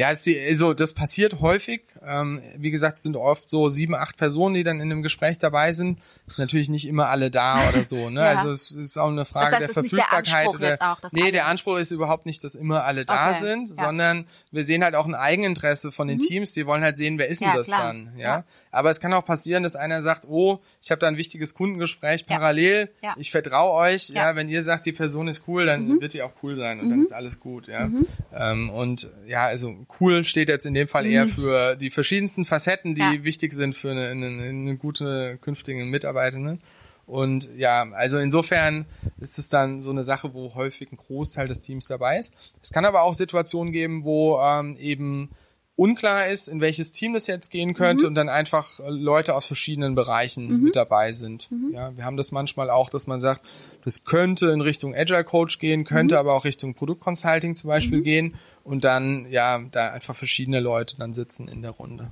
Ja, 0.00 0.10
es, 0.12 0.26
also 0.26 0.72
das 0.72 0.94
passiert 0.94 1.40
häufig. 1.42 1.82
Ähm, 2.02 2.40
wie 2.56 2.70
gesagt, 2.70 2.96
es 2.96 3.02
sind 3.02 3.16
oft 3.16 3.50
so 3.50 3.68
sieben, 3.68 3.94
acht 3.94 4.16
Personen, 4.16 4.54
die 4.54 4.62
dann 4.64 4.76
in 4.76 4.90
einem 4.90 5.02
Gespräch 5.02 5.36
dabei 5.36 5.74
sind. 5.74 5.98
Ist 6.26 6.38
natürlich 6.38 6.70
nicht 6.70 6.88
immer 6.88 7.10
alle 7.10 7.30
da 7.30 7.68
oder 7.68 7.84
so. 7.84 8.08
Ne? 8.08 8.20
Ja. 8.30 8.36
Also 8.38 8.50
es 8.50 8.70
ist 8.70 8.96
auch 8.96 9.08
eine 9.08 9.26
Frage 9.26 9.50
Das 9.50 9.60
heißt, 9.68 9.76
der 9.76 9.82
nicht 9.82 9.92
der 9.92 9.98
Verfügbarkeit. 10.04 10.46
Anspruch 10.46 10.60
oder, 10.60 10.92
auch, 10.92 11.12
nee, 11.12 11.30
der 11.32 11.46
Anspruch 11.48 11.76
ist 11.76 11.90
überhaupt 11.90 12.24
nicht, 12.24 12.42
dass 12.44 12.54
immer 12.54 12.84
alle 12.84 13.04
da 13.04 13.30
Okay, 13.30 13.40
sind, 13.40 13.68
ja. 13.68 13.74
sondern 13.74 14.26
wir 14.50 14.64
sehen 14.64 14.82
halt 14.82 14.94
auch 14.94 15.04
ein 15.06 15.14
Eigeninteresse 15.14 15.92
von 15.92 16.08
den 16.08 16.18
Teams. 16.18 16.54
Die 16.54 16.64
wollen 16.66 16.82
halt 16.82 16.96
sehen, 16.96 17.18
wer 17.18 17.28
ist 17.28 17.42
denn 17.42 17.48
Ja, 17.48 17.56
das 17.56 17.66
klar. 17.66 17.88
dann. 17.88 18.12
Ja? 18.16 18.44
Aber 18.70 18.88
es 18.88 19.00
kann 19.00 19.12
auch 19.12 19.24
passieren, 19.26 19.62
dass 19.64 19.76
einer 19.76 20.00
sagt, 20.00 20.26
oh, 20.28 20.60
ich 20.80 20.90
habe 20.90 20.98
da 20.98 21.08
ein 21.08 21.18
wichtiges 21.18 21.52
Kundengespräch 21.54 22.24
parallel. 22.26 22.88
Ja. 23.02 23.14
Ich 23.18 23.30
vertraue 23.30 23.72
euch. 23.72 24.08
Ja. 24.08 24.32
Mhm. 24.32 24.36
wenn 24.36 24.48
ihr 24.48 24.62
sagt, 24.62 24.86
die 24.86 24.92
Person 24.92 25.28
ist 25.28 25.46
cool, 25.46 25.66
dann 25.66 26.00
wird 26.00 26.14
die 26.14 26.22
auch 26.22 26.32
cool 26.42 26.56
sein 26.56 26.80
und 26.80 26.88
dann 26.88 27.02
ist 27.02 27.12
alles 27.12 27.38
gut. 27.38 27.68
Ja. 27.68 27.90
Ähm, 28.32 28.70
und 28.70 29.10
ja, 29.26 29.44
also 29.44 29.74
cool 30.00 30.24
steht 30.24 30.48
jetzt 30.48 30.66
in 30.66 30.74
dem 30.74 30.88
Fall 30.88 31.06
eher 31.06 31.26
für 31.28 31.76
die 31.76 31.90
verschiedensten 31.90 32.44
Facetten, 32.44 32.94
die 32.94 33.02
Mhm. 33.02 33.12
Ja. 33.14 33.24
wichtig 33.24 33.52
sind 33.52 33.74
für 33.74 33.90
eine, 33.90 34.08
eine, 34.08 34.26
eine 34.26 34.76
gute 34.76 35.38
künftige 35.40 35.84
Mitarbeiterin. 35.84 36.60
Und 37.06 37.48
ja, 37.56 37.90
also 37.92 38.18
insofern 38.18 38.86
ist 39.20 39.38
es 39.38 39.48
dann 39.48 39.80
so 39.80 39.90
eine 39.90 40.04
Sache, 40.04 40.32
wo 40.32 40.54
häufig 40.54 40.92
ein 40.92 40.96
Großteil 40.96 41.48
des 41.48 41.60
Teams 41.60 41.88
dabei 41.88 42.18
ist. 42.18 42.32
Es 42.62 42.70
kann 42.70 42.84
aber 42.84 43.02
auch 43.02 43.14
Situationen 43.14 43.72
geben, 43.72 44.04
wo 44.04 44.38
ähm, 44.40 44.76
eben 44.78 45.30
unklar 45.74 46.28
ist, 46.28 46.46
in 46.46 46.60
welches 46.60 46.92
Team 46.92 47.14
das 47.14 47.26
jetzt 47.26 47.48
gehen 47.50 47.72
könnte 47.74 48.06
und 48.06 48.14
dann 48.14 48.28
einfach 48.28 48.78
äh, 48.80 48.90
Leute 48.90 49.34
aus 49.34 49.46
verschiedenen 49.46 49.94
Bereichen 49.94 50.62
mit 50.62 50.76
dabei 50.76 51.10
sind. 51.12 51.48
Ja, 51.72 51.96
wir 51.96 52.04
haben 52.04 52.16
das 52.18 52.32
manchmal 52.32 52.68
auch, 52.70 52.90
dass 52.90 53.06
man 53.06 53.18
sagt, 53.18 53.40
das 53.84 54.04
könnte 54.04 54.50
in 54.50 54.60
Richtung 54.60 54.94
Agile 54.94 55.24
Coach 55.24 55.58
gehen, 55.58 55.84
könnte 55.84 56.18
aber 56.18 56.34
auch 56.34 56.44
Richtung 56.44 56.74
Produktconsulting 56.74 57.54
zum 57.54 57.68
Beispiel 57.68 58.02
gehen 58.02 58.34
und 58.62 58.84
dann 58.84 59.26
ja 59.30 59.60
da 59.72 59.90
einfach 59.90 60.14
verschiedene 60.14 60.60
Leute 60.60 60.96
dann 60.98 61.12
sitzen 61.12 61.48
in 61.48 61.62
der 61.62 61.72
Runde. 61.72 62.10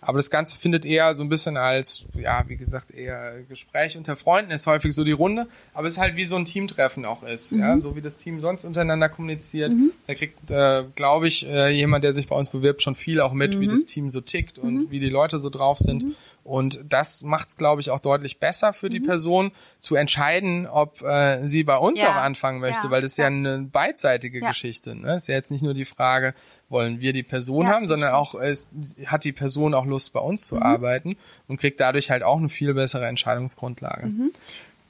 Aber 0.00 0.18
das 0.18 0.30
Ganze 0.30 0.56
findet 0.56 0.84
eher 0.86 1.14
so 1.14 1.22
ein 1.22 1.28
bisschen 1.28 1.56
als, 1.56 2.06
ja, 2.14 2.42
wie 2.48 2.56
gesagt, 2.56 2.90
eher 2.90 3.42
Gespräch 3.48 3.96
unter 3.96 4.16
Freunden 4.16 4.50
ist 4.50 4.66
häufig 4.66 4.94
so 4.94 5.04
die 5.04 5.12
Runde, 5.12 5.46
aber 5.74 5.86
es 5.86 5.94
ist 5.94 5.98
halt 5.98 6.16
wie 6.16 6.24
so 6.24 6.36
ein 6.36 6.46
Teamtreffen 6.46 7.04
auch 7.04 7.22
ist, 7.22 7.52
mhm. 7.52 7.60
ja, 7.60 7.80
so 7.80 7.96
wie 7.96 8.00
das 8.00 8.16
Team 8.16 8.40
sonst 8.40 8.64
untereinander 8.64 9.08
kommuniziert. 9.08 9.72
Mhm. 9.72 9.92
Da 10.06 10.14
kriegt, 10.14 10.50
äh, 10.50 10.84
glaube 10.96 11.28
ich, 11.28 11.46
äh, 11.46 11.68
jemand, 11.68 12.02
der 12.02 12.12
sich 12.12 12.28
bei 12.28 12.36
uns 12.36 12.48
bewirbt, 12.50 12.82
schon 12.82 12.94
viel 12.94 13.20
auch 13.20 13.32
mit, 13.32 13.54
mhm. 13.54 13.60
wie 13.60 13.68
das 13.68 13.84
Team 13.84 14.08
so 14.08 14.20
tickt 14.20 14.58
und 14.58 14.74
mhm. 14.74 14.90
wie 14.90 15.00
die 15.00 15.10
Leute 15.10 15.38
so 15.38 15.50
drauf 15.50 15.78
sind. 15.78 16.04
Und 16.44 16.80
das 16.88 17.22
macht 17.22 17.48
es, 17.48 17.56
glaube 17.56 17.80
ich, 17.80 17.90
auch 17.90 18.00
deutlich 18.00 18.38
besser 18.38 18.72
für 18.72 18.88
die 18.88 19.00
mhm. 19.00 19.06
Person 19.06 19.52
zu 19.78 19.94
entscheiden, 19.94 20.66
ob 20.66 21.02
äh, 21.02 21.46
sie 21.46 21.64
bei 21.64 21.76
uns 21.76 22.00
ja. 22.00 22.10
auch 22.10 22.16
anfangen 22.16 22.60
möchte, 22.60 22.86
ja. 22.86 22.90
weil 22.90 23.02
das 23.02 23.12
ist 23.12 23.18
ja, 23.18 23.26
eine 23.26 23.68
beidseitige 23.70 24.40
Geschichte. 24.40 24.94
Ne? 24.94 25.16
Ist 25.16 25.28
ja 25.28 25.34
jetzt 25.34 25.50
nicht 25.50 25.62
nur 25.62 25.74
die 25.74 25.84
Frage, 25.84 26.34
wollen 26.68 27.00
wir 27.00 27.12
die 27.12 27.22
Person 27.22 27.66
haben, 27.66 27.86
sondern 27.86 28.14
auch 28.14 28.34
es 28.34 28.72
hat 29.06 29.24
die 29.24 29.32
Person 29.32 29.74
auch 29.74 29.84
Lust 29.84 30.12
bei 30.12 30.20
uns 30.20 30.46
zu 30.46 30.56
mhm. 30.56 30.62
arbeiten 30.62 31.16
und 31.48 31.60
kriegt 31.60 31.80
dadurch 31.80 32.10
halt 32.10 32.22
auch 32.22 32.38
eine 32.38 32.48
viel 32.48 32.74
bessere 32.74 33.06
Entscheidungsgrundlage. 33.06 34.06
Mhm. 34.06 34.30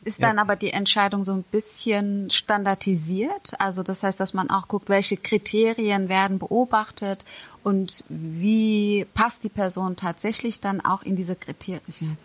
Ist 0.03 0.22
dann 0.22 0.38
aber 0.38 0.57
die 0.57 0.72
Entscheidung 0.72 1.24
so 1.24 1.32
ein 1.32 1.42
bisschen 1.42 2.30
standardisiert? 2.30 3.53
Also 3.59 3.82
das 3.82 4.03
heißt, 4.03 4.18
dass 4.18 4.32
man 4.32 4.48
auch 4.48 4.66
guckt, 4.66 4.88
welche 4.88 5.18
Kriterien 5.18 6.09
werden 6.09 6.38
beobachtet 6.38 7.26
und 7.63 8.05
wie 8.09 9.07
passt 9.15 9.45
die 9.45 9.49
Person 9.49 9.97
tatsächlich 9.97 10.61
dann 10.61 10.81
auch 10.81 11.03
in 11.03 11.17
diese 11.17 11.37
Kriterien, 11.37 11.81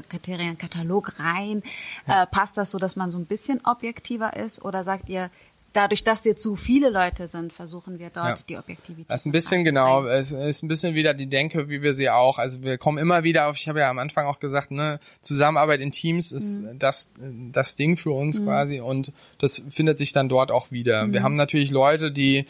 Kriterienkatalog 0.09 1.19
rein? 1.19 1.63
Ja. 2.07 2.23
Äh, 2.23 2.27
passt 2.27 2.57
das 2.57 2.71
so, 2.71 2.79
dass 2.79 2.95
man 2.95 3.11
so 3.11 3.17
ein 3.17 3.25
bisschen 3.25 3.61
objektiver 3.65 4.35
ist? 4.35 4.63
Oder 4.63 4.83
sagt 4.83 5.09
ihr, 5.09 5.29
dadurch, 5.75 6.03
dass 6.03 6.23
jetzt 6.23 6.41
so 6.41 6.55
viele 6.55 6.89
Leute 6.89 7.27
sind, 7.27 7.51
versuchen 7.51 7.99
wir 7.99 8.09
dort 8.09 8.39
ja. 8.39 8.45
die 8.47 8.57
Objektivität. 8.57 9.09
Das 9.09 9.21
ist 9.21 9.25
ein 9.25 9.31
bisschen 9.31 9.63
genau, 9.63 10.05
es 10.05 10.31
ist 10.31 10.63
ein 10.63 10.67
bisschen 10.67 10.95
wieder 10.95 11.13
die 11.13 11.27
Denke, 11.27 11.69
wie 11.69 11.81
wir 11.81 11.93
sie 11.93 12.09
auch, 12.09 12.37
also 12.37 12.61
wir 12.61 12.77
kommen 12.77 12.97
immer 12.97 13.23
wieder 13.23 13.47
auf, 13.49 13.57
ich 13.57 13.67
habe 13.67 13.79
ja 13.79 13.89
am 13.89 13.99
Anfang 13.99 14.25
auch 14.25 14.39
gesagt, 14.39 14.71
ne, 14.71 14.99
Zusammenarbeit 15.21 15.81
in 15.81 15.91
Teams 15.91 16.31
ist 16.31 16.61
mhm. 16.61 16.79
das, 16.79 17.11
das 17.51 17.75
Ding 17.75 17.97
für 17.97 18.11
uns 18.11 18.39
mhm. 18.39 18.45
quasi 18.45 18.79
und 18.79 19.11
das 19.39 19.63
findet 19.69 19.97
sich 19.97 20.13
dann 20.13 20.29
dort 20.29 20.51
auch 20.51 20.71
wieder. 20.71 21.07
Mhm. 21.07 21.13
Wir 21.13 21.23
haben 21.23 21.35
natürlich 21.35 21.71
Leute, 21.71 22.11
die 22.11 22.45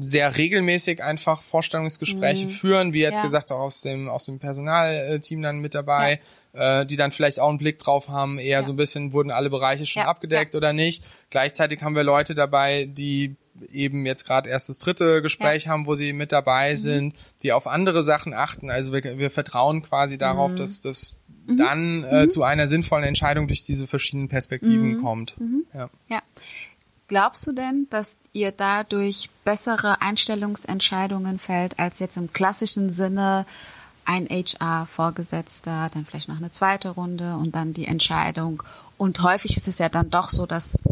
sehr 0.00 0.36
regelmäßig 0.36 1.02
einfach 1.02 1.42
Vorstellungsgespräche 1.42 2.46
mhm. 2.46 2.50
führen, 2.50 2.92
wie 2.92 3.00
jetzt 3.00 3.18
ja. 3.18 3.22
gesagt 3.22 3.52
auch 3.52 3.60
aus 3.60 3.82
dem 3.82 4.08
aus 4.08 4.24
dem 4.24 4.38
Personalteam 4.38 5.42
dann 5.42 5.58
mit 5.60 5.74
dabei, 5.74 6.20
ja. 6.52 6.80
äh, 6.80 6.86
die 6.86 6.96
dann 6.96 7.12
vielleicht 7.12 7.40
auch 7.40 7.48
einen 7.48 7.58
Blick 7.58 7.78
drauf 7.78 8.08
haben, 8.08 8.38
eher 8.38 8.58
ja. 8.58 8.62
so 8.62 8.72
ein 8.72 8.76
bisschen 8.76 9.12
wurden 9.12 9.30
alle 9.30 9.50
Bereiche 9.50 9.86
schon 9.86 10.02
abgedeckt 10.02 10.54
oder 10.54 10.72
nicht. 10.72 11.04
Gleichzeitig 11.30 11.82
haben 11.82 11.94
wir 11.94 12.04
Leute 12.04 12.34
dabei, 12.34 12.86
die 12.90 13.36
eben 13.72 14.06
jetzt 14.06 14.26
gerade 14.26 14.48
erst 14.50 14.68
das 14.68 14.78
dritte 14.78 15.22
Gespräch 15.22 15.68
haben, 15.68 15.86
wo 15.86 15.94
sie 15.94 16.12
mit 16.12 16.32
dabei 16.32 16.72
mhm. 16.72 16.76
sind, 16.76 17.14
die 17.42 17.52
auf 17.52 17.66
andere 17.66 18.02
Sachen 18.02 18.34
achten. 18.34 18.70
Also 18.70 18.92
wir, 18.92 19.18
wir 19.18 19.30
vertrauen 19.30 19.82
quasi 19.82 20.18
darauf, 20.18 20.52
mhm. 20.52 20.56
dass 20.56 20.80
das 20.80 21.16
mhm. 21.46 21.58
dann 21.58 22.04
äh, 22.04 22.24
mhm. 22.24 22.30
zu 22.30 22.42
einer 22.42 22.68
sinnvollen 22.68 23.04
Entscheidung 23.04 23.46
durch 23.46 23.62
diese 23.62 23.86
verschiedenen 23.86 24.28
Perspektiven 24.28 25.02
kommt. 25.02 25.36
Ja. 26.08 26.22
Glaubst 27.08 27.46
du 27.46 27.52
denn, 27.52 27.86
dass 27.90 28.16
ihr 28.32 28.50
dadurch 28.50 29.30
bessere 29.44 30.00
Einstellungsentscheidungen 30.00 31.38
fällt, 31.38 31.78
als 31.78 32.00
jetzt 32.00 32.16
im 32.16 32.32
klassischen 32.32 32.92
Sinne 32.92 33.46
ein 34.04 34.26
HR-Vorgesetzter, 34.28 35.88
dann 35.92 36.04
vielleicht 36.04 36.28
noch 36.28 36.38
eine 36.38 36.50
zweite 36.50 36.90
Runde 36.90 37.36
und 37.36 37.54
dann 37.54 37.74
die 37.74 37.86
Entscheidung? 37.86 38.62
Und 38.98 39.22
häufig 39.22 39.56
ist 39.56 39.68
es 39.68 39.78
ja 39.78 39.88
dann 39.88 40.10
doch 40.10 40.28
so, 40.28 40.46
dass 40.46 40.82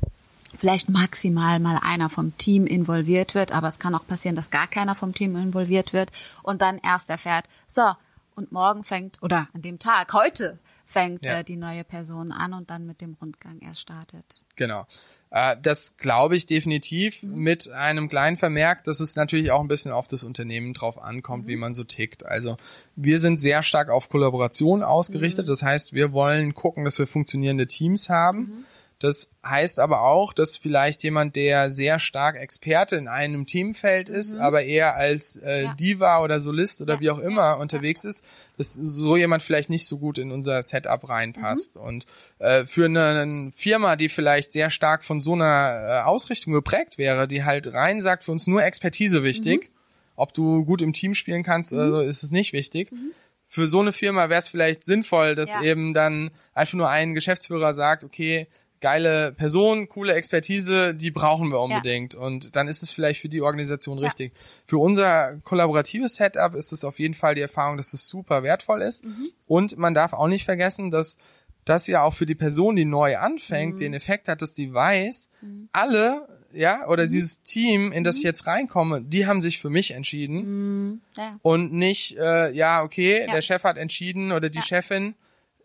vielleicht 0.58 0.88
maximal 0.88 1.58
mal 1.58 1.78
einer 1.82 2.08
vom 2.08 2.36
Team 2.38 2.66
involviert 2.66 3.34
wird, 3.34 3.52
aber 3.52 3.68
es 3.68 3.80
kann 3.80 3.94
auch 3.94 4.06
passieren, 4.06 4.36
dass 4.36 4.50
gar 4.50 4.68
keiner 4.68 4.94
vom 4.94 5.14
Team 5.14 5.36
involviert 5.36 5.92
wird 5.92 6.12
und 6.42 6.62
dann 6.62 6.78
erst 6.78 7.10
erfährt, 7.10 7.46
so, 7.66 7.92
und 8.36 8.52
morgen 8.52 8.84
fängt, 8.84 9.22
oder 9.22 9.48
an 9.52 9.62
dem 9.62 9.78
Tag, 9.78 10.12
heute 10.12 10.58
fängt 10.86 11.24
ja. 11.24 11.40
äh, 11.40 11.44
die 11.44 11.56
neue 11.56 11.84
Person 11.84 12.32
an 12.32 12.52
und 12.52 12.70
dann 12.70 12.86
mit 12.86 13.00
dem 13.00 13.16
Rundgang 13.20 13.58
erst 13.60 13.80
startet. 13.80 14.42
Genau. 14.56 14.86
Äh, 15.34 15.56
das 15.60 15.96
glaube 15.96 16.36
ich 16.36 16.46
definitiv 16.46 17.24
mhm. 17.24 17.34
mit 17.34 17.70
einem 17.70 18.08
kleinen 18.08 18.36
Vermerk, 18.36 18.84
dass 18.84 19.00
es 19.00 19.16
natürlich 19.16 19.50
auch 19.50 19.60
ein 19.60 19.68
bisschen 19.68 19.90
auf 19.90 20.06
das 20.06 20.22
Unternehmen 20.22 20.74
drauf 20.74 21.02
ankommt, 21.02 21.44
mhm. 21.44 21.48
wie 21.48 21.56
man 21.56 21.74
so 21.74 21.82
tickt. 21.82 22.24
Also 22.24 22.56
wir 22.94 23.18
sind 23.18 23.38
sehr 23.38 23.64
stark 23.64 23.90
auf 23.90 24.08
Kollaboration 24.08 24.84
ausgerichtet. 24.84 25.46
Mhm. 25.46 25.50
Das 25.50 25.62
heißt, 25.64 25.92
wir 25.92 26.12
wollen 26.12 26.54
gucken, 26.54 26.84
dass 26.84 27.00
wir 27.00 27.08
funktionierende 27.08 27.66
Teams 27.66 28.08
haben. 28.08 28.38
Mhm. 28.38 28.64
Das 29.04 29.28
heißt 29.44 29.80
aber 29.80 30.00
auch, 30.00 30.32
dass 30.32 30.56
vielleicht 30.56 31.02
jemand, 31.02 31.36
der 31.36 31.68
sehr 31.68 31.98
stark 31.98 32.36
Experte 32.36 32.96
in 32.96 33.06
einem 33.06 33.44
Themenfeld 33.44 34.08
ist, 34.08 34.36
mhm. 34.36 34.40
aber 34.40 34.64
eher 34.64 34.96
als 34.96 35.36
äh, 35.36 35.64
ja. 35.64 35.74
Diva 35.74 36.22
oder 36.22 36.40
Solist 36.40 36.80
oder 36.80 36.94
ja. 36.94 37.00
wie 37.00 37.10
auch 37.10 37.18
immer 37.18 37.42
ja. 37.42 37.52
unterwegs 37.52 38.06
ist, 38.06 38.24
dass 38.56 38.72
so 38.72 39.18
jemand 39.18 39.42
vielleicht 39.42 39.68
nicht 39.68 39.86
so 39.86 39.98
gut 39.98 40.16
in 40.16 40.32
unser 40.32 40.62
Setup 40.62 41.06
reinpasst. 41.06 41.76
Mhm. 41.76 41.82
Und 41.82 42.06
äh, 42.38 42.64
für 42.64 42.86
eine, 42.86 43.50
Firma, 43.54 43.96
die 43.96 44.08
vielleicht 44.08 44.52
sehr 44.52 44.70
stark 44.70 45.04
von 45.04 45.20
so 45.20 45.34
einer 45.34 45.70
äh, 45.70 46.00
Ausrichtung 46.04 46.54
geprägt 46.54 46.96
wäre, 46.96 47.28
die 47.28 47.44
halt 47.44 47.70
rein 47.74 48.00
sagt, 48.00 48.24
für 48.24 48.32
uns 48.32 48.46
nur 48.46 48.64
Expertise 48.64 49.22
wichtig, 49.22 49.64
mhm. 49.64 49.72
ob 50.16 50.32
du 50.32 50.64
gut 50.64 50.80
im 50.80 50.94
Team 50.94 51.14
spielen 51.14 51.42
kannst 51.42 51.74
oder 51.74 51.90
so, 51.90 52.00
ist 52.00 52.22
es 52.22 52.30
nicht 52.30 52.54
wichtig 52.54 52.90
mhm. 52.90 53.10
für 53.48 53.66
so 53.66 53.80
eine 53.80 53.92
Firma 53.92 54.30
wäre 54.30 54.38
es 54.38 54.48
vielleicht 54.48 54.82
sinnvoll, 54.82 55.34
dass 55.34 55.50
ja. 55.50 55.62
eben 55.62 55.92
dann 55.92 56.30
einfach 56.54 56.72
nur 56.72 56.88
ein 56.88 57.12
Geschäftsführer 57.12 57.74
sagt, 57.74 58.02
okay, 58.02 58.48
geile 58.84 59.32
Person, 59.32 59.88
coole 59.88 60.12
Expertise, 60.12 60.94
die 60.94 61.10
brauchen 61.10 61.48
wir 61.48 61.58
unbedingt. 61.58 62.12
Ja. 62.12 62.20
Und 62.20 62.54
dann 62.54 62.68
ist 62.68 62.82
es 62.82 62.90
vielleicht 62.90 63.18
für 63.18 63.30
die 63.30 63.40
Organisation 63.40 63.96
ja. 63.96 64.04
richtig. 64.04 64.34
Für 64.66 64.76
unser 64.76 65.38
kollaboratives 65.42 66.16
Setup 66.16 66.54
ist 66.54 66.70
es 66.70 66.84
auf 66.84 66.98
jeden 66.98 67.14
Fall 67.14 67.34
die 67.34 67.40
Erfahrung, 67.40 67.78
dass 67.78 67.94
es 67.94 68.06
super 68.06 68.42
wertvoll 68.42 68.82
ist. 68.82 69.02
Mhm. 69.02 69.30
Und 69.46 69.78
man 69.78 69.94
darf 69.94 70.12
auch 70.12 70.28
nicht 70.28 70.44
vergessen, 70.44 70.90
dass 70.90 71.16
das 71.64 71.86
ja 71.86 72.02
auch 72.02 72.12
für 72.12 72.26
die 72.26 72.34
Person, 72.34 72.76
die 72.76 72.84
neu 72.84 73.16
anfängt, 73.16 73.76
mhm. 73.76 73.78
den 73.78 73.94
Effekt 73.94 74.28
hat, 74.28 74.42
dass 74.42 74.52
die 74.52 74.74
weiß, 74.74 75.30
mhm. 75.40 75.70
alle, 75.72 76.28
ja, 76.52 76.86
oder 76.86 77.06
mhm. 77.06 77.08
dieses 77.08 77.40
Team, 77.40 77.90
in 77.90 78.04
das 78.04 78.18
ich 78.18 78.24
mhm. 78.24 78.28
jetzt 78.28 78.46
reinkomme, 78.46 79.00
die 79.00 79.26
haben 79.26 79.40
sich 79.40 79.60
für 79.60 79.70
mich 79.70 79.92
entschieden. 79.92 80.88
Mhm. 80.90 81.00
Ja. 81.16 81.38
Und 81.40 81.72
nicht, 81.72 82.18
äh, 82.18 82.52
ja, 82.52 82.82
okay, 82.82 83.26
der 83.32 83.40
Chef 83.40 83.64
hat 83.64 83.78
entschieden 83.78 84.30
oder 84.30 84.50
die 84.50 84.60
Chefin 84.60 85.14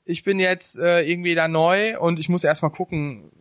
ich 0.10 0.24
bin 0.24 0.40
jetzt 0.40 0.78
äh, 0.80 1.02
irgendwie 1.02 1.36
da 1.36 1.48
neu 1.48 2.00
und 2.00 2.20
ich 2.20 2.30
muss 2.30 2.44
erstmal 2.44 2.72
gucken, 2.72 3.32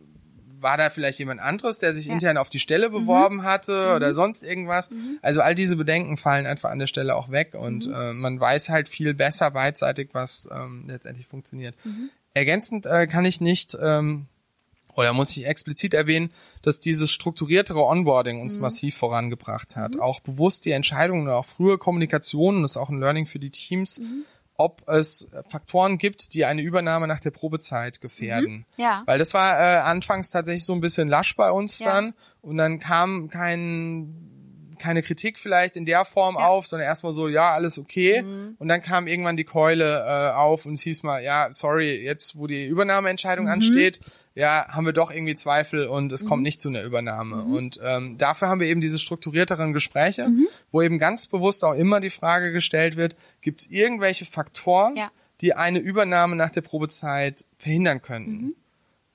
war 0.61 0.77
da 0.77 0.89
vielleicht 0.89 1.19
jemand 1.19 1.39
anderes, 1.39 1.79
der 1.79 1.93
sich 1.93 2.05
ja. 2.05 2.13
intern 2.13 2.37
auf 2.37 2.49
die 2.49 2.59
Stelle 2.59 2.89
mhm. 2.89 2.93
beworben 2.93 3.35
mhm. 3.37 3.43
hatte 3.43 3.93
oder 3.95 4.09
mhm. 4.09 4.13
sonst 4.13 4.43
irgendwas. 4.43 4.91
Mhm. 4.91 5.17
Also 5.21 5.41
all 5.41 5.55
diese 5.55 5.75
Bedenken 5.75 6.17
fallen 6.17 6.45
einfach 6.45 6.69
an 6.69 6.79
der 6.79 6.87
Stelle 6.87 7.15
auch 7.15 7.31
weg 7.31 7.55
und 7.55 7.87
mhm. 7.87 7.93
äh, 7.93 8.13
man 8.13 8.39
weiß 8.39 8.69
halt 8.69 8.87
viel 8.87 9.13
besser 9.13 9.49
beidseitig, 9.51 10.09
was 10.13 10.47
ähm, 10.51 10.85
letztendlich 10.87 11.27
funktioniert. 11.27 11.75
Mhm. 11.83 12.09
Ergänzend 12.35 12.85
äh, 12.85 13.07
kann 13.07 13.25
ich 13.25 13.41
nicht 13.41 13.75
ähm, 13.81 14.27
oder 14.95 15.13
muss 15.13 15.35
ich 15.35 15.47
explizit 15.47 15.93
erwähnen, 15.93 16.29
dass 16.61 16.79
dieses 16.79 17.11
strukturiertere 17.11 17.83
Onboarding 17.83 18.41
uns 18.41 18.59
massiv 18.59 18.97
vorangebracht 18.97 19.75
hat. 19.75 19.97
Auch 19.99 20.19
bewusst 20.19 20.65
die 20.65 20.71
Entscheidungen, 20.71 21.29
auch 21.29 21.45
frühe 21.45 21.77
Kommunikation, 21.77 22.63
das 22.63 22.71
ist 22.71 22.77
auch 22.77 22.89
ein 22.89 22.99
Learning 22.99 23.25
für 23.25 23.39
die 23.39 23.51
Teams, 23.51 24.01
ob 24.59 24.83
es 24.89 25.29
Faktoren 25.47 25.97
gibt, 25.97 26.33
die 26.33 26.43
eine 26.43 26.61
Übernahme 26.61 27.07
nach 27.07 27.21
der 27.21 27.31
Probezeit 27.31 28.01
gefährden. 28.01 28.51
Mhm. 28.51 28.65
Ja. 28.75 29.03
Weil 29.05 29.17
das 29.17 29.33
war 29.33 29.57
äh, 29.57 29.77
anfangs 29.77 30.31
tatsächlich 30.31 30.65
so 30.65 30.73
ein 30.73 30.81
bisschen 30.81 31.07
lasch 31.07 31.35
bei 31.37 31.49
uns 31.49 31.79
ja. 31.79 31.93
dann 31.93 32.13
und 32.41 32.57
dann 32.57 32.79
kam 32.79 33.29
kein 33.29 34.28
keine 34.79 35.03
Kritik 35.03 35.37
vielleicht 35.37 35.75
in 35.75 35.85
der 35.85 36.05
Form 36.05 36.35
ja. 36.35 36.47
auf, 36.47 36.65
sondern 36.65 36.87
erstmal 36.87 37.13
so, 37.13 37.27
ja, 37.27 37.51
alles 37.51 37.77
okay. 37.77 38.21
Mhm. 38.21 38.55
Und 38.57 38.67
dann 38.67 38.81
kam 38.81 39.07
irgendwann 39.07 39.37
die 39.37 39.43
Keule 39.43 40.03
äh, 40.05 40.31
auf 40.33 40.65
und 40.65 40.73
es 40.73 40.81
hieß 40.81 41.03
mal, 41.03 41.23
ja, 41.23 41.51
sorry, 41.51 42.03
jetzt 42.03 42.37
wo 42.37 42.47
die 42.47 42.65
Übernahmeentscheidung 42.65 43.45
mhm. 43.45 43.51
ansteht, 43.51 43.99
ja, 44.35 44.67
haben 44.69 44.85
wir 44.85 44.93
doch 44.93 45.11
irgendwie 45.11 45.35
Zweifel 45.35 45.87
und 45.87 46.11
es 46.11 46.23
mhm. 46.23 46.27
kommt 46.27 46.43
nicht 46.43 46.61
zu 46.61 46.69
einer 46.69 46.83
Übernahme. 46.83 47.43
Mhm. 47.43 47.53
Und 47.53 47.79
ähm, 47.83 48.17
dafür 48.17 48.47
haben 48.47 48.59
wir 48.59 48.67
eben 48.67 48.81
diese 48.81 48.99
strukturierteren 48.99 49.73
Gespräche, 49.73 50.27
mhm. 50.29 50.47
wo 50.71 50.81
eben 50.81 50.97
ganz 50.97 51.27
bewusst 51.27 51.63
auch 51.63 51.73
immer 51.73 51.99
die 51.99 52.09
Frage 52.09 52.51
gestellt 52.51 52.95
wird, 52.95 53.15
gibt 53.41 53.59
es 53.59 53.69
irgendwelche 53.69 54.25
Faktoren, 54.25 54.95
ja. 54.95 55.11
die 55.41 55.53
eine 55.53 55.79
Übernahme 55.79 56.35
nach 56.35 56.51
der 56.51 56.61
Probezeit 56.61 57.45
verhindern 57.57 58.01
könnten? 58.01 58.55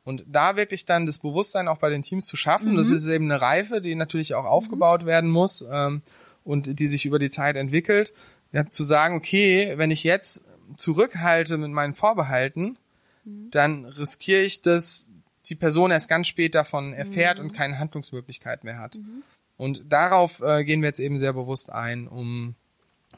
Und 0.05 0.24
da 0.26 0.57
wirklich 0.57 0.84
dann 0.84 1.07
das 1.07 1.18
Bewusstsein 1.18 1.66
auch 1.66 1.78
bei 1.78 1.88
den 1.88 2.02
Teams 2.02 2.26
zu 2.26 2.36
schaffen, 2.36 2.72
mhm. 2.72 2.76
das 2.76 2.90
ist 2.90 3.07
eben 3.07 3.30
eine 3.30 3.40
Reife, 3.40 3.80
die 3.80 3.94
natürlich 3.94 4.34
auch 4.34 4.44
aufgebaut 4.44 5.02
mhm. 5.02 5.07
werden 5.07 5.30
muss 5.30 5.64
ähm, 5.70 6.02
und 6.44 6.78
die 6.78 6.86
sich 6.86 7.07
über 7.07 7.18
die 7.18 7.30
Zeit 7.30 7.57
entwickelt. 7.57 8.12
Ja, 8.52 8.66
zu 8.66 8.84
sagen, 8.84 9.16
okay, 9.16 9.74
wenn 9.76 9.90
ich 9.90 10.05
jetzt 10.05 10.44
zurückhalte 10.76 11.57
mit 11.57 11.70
meinen 11.70 11.94
Vorbehalten, 11.94 12.78
mhm. 13.24 13.50
dann 13.50 13.84
riskiere 13.86 14.42
ich, 14.42 14.62
dass 14.62 15.11
die 15.46 15.55
Person 15.55 15.90
erst 15.90 16.09
ganz 16.09 16.28
spät 16.28 16.55
davon 16.55 16.92
erfährt 16.92 17.38
und 17.38 17.48
mhm. 17.48 17.52
keine 17.52 17.78
Handlungsmöglichkeit 17.78 18.62
mehr 18.64 18.78
hat. 18.78 18.96
Mhm. 18.96 19.22
Und 19.57 19.84
darauf 19.92 20.40
äh, 20.40 20.64
gehen 20.64 20.82
wir 20.82 20.88
jetzt 20.88 21.00
eben 21.00 21.18
sehr 21.18 21.32
bewusst 21.32 21.72
ein, 21.72 22.09
um 22.09 22.55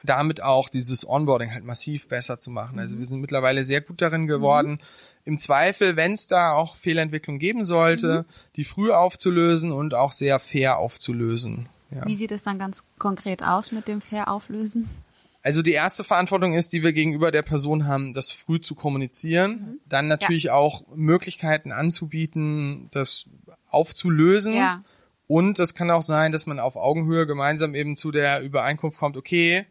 damit 0.06 0.42
auch 0.42 0.68
dieses 0.68 1.08
Onboarding 1.08 1.52
halt 1.52 1.64
massiv 1.64 2.08
besser 2.08 2.38
zu 2.38 2.50
machen. 2.50 2.78
Also 2.78 2.94
mhm. 2.94 2.98
wir 2.98 3.06
sind 3.06 3.20
mittlerweile 3.20 3.64
sehr 3.64 3.80
gut 3.80 4.00
darin 4.00 4.26
geworden, 4.26 4.72
mhm. 4.72 4.78
im 5.24 5.38
Zweifel, 5.38 5.96
wenn 5.96 6.12
es 6.12 6.28
da 6.28 6.52
auch 6.52 6.76
Fehlentwicklung 6.76 7.38
geben 7.38 7.64
sollte, 7.64 8.24
mhm. 8.26 8.32
die 8.56 8.64
früh 8.64 8.92
aufzulösen 8.92 9.72
und 9.72 9.94
auch 9.94 10.12
sehr 10.12 10.40
fair 10.40 10.78
aufzulösen. 10.78 11.68
Ja. 11.90 12.06
Wie 12.06 12.14
sieht 12.14 12.32
es 12.32 12.42
dann 12.42 12.58
ganz 12.58 12.84
konkret 12.98 13.42
aus 13.42 13.72
mit 13.72 13.88
dem 13.88 14.00
fair 14.00 14.28
auflösen? 14.28 14.88
Also 15.42 15.62
die 15.62 15.72
erste 15.72 16.02
Verantwortung 16.02 16.54
ist, 16.54 16.72
die 16.72 16.82
wir 16.82 16.92
gegenüber 16.92 17.30
der 17.30 17.42
Person 17.42 17.86
haben, 17.86 18.14
das 18.14 18.32
früh 18.32 18.60
zu 18.60 18.74
kommunizieren. 18.74 19.50
Mhm. 19.50 19.80
Dann 19.88 20.08
natürlich 20.08 20.44
ja. 20.44 20.54
auch 20.54 20.82
Möglichkeiten 20.94 21.70
anzubieten, 21.70 22.88
das 22.90 23.26
aufzulösen. 23.68 24.54
Ja. 24.54 24.82
Und 25.28 25.58
es 25.60 25.74
kann 25.74 25.90
auch 25.90 26.02
sein, 26.02 26.32
dass 26.32 26.46
man 26.46 26.58
auf 26.58 26.76
Augenhöhe 26.76 27.26
gemeinsam 27.26 27.74
eben 27.74 27.96
zu 27.96 28.10
der 28.10 28.42
Übereinkunft 28.42 28.98
kommt, 28.98 29.16
okay, 29.16 29.66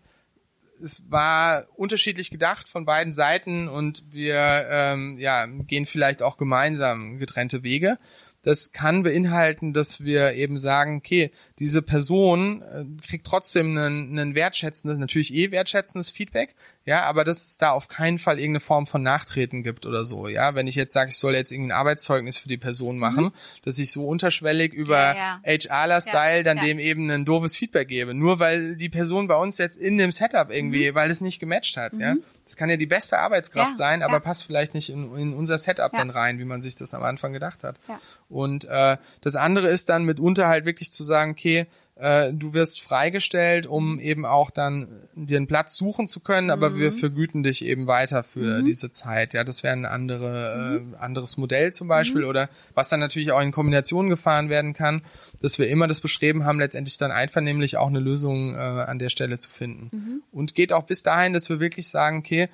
es 0.81 1.03
war 1.09 1.65
unterschiedlich 1.75 2.29
gedacht 2.31 2.69
von 2.69 2.85
beiden 2.85 3.13
Seiten 3.13 3.67
und 3.67 4.03
wir 4.11 4.67
ähm, 4.69 5.17
ja, 5.17 5.45
gehen 5.45 5.85
vielleicht 5.85 6.21
auch 6.21 6.37
gemeinsam 6.37 7.17
getrennte 7.17 7.63
Wege. 7.63 7.97
Das 8.45 8.71
kann 8.71 9.01
beinhalten, 9.01 9.73
dass 9.73 10.03
wir 10.03 10.33
eben 10.33 10.59
sagen, 10.59 10.97
okay, 10.97 11.31
diese 11.57 11.81
Person 11.81 12.61
äh, 12.61 12.85
kriegt 13.03 13.25
trotzdem 13.25 13.75
einen, 13.75 14.19
einen 14.19 14.35
wertschätzendes, 14.35 14.99
natürlich 14.99 15.33
eh 15.33 15.49
wertschätzendes 15.49 16.11
Feedback, 16.11 16.53
ja, 16.85 17.03
aber 17.05 17.23
dass 17.23 17.43
es 17.43 17.57
da 17.57 17.71
auf 17.71 17.87
keinen 17.87 18.19
Fall 18.19 18.37
irgendeine 18.37 18.59
Form 18.59 18.85
von 18.85 19.01
Nachtreten 19.01 19.63
gibt 19.63 19.87
oder 19.87 20.05
so, 20.05 20.27
ja. 20.27 20.53
Wenn 20.53 20.67
ich 20.67 20.75
jetzt 20.75 20.93
sage, 20.93 21.09
ich 21.09 21.17
soll 21.17 21.33
jetzt 21.33 21.51
irgendein 21.51 21.75
Arbeitszeugnis 21.75 22.37
für 22.37 22.47
die 22.47 22.57
Person 22.57 22.99
machen, 22.99 23.25
mhm. 23.25 23.31
dass 23.63 23.79
ich 23.79 23.91
so 23.91 24.07
unterschwellig 24.07 24.73
über 24.73 25.15
ja, 25.15 25.41
ja. 25.43 25.57
HRler-Style 25.57 26.37
ja, 26.37 26.43
dann 26.43 26.59
dem 26.59 26.77
eben 26.77 27.09
ein 27.09 27.25
doofes 27.25 27.57
Feedback 27.57 27.87
gebe, 27.87 28.13
nur 28.13 28.37
weil 28.37 28.75
die 28.75 28.89
Person 28.89 29.27
bei 29.27 29.37
uns 29.37 29.57
jetzt 29.57 29.75
in 29.75 29.97
dem 29.97 30.11
Setup 30.11 30.51
irgendwie, 30.51 30.91
mhm. 30.91 30.95
weil 30.95 31.09
es 31.09 31.19
nicht 31.19 31.39
gematcht 31.39 31.77
hat, 31.77 31.93
ja. 31.93 32.13
Mhm. 32.13 32.23
Das 32.45 32.57
kann 32.57 32.69
ja 32.69 32.77
die 32.77 32.85
beste 32.85 33.17
Arbeitskraft 33.17 33.71
ja, 33.71 33.75
sein, 33.75 34.03
aber 34.03 34.13
ja. 34.13 34.19
passt 34.19 34.43
vielleicht 34.43 34.75
nicht 34.75 34.91
in, 34.91 35.15
in 35.17 35.33
unser 35.33 35.57
Setup 35.57 35.91
ja. 35.91 35.99
dann 35.99 36.11
rein, 36.11 36.37
wie 36.37 36.45
man 36.45 36.61
sich 36.61 36.75
das 36.75 36.93
am 36.93 37.01
Anfang 37.01 37.33
gedacht 37.33 37.63
hat. 37.63 37.77
Ja. 37.87 37.99
Und 38.27 38.65
äh, 38.65 38.97
das 39.21 39.35
andere 39.35 39.69
ist 39.69 39.89
dann 39.89 40.03
mitunter 40.03 40.47
halt 40.47 40.65
wirklich 40.65 40.91
zu 40.91 41.03
sagen, 41.03 41.31
okay, 41.31 41.67
äh, 41.97 42.33
du 42.33 42.53
wirst 42.53 42.81
freigestellt, 42.81 43.67
um 43.67 43.99
eben 43.99 44.25
auch 44.25 44.49
dann 44.49 44.87
dir 45.13 45.37
einen 45.37 45.47
Platz 45.47 45.75
suchen 45.75 46.07
zu 46.07 46.19
können, 46.19 46.49
aber 46.49 46.71
mhm. 46.71 46.79
wir 46.79 46.91
vergüten 46.91 47.43
dich 47.43 47.63
eben 47.63 47.87
weiter 47.87 48.23
für 48.23 48.59
mhm. 48.59 48.65
diese 48.65 48.89
Zeit. 48.89 49.33
Ja, 49.33 49.43
das 49.43 49.63
wäre 49.63 49.73
ein 49.73 49.85
andere, 49.85 50.81
mhm. 50.81 50.93
äh, 50.93 50.97
anderes 50.97 51.37
Modell 51.37 51.71
zum 51.71 51.87
Beispiel 51.87 52.23
mhm. 52.23 52.27
oder 52.27 52.49
was 52.73 52.89
dann 52.89 52.99
natürlich 52.99 53.31
auch 53.31 53.39
in 53.39 53.51
Kombination 53.51 54.09
gefahren 54.09 54.49
werden 54.49 54.73
kann, 54.73 55.03
dass 55.41 55.57
wir 55.57 55.69
immer 55.69 55.87
das 55.87 56.01
Bestreben 56.01 56.43
haben, 56.43 56.59
letztendlich 56.59 56.97
dann 56.97 57.11
einvernehmlich 57.11 57.77
auch 57.77 57.87
eine 57.87 57.99
Lösung 57.99 58.55
äh, 58.55 58.57
an 58.57 58.99
der 58.99 59.09
Stelle 59.09 59.37
zu 59.37 59.49
finden. 59.49 59.89
Mhm. 59.95 60.23
Und 60.31 60.55
geht 60.55 60.73
auch 60.73 60.83
bis 60.83 61.03
dahin, 61.03 61.31
dass 61.31 61.47
wir 61.49 61.61
wirklich 61.61 61.87
sagen, 61.87 62.17
okay, 62.17 62.49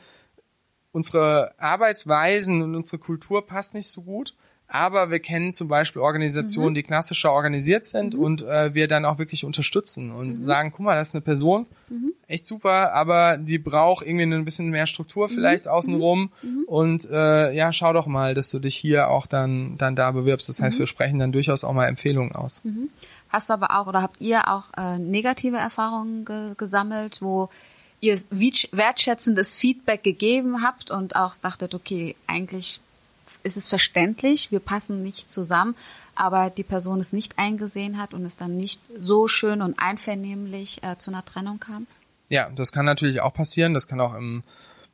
unsere 0.92 1.54
Arbeitsweisen 1.58 2.62
und 2.62 2.76
unsere 2.76 3.00
Kultur 3.00 3.48
passt 3.48 3.74
nicht 3.74 3.88
so 3.88 4.04
gut 4.04 4.36
aber 4.74 5.12
wir 5.12 5.20
kennen 5.20 5.52
zum 5.52 5.68
Beispiel 5.68 6.02
Organisationen, 6.02 6.70
mhm. 6.70 6.76
die 6.76 6.84
klassischer 6.84 7.34
organisiert 7.34 7.84
sind 7.84 8.14
mhm. 8.14 8.20
und 8.22 8.42
äh, 8.44 8.74
wir 8.74 8.88
dann 8.88 9.04
auch 9.04 9.18
wirklich 9.18 9.44
unterstützen 9.44 10.12
und 10.12 10.40
mhm. 10.40 10.46
sagen, 10.46 10.72
guck 10.72 10.86
mal, 10.86 10.96
das 10.96 11.10
ist 11.10 11.16
eine 11.16 11.22
Person, 11.22 11.66
mhm. 11.90 12.14
echt 12.28 12.46
super, 12.46 12.94
aber 12.94 13.38
die 13.38 13.58
braucht 13.58 14.08
irgendwie 14.08 14.34
ein 14.34 14.46
bisschen 14.46 14.70
mehr 14.70 14.88
Struktur 14.88 15.28
mhm. 15.28 15.34
vielleicht 15.34 15.68
außenrum 15.68 16.32
mhm. 16.42 16.64
und 16.68 17.10
äh, 17.12 17.54
ja, 17.54 17.74
schau 17.74 17.92
doch 17.92 18.08
mal, 18.08 18.34
dass 18.34 18.50
du 18.50 18.60
dich 18.60 18.76
hier 18.76 19.10
auch 19.10 19.26
dann, 19.26 19.78
dann 19.78 19.98
da 19.98 20.12
bewirbst. 20.12 20.48
Das 20.48 20.62
heißt, 20.62 20.80
wir 20.80 20.88
sprechen 20.88 21.20
dann 21.20 21.34
durchaus 21.34 21.66
auch 21.66 21.74
mal 21.74 21.88
Empfehlungen 21.88 22.34
aus. 22.34 22.64
Hast 23.28 23.50
du 23.50 23.54
aber 23.54 23.78
auch 23.78 23.88
oder 23.88 24.02
habt 24.02 24.22
ihr 24.22 24.48
auch 24.48 24.66
äh, 24.78 25.00
negative 25.00 25.58
Erfahrungen 25.58 26.24
ge 26.24 26.54
gesammelt, 26.56 27.22
wo 27.22 27.50
ihr 28.00 28.18
wertschätzendes 28.72 29.56
Feedback 29.56 30.02
gegeben 30.02 30.64
habt 30.64 30.92
und 30.92 31.18
auch 31.18 31.36
dachtet, 31.36 31.76
okay, 31.76 32.16
eigentlich 32.26 32.80
ist 33.44 33.58
es 33.58 33.68
verständlich, 33.68 34.52
wir 34.52 34.60
passen 34.60 35.04
nicht 35.04 35.30
zusammen, 35.30 35.76
aber 36.16 36.50
die 36.50 36.64
Person 36.64 37.00
es 37.00 37.14
nicht 37.14 37.38
eingesehen 37.38 37.98
hat 37.98 38.14
und 38.14 38.26
es 38.26 38.38
dann 38.38 38.58
nicht 38.58 38.82
so 38.98 39.28
schön 39.28 39.62
und 39.62 39.80
einvernehmlich 39.80 40.84
äh, 40.84 40.98
zu 40.98 41.12
einer 41.12 41.26
Trennung 41.26 41.60
kam? 41.60 41.88
Ja, 42.30 42.50
das 42.50 42.72
kann 42.72 42.86
natürlich 42.86 43.22
auch 43.22 43.34
passieren. 43.34 43.74
Das 43.74 43.88
kann 43.88 44.00
auch 44.00 44.14
im 44.14 44.44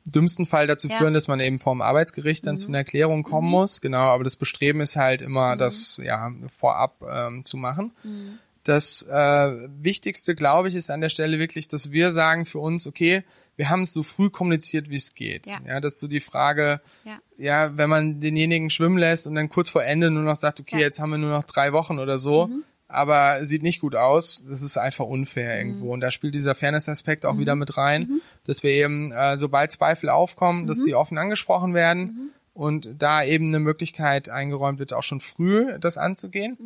dümmsten 0.05 0.45
Fall 0.45 0.67
dazu 0.67 0.87
ja. 0.87 0.97
führen, 0.97 1.13
dass 1.13 1.27
man 1.27 1.39
eben 1.39 1.59
vom 1.59 1.81
Arbeitsgericht 1.81 2.45
dann 2.45 2.55
mhm. 2.55 2.57
zu 2.57 2.67
einer 2.67 2.79
Erklärung 2.79 3.23
kommen 3.23 3.47
mhm. 3.47 3.51
muss. 3.51 3.81
Genau, 3.81 4.09
aber 4.09 4.23
das 4.23 4.35
Bestreben 4.35 4.81
ist 4.81 4.95
halt 4.95 5.21
immer, 5.21 5.55
mhm. 5.55 5.59
das 5.59 5.97
ja 6.03 6.31
vorab 6.57 7.03
ähm, 7.09 7.43
zu 7.43 7.57
machen. 7.57 7.91
Mhm. 8.03 8.39
Das 8.63 9.03
äh, 9.03 9.67
Wichtigste, 9.81 10.35
glaube 10.35 10.67
ich, 10.67 10.75
ist 10.75 10.89
an 10.89 10.99
der 10.99 11.09
Stelle 11.09 11.39
wirklich, 11.39 11.67
dass 11.67 11.91
wir 11.91 12.11
sagen 12.11 12.45
für 12.45 12.59
uns, 12.59 12.85
okay, 12.85 13.23
wir 13.57 13.69
haben 13.69 13.81
es 13.81 13.91
so 13.91 14.03
früh 14.03 14.29
kommuniziert, 14.29 14.89
wie 14.89 14.95
es 14.95 15.13
geht. 15.13 15.47
Ja. 15.47 15.59
ja, 15.67 15.81
das 15.81 15.95
ist 15.95 15.99
so 15.99 16.07
die 16.07 16.19
Frage, 16.19 16.79
ja. 17.03 17.19
ja, 17.37 17.75
wenn 17.75 17.89
man 17.89 18.21
denjenigen 18.21 18.69
schwimmen 18.69 18.97
lässt 18.97 19.27
und 19.27 19.35
dann 19.35 19.49
kurz 19.49 19.69
vor 19.69 19.83
Ende 19.83 20.11
nur 20.11 20.23
noch 20.23 20.35
sagt, 20.35 20.59
okay, 20.59 20.77
ja. 20.77 20.81
jetzt 20.81 20.99
haben 20.99 21.09
wir 21.09 21.17
nur 21.17 21.31
noch 21.31 21.43
drei 21.43 21.73
Wochen 21.73 21.97
oder 21.97 22.19
so, 22.19 22.47
mhm. 22.47 22.63
aber 22.87 23.43
sieht 23.45 23.63
nicht 23.63 23.81
gut 23.81 23.95
aus, 23.95 24.45
das 24.47 24.61
ist 24.61 24.77
einfach 24.77 25.05
unfair 25.05 25.55
mhm. 25.55 25.69
irgendwo. 25.71 25.93
Und 25.93 26.01
da 26.01 26.11
spielt 26.11 26.35
dieser 26.35 26.53
Fairness-Aspekt 26.53 27.25
auch 27.25 27.33
mhm. 27.33 27.39
wieder 27.39 27.55
mit 27.55 27.77
rein, 27.77 28.03
mhm. 28.03 28.21
dass 28.45 28.61
wir 28.61 28.69
eben, 28.69 29.11
äh, 29.11 29.37
sobald 29.37 29.71
Zweifel 29.71 30.09
aufkommen, 30.09 30.67
dass 30.67 30.83
sie 30.83 30.91
mhm. 30.91 30.97
offen 30.97 31.17
angesprochen 31.17 31.73
werden 31.73 32.01
mhm. 32.01 32.29
und 32.53 32.89
da 32.99 33.23
eben 33.23 33.47
eine 33.47 33.59
Möglichkeit 33.59 34.29
eingeräumt 34.29 34.77
wird, 34.77 34.93
auch 34.93 35.03
schon 35.03 35.19
früh 35.19 35.79
das 35.79 35.97
anzugehen 35.97 36.57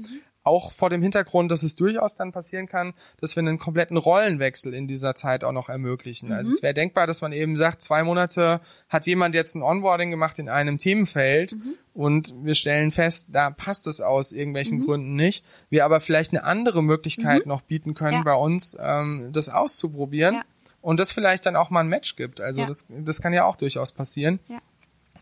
auch 0.43 0.71
vor 0.71 0.89
dem 0.89 1.01
Hintergrund, 1.01 1.51
dass 1.51 1.63
es 1.63 1.75
durchaus 1.75 2.15
dann 2.15 2.31
passieren 2.31 2.67
kann, 2.67 2.93
dass 3.19 3.35
wir 3.35 3.41
einen 3.41 3.59
kompletten 3.59 3.97
Rollenwechsel 3.97 4.73
in 4.73 4.87
dieser 4.87 5.13
Zeit 5.13 5.43
auch 5.43 5.51
noch 5.51 5.69
ermöglichen. 5.69 6.29
Mhm. 6.29 6.35
Also 6.35 6.51
es 6.51 6.63
wäre 6.63 6.73
denkbar, 6.73 7.05
dass 7.05 7.21
man 7.21 7.31
eben 7.31 7.57
sagt, 7.57 7.81
zwei 7.81 8.03
Monate 8.03 8.59
hat 8.89 9.05
jemand 9.05 9.35
jetzt 9.35 9.55
ein 9.55 9.61
Onboarding 9.61 10.09
gemacht 10.09 10.39
in 10.39 10.49
einem 10.49 10.77
Themenfeld 10.77 11.53
mhm. 11.53 11.75
und 11.93 12.33
wir 12.43 12.55
stellen 12.55 12.91
fest, 12.91 13.27
da 13.31 13.51
passt 13.51 13.85
es 13.85 14.01
aus 14.01 14.31
irgendwelchen 14.31 14.79
mhm. 14.79 14.85
Gründen 14.85 15.15
nicht. 15.15 15.45
Wir 15.69 15.85
aber 15.85 15.99
vielleicht 15.99 16.31
eine 16.31 16.43
andere 16.43 16.81
Möglichkeit 16.83 17.45
mhm. 17.45 17.49
noch 17.49 17.61
bieten 17.61 17.93
können 17.93 18.13
ja. 18.13 18.23
bei 18.23 18.35
uns, 18.35 18.75
ähm, 18.79 19.29
das 19.31 19.49
auszuprobieren. 19.49 20.35
Ja. 20.35 20.41
Und 20.81 20.99
das 20.99 21.11
vielleicht 21.11 21.45
dann 21.45 21.55
auch 21.55 21.69
mal 21.69 21.81
ein 21.81 21.89
Match 21.89 22.15
gibt. 22.15 22.41
Also 22.41 22.61
ja. 22.61 22.65
das, 22.65 22.87
das 22.89 23.21
kann 23.21 23.33
ja 23.33 23.45
auch 23.45 23.55
durchaus 23.55 23.91
passieren. 23.91 24.39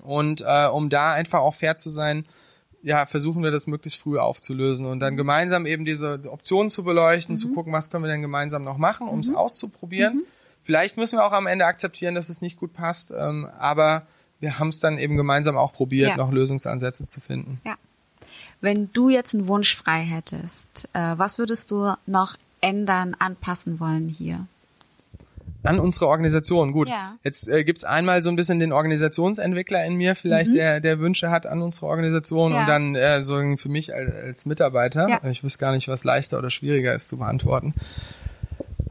Und 0.01 0.41
äh, 0.47 0.67
um 0.67 0.89
da 0.89 1.11
einfach 1.11 1.39
auch 1.39 1.53
fair 1.53 1.75
zu 1.75 1.89
sein, 1.89 2.25
ja, 2.81 3.05
versuchen 3.05 3.43
wir 3.43 3.51
das 3.51 3.67
möglichst 3.67 3.99
früh 3.99 4.17
aufzulösen 4.17 4.85
und 4.85 4.99
dann 4.99 5.17
gemeinsam 5.17 5.65
eben 5.65 5.85
diese 5.85 6.21
Optionen 6.29 6.69
zu 6.69 6.83
beleuchten, 6.83 7.33
mhm. 7.33 7.37
zu 7.37 7.53
gucken, 7.53 7.73
was 7.73 7.89
können 7.89 8.03
wir 8.03 8.11
denn 8.11 8.21
gemeinsam 8.21 8.63
noch 8.63 8.77
machen, 8.77 9.07
um 9.07 9.19
es 9.19 9.29
mhm. 9.29 9.35
auszuprobieren. 9.35 10.17
Mhm. 10.17 10.23
Vielleicht 10.63 10.97
müssen 10.97 11.17
wir 11.17 11.25
auch 11.25 11.31
am 11.31 11.47
Ende 11.47 11.65
akzeptieren, 11.65 12.15
dass 12.15 12.29
es 12.29 12.41
nicht 12.41 12.57
gut 12.57 12.73
passt, 12.73 13.11
ähm, 13.11 13.49
aber 13.57 14.03
wir 14.39 14.59
haben 14.59 14.69
es 14.69 14.79
dann 14.79 14.97
eben 14.97 15.17
gemeinsam 15.17 15.57
auch 15.57 15.73
probiert, 15.73 16.11
ja. 16.11 16.17
noch 16.17 16.31
Lösungsansätze 16.31 17.05
zu 17.05 17.19
finden. 17.19 17.59
Ja. 17.65 17.75
Wenn 18.61 18.91
du 18.93 19.09
jetzt 19.09 19.33
einen 19.33 19.47
Wunsch 19.47 19.75
frei 19.75 20.01
hättest, 20.01 20.89
äh, 20.93 21.17
was 21.17 21.37
würdest 21.37 21.71
du 21.71 21.93
noch 22.05 22.35
ändern, 22.61 23.15
anpassen 23.17 23.79
wollen 23.79 24.09
hier? 24.09 24.47
An 25.63 25.79
unsere 25.79 26.07
Organisation. 26.07 26.71
Gut, 26.71 26.89
ja. 26.89 27.15
jetzt 27.23 27.47
äh, 27.47 27.63
gibt's 27.63 27.83
einmal 27.83 28.23
so 28.23 28.29
ein 28.29 28.35
bisschen 28.35 28.59
den 28.59 28.71
Organisationsentwickler 28.71 29.83
in 29.85 29.95
mir, 29.95 30.15
vielleicht 30.15 30.51
mhm. 30.51 30.55
der 30.55 30.79
der 30.79 30.99
Wünsche 30.99 31.29
hat 31.29 31.45
an 31.45 31.61
unsere 31.61 31.87
Organisation 31.87 32.53
ja. 32.53 32.61
und 32.61 32.67
dann 32.67 32.95
äh, 32.95 33.21
so 33.21 33.39
für 33.57 33.69
mich 33.69 33.93
als, 33.93 34.13
als 34.13 34.45
Mitarbeiter. 34.45 35.07
Ja. 35.09 35.29
Ich 35.29 35.43
wüsste 35.43 35.59
gar 35.59 35.71
nicht, 35.71 35.87
was 35.87 36.03
leichter 36.03 36.37
oder 36.37 36.49
schwieriger 36.49 36.93
ist 36.93 37.09
zu 37.09 37.17
beantworten. 37.17 37.73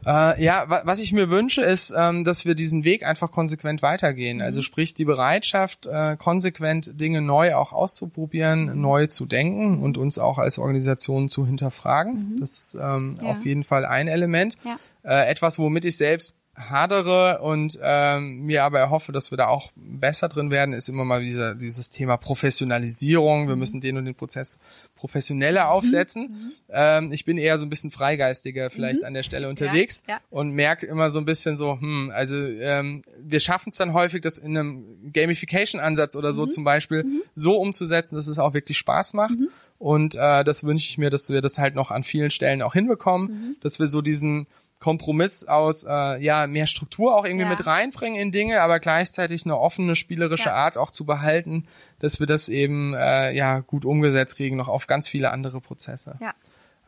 Äh, 0.05 0.43
ja, 0.43 0.69
wa 0.69 0.81
was 0.85 0.99
ich 0.99 1.11
mir 1.11 1.29
wünsche, 1.29 1.61
ist, 1.61 1.93
ähm, 1.95 2.23
dass 2.23 2.45
wir 2.45 2.55
diesen 2.55 2.83
Weg 2.83 3.05
einfach 3.05 3.31
konsequent 3.31 3.81
weitergehen. 3.81 4.37
Mhm. 4.37 4.43
Also 4.43 4.61
sprich 4.61 4.93
die 4.93 5.05
Bereitschaft, 5.05 5.87
äh, 5.87 6.15
konsequent 6.17 6.99
Dinge 6.99 7.21
neu 7.21 7.55
auch 7.55 7.73
auszuprobieren, 7.73 8.75
mhm. 8.75 8.81
neu 8.81 9.07
zu 9.07 9.25
denken 9.25 9.79
und 9.79 9.97
uns 9.97 10.17
auch 10.17 10.37
als 10.37 10.57
Organisation 10.57 11.27
zu 11.27 11.45
hinterfragen. 11.45 12.35
Mhm. 12.35 12.39
Das 12.39 12.51
ist 12.51 12.77
ähm, 12.81 13.17
ja. 13.21 13.31
auf 13.31 13.45
jeden 13.45 13.63
Fall 13.63 13.85
ein 13.85 14.07
Element. 14.07 14.57
Ja. 14.63 14.77
Äh, 15.03 15.29
etwas, 15.29 15.59
womit 15.59 15.85
ich 15.85 15.97
selbst 15.97 16.35
hadere 16.59 17.39
und 17.41 17.79
ähm, 17.81 18.41
mir 18.41 18.63
aber 18.63 18.79
erhoffe, 18.79 19.11
dass 19.11 19.31
wir 19.31 19.37
da 19.37 19.47
auch 19.47 19.71
besser 19.75 20.27
drin 20.27 20.51
werden, 20.51 20.73
ist 20.73 20.89
immer 20.89 21.05
mal 21.05 21.23
dieser, 21.23 21.55
dieses 21.55 21.89
Thema 21.89 22.17
Professionalisierung. 22.17 23.47
Wir 23.47 23.55
mhm. 23.55 23.59
müssen 23.59 23.81
den 23.81 23.97
und 23.97 24.05
den 24.05 24.15
Prozess 24.15 24.59
professioneller 24.95 25.65
mhm. 25.65 25.69
aufsetzen. 25.69 26.23
Mhm. 26.23 26.51
Ähm, 26.69 27.11
ich 27.11 27.25
bin 27.25 27.37
eher 27.37 27.57
so 27.57 27.65
ein 27.65 27.69
bisschen 27.69 27.91
freigeistiger 27.91 28.69
vielleicht 28.69 29.01
mhm. 29.01 29.05
an 29.05 29.13
der 29.13 29.23
Stelle 29.23 29.49
unterwegs 29.49 30.03
ja, 30.07 30.15
ja. 30.15 30.21
und 30.29 30.51
merke 30.51 30.85
immer 30.85 31.09
so 31.09 31.19
ein 31.19 31.25
bisschen 31.25 31.55
so, 31.55 31.79
hm, 31.79 32.11
also 32.13 32.35
ähm, 32.35 33.01
wir 33.21 33.39
schaffen 33.39 33.69
es 33.69 33.75
dann 33.75 33.93
häufig, 33.93 34.21
das 34.21 34.37
in 34.37 34.57
einem 34.57 35.11
Gamification-Ansatz 35.13 36.15
oder 36.15 36.33
so 36.33 36.43
mhm. 36.43 36.49
zum 36.49 36.63
Beispiel 36.63 37.03
mhm. 37.03 37.21
so 37.35 37.57
umzusetzen, 37.57 38.15
dass 38.15 38.27
es 38.27 38.39
auch 38.39 38.53
wirklich 38.53 38.77
Spaß 38.77 39.13
macht. 39.13 39.37
Und 39.77 40.15
äh, 40.15 40.43
das 40.43 40.63
wünsche 40.63 40.89
ich 40.89 40.97
mir, 40.97 41.09
dass 41.09 41.29
wir 41.29 41.41
das 41.41 41.57
halt 41.57 41.73
noch 41.75 41.89
an 41.89 42.03
vielen 42.03 42.31
Stellen 42.31 42.61
auch 42.61 42.73
hinbekommen, 42.73 43.55
dass 43.61 43.79
wir 43.79 43.87
so 43.87 44.01
diesen 44.01 44.47
Kompromiss 44.79 45.43
aus 45.43 45.83
äh, 45.83 46.23
ja 46.23 46.47
mehr 46.47 46.67
Struktur 46.67 47.15
auch 47.15 47.25
irgendwie 47.25 47.43
ja. 47.43 47.49
mit 47.49 47.65
reinbringen 47.65 48.19
in 48.19 48.31
Dinge, 48.31 48.61
aber 48.61 48.79
gleichzeitig 48.79 49.45
eine 49.45 49.57
offene 49.57 49.95
spielerische 49.95 50.49
ja. 50.49 50.55
Art 50.55 50.77
auch 50.77 50.91
zu 50.91 51.05
behalten, 51.05 51.65
dass 51.99 52.19
wir 52.19 52.27
das 52.27 52.47
eben 52.47 52.93
äh, 52.93 53.31
ja 53.35 53.59
gut 53.59 53.83
umgesetzt 53.83 54.37
kriegen 54.37 54.55
noch 54.55 54.69
auf 54.69 54.87
ganz 54.87 55.07
viele 55.07 55.31
andere 55.31 55.59
Prozesse. 55.59 56.17
Ja. 56.21 56.33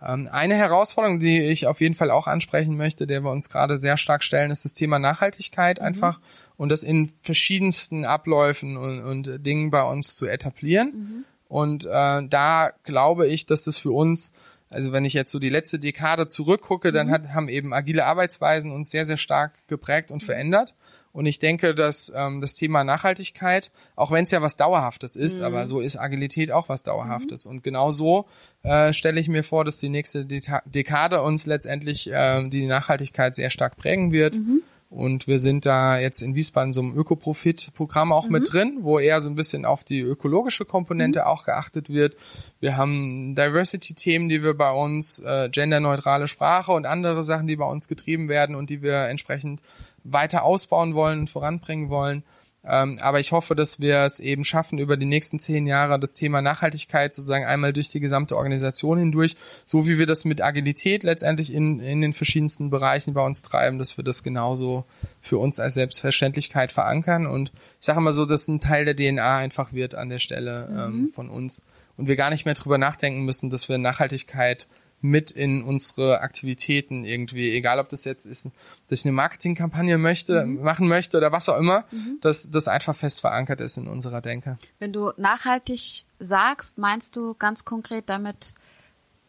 Ähm, 0.01 0.29
eine 0.31 0.55
Herausforderung, 0.55 1.19
die 1.19 1.41
ich 1.41 1.67
auf 1.67 1.81
jeden 1.81 1.95
Fall 1.95 2.11
auch 2.11 2.27
ansprechen 2.27 2.75
möchte, 2.75 3.07
der 3.07 3.23
wir 3.23 3.31
uns 3.31 3.49
gerade 3.49 3.77
sehr 3.77 3.97
stark 3.97 4.23
stellen, 4.23 4.51
ist 4.51 4.65
das 4.65 4.73
Thema 4.73 4.97
Nachhaltigkeit 4.97 5.79
mhm. 5.79 5.85
einfach 5.85 6.19
und 6.57 6.69
das 6.69 6.83
in 6.83 7.11
verschiedensten 7.21 8.05
Abläufen 8.05 8.77
und, 8.77 9.03
und 9.03 9.45
Dingen 9.45 9.69
bei 9.69 9.83
uns 9.83 10.15
zu 10.15 10.27
etablieren. 10.27 10.93
Mhm. 10.93 11.25
Und 11.47 11.85
äh, 11.85 12.25
da 12.27 12.71
glaube 12.83 13.27
ich, 13.27 13.45
dass 13.45 13.65
das 13.65 13.77
für 13.77 13.91
uns 13.91 14.31
also 14.71 14.93
wenn 14.93 15.03
ich 15.03 15.13
jetzt 15.13 15.31
so 15.31 15.37
die 15.37 15.49
letzte 15.49 15.79
Dekade 15.79 16.27
zurückgucke, 16.27 16.93
dann 16.93 17.11
hat, 17.11 17.33
haben 17.33 17.49
eben 17.49 17.73
agile 17.73 18.05
Arbeitsweisen 18.05 18.71
uns 18.71 18.89
sehr, 18.89 19.05
sehr 19.05 19.17
stark 19.17 19.53
geprägt 19.67 20.11
und 20.11 20.23
verändert. 20.23 20.75
Und 21.11 21.25
ich 21.25 21.39
denke, 21.39 21.75
dass 21.75 22.11
ähm, 22.15 22.39
das 22.39 22.55
Thema 22.55 22.85
Nachhaltigkeit, 22.85 23.71
auch 23.97 24.11
wenn 24.11 24.23
es 24.23 24.31
ja 24.31 24.41
was 24.41 24.55
Dauerhaftes 24.55 25.17
ist, 25.17 25.39
mhm. 25.39 25.45
aber 25.45 25.67
so 25.67 25.81
ist 25.81 25.97
Agilität 25.97 26.51
auch 26.51 26.69
was 26.69 26.83
Dauerhaftes. 26.83 27.45
Mhm. 27.45 27.51
Und 27.51 27.63
genau 27.63 27.91
so 27.91 28.27
äh, 28.63 28.93
stelle 28.93 29.19
ich 29.19 29.27
mir 29.27 29.43
vor, 29.43 29.65
dass 29.65 29.77
die 29.77 29.89
nächste 29.89 30.25
Dekade 30.25 31.21
uns 31.21 31.45
letztendlich 31.45 32.09
äh, 32.09 32.47
die 32.47 32.65
Nachhaltigkeit 32.65 33.35
sehr 33.35 33.49
stark 33.49 33.75
prägen 33.75 34.13
wird. 34.13 34.37
Mhm. 34.37 34.61
Und 34.91 35.25
wir 35.25 35.39
sind 35.39 35.65
da 35.65 35.97
jetzt 35.97 36.21
in 36.21 36.35
Wiesbaden 36.35 36.73
so 36.73 36.81
einem 36.81 36.93
Öko-Profit-Programm 36.97 38.11
auch 38.11 38.25
mhm. 38.25 38.31
mit 38.33 38.51
drin, 38.51 38.77
wo 38.81 38.99
eher 38.99 39.21
so 39.21 39.29
ein 39.29 39.35
bisschen 39.35 39.63
auf 39.63 39.85
die 39.85 40.01
ökologische 40.01 40.65
Komponente 40.65 41.21
mhm. 41.21 41.25
auch 41.27 41.45
geachtet 41.45 41.89
wird. 41.89 42.17
Wir 42.59 42.75
haben 42.75 43.33
Diversity-Themen, 43.33 44.27
die 44.27 44.43
wir 44.43 44.53
bei 44.53 44.69
uns, 44.69 45.19
äh, 45.19 45.47
genderneutrale 45.49 46.27
Sprache 46.27 46.73
und 46.73 46.85
andere 46.85 47.23
Sachen, 47.23 47.47
die 47.47 47.55
bei 47.55 47.65
uns 47.65 47.87
getrieben 47.87 48.27
werden 48.27 48.53
und 48.53 48.69
die 48.69 48.81
wir 48.81 49.07
entsprechend 49.07 49.61
weiter 50.03 50.43
ausbauen 50.43 50.93
wollen 50.93 51.19
und 51.19 51.29
voranbringen 51.29 51.89
wollen. 51.89 52.23
Ähm, 52.63 52.99
aber 53.01 53.19
ich 53.19 53.31
hoffe, 53.31 53.55
dass 53.55 53.79
wir 53.79 54.01
es 54.01 54.19
eben 54.19 54.43
schaffen, 54.43 54.77
über 54.77 54.95
die 54.95 55.07
nächsten 55.07 55.39
zehn 55.39 55.65
Jahre 55.65 55.99
das 55.99 56.13
Thema 56.13 56.41
Nachhaltigkeit 56.41 57.11
sozusagen 57.11 57.45
einmal 57.45 57.73
durch 57.73 57.89
die 57.89 57.99
gesamte 57.99 58.37
Organisation 58.37 58.99
hindurch, 58.99 59.35
so 59.65 59.87
wie 59.87 59.97
wir 59.97 60.05
das 60.05 60.25
mit 60.25 60.41
Agilität 60.41 61.01
letztendlich 61.01 61.51
in, 61.51 61.79
in 61.79 62.01
den 62.01 62.13
verschiedensten 62.13 62.69
Bereichen 62.69 63.13
bei 63.13 63.25
uns 63.25 63.41
treiben, 63.41 63.79
dass 63.79 63.97
wir 63.97 64.03
das 64.03 64.21
genauso 64.21 64.85
für 65.21 65.39
uns 65.39 65.59
als 65.59 65.73
Selbstverständlichkeit 65.73 66.71
verankern. 66.71 67.25
Und 67.25 67.51
ich 67.79 67.85
sage 67.85 67.99
immer 67.99 68.13
so, 68.13 68.25
dass 68.25 68.47
ein 68.47 68.61
Teil 68.61 68.85
der 68.85 68.95
DNA 68.95 69.37
einfach 69.37 69.73
wird 69.73 69.95
an 69.95 70.09
der 70.09 70.19
Stelle 70.19 70.67
ähm, 70.71 70.77
mhm. 70.77 71.11
von 71.13 71.29
uns. 71.29 71.63
Und 71.97 72.07
wir 72.07 72.15
gar 72.15 72.29
nicht 72.29 72.45
mehr 72.45 72.53
drüber 72.53 72.77
nachdenken 72.77 73.25
müssen, 73.25 73.49
dass 73.49 73.69
wir 73.69 73.77
Nachhaltigkeit 73.77 74.67
mit 75.01 75.31
in 75.31 75.63
unsere 75.63 76.21
Aktivitäten 76.21 77.03
irgendwie, 77.03 77.51
egal 77.51 77.79
ob 77.79 77.89
das 77.89 78.05
jetzt 78.05 78.25
ist, 78.25 78.49
dass 78.87 78.99
ich 78.99 79.05
eine 79.05 79.13
Marketingkampagne 79.13 79.97
möchte, 79.97 80.45
mhm. 80.45 80.63
machen 80.63 80.87
möchte 80.87 81.17
oder 81.17 81.31
was 81.31 81.49
auch 81.49 81.57
immer, 81.57 81.85
mhm. 81.91 82.19
dass 82.21 82.51
das 82.51 82.67
einfach 82.67 82.95
fest 82.95 83.21
verankert 83.21 83.61
ist 83.61 83.77
in 83.77 83.87
unserer 83.87 84.21
Denke. 84.21 84.57
Wenn 84.79 84.93
du 84.93 85.11
nachhaltig 85.17 86.05
sagst, 86.19 86.77
meinst 86.77 87.15
du 87.15 87.33
ganz 87.33 87.65
konkret 87.65 88.09
damit 88.09 88.53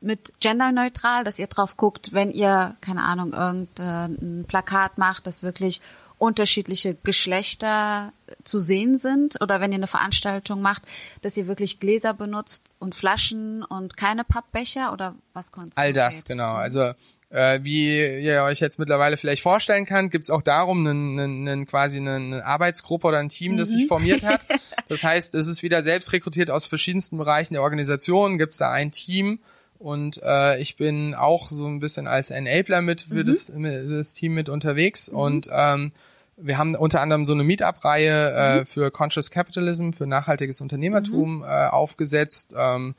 mit 0.03 0.32
genderneutral, 0.40 1.24
dass 1.24 1.39
ihr 1.39 1.47
drauf 1.47 1.77
guckt, 1.77 2.12
wenn 2.12 2.31
ihr, 2.32 2.77
keine 2.81 3.03
Ahnung, 3.03 3.32
irgendein 3.32 4.44
Plakat 4.47 4.99
macht, 4.99 5.27
das 5.27 5.43
wirklich 5.43 5.81
unterschiedliche 6.23 6.97
Geschlechter 7.03 8.12
zu 8.44 8.61
sehen 8.61 8.97
sind 8.97 9.40
oder 9.43 9.61
wenn 9.61 9.73
ihr 9.73 9.78
eine 9.78 9.89
Veranstaltung 9.89 10.62
macht, 10.62 10.85
dass 11.20 11.36
ihr 11.36 11.49
wirklich 11.49 11.81
Gläser 11.81 12.15
benutzt 12.15 12.77
und 12.78 12.94
Flaschen 12.94 13.65
und 13.65 13.97
keine 13.97 14.23
Pappbecher 14.23 14.93
oder 14.93 15.16
was 15.32 15.51
konntest 15.51 15.78
All 15.78 15.93
das, 15.93 16.24
genau. 16.24 16.53
Also 16.53 16.93
äh, 17.31 17.59
wie 17.65 18.20
ihr 18.20 18.44
euch 18.44 18.61
jetzt 18.61 18.78
mittlerweile 18.78 19.16
vielleicht 19.16 19.43
vorstellen 19.43 19.85
könnt, 19.85 20.12
gibt 20.12 20.23
es 20.23 20.31
auch 20.31 20.43
darum 20.43 20.86
einen, 20.86 21.19
einen, 21.19 21.49
einen, 21.49 21.66
quasi 21.66 21.99
eine 21.99 22.47
Arbeitsgruppe 22.47 23.09
oder 23.09 23.19
ein 23.19 23.28
Team, 23.28 23.57
das 23.57 23.70
mhm. 23.70 23.78
sich 23.78 23.89
formiert 23.89 24.23
hat. 24.23 24.40
Das 24.89 25.05
heißt, 25.05 25.35
es 25.35 25.47
ist 25.47 25.62
wieder 25.62 25.82
selbst 25.82 26.12
rekrutiert 26.12 26.51
aus 26.51 26.66
verschiedensten 26.66 27.16
Bereichen 27.16 27.55
der 27.55 27.62
Organisation, 27.62 28.36
gibt 28.36 28.53
es 28.53 28.59
da 28.59 28.70
ein 28.70 28.90
Team 28.90 29.39
und 29.78 30.20
äh, 30.23 30.61
ich 30.61 30.77
bin 30.77 31.15
auch 31.15 31.49
so 31.49 31.66
ein 31.66 31.81
bisschen 31.81 32.07
als 32.07 32.31
Enabler 32.31 32.82
mit 32.82 33.03
für 33.03 33.24
mhm. 33.24 33.27
das, 33.27 33.51
das 33.89 34.12
Team 34.12 34.35
mit 34.35 34.51
unterwegs 34.51 35.11
mhm. 35.11 35.16
und 35.16 35.49
ähm, 35.51 35.93
wir 36.37 36.59
haben 36.59 36.75
unter 36.75 37.01
anderem 37.01 37.27
so 37.27 37.33
eine 37.33 37.45
Meetup-Reihe 37.45 38.33
äh, 38.33 38.61
mhm. 38.61 38.67
für 38.67 38.91
Conscious 38.91 39.31
Capitalism, 39.31 39.93
für 39.93 40.07
nachhaltiges 40.07 40.61
Unternehmertum 40.61 41.39
mhm. 41.39 41.45
äh, 41.45 41.67
aufgesetzt. 41.67 42.55
Ähm, 42.57 42.95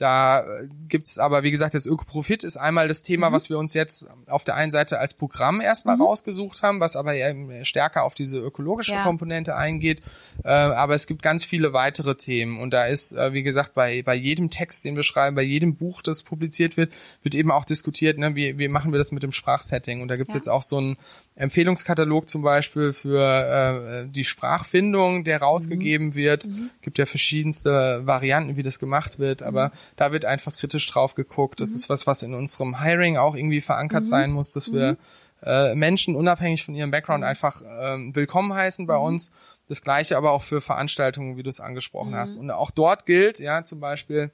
da 0.00 0.46
gibt's 0.88 1.18
aber, 1.18 1.42
wie 1.42 1.50
gesagt, 1.50 1.74
das 1.74 1.84
Ökoprofit 1.84 2.42
ist 2.42 2.56
einmal 2.56 2.88
das 2.88 3.02
Thema, 3.02 3.28
mhm. 3.28 3.34
was 3.34 3.50
wir 3.50 3.58
uns 3.58 3.74
jetzt 3.74 4.08
auf 4.28 4.44
der 4.44 4.54
einen 4.54 4.70
Seite 4.70 4.98
als 4.98 5.12
Programm 5.12 5.60
erstmal 5.60 5.96
mhm. 5.96 6.02
rausgesucht 6.02 6.62
haben, 6.62 6.80
was 6.80 6.96
aber 6.96 7.12
eher 7.12 7.66
stärker 7.66 8.04
auf 8.04 8.14
diese 8.14 8.38
ökologische 8.38 8.92
ja. 8.92 9.02
Komponente 9.02 9.56
eingeht. 9.56 10.00
Äh, 10.42 10.52
aber 10.52 10.94
es 10.94 11.06
gibt 11.06 11.20
ganz 11.20 11.44
viele 11.44 11.74
weitere 11.74 12.14
Themen. 12.14 12.62
Und 12.62 12.70
da 12.70 12.86
ist, 12.86 13.12
äh, 13.12 13.34
wie 13.34 13.42
gesagt, 13.42 13.74
bei, 13.74 14.02
bei 14.02 14.14
jedem 14.14 14.48
Text, 14.48 14.86
den 14.86 14.96
wir 14.96 15.02
schreiben, 15.02 15.36
bei 15.36 15.42
jedem 15.42 15.76
Buch, 15.76 16.00
das 16.00 16.22
publiziert 16.22 16.78
wird, 16.78 16.94
wird 17.22 17.34
eben 17.34 17.50
auch 17.50 17.66
diskutiert, 17.66 18.16
ne, 18.16 18.34
wie, 18.34 18.56
wie 18.56 18.68
machen 18.68 18.92
wir 18.92 18.98
das 18.98 19.12
mit 19.12 19.22
dem 19.22 19.32
Sprachsetting. 19.32 20.00
Und 20.00 20.08
da 20.08 20.16
gibt's 20.16 20.32
ja. 20.32 20.38
jetzt 20.38 20.48
auch 20.48 20.62
so 20.62 20.80
ein 20.80 20.96
Empfehlungskatalog 21.40 22.28
zum 22.28 22.42
Beispiel 22.42 22.92
für 22.92 24.04
äh, 24.04 24.06
die 24.06 24.24
Sprachfindung, 24.24 25.24
der 25.24 25.40
rausgegeben 25.40 26.08
mhm. 26.08 26.14
wird. 26.14 26.46
Mhm. 26.46 26.70
Gibt 26.82 26.98
ja 26.98 27.06
verschiedenste 27.06 28.02
Varianten, 28.04 28.56
wie 28.56 28.62
das 28.62 28.78
gemacht 28.78 29.18
wird, 29.18 29.42
aber 29.42 29.68
mhm. 29.68 29.72
da 29.96 30.12
wird 30.12 30.26
einfach 30.26 30.54
kritisch 30.54 30.86
drauf 30.86 31.14
geguckt. 31.14 31.60
Das 31.60 31.70
mhm. 31.70 31.76
ist 31.76 31.88
was, 31.88 32.06
was 32.06 32.22
in 32.22 32.34
unserem 32.34 32.82
Hiring 32.82 33.16
auch 33.16 33.34
irgendwie 33.34 33.62
verankert 33.62 34.02
mhm. 34.02 34.08
sein 34.08 34.32
muss, 34.32 34.52
dass 34.52 34.70
wir 34.70 34.92
mhm. 34.92 34.96
äh, 35.42 35.74
Menschen 35.74 36.14
unabhängig 36.14 36.62
von 36.62 36.74
ihrem 36.74 36.90
Background 36.90 37.24
einfach 37.24 37.62
äh, 37.62 37.96
willkommen 38.14 38.52
heißen 38.52 38.86
bei 38.86 38.98
uns. 38.98 39.30
Das 39.66 39.80
gleiche 39.80 40.18
aber 40.18 40.32
auch 40.32 40.42
für 40.42 40.60
Veranstaltungen, 40.60 41.38
wie 41.38 41.42
du 41.42 41.48
es 41.48 41.60
angesprochen 41.60 42.14
hast. 42.14 42.36
Und 42.36 42.50
auch 42.50 42.70
dort 42.70 43.06
gilt, 43.06 43.38
ja, 43.38 43.64
zum 43.64 43.80
Beispiel, 43.80 44.30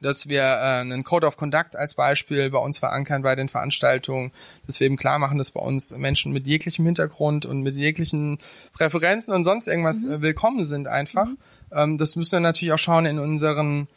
dass 0.00 0.28
wir 0.28 0.42
äh, 0.42 0.80
einen 0.80 1.04
Code 1.04 1.26
of 1.26 1.36
Conduct 1.36 1.76
als 1.76 1.94
Beispiel 1.94 2.50
bei 2.50 2.58
uns 2.58 2.78
verankern 2.78 3.22
bei 3.22 3.34
den 3.34 3.48
Veranstaltungen, 3.48 4.32
dass 4.66 4.80
wir 4.80 4.86
eben 4.86 4.96
klar 4.96 5.18
machen, 5.18 5.38
dass 5.38 5.50
bei 5.50 5.60
uns 5.60 5.96
Menschen 5.96 6.32
mit 6.32 6.46
jeglichem 6.46 6.84
Hintergrund 6.84 7.46
und 7.46 7.62
mit 7.62 7.74
jeglichen 7.74 8.38
Präferenzen 8.72 9.34
und 9.34 9.44
sonst 9.44 9.66
irgendwas 9.66 10.04
mhm. 10.04 10.12
äh, 10.12 10.22
willkommen 10.22 10.64
sind 10.64 10.88
einfach. 10.88 11.26
Mhm. 11.26 11.38
Ähm, 11.72 11.98
das 11.98 12.16
müssen 12.16 12.32
wir 12.32 12.40
natürlich 12.40 12.72
auch 12.72 12.78
schauen 12.78 13.06
in 13.06 13.18
unseren 13.18 13.88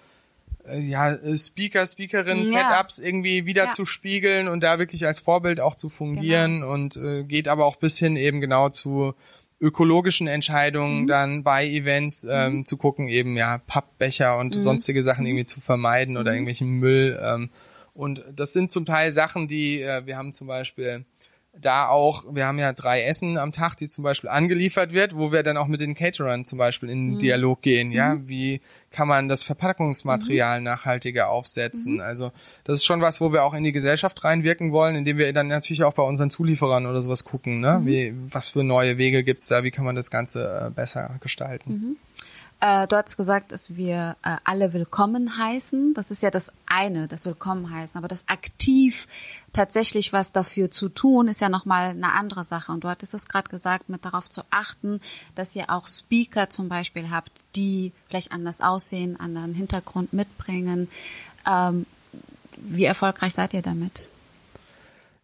äh, 0.68 0.80
ja, 0.80 1.18
Speaker, 1.36 1.86
Speakerinnen, 1.86 2.46
ja. 2.46 2.70
Setups 2.70 3.00
irgendwie 3.00 3.46
wieder 3.46 3.66
ja. 3.66 3.70
zu 3.70 3.86
spiegeln 3.86 4.48
und 4.48 4.62
da 4.62 4.80
wirklich 4.80 5.06
als 5.06 5.20
Vorbild 5.20 5.60
auch 5.60 5.76
zu 5.76 5.90
fungieren 5.90 6.62
genau. 6.62 6.74
und 6.74 6.98
äh, 6.98 7.24
geht 7.24 7.48
aber 7.48 7.66
auch 7.66 7.78
bis 7.78 7.98
hin 7.98 8.16
eben 8.16 8.42
genau 8.42 8.70
zu 8.70 9.14
ökologischen 9.62 10.28
Entscheidungen 10.28 11.04
mhm. 11.04 11.08
dann 11.08 11.44
bei 11.44 11.68
Events 11.68 12.26
ähm, 12.30 12.58
mhm. 12.58 12.66
zu 12.66 12.78
gucken, 12.78 13.08
eben 13.08 13.36
ja 13.36 13.58
Pappbecher 13.58 14.38
und 14.38 14.56
mhm. 14.56 14.62
sonstige 14.62 15.04
Sachen 15.04 15.26
irgendwie 15.26 15.46
zu 15.46 15.60
vermeiden 15.60 16.18
oder 16.18 16.32
mhm. 16.32 16.38
irgendwelchen 16.38 16.70
Müll. 16.70 17.20
Ähm, 17.22 17.50
und 17.94 18.24
das 18.34 18.54
sind 18.54 18.72
zum 18.72 18.86
Teil 18.86 19.12
Sachen, 19.12 19.48
die 19.48 19.82
äh, 19.82 20.06
wir 20.06 20.16
haben 20.16 20.32
zum 20.32 20.48
Beispiel 20.48 21.06
da 21.62 21.88
auch, 21.88 22.24
wir 22.32 22.46
haben 22.46 22.60
ja 22.60 22.74
drei 22.74 23.04
Essen 23.04 23.38
am 23.38 23.52
Tag, 23.52 23.76
die 23.76 23.88
zum 23.88 24.04
Beispiel 24.04 24.30
angeliefert 24.30 24.94
wird, 24.94 25.16
wo 25.16 25.32
wir 25.32 25.44
dann 25.44 25.58
auch 25.58 25.68
mit 25.68 25.82
den 25.82 25.96
Caterern 25.96 26.46
zum 26.46 26.58
Beispiel 26.58 26.90
in 26.90 27.12
mhm. 27.12 27.20
Dialog 27.20 27.62
gehen, 27.62 27.92
ja, 27.92 28.16
mhm. 28.16 28.28
wie 28.28 28.62
kann 28.92 29.08
man 29.08 29.28
das 29.28 29.44
Verpackungsmaterial 29.44 30.60
mhm. 30.60 30.66
nachhaltiger 30.66 31.30
aufsetzen. 31.30 31.96
Mhm. 31.96 32.02
Also 32.02 32.32
das 32.64 32.80
ist 32.80 32.86
schon 32.86 33.02
was, 33.02 33.22
wo 33.22 33.32
wir 33.32 33.44
auch 33.44 33.54
in 33.54 33.64
die 33.64 33.72
Gesellschaft 33.72 34.24
reinwirken 34.24 34.72
wollen, 34.72 34.96
indem 34.96 35.18
wir 35.18 35.32
dann 35.34 35.48
natürlich 35.48 35.84
auch 35.84 35.94
bei 35.94 36.04
unseren 36.04 36.30
Zulieferern 36.30 36.86
oder 36.86 37.02
sowas 37.02 37.24
gucken, 37.24 37.60
ne? 37.60 37.80
Mhm. 37.80 37.86
Wie, 37.86 38.14
was 38.32 38.50
für 38.50 38.64
neue 38.64 38.98
Wege 38.98 39.24
gibt's 39.24 39.48
da, 39.48 39.64
wie 39.64 39.72
kann 39.72 39.86
man 39.86 39.96
das 39.96 40.12
Ganze 40.12 40.68
äh, 40.68 40.72
besser 40.72 41.18
gestalten. 41.22 41.98
Äh, 42.62 42.88
du 42.88 42.98
hast 42.98 43.16
gesagt, 43.16 43.54
dass 43.54 43.78
wir 43.78 44.18
äh, 44.22 44.36
alle 44.44 44.74
willkommen 44.74 45.38
heißen. 45.38 45.94
Das 45.94 46.12
ist 46.12 46.22
ja 46.22 46.30
das 46.30 46.52
eine, 46.66 47.08
das 47.08 47.26
Willkommen 47.26 47.74
heißen. 47.74 47.98
Aber 47.98 48.10
das 48.10 48.28
aktiv 48.28 49.08
tatsächlich 49.54 50.12
was 50.12 50.34
dafür 50.34 50.70
zu 50.70 50.90
tun, 50.90 51.30
ist 51.30 51.40
ja 51.40 51.48
nochmal 51.48 51.92
eine 51.92 52.12
andere 52.12 52.44
Sache. 52.44 52.74
Und 52.74 52.84
du 52.84 52.90
hattest 52.90 53.14
es 53.14 53.30
gerade 53.30 53.50
gesagt, 53.50 53.88
mit 53.88 54.04
darauf 54.04 54.30
zu 54.30 54.42
achten, 54.50 55.00
dass 55.36 55.56
ihr 55.56 55.70
auch 55.70 55.88
Speaker 55.88 56.50
zum 56.50 56.68
Beispiel 56.68 57.10
habt, 57.10 57.46
die 57.56 57.94
vielleicht 58.10 58.34
anders 58.34 58.60
aussehen, 58.60 59.18
anderen 59.18 59.54
Hintergrund 59.54 60.12
mitbringen. 60.12 60.90
Ähm, 61.48 61.86
wie 62.58 62.84
erfolgreich 62.84 63.34
seid 63.34 63.54
ihr 63.54 63.62
damit? 63.62 64.10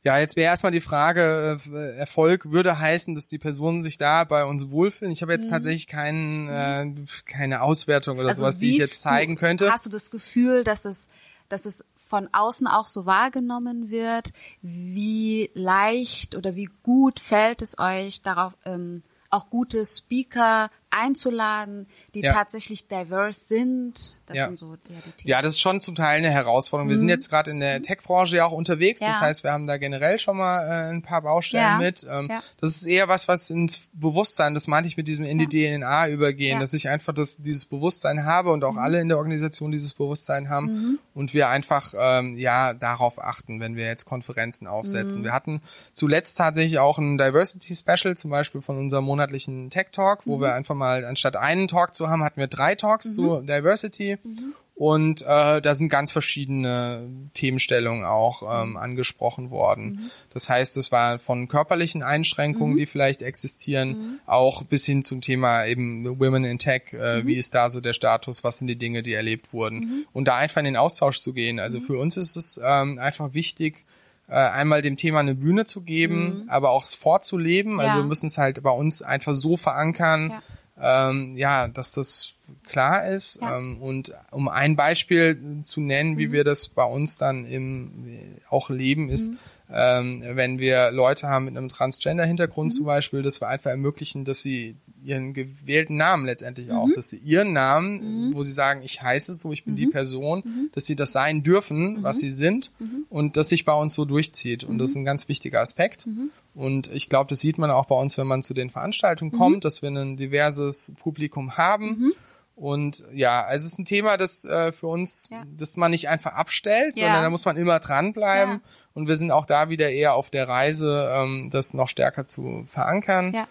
Ja, 0.05 0.19
jetzt 0.19 0.35
wäre 0.35 0.51
erstmal 0.51 0.71
die 0.71 0.81
Frage, 0.81 1.59
äh, 1.73 1.97
Erfolg 1.97 2.51
würde 2.51 2.77
heißen, 2.77 3.15
dass 3.15 3.27
die 3.27 3.39
Personen 3.39 3.81
sich 3.81 3.97
da 3.97 4.23
bei 4.23 4.45
uns 4.45 4.69
wohlfühlen. 4.69 5.11
Ich 5.11 5.23
habe 5.23 5.33
jetzt 5.33 5.47
mhm. 5.47 5.53
tatsächlich 5.53 5.87
keinen, 5.87 6.47
äh, 6.47 6.93
keine 7.25 7.63
Auswertung 7.63 8.19
oder 8.19 8.27
also 8.27 8.41
sowas, 8.41 8.59
die 8.59 8.69
ich 8.69 8.77
jetzt 8.77 9.01
zeigen 9.01 9.33
du, 9.33 9.39
könnte. 9.39 9.71
Hast 9.71 9.87
du 9.87 9.89
das 9.89 10.11
Gefühl, 10.11 10.63
dass 10.63 10.85
es, 10.85 11.07
dass 11.49 11.65
es 11.65 11.83
von 12.07 12.29
außen 12.31 12.67
auch 12.67 12.85
so 12.85 13.07
wahrgenommen 13.07 13.89
wird? 13.89 14.29
Wie 14.61 15.49
leicht 15.55 16.35
oder 16.35 16.55
wie 16.55 16.69
gut 16.83 17.19
fällt 17.19 17.63
es 17.63 17.79
euch 17.79 18.21
darauf, 18.21 18.53
ähm, 18.63 19.01
auch 19.31 19.49
gute 19.49 19.83
Speaker 19.87 20.69
einzuladen, 20.95 21.87
die 22.13 22.21
ja. 22.21 22.33
tatsächlich 22.33 22.87
diverse 22.87 23.39
sind. 23.39 23.93
Das 24.27 24.37
ja. 24.37 24.45
sind 24.45 24.57
so 24.57 24.71
ja, 24.71 24.77
die 24.87 24.93
Themen. 24.93 25.13
Ja, 25.23 25.41
das 25.41 25.53
ist 25.53 25.61
schon 25.61 25.81
zum 25.81 25.95
Teil 25.95 26.17
eine 26.17 26.31
Herausforderung. 26.31 26.87
Mhm. 26.87 26.91
Wir 26.91 26.97
sind 26.97 27.05
mhm. 27.05 27.11
jetzt 27.11 27.29
gerade 27.29 27.51
in 27.51 27.59
der 27.59 27.81
Tech-Branche 27.81 28.37
ja 28.37 28.45
auch 28.45 28.51
unterwegs. 28.51 29.01
Das 29.01 29.21
heißt, 29.21 29.43
wir 29.43 29.51
haben 29.51 29.67
da 29.67 29.77
generell 29.77 30.19
schon 30.19 30.37
mal 30.37 30.65
äh, 30.65 30.93
ein 30.93 31.01
paar 31.01 31.21
Baustellen 31.21 31.79
mit. 31.79 32.05
Ähm, 32.09 32.29
das 32.61 32.75
ist 32.77 32.85
eher 32.85 33.07
was, 33.07 33.27
was 33.27 33.49
ins 33.49 33.89
Bewusstsein, 33.93 34.53
das 34.53 34.67
meinte 34.67 34.87
ich 34.87 34.97
mit 34.97 35.07
diesem 35.07 35.25
in 35.25 35.37
die 35.37 35.47
DNA 35.47 36.09
übergehen, 36.09 36.59
dass 36.59 36.73
ich 36.73 36.89
einfach 36.89 37.13
das, 37.13 37.37
dieses 37.37 37.65
Bewusstsein 37.65 38.25
habe 38.25 38.51
und 38.51 38.63
auch 38.63 38.73
mhm. 38.73 38.79
alle 38.79 39.01
in 39.01 39.09
der 39.09 39.17
Organisation 39.17 39.71
dieses 39.71 39.93
Bewusstsein 39.93 40.49
haben 40.49 40.65
mhm. 40.65 40.99
und 41.13 41.33
wir 41.33 41.49
einfach 41.49 41.93
ähm, 41.97 42.37
ja 42.37 42.73
darauf 42.73 43.21
achten, 43.21 43.59
wenn 43.59 43.75
wir 43.75 43.85
jetzt 43.85 44.05
Konferenzen 44.05 44.67
aufsetzen. 44.67 45.21
Mhm. 45.21 45.25
Wir 45.25 45.33
hatten 45.33 45.61
zuletzt 45.93 46.37
tatsächlich 46.37 46.79
auch 46.79 46.97
ein 46.97 47.17
Diversity 47.17 47.75
Special, 47.75 48.15
zum 48.15 48.31
Beispiel 48.31 48.61
von 48.61 48.77
unserem 48.77 49.05
monatlichen 49.05 49.69
Tech 49.69 49.87
Talk, 49.91 50.25
wo 50.25 50.37
mhm. 50.37 50.41
wir 50.41 50.53
einfach 50.53 50.75
mal 50.75 50.84
anstatt 50.85 51.35
einen 51.35 51.67
Talk 51.67 51.93
zu 51.93 52.09
haben, 52.09 52.23
hatten 52.23 52.39
wir 52.39 52.47
drei 52.47 52.75
Talks 52.75 53.17
mhm. 53.17 53.21
zu 53.21 53.41
Diversity. 53.41 54.17
Mhm. 54.23 54.53
Und 54.75 55.21
äh, 55.21 55.61
da 55.61 55.73
sind 55.73 55.87
ganz 55.87 56.11
verschiedene 56.11 57.09
Themenstellungen 57.33 58.03
auch 58.03 58.43
ähm, 58.43 58.75
angesprochen 58.75 59.49
worden. 59.49 59.85
Mhm. 59.85 60.11
Das 60.31 60.49
heißt, 60.49 60.75
es 60.75 60.91
war 60.91 61.17
von 61.17 61.47
körperlichen 61.47 62.03
Einschränkungen, 62.03 62.73
mhm. 62.73 62.79
die 62.79 62.85
vielleicht 62.85 63.21
existieren, 63.21 63.89
mhm. 63.89 64.19
auch 64.25 64.63
bis 64.63 64.85
hin 64.85 65.01
zum 65.01 65.21
Thema 65.21 65.65
eben 65.65 66.19
Women 66.19 66.43
in 66.43 66.59
Tech. 66.59 66.91
Äh, 66.91 67.21
mhm. 67.21 67.27
Wie 67.27 67.35
ist 67.35 67.55
da 67.55 67.69
so 67.69 67.79
der 67.79 67.93
Status? 67.93 68.43
Was 68.43 68.57
sind 68.57 68.67
die 68.67 68.77
Dinge, 68.77 69.01
die 69.01 69.13
erlebt 69.13 69.53
wurden? 69.53 69.77
Mhm. 69.79 70.05
Und 70.11 70.27
da 70.27 70.35
einfach 70.35 70.59
in 70.59 70.65
den 70.65 70.77
Austausch 70.77 71.21
zu 71.21 71.31
gehen. 71.31 71.57
Also 71.57 71.79
mhm. 71.79 71.83
für 71.83 71.97
uns 71.97 72.17
ist 72.17 72.35
es 72.35 72.59
ähm, 72.61 72.99
einfach 72.99 73.33
wichtig, 73.33 73.85
äh, 74.27 74.33
einmal 74.33 74.81
dem 74.81 74.97
Thema 74.97 75.21
eine 75.21 75.35
Bühne 75.35 75.63
zu 75.63 75.81
geben, 75.81 76.47
aber 76.49 76.71
auch 76.71 76.85
vorzuleben. 76.85 77.79
Also 77.79 77.81
ja. 77.81 77.87
Also 77.91 78.03
wir 78.03 78.09
müssen 78.09 78.25
es 78.25 78.37
halt 78.37 78.61
bei 78.61 78.71
uns 78.71 79.01
einfach 79.01 79.35
so 79.35 79.55
verankern. 79.55 80.31
Ja 80.31 80.41
ähm, 80.79 81.37
ja, 81.37 81.67
dass 81.67 81.93
das 81.93 82.33
klar 82.63 83.07
ist. 83.07 83.39
Ja. 83.41 83.57
Ähm, 83.57 83.81
und 83.81 84.11
um 84.31 84.47
ein 84.47 84.75
Beispiel 84.75 85.61
zu 85.63 85.81
nennen, 85.81 86.17
wie 86.17 86.27
mhm. 86.27 86.31
wir 86.31 86.43
das 86.43 86.67
bei 86.67 86.83
uns 86.83 87.17
dann 87.17 87.45
im 87.45 88.07
auch 88.49 88.69
leben, 88.69 89.09
ist, 89.09 89.31
mhm. 89.31 89.37
ähm, 89.73 90.23
wenn 90.33 90.59
wir 90.59 90.91
Leute 90.91 91.27
haben 91.27 91.45
mit 91.45 91.57
einem 91.57 91.69
Transgender-Hintergrund 91.69 92.71
mhm. 92.71 92.75
zum 92.75 92.85
Beispiel, 92.85 93.21
dass 93.21 93.41
wir 93.41 93.47
einfach 93.47 93.71
ermöglichen, 93.71 94.25
dass 94.25 94.41
sie 94.41 94.75
ihren 95.03 95.33
gewählten 95.33 95.97
Namen 95.97 96.25
letztendlich 96.25 96.71
auch, 96.71 96.87
mhm. 96.87 96.93
dass 96.93 97.09
sie 97.09 97.17
ihren 97.17 97.53
Namen, 97.53 98.29
mhm. 98.29 98.33
wo 98.33 98.43
sie 98.43 98.51
sagen, 98.51 98.81
ich 98.83 99.01
heiße 99.01 99.33
so, 99.35 99.51
ich 99.51 99.63
bin 99.63 99.75
die. 99.75 99.85
Person, 99.85 100.69
dass 100.73 100.87
sie 100.87 100.95
das 100.95 101.11
sein 101.11 101.43
dürfen, 101.43 102.01
was 102.01 102.17
sie 102.17 102.31
sind 102.31 102.71
und 103.09 103.37
das 103.37 103.49
sich 103.49 103.63
bei 103.65 103.73
uns 103.73 103.93
so 103.93 104.03
durchzieht. 104.03 104.63
Und 104.63 104.79
das 104.79 104.89
ist 104.89 104.95
ein 104.95 105.05
ganz 105.05 105.29
wichtiger 105.29 105.61
Aspekt. 105.61 106.07
Und 106.55 106.89
ich 106.93 107.09
glaube, 107.09 107.29
das 107.29 107.39
sieht 107.39 107.57
man 107.57 107.69
auch 107.69 107.85
bei 107.85 107.95
uns, 107.95 108.17
wenn 108.17 108.27
man 108.27 108.41
zu 108.41 108.53
den 108.53 108.69
Veranstaltungen 108.69 109.31
kommt, 109.31 109.65
dass 109.65 109.81
wir 109.81 109.89
ein 109.89 110.15
diverses 110.15 110.93
Publikum 110.97 111.57
haben. 111.57 112.13
Und 112.55 113.03
ja, 113.13 113.43
also 113.43 113.65
es 113.65 113.73
ist 113.73 113.79
ein 113.79 113.85
Thema, 113.85 114.15
das 114.15 114.45
äh, 114.45 114.71
für 114.71 114.87
uns, 114.87 115.29
ja. 115.29 115.43
das 115.57 115.75
man 115.75 115.91
nicht 115.91 116.07
einfach 116.07 116.33
abstellt, 116.33 116.97
ja. 116.97 117.07
sondern 117.07 117.23
da 117.23 117.29
muss 117.29 117.43
man 117.43 117.57
immer 117.57 117.79
dranbleiben. 117.79 118.55
Ja. 118.55 118.59
Und 118.93 119.09
wir 119.09 119.17
sind 119.17 119.31
auch 119.31 119.45
da 119.45 119.67
wieder 119.67 119.91
eher 119.91 120.13
auf 120.13 120.29
der 120.29 120.47
Reise, 120.47 121.11
ähm, 121.13 121.49
das 121.51 121.73
noch 121.73 121.89
stärker 121.89 122.23
zu 122.25 122.65
verankern. 122.69 123.33
Ja. 123.33 123.47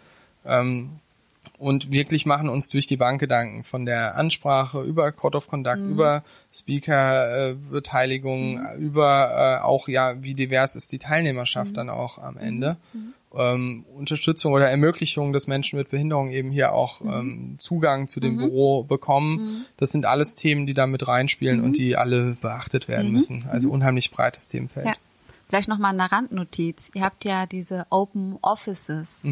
Ähm, 0.46 1.00
und 1.64 1.90
wirklich 1.90 2.26
machen 2.26 2.48
uns 2.48 2.68
durch 2.68 2.86
die 2.86 2.96
Bank 2.96 3.20
Gedanken 3.20 3.64
von 3.64 3.86
der 3.86 4.16
Ansprache 4.16 4.82
über 4.82 5.10
Code 5.12 5.38
of 5.38 5.48
Conduct, 5.48 5.80
mhm. 5.80 5.90
über 5.90 6.22
Speaker-Beteiligung, 6.52 8.58
äh, 8.58 8.76
mhm. 8.76 8.82
über 8.82 9.60
äh, 9.60 9.64
auch 9.64 9.88
ja, 9.88 10.22
wie 10.22 10.34
divers 10.34 10.76
ist 10.76 10.92
die 10.92 10.98
Teilnehmerschaft 10.98 11.72
mhm. 11.72 11.76
dann 11.76 11.90
auch 11.90 12.18
am 12.18 12.36
Ende. 12.36 12.76
Mhm 12.92 13.14
ähm, 13.36 13.84
Unterstützung 13.94 14.52
oder 14.52 14.68
Ermöglichung, 14.68 15.32
dass 15.32 15.46
Menschen 15.46 15.78
mit 15.78 15.90
Behinderung 15.90 16.30
eben 16.30 16.50
hier 16.50 16.72
auch 16.72 17.00
mhm. 17.00 17.12
ähm, 17.12 17.56
Zugang 17.58 18.08
zu 18.08 18.20
dem 18.20 18.34
mhm. 18.34 18.38
Büro 18.38 18.82
bekommen. 18.84 19.36
Mhm. 19.36 19.64
Das 19.76 19.90
sind 19.90 20.06
alles 20.06 20.34
Themen, 20.34 20.66
die 20.66 20.74
da 20.74 20.86
mit 20.86 21.06
reinspielen 21.06 21.60
und 21.60 21.70
mhm. 21.70 21.74
die 21.74 21.96
alle 21.96 22.36
beachtet 22.40 22.88
werden 22.88 23.08
mhm. 23.08 23.12
müssen. 23.12 23.46
Also 23.50 23.68
mhm. 23.68 23.74
unheimlich 23.74 24.10
breites 24.10 24.48
Themenfeld. 24.48 24.86
Ja. 24.86 24.94
Vielleicht 25.48 25.68
nochmal 25.68 25.92
eine 25.92 26.10
Randnotiz. 26.10 26.90
Ihr 26.94 27.02
habt 27.02 27.24
ja 27.24 27.46
diese 27.46 27.86
Open 27.90 28.38
Offices 28.40 29.24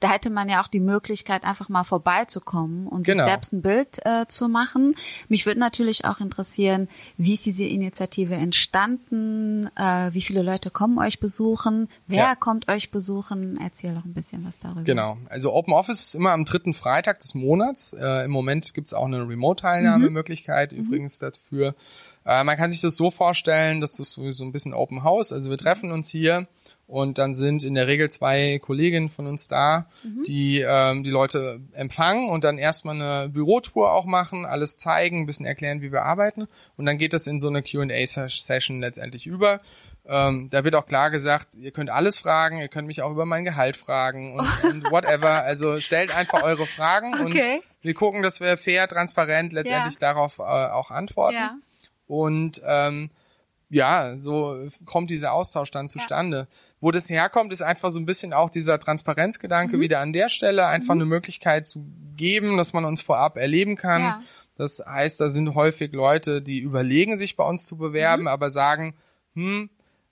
da 0.00 0.10
hätte 0.10 0.30
man 0.30 0.48
ja 0.48 0.62
auch 0.62 0.68
die 0.68 0.80
Möglichkeit, 0.80 1.44
einfach 1.44 1.68
mal 1.68 1.84
vorbeizukommen 1.84 2.86
und 2.86 3.04
genau. 3.04 3.24
sich 3.24 3.30
selbst 3.30 3.52
ein 3.52 3.62
Bild 3.62 3.98
äh, 4.04 4.26
zu 4.26 4.48
machen. 4.48 4.94
Mich 5.28 5.46
würde 5.46 5.58
natürlich 5.60 6.04
auch 6.04 6.20
interessieren, 6.20 6.88
wie 7.16 7.34
ist 7.34 7.46
diese 7.46 7.64
Initiative 7.64 8.34
entstanden? 8.34 9.70
Äh, 9.74 10.12
wie 10.12 10.20
viele 10.20 10.42
Leute 10.42 10.70
kommen 10.70 10.98
euch 10.98 11.18
besuchen? 11.18 11.88
Wer 12.06 12.18
ja. 12.18 12.34
kommt 12.34 12.68
euch 12.70 12.90
besuchen? 12.90 13.58
Erzähl 13.62 13.94
doch 13.94 14.04
ein 14.04 14.12
bisschen 14.12 14.44
was 14.44 14.58
darüber. 14.58 14.82
Genau. 14.82 15.16
Also 15.30 15.52
Open 15.52 15.72
Office 15.72 16.00
ist 16.00 16.14
immer 16.14 16.32
am 16.32 16.44
dritten 16.44 16.74
Freitag 16.74 17.18
des 17.20 17.34
Monats. 17.34 17.94
Äh, 17.94 18.24
Im 18.24 18.30
Moment 18.30 18.74
gibt's 18.74 18.92
auch 18.92 19.06
eine 19.06 19.26
Remote-Teilnahmemöglichkeit 19.26 20.72
mhm. 20.72 20.78
übrigens 20.78 21.18
dafür. 21.18 21.74
Äh, 22.26 22.44
man 22.44 22.56
kann 22.56 22.70
sich 22.70 22.82
das 22.82 22.96
so 22.96 23.10
vorstellen, 23.10 23.80
dass 23.80 23.96
das 23.96 24.10
sowieso 24.10 24.44
ein 24.44 24.52
bisschen 24.52 24.74
Open 24.74 25.04
House. 25.04 25.32
Also 25.32 25.48
wir 25.48 25.56
treffen 25.56 25.90
uns 25.90 26.10
hier 26.10 26.46
und 26.86 27.18
dann 27.18 27.34
sind 27.34 27.64
in 27.64 27.74
der 27.74 27.88
Regel 27.88 28.10
zwei 28.10 28.60
Kolleginnen 28.60 29.08
von 29.08 29.26
uns 29.26 29.48
da, 29.48 29.88
mhm. 30.04 30.22
die 30.24 30.60
ähm, 30.60 31.02
die 31.02 31.10
Leute 31.10 31.60
empfangen 31.72 32.28
und 32.28 32.44
dann 32.44 32.58
erstmal 32.58 32.94
eine 32.94 33.28
Bürotour 33.28 33.92
auch 33.92 34.04
machen, 34.04 34.46
alles 34.46 34.78
zeigen, 34.78 35.22
ein 35.22 35.26
bisschen 35.26 35.46
erklären, 35.46 35.82
wie 35.82 35.90
wir 35.90 36.02
arbeiten. 36.02 36.46
Und 36.76 36.86
dann 36.86 36.96
geht 36.96 37.12
das 37.12 37.26
in 37.26 37.40
so 37.40 37.48
eine 37.48 37.62
QA-Session 37.62 38.80
letztendlich 38.80 39.26
über. 39.26 39.60
Ähm, 40.08 40.48
da 40.50 40.62
wird 40.62 40.76
auch 40.76 40.86
klar 40.86 41.10
gesagt, 41.10 41.54
ihr 41.54 41.72
könnt 41.72 41.90
alles 41.90 42.18
fragen, 42.18 42.60
ihr 42.60 42.68
könnt 42.68 42.86
mich 42.86 43.02
auch 43.02 43.10
über 43.10 43.26
mein 43.26 43.44
Gehalt 43.44 43.76
fragen 43.76 44.38
und, 44.38 44.64
und 44.70 44.90
whatever. 44.92 45.42
Also 45.42 45.80
stellt 45.80 46.16
einfach 46.16 46.44
eure 46.44 46.66
Fragen 46.66 47.14
okay. 47.14 47.56
und 47.56 47.64
wir 47.82 47.94
gucken, 47.94 48.22
dass 48.22 48.40
wir 48.40 48.56
fair, 48.56 48.86
transparent 48.86 49.52
letztendlich 49.52 49.94
ja. 49.94 50.00
darauf 50.00 50.38
äh, 50.38 50.42
auch 50.42 50.92
antworten. 50.92 51.36
Ja. 51.36 51.56
Und 52.06 52.62
ähm, 52.64 53.10
ja, 53.68 54.16
so 54.16 54.68
kommt 54.84 55.10
dieser 55.10 55.32
Austausch 55.32 55.70
dann 55.70 55.88
zustande. 55.88 56.36
Ja. 56.38 56.46
Wo 56.80 56.90
das 56.90 57.10
herkommt, 57.10 57.52
ist 57.52 57.62
einfach 57.62 57.90
so 57.90 57.98
ein 57.98 58.06
bisschen 58.06 58.32
auch 58.32 58.50
dieser 58.50 58.78
Transparenzgedanke 58.78 59.76
mhm. 59.76 59.80
wieder 59.80 60.00
an 60.00 60.12
der 60.12 60.28
Stelle, 60.28 60.66
einfach 60.66 60.94
mhm. 60.94 61.02
eine 61.02 61.10
Möglichkeit 61.10 61.66
zu 61.66 61.84
geben, 62.16 62.56
dass 62.56 62.72
man 62.72 62.84
uns 62.84 63.02
vorab 63.02 63.36
erleben 63.36 63.76
kann. 63.76 64.02
Ja. 64.02 64.22
Das 64.56 64.82
heißt, 64.86 65.20
da 65.20 65.28
sind 65.28 65.54
häufig 65.54 65.92
Leute, 65.92 66.40
die 66.40 66.60
überlegen, 66.60 67.18
sich 67.18 67.36
bei 67.36 67.44
uns 67.44 67.66
zu 67.66 67.76
bewerben, 67.76 68.22
mhm. 68.22 68.28
aber 68.28 68.50
sagen, 68.50 68.94
hm, 69.34 69.68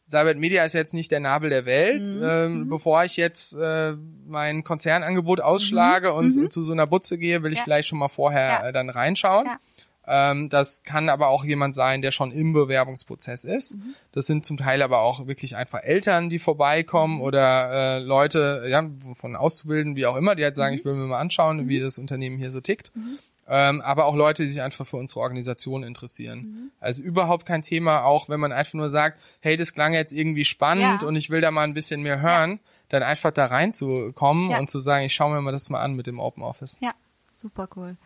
Cybert 0.06 0.36
Media 0.36 0.64
ist 0.64 0.74
jetzt 0.74 0.92
nicht 0.92 1.10
der 1.10 1.20
Nabel 1.20 1.48
der 1.48 1.64
Welt. 1.64 2.02
Mhm. 2.02 2.22
Ähm, 2.22 2.58
mhm. 2.60 2.68
Bevor 2.68 3.04
ich 3.04 3.16
jetzt 3.16 3.54
äh, 3.54 3.94
mein 4.26 4.62
Konzernangebot 4.64 5.40
ausschlage 5.40 6.10
mhm. 6.10 6.16
und, 6.16 6.36
und, 6.36 6.52
zu 6.52 6.62
so 6.62 6.72
einer 6.72 6.86
Butze 6.86 7.16
gehe, 7.18 7.42
will 7.42 7.52
ich 7.52 7.60
vielleicht 7.60 7.88
schon 7.88 7.98
mal 7.98 8.08
vorher 8.08 8.48
ja. 8.48 8.68
äh, 8.68 8.72
dann 8.72 8.90
reinschauen. 8.90 9.46
Ja. 9.46 9.58
Ähm, 10.06 10.48
das 10.48 10.82
kann 10.82 11.08
aber 11.08 11.28
auch 11.28 11.44
jemand 11.44 11.74
sein, 11.74 12.02
der 12.02 12.10
schon 12.10 12.30
im 12.32 12.52
Bewerbungsprozess 12.52 13.44
ist. 13.44 13.76
Mhm. 13.76 13.94
Das 14.12 14.26
sind 14.26 14.44
zum 14.44 14.56
Teil 14.56 14.82
aber 14.82 15.00
auch 15.00 15.26
wirklich 15.26 15.56
einfach 15.56 15.82
Eltern, 15.82 16.28
die 16.28 16.38
vorbeikommen 16.38 17.16
mhm. 17.16 17.22
oder 17.22 17.72
äh, 17.72 17.98
Leute, 18.00 18.64
ja, 18.68 18.88
von 19.14 19.36
Auszubilden, 19.36 19.96
wie 19.96 20.06
auch 20.06 20.16
immer, 20.16 20.34
die 20.34 20.44
halt 20.44 20.54
sagen, 20.54 20.74
mhm. 20.74 20.78
ich 20.78 20.84
will 20.84 20.94
mir 20.94 21.06
mal 21.06 21.20
anschauen, 21.20 21.68
wie 21.68 21.78
mhm. 21.78 21.84
das 21.84 21.98
Unternehmen 21.98 22.38
hier 22.38 22.50
so 22.50 22.60
tickt. 22.60 22.92
Mhm. 22.94 23.18
Ähm, 23.46 23.82
aber 23.82 24.06
auch 24.06 24.14
Leute, 24.14 24.42
die 24.42 24.48
sich 24.48 24.62
einfach 24.62 24.86
für 24.86 24.96
unsere 24.96 25.20
Organisation 25.20 25.82
interessieren. 25.82 26.38
Mhm. 26.38 26.70
Also 26.80 27.02
überhaupt 27.02 27.44
kein 27.44 27.62
Thema, 27.62 28.04
auch 28.04 28.28
wenn 28.28 28.40
man 28.40 28.52
einfach 28.52 28.74
nur 28.74 28.88
sagt, 28.88 29.20
hey, 29.40 29.56
das 29.56 29.74
klang 29.74 29.92
jetzt 29.92 30.12
irgendwie 30.12 30.44
spannend 30.44 31.02
ja. 31.02 31.08
und 31.08 31.14
ich 31.16 31.28
will 31.28 31.40
da 31.40 31.50
mal 31.50 31.62
ein 31.62 31.74
bisschen 31.74 32.02
mehr 32.02 32.20
hören, 32.20 32.52
ja. 32.52 32.58
dann 32.88 33.02
einfach 33.02 33.32
da 33.32 33.46
reinzukommen 33.46 34.50
ja. 34.50 34.58
und 34.58 34.70
zu 34.70 34.78
sagen, 34.78 35.04
ich 35.04 35.14
schaue 35.14 35.34
mir 35.34 35.42
mal 35.42 35.52
das 35.52 35.68
mal 35.68 35.80
an 35.80 35.94
mit 35.94 36.06
dem 36.06 36.20
Open 36.20 36.42
Office. 36.42 36.78
Ja, 36.80 36.94
super 37.32 37.68
cool. 37.76 37.96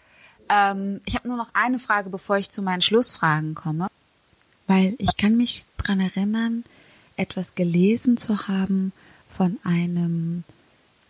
Ähm, 0.49 1.01
ich 1.05 1.15
habe 1.15 1.29
nur 1.29 1.37
noch 1.37 1.49
eine 1.53 1.79
Frage, 1.79 2.11
bevor 2.11 2.39
ich 2.39 2.51
zu 2.51 2.63
meinen 2.63 2.83
Schlussfragen 2.83 3.55
komme. 3.55 3.89
Weil 4.67 4.95
ich 4.99 5.17
kann 5.17 5.37
mich 5.37 5.65
dran 5.79 6.01
erinnern, 6.01 6.65
etwas 7.17 7.55
gelesen 7.55 8.17
zu 8.17 8.49
haben 8.49 8.93
von 9.31 9.59
einem 9.65 10.45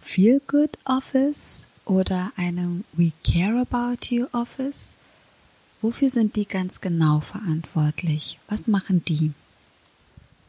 Feel 0.01 0.40
Good 0.47 0.78
Office 0.85 1.66
oder 1.85 2.32
einem 2.36 2.85
We 2.93 3.12
Care 3.24 3.60
About 3.60 4.15
You 4.15 4.27
Office. 4.32 4.94
Wofür 5.81 6.09
sind 6.09 6.36
die 6.36 6.47
ganz 6.47 6.81
genau 6.81 7.20
verantwortlich? 7.20 8.39
Was 8.48 8.69
machen 8.69 9.05
die? 9.05 9.32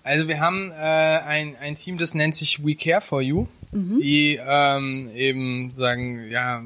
Also 0.04 0.28
wir 0.28 0.40
haben 0.40 0.72
äh, 0.72 0.76
ein, 0.76 1.56
ein 1.58 1.76
Team, 1.76 1.98
das 1.98 2.14
nennt 2.14 2.36
sich 2.36 2.66
We 2.66 2.76
Care 2.76 3.02
for 3.02 3.22
You, 3.22 3.48
mhm. 3.72 4.00
die 4.00 4.40
ähm, 4.42 5.12
eben 5.14 5.72
sagen, 5.72 6.30
ja, 6.30 6.64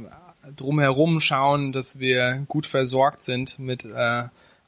drumherum 0.55 1.19
schauen, 1.19 1.71
dass 1.71 1.99
wir 1.99 2.45
gut 2.47 2.65
versorgt 2.65 3.21
sind 3.21 3.59
mit 3.59 3.85
äh, 3.85 4.23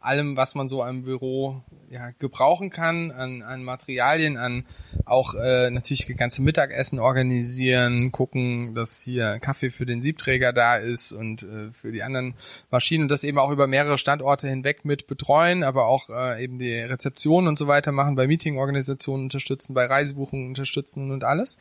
allem, 0.05 0.37
was 0.37 0.55
man 0.55 0.69
so 0.69 0.85
im 0.85 1.03
Büro 1.03 1.61
ja, 1.89 2.11
gebrauchen 2.19 2.69
kann, 2.69 3.11
an, 3.11 3.41
an 3.41 3.63
Materialien, 3.63 4.37
an 4.37 4.65
auch 5.05 5.33
äh, 5.33 5.69
natürlich 5.69 6.05
das 6.07 6.17
ganze 6.17 6.41
Mittagessen 6.41 6.99
organisieren, 6.99 8.11
gucken, 8.11 8.75
dass 8.75 9.01
hier 9.01 9.39
Kaffee 9.39 9.69
für 9.69 9.85
den 9.85 10.01
Siebträger 10.01 10.53
da 10.53 10.75
ist 10.75 11.11
und 11.11 11.43
äh, 11.43 11.71
für 11.71 11.91
die 11.91 12.03
anderen 12.03 12.35
Maschinen 12.71 13.03
und 13.03 13.11
das 13.11 13.23
eben 13.23 13.39
auch 13.39 13.49
über 13.49 13.67
mehrere 13.67 13.97
Standorte 13.97 14.47
hinweg 14.47 14.85
mit 14.85 15.07
betreuen, 15.07 15.63
aber 15.63 15.87
auch 15.87 16.09
äh, 16.09 16.43
eben 16.43 16.59
die 16.59 16.73
Rezeption 16.73 17.47
und 17.47 17.57
so 17.57 17.67
weiter 17.67 17.91
machen, 17.91 18.15
bei 18.15 18.27
Meetingorganisationen 18.27 19.25
unterstützen, 19.25 19.73
bei 19.73 19.85
Reisebuchungen 19.85 20.47
unterstützen 20.47 21.11
und 21.11 21.23
alles. 21.23 21.57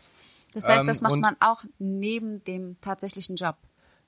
Das 0.52 0.68
heißt, 0.68 0.86
das 0.86 0.98
ähm, 0.98 1.02
macht 1.02 1.20
man 1.20 1.36
auch 1.40 1.64
neben 1.78 2.44
dem 2.44 2.76
tatsächlichen 2.80 3.36
Job. 3.36 3.56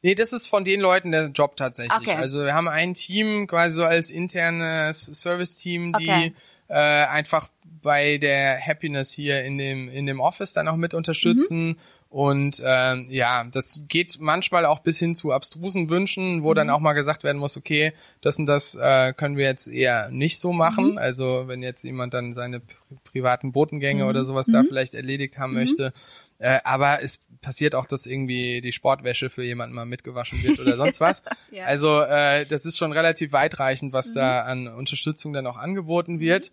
Nee, 0.07 0.15
das 0.15 0.33
ist 0.33 0.47
von 0.47 0.65
den 0.65 0.81
Leuten 0.81 1.11
der 1.11 1.31
Job 1.31 1.57
tatsächlich. 1.57 2.01
Okay. 2.01 2.15
Also 2.15 2.45
wir 2.45 2.55
haben 2.55 2.69
ein 2.69 2.95
Team 2.95 3.49
quasi 3.49 3.75
so 3.75 3.85
als 3.85 4.09
internes 4.09 5.05
Service-Team, 5.07 5.95
die 5.99 6.09
okay. 6.09 6.33
äh, 6.69 6.75
einfach 6.75 7.49
bei 7.83 8.17
der 8.19 8.57
Happiness 8.65 9.11
hier 9.11 9.43
in 9.43 9.59
dem 9.59 9.89
in 9.89 10.07
dem 10.07 10.21
Office 10.21 10.53
dann 10.53 10.69
auch 10.69 10.77
mit 10.77 10.95
unterstützen. 10.95 11.71
Mhm. 11.71 11.77
Und 12.09 12.63
ähm, 12.65 13.09
ja, 13.11 13.45
das 13.51 13.83
geht 13.89 14.19
manchmal 14.21 14.65
auch 14.65 14.79
bis 14.79 15.01
hin 15.01 15.17
zu 15.17 15.33
abstrusen 15.33 15.91
Wünschen, 15.91 16.45
wo 16.45 16.53
mhm. 16.53 16.55
dann 16.55 16.71
auch 16.71 16.79
mal 16.79 16.93
gesagt 16.93 17.25
werden 17.25 17.39
muss, 17.39 17.57
okay, 17.57 17.93
das 18.21 18.39
und 18.39 18.47
das 18.47 18.77
äh, 18.77 19.13
können 19.13 19.37
wir 19.37 19.47
jetzt 19.47 19.67
eher 19.67 20.09
nicht 20.11 20.39
so 20.39 20.53
machen. 20.53 20.93
Mhm. 20.93 20.99
Also 20.99 21.45
wenn 21.49 21.65
jetzt 21.65 21.83
jemand 21.83 22.15
dann 22.15 22.35
seine 22.35 22.63
privaten 23.05 23.51
Botengänge 23.51 24.05
mhm. 24.05 24.09
oder 24.09 24.25
sowas 24.25 24.47
da 24.47 24.63
mhm. 24.63 24.69
vielleicht 24.69 24.95
erledigt 24.95 25.37
haben 25.37 25.51
mhm. 25.51 25.59
möchte. 25.59 25.93
Äh, 26.39 26.61
aber 26.65 27.03
es 27.03 27.21
passiert 27.41 27.75
auch, 27.75 27.87
dass 27.87 28.07
irgendwie 28.07 28.61
die 28.61 28.73
Sportwäsche 28.73 29.31
für 29.31 29.45
jemanden 29.45 29.75
mal 29.75 29.87
mitgewaschen 29.87 30.43
wird 30.43 30.59
oder 30.59 30.77
sonst 30.77 31.01
was. 31.01 31.23
ja. 31.51 31.65
Also 31.65 32.01
äh, 32.01 32.45
das 32.47 32.67
ist 32.67 32.77
schon 32.77 32.93
relativ 32.93 33.33
weitreichend, 33.33 33.93
was 33.93 34.15
da 34.15 34.43
mhm. 34.43 34.51
an 34.69 34.75
Unterstützung 34.75 35.33
dann 35.33 35.47
auch 35.47 35.57
angeboten 35.57 36.21
wird. 36.21 36.53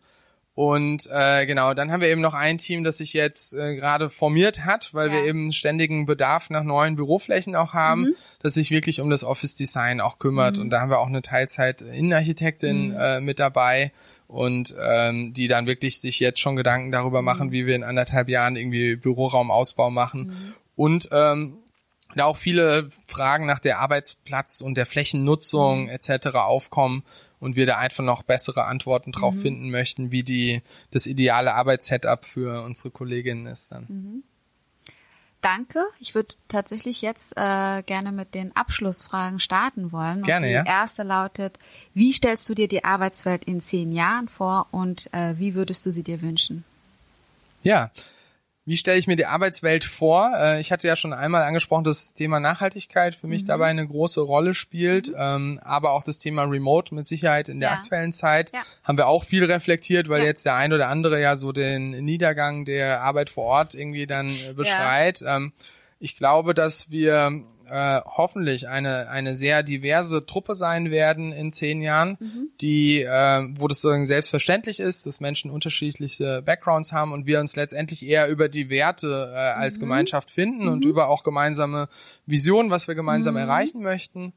Und 0.56 1.10
äh, 1.12 1.48
genau, 1.48 1.74
dann 1.74 1.92
haben 1.92 2.02
wir 2.02 2.10
eben 2.10 2.22
noch 2.22 2.36
ein 2.36 2.60
Team, 2.60 2.84
das 2.84 3.00
sich 3.00 3.14
jetzt 3.14 3.56
äh, 3.56 3.76
gerade 3.76 4.12
formiert 4.12 4.66
hat, 4.66 4.94
weil 4.94 5.08
ja. 5.08 5.16
wir 5.16 5.24
eben 5.24 5.52
ständigen 5.52 6.06
Bedarf 6.06 6.52
nach 6.52 6.64
neuen 6.64 6.96
Büroflächen 6.96 7.56
auch 7.56 7.74
haben, 7.74 8.02
mhm. 8.02 8.16
das 8.40 8.54
sich 8.54 8.70
wirklich 8.70 9.02
um 9.02 9.10
das 9.10 9.24
Office 9.24 9.56
Design 9.56 10.00
auch 10.00 10.20
kümmert. 10.20 10.58
Mhm. 10.58 10.64
Und 10.64 10.70
da 10.70 10.80
haben 10.80 10.92
wir 10.92 11.00
auch 11.00 11.08
eine 11.08 11.24
Teilzeit-Innenarchitektin 11.24 12.90
mhm. 12.90 12.98
äh, 13.00 13.20
mit 13.20 13.40
dabei 13.40 13.92
und 14.28 14.76
ähm, 14.80 15.34
die 15.34 15.48
dann 15.48 15.68
wirklich 15.68 16.02
sich 16.02 16.20
jetzt 16.20 16.40
schon 16.40 16.56
Gedanken 16.56 16.92
darüber 16.92 17.22
machen, 17.22 17.48
mhm. 17.48 17.52
wie 17.52 17.66
wir 17.66 17.76
in 17.76 17.84
anderthalb 17.84 18.30
Jahren 18.30 18.56
irgendwie 18.56 18.96
Büroraumausbau 18.96 19.90
machen. 19.90 20.28
Mhm. 20.28 20.54
Und 20.76 21.10
ähm, 21.12 21.58
da 22.16 22.26
auch 22.26 22.38
viele 22.38 22.90
Fragen 23.06 23.46
nach 23.46 23.60
der 23.60 23.80
Arbeitsplatz 23.80 24.62
und 24.62 24.76
der 24.76 24.86
Flächennutzung 24.86 25.84
mhm. 25.84 25.90
etc. 25.90 26.36
aufkommen 26.36 27.04
und 27.40 27.56
wir 27.56 27.66
da 27.66 27.78
einfach 27.78 28.04
noch 28.04 28.24
bessere 28.24 28.66
Antworten 28.66 29.12
drauf 29.12 29.36
mhm. 29.36 29.42
finden 29.42 29.70
möchten, 29.70 30.12
wie 30.12 30.24
die 30.24 30.62
das 30.92 31.08
ideale 31.08 31.54
Arbeitssetup 31.54 32.26
für 32.26 32.64
unsere 32.64 32.92
Kolleginnen 32.92 33.48
ist 33.48 33.72
dann. 33.72 34.24
Danke. 35.44 35.86
Ich 36.00 36.16
würde 36.16 36.36
tatsächlich 36.48 37.02
jetzt 37.02 37.34
äh, 37.36 37.84
gerne 37.84 38.14
mit 38.14 38.34
den 38.34 38.56
Abschlussfragen 38.56 39.42
starten 39.42 39.92
wollen. 39.92 40.24
Gerne, 40.24 40.46
und 40.46 40.50
die 40.50 40.56
ja. 40.56 40.66
erste 40.66 41.04
lautet, 41.04 41.60
wie 41.94 42.14
stellst 42.14 42.48
du 42.50 42.54
dir 42.54 42.70
die 42.70 42.86
Arbeitswelt 42.86 43.44
in 43.44 43.60
zehn 43.60 43.92
Jahren 43.92 44.30
vor 44.30 44.68
und 44.72 45.14
äh, 45.14 45.38
wie 45.38 45.54
würdest 45.54 45.86
du 45.86 45.92
sie 45.92 46.04
dir 46.04 46.22
wünschen? 46.22 46.64
Ja, 47.62 47.92
wie 48.66 48.78
stelle 48.78 48.98
ich 48.98 49.08
mir 49.08 49.16
die 49.16 49.26
Arbeitswelt 49.26 49.84
vor? 49.84 50.32
Äh, 50.38 50.62
ich 50.62 50.72
hatte 50.72 50.88
ja 50.88 50.96
schon 50.96 51.12
einmal 51.12 51.44
angesprochen, 51.44 51.84
dass 51.84 52.06
das 52.06 52.14
Thema 52.14 52.40
Nachhaltigkeit 52.40 53.16
für 53.16 53.28
mich 53.28 53.44
mhm. 53.44 53.48
dabei 53.48 53.68
eine 53.68 53.86
große 53.86 54.22
Rolle 54.22 54.54
spielt, 54.54 55.10
mhm. 55.10 55.16
Ähm, 55.18 55.60
aber 55.64 55.92
auch 55.92 56.04
das 56.04 56.20
Thema 56.20 56.44
Remote 56.44 56.96
mit 56.96 57.08
Sicherheit 57.08 57.50
in 57.50 57.60
der 57.60 57.70
ja. 57.70 57.76
aktuellen 57.76 58.14
Zeit 58.14 58.52
ja. 58.54 58.62
haben 58.84 58.98
wir 58.98 59.08
auch 59.08 59.24
viel 59.24 59.44
reflektiert, 59.44 60.10
weil 60.10 60.22
ja. 60.22 60.28
jetzt 60.28 60.46
der 60.46 60.56
ein 60.56 60.74
oder 60.74 60.90
andere 60.90 61.22
ja 61.22 61.36
so 61.36 61.52
den 61.52 61.92
Niedergang 61.92 62.66
der 62.66 63.02
Arbeit 63.02 63.30
vor 63.30 63.46
Ort 63.46 63.74
irgendwie 63.76 64.08
dann 64.08 64.30
äh, 64.30 64.54
beschreit. 64.54 65.24
Ähm, 65.26 65.54
ich 66.00 66.18
glaube, 66.18 66.54
dass 66.54 66.90
wir 66.90 67.44
äh, 67.74 68.02
hoffentlich 68.06 68.68
eine 68.68 69.10
eine 69.10 69.36
sehr 69.36 69.64
diverse 69.64 70.24
Truppe 70.28 70.54
sein 70.54 70.92
werden 70.92 71.32
in 71.32 71.52
zehn 71.52 71.82
Jahren, 71.82 72.18
mhm. 72.20 72.50
die 72.62 73.02
äh, 73.02 73.48
wo 73.56 73.68
das 73.68 73.82
sozusagen 73.82 74.06
selbstverständlich 74.06 74.80
ist, 74.80 75.08
dass 75.08 75.20
Menschen 75.20 75.50
unterschiedliche 75.50 76.44
Backgrounds 76.44 76.92
haben 76.92 77.12
und 77.12 77.26
wir 77.26 77.40
uns 77.40 77.56
letztendlich 77.56 78.06
eher 78.06 78.30
über 78.30 78.48
die 78.48 78.70
Werte 78.70 79.32
äh, 79.34 79.38
als 79.38 79.78
mhm. 79.78 79.82
Gemeinschaft 79.82 80.30
finden 80.30 80.68
und 80.68 80.86
mhm. 80.86 80.92
über 80.92 81.10
auch 81.10 81.24
gemeinsame 81.24 81.90
Visionen, 82.28 82.70
was 82.70 82.88
wir 82.88 82.94
gemeinsam 82.94 83.34
mhm. 83.34 83.40
erreichen 83.40 83.82
möchten 83.82 84.34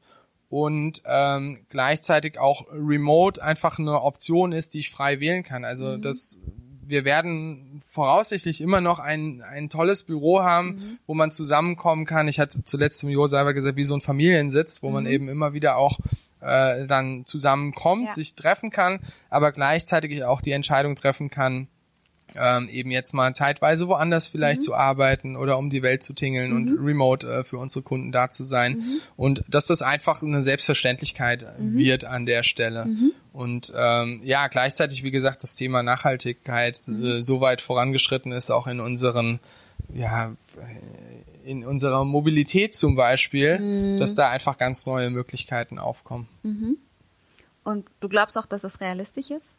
und 0.49 1.03
ähm, 1.05 1.59
gleichzeitig 1.69 2.39
auch 2.39 2.65
Remote 2.71 3.43
einfach 3.43 3.77
eine 3.77 4.01
Option 4.01 4.51
ist, 4.51 4.73
die 4.73 4.79
ich 4.79 4.89
frei 4.89 5.19
wählen 5.19 5.43
kann. 5.43 5.63
Also 5.63 5.97
mhm. 5.97 6.01
das 6.01 6.39
wir 6.87 7.05
werden 7.05 7.81
voraussichtlich 7.89 8.61
immer 8.61 8.81
noch 8.81 8.99
ein, 8.99 9.41
ein 9.41 9.69
tolles 9.69 10.03
Büro 10.03 10.41
haben, 10.41 10.67
mhm. 10.67 10.99
wo 11.05 11.13
man 11.13 11.31
zusammenkommen 11.31 12.05
kann. 12.05 12.27
Ich 12.27 12.39
hatte 12.39 12.63
zuletzt 12.63 12.99
zum 12.99 13.09
Jo 13.09 13.27
selber 13.27 13.53
gesagt, 13.53 13.75
wie 13.75 13.83
so 13.83 13.95
ein 13.95 14.01
Familiensitz, 14.01 14.81
wo 14.81 14.87
mhm. 14.87 14.93
man 14.93 15.05
eben 15.05 15.29
immer 15.29 15.53
wieder 15.53 15.77
auch 15.77 15.99
äh, 16.41 16.85
dann 16.85 17.25
zusammenkommt, 17.25 18.07
ja. 18.07 18.13
sich 18.13 18.35
treffen 18.35 18.69
kann, 18.69 18.99
aber 19.29 19.51
gleichzeitig 19.51 20.23
auch 20.23 20.41
die 20.41 20.51
Entscheidung 20.51 20.95
treffen 20.95 21.29
kann, 21.29 21.67
ähm, 22.35 22.67
eben 22.69 22.91
jetzt 22.91 23.13
mal 23.13 23.33
zeitweise 23.33 23.87
woanders 23.87 24.27
vielleicht 24.27 24.61
mhm. 24.61 24.65
zu 24.65 24.75
arbeiten 24.75 25.35
oder 25.35 25.57
um 25.57 25.69
die 25.69 25.81
Welt 25.81 26.03
zu 26.03 26.13
tingeln 26.13 26.51
mhm. 26.51 26.55
und 26.55 26.85
remote 26.85 27.27
äh, 27.27 27.43
für 27.43 27.57
unsere 27.57 27.83
Kunden 27.83 28.11
da 28.11 28.29
zu 28.29 28.43
sein. 28.43 28.73
Mhm. 28.73 28.99
Und 29.15 29.43
dass 29.47 29.67
das 29.67 29.81
einfach 29.81 30.21
eine 30.21 30.41
Selbstverständlichkeit 30.41 31.45
mhm. 31.59 31.77
wird 31.77 32.05
an 32.05 32.25
der 32.25 32.43
Stelle. 32.43 32.85
Mhm. 32.85 33.11
Und 33.33 33.71
ähm, 33.75 34.21
ja, 34.23 34.47
gleichzeitig, 34.47 35.03
wie 35.03 35.11
gesagt, 35.11 35.43
das 35.43 35.55
Thema 35.55 35.83
Nachhaltigkeit 35.83 36.79
mhm. 36.87 37.05
äh, 37.05 37.23
so 37.23 37.39
weit 37.39 37.61
vorangeschritten 37.61 38.31
ist, 38.31 38.51
auch 38.51 38.67
in 38.67 38.79
unseren, 38.79 39.39
ja, 39.93 40.35
in 41.45 41.65
unserer 41.65 42.03
Mobilität 42.03 42.73
zum 42.73 42.95
Beispiel, 42.95 43.97
dass 43.99 44.15
da 44.15 44.29
einfach 44.29 44.57
ganz 44.57 44.85
neue 44.85 45.09
Möglichkeiten 45.09 45.79
aufkommen. 45.79 46.27
Und 47.63 47.85
du 48.01 48.09
glaubst 48.09 48.37
auch, 48.37 48.47
dass 48.47 48.65
es 48.65 48.81
realistisch 48.81 49.29
ist? 49.29 49.55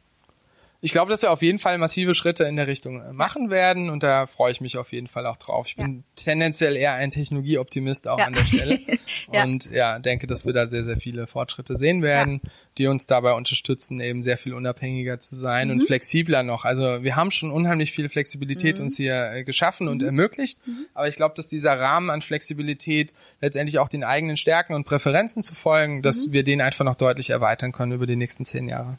Ich 0.80 0.92
glaube, 0.92 1.10
dass 1.10 1.22
wir 1.22 1.32
auf 1.32 1.42
jeden 1.42 1.58
Fall 1.58 1.76
massive 1.78 2.14
Schritte 2.14 2.44
in 2.44 2.54
der 2.54 2.68
Richtung 2.68 3.02
äh, 3.02 3.12
machen 3.12 3.50
werden 3.50 3.90
und 3.90 4.04
da 4.04 4.26
freue 4.26 4.52
ich 4.52 4.60
mich 4.60 4.76
auf 4.76 4.92
jeden 4.92 5.08
Fall 5.08 5.26
auch 5.26 5.36
drauf. 5.36 5.66
Ich 5.66 5.74
bin 5.74 5.96
ja. 5.96 6.02
tendenziell 6.14 6.76
eher 6.76 6.94
ein 6.94 7.10
Technologieoptimist 7.10 8.06
auch 8.06 8.18
ja. 8.18 8.26
an 8.26 8.34
der 8.34 8.44
Stelle 8.44 8.78
ja. 9.32 9.42
und 9.42 9.70
ja, 9.72 9.98
denke, 9.98 10.28
dass 10.28 10.46
wir 10.46 10.52
da 10.52 10.68
sehr, 10.68 10.84
sehr 10.84 10.96
viele 10.96 11.26
Fortschritte 11.26 11.76
sehen 11.76 12.02
werden, 12.02 12.40
die 12.78 12.86
uns 12.86 13.08
dabei 13.08 13.32
unterstützen, 13.32 14.00
eben 14.00 14.22
sehr 14.22 14.38
viel 14.38 14.54
unabhängiger 14.54 15.18
zu 15.18 15.34
sein 15.34 15.66
mhm. 15.66 15.74
und 15.74 15.86
flexibler 15.86 16.44
noch. 16.44 16.64
Also 16.64 17.02
wir 17.02 17.16
haben 17.16 17.32
schon 17.32 17.50
unheimlich 17.50 17.90
viel 17.90 18.08
Flexibilität 18.08 18.76
mhm. 18.76 18.84
uns 18.84 18.96
hier 18.96 19.32
äh, 19.32 19.44
geschaffen 19.44 19.86
mhm. 19.86 19.92
und 19.92 20.02
ermöglicht, 20.04 20.64
mhm. 20.64 20.86
aber 20.94 21.08
ich 21.08 21.16
glaube, 21.16 21.34
dass 21.34 21.48
dieser 21.48 21.72
Rahmen 21.78 22.08
an 22.08 22.22
Flexibilität 22.22 23.14
letztendlich 23.40 23.80
auch 23.80 23.88
den 23.88 24.04
eigenen 24.04 24.36
Stärken 24.36 24.74
und 24.74 24.84
Präferenzen 24.84 25.42
zu 25.42 25.56
folgen, 25.56 26.02
dass 26.02 26.28
mhm. 26.28 26.32
wir 26.32 26.44
den 26.44 26.60
einfach 26.60 26.84
noch 26.84 26.94
deutlich 26.94 27.30
erweitern 27.30 27.72
können 27.72 27.90
über 27.90 28.06
die 28.06 28.16
nächsten 28.16 28.44
zehn 28.44 28.68
Jahre. 28.68 28.96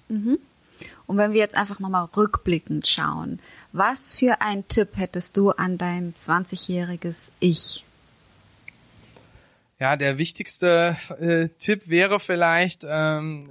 Mhm. 1.10 1.14
Und 1.14 1.18
wenn 1.18 1.34
wir 1.34 1.40
jetzt 1.40 1.56
einfach 1.56 1.80
nochmal 1.80 2.08
rückblickend 2.16 2.88
schauen, 2.88 3.40
was 3.72 4.20
für 4.20 4.42
einen 4.42 4.68
Tipp 4.68 4.90
hättest 4.96 5.38
du 5.38 5.52
an 5.52 5.78
dein 5.78 6.14
20-jähriges 6.14 7.32
Ich? 7.40 7.86
Ja, 9.80 9.96
der 9.96 10.18
wichtigste 10.18 10.98
äh, 11.20 11.48
Tipp 11.58 11.84
wäre 11.88 12.20
vielleicht, 12.20 12.86
ähm, 12.88 13.50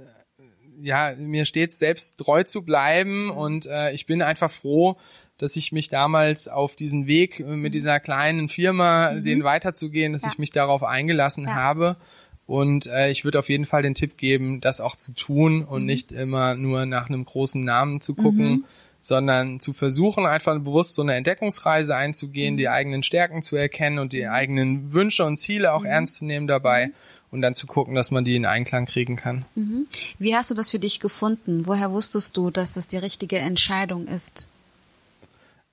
ja, 0.81 1.13
mir 1.17 1.45
stets 1.45 1.79
selbst 1.79 2.19
treu 2.19 2.43
zu 2.43 2.61
bleiben 2.61 3.31
und 3.31 3.65
äh, 3.65 3.91
ich 3.91 4.05
bin 4.05 4.21
einfach 4.21 4.51
froh, 4.51 4.97
dass 5.39 5.55
ich 5.55 5.71
mich 5.71 5.89
damals 5.89 6.47
auf 6.47 6.75
diesen 6.75 7.07
Weg 7.07 7.39
mit 7.39 7.73
dieser 7.73 7.99
kleinen 7.99 8.49
Firma, 8.49 9.11
mhm. 9.11 9.23
den 9.23 9.43
weiterzugehen, 9.43 10.13
dass 10.13 10.23
ja. 10.23 10.29
ich 10.31 10.37
mich 10.37 10.51
darauf 10.51 10.83
eingelassen 10.83 11.45
ja. 11.45 11.55
habe 11.55 11.97
und 12.49 12.87
äh, 12.87 13.11
ich 13.11 13.25
würde 13.25 13.37
auf 13.37 13.47
jeden 13.47 13.67
Fall 13.67 13.83
den 13.83 13.93
Tipp 13.93 14.17
geben, 14.17 14.59
das 14.59 14.81
auch 14.81 14.95
zu 14.95 15.13
tun 15.13 15.63
und 15.63 15.81
mhm. 15.81 15.85
nicht 15.85 16.11
immer 16.11 16.55
nur 16.55 16.87
nach 16.87 17.07
einem 17.07 17.23
großen 17.23 17.63
Namen 17.63 18.01
zu 18.01 18.15
gucken, 18.15 18.49
mhm. 18.49 18.65
sondern 18.99 19.59
zu 19.59 19.71
versuchen, 19.71 20.25
einfach 20.25 20.57
bewusst 20.57 20.95
so 20.95 21.03
eine 21.03 21.13
Entdeckungsreise 21.13 21.95
einzugehen, 21.95 22.55
mhm. 22.55 22.57
die 22.57 22.67
eigenen 22.67 23.03
Stärken 23.03 23.43
zu 23.43 23.55
erkennen 23.55 23.99
und 23.99 24.13
die 24.13 24.23
mhm. 24.23 24.29
eigenen 24.29 24.93
Wünsche 24.93 25.25
und 25.25 25.37
Ziele 25.37 25.73
auch 25.73 25.81
mhm. 25.81 25.89
ernst 25.91 26.15
zu 26.15 26.25
nehmen 26.25 26.47
dabei 26.47 26.87
mhm. 26.87 26.93
und 27.29 27.41
dann 27.43 27.53
zu 27.53 27.67
gucken, 27.67 27.93
dass 27.93 28.09
man 28.09 28.25
die 28.25 28.35
in 28.35 28.47
Einklang 28.47 28.87
kriegen 28.87 29.15
kann. 29.15 29.45
Wie 30.17 30.35
hast 30.35 30.49
du 30.49 30.55
das 30.55 30.71
für 30.71 30.79
dich 30.79 30.99
gefunden? 30.99 31.67
Woher 31.67 31.91
wusstest 31.91 32.35
du, 32.35 32.49
dass 32.49 32.73
das 32.73 32.87
die 32.87 32.97
richtige 32.97 33.37
Entscheidung 33.37 34.07
ist? 34.07 34.49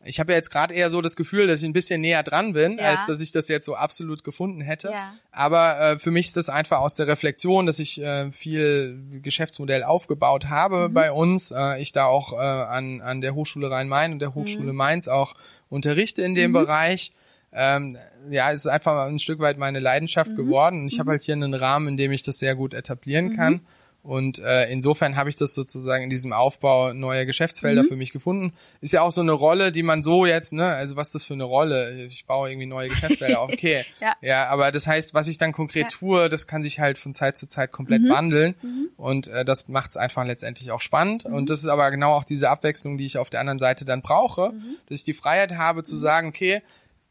Ich 0.06 0.20
habe 0.20 0.32
ja 0.32 0.36
jetzt 0.36 0.50
gerade 0.50 0.74
eher 0.74 0.90
so 0.90 1.00
das 1.00 1.16
Gefühl, 1.16 1.46
dass 1.46 1.60
ich 1.60 1.66
ein 1.66 1.72
bisschen 1.72 2.00
näher 2.00 2.22
dran 2.22 2.52
bin, 2.52 2.78
ja. 2.78 2.90
als 2.90 3.06
dass 3.06 3.20
ich 3.20 3.32
das 3.32 3.48
jetzt 3.48 3.66
so 3.66 3.74
absolut 3.74 4.24
gefunden 4.24 4.60
hätte. 4.60 4.90
Ja. 4.90 5.14
Aber 5.30 5.80
äh, 5.80 5.98
für 5.98 6.10
mich 6.10 6.26
ist 6.26 6.36
das 6.36 6.48
einfach 6.48 6.78
aus 6.78 6.94
der 6.94 7.06
Reflexion, 7.06 7.66
dass 7.66 7.78
ich 7.78 8.00
äh, 8.00 8.30
viel 8.32 9.20
Geschäftsmodell 9.22 9.82
aufgebaut 9.82 10.48
habe 10.48 10.88
mhm. 10.88 10.94
bei 10.94 11.12
uns. 11.12 11.50
Äh, 11.50 11.80
ich 11.80 11.92
da 11.92 12.06
auch 12.06 12.32
äh, 12.32 12.36
an, 12.36 13.00
an 13.00 13.20
der 13.20 13.34
Hochschule 13.34 13.70
Rhein-Main 13.70 14.12
und 14.12 14.18
der 14.20 14.34
Hochschule 14.34 14.72
mhm. 14.72 14.78
Mainz 14.78 15.08
auch 15.08 15.34
unterrichte 15.68 16.22
in 16.22 16.34
dem 16.34 16.50
mhm. 16.50 16.54
Bereich. 16.54 17.12
Ähm, 17.52 17.96
ja, 18.28 18.50
es 18.50 18.60
ist 18.60 18.66
einfach 18.66 19.06
ein 19.06 19.18
Stück 19.18 19.40
weit 19.40 19.58
meine 19.58 19.80
Leidenschaft 19.80 20.32
mhm. 20.32 20.36
geworden. 20.36 20.86
Ich 20.86 20.98
habe 20.98 21.08
mhm. 21.08 21.12
halt 21.12 21.22
hier 21.22 21.34
einen 21.34 21.54
Rahmen, 21.54 21.88
in 21.88 21.96
dem 21.96 22.12
ich 22.12 22.22
das 22.22 22.38
sehr 22.38 22.54
gut 22.54 22.74
etablieren 22.74 23.28
mhm. 23.28 23.36
kann. 23.36 23.60
Und 24.06 24.38
äh, 24.38 24.70
insofern 24.70 25.16
habe 25.16 25.28
ich 25.30 25.34
das 25.34 25.52
sozusagen 25.52 26.04
in 26.04 26.10
diesem 26.10 26.32
Aufbau 26.32 26.92
neuer 26.92 27.24
Geschäftsfelder 27.24 27.82
mhm. 27.82 27.88
für 27.88 27.96
mich 27.96 28.12
gefunden. 28.12 28.52
Ist 28.80 28.92
ja 28.92 29.02
auch 29.02 29.10
so 29.10 29.20
eine 29.20 29.32
Rolle, 29.32 29.72
die 29.72 29.82
man 29.82 30.04
so 30.04 30.26
jetzt, 30.26 30.52
ne, 30.52 30.64
also 30.64 30.94
was 30.94 31.08
ist 31.08 31.16
das 31.16 31.24
für 31.24 31.34
eine 31.34 31.42
Rolle? 31.42 32.04
Ich 32.04 32.24
baue 32.24 32.48
irgendwie 32.48 32.66
neue 32.68 32.86
Geschäftsfelder 32.86 33.40
auf. 33.40 33.52
Okay. 33.52 33.84
ja. 34.00 34.14
ja, 34.20 34.46
aber 34.46 34.70
das 34.70 34.86
heißt, 34.86 35.12
was 35.12 35.26
ich 35.26 35.38
dann 35.38 35.50
konkret 35.50 35.92
ja. 35.92 35.98
tue, 35.98 36.28
das 36.28 36.46
kann 36.46 36.62
sich 36.62 36.78
halt 36.78 36.98
von 36.98 37.12
Zeit 37.12 37.36
zu 37.36 37.48
Zeit 37.48 37.72
komplett 37.72 38.02
mhm. 38.02 38.10
wandeln. 38.10 38.54
Mhm. 38.62 38.90
Und 38.96 39.26
äh, 39.26 39.44
das 39.44 39.66
macht 39.66 39.90
es 39.90 39.96
einfach 39.96 40.24
letztendlich 40.24 40.70
auch 40.70 40.80
spannend. 40.80 41.26
Mhm. 41.26 41.34
Und 41.34 41.50
das 41.50 41.58
ist 41.58 41.68
aber 41.68 41.90
genau 41.90 42.12
auch 42.12 42.24
diese 42.24 42.48
Abwechslung, 42.48 42.98
die 42.98 43.06
ich 43.06 43.18
auf 43.18 43.28
der 43.28 43.40
anderen 43.40 43.58
Seite 43.58 43.84
dann 43.84 44.02
brauche, 44.02 44.52
mhm. 44.52 44.76
dass 44.88 44.98
ich 45.00 45.04
die 45.04 45.14
Freiheit 45.14 45.56
habe 45.56 45.82
zu 45.82 45.96
mhm. 45.96 46.00
sagen, 46.00 46.28
okay, 46.28 46.62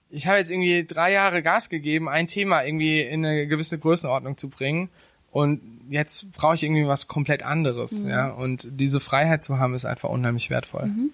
ich 0.09 0.27
habe 0.27 0.37
jetzt 0.37 0.49
irgendwie 0.49 0.85
drei 0.85 1.11
Jahre 1.11 1.43
Gas 1.43 1.69
gegeben, 1.69 2.07
ein 2.07 2.27
Thema 2.27 2.63
irgendwie 2.63 3.01
in 3.01 3.25
eine 3.25 3.47
gewisse 3.47 3.77
Größenordnung 3.77 4.37
zu 4.37 4.49
bringen. 4.49 4.89
Und 5.31 5.61
jetzt 5.89 6.31
brauche 6.33 6.55
ich 6.55 6.63
irgendwie 6.63 6.87
was 6.87 7.07
komplett 7.07 7.43
anderes, 7.43 8.03
mhm. 8.03 8.09
ja. 8.09 8.29
Und 8.29 8.67
diese 8.71 8.99
Freiheit 8.99 9.41
zu 9.41 9.59
haben, 9.59 9.73
ist 9.73 9.85
einfach 9.85 10.09
unheimlich 10.09 10.49
wertvoll. 10.49 10.87
Mhm. 10.87 11.11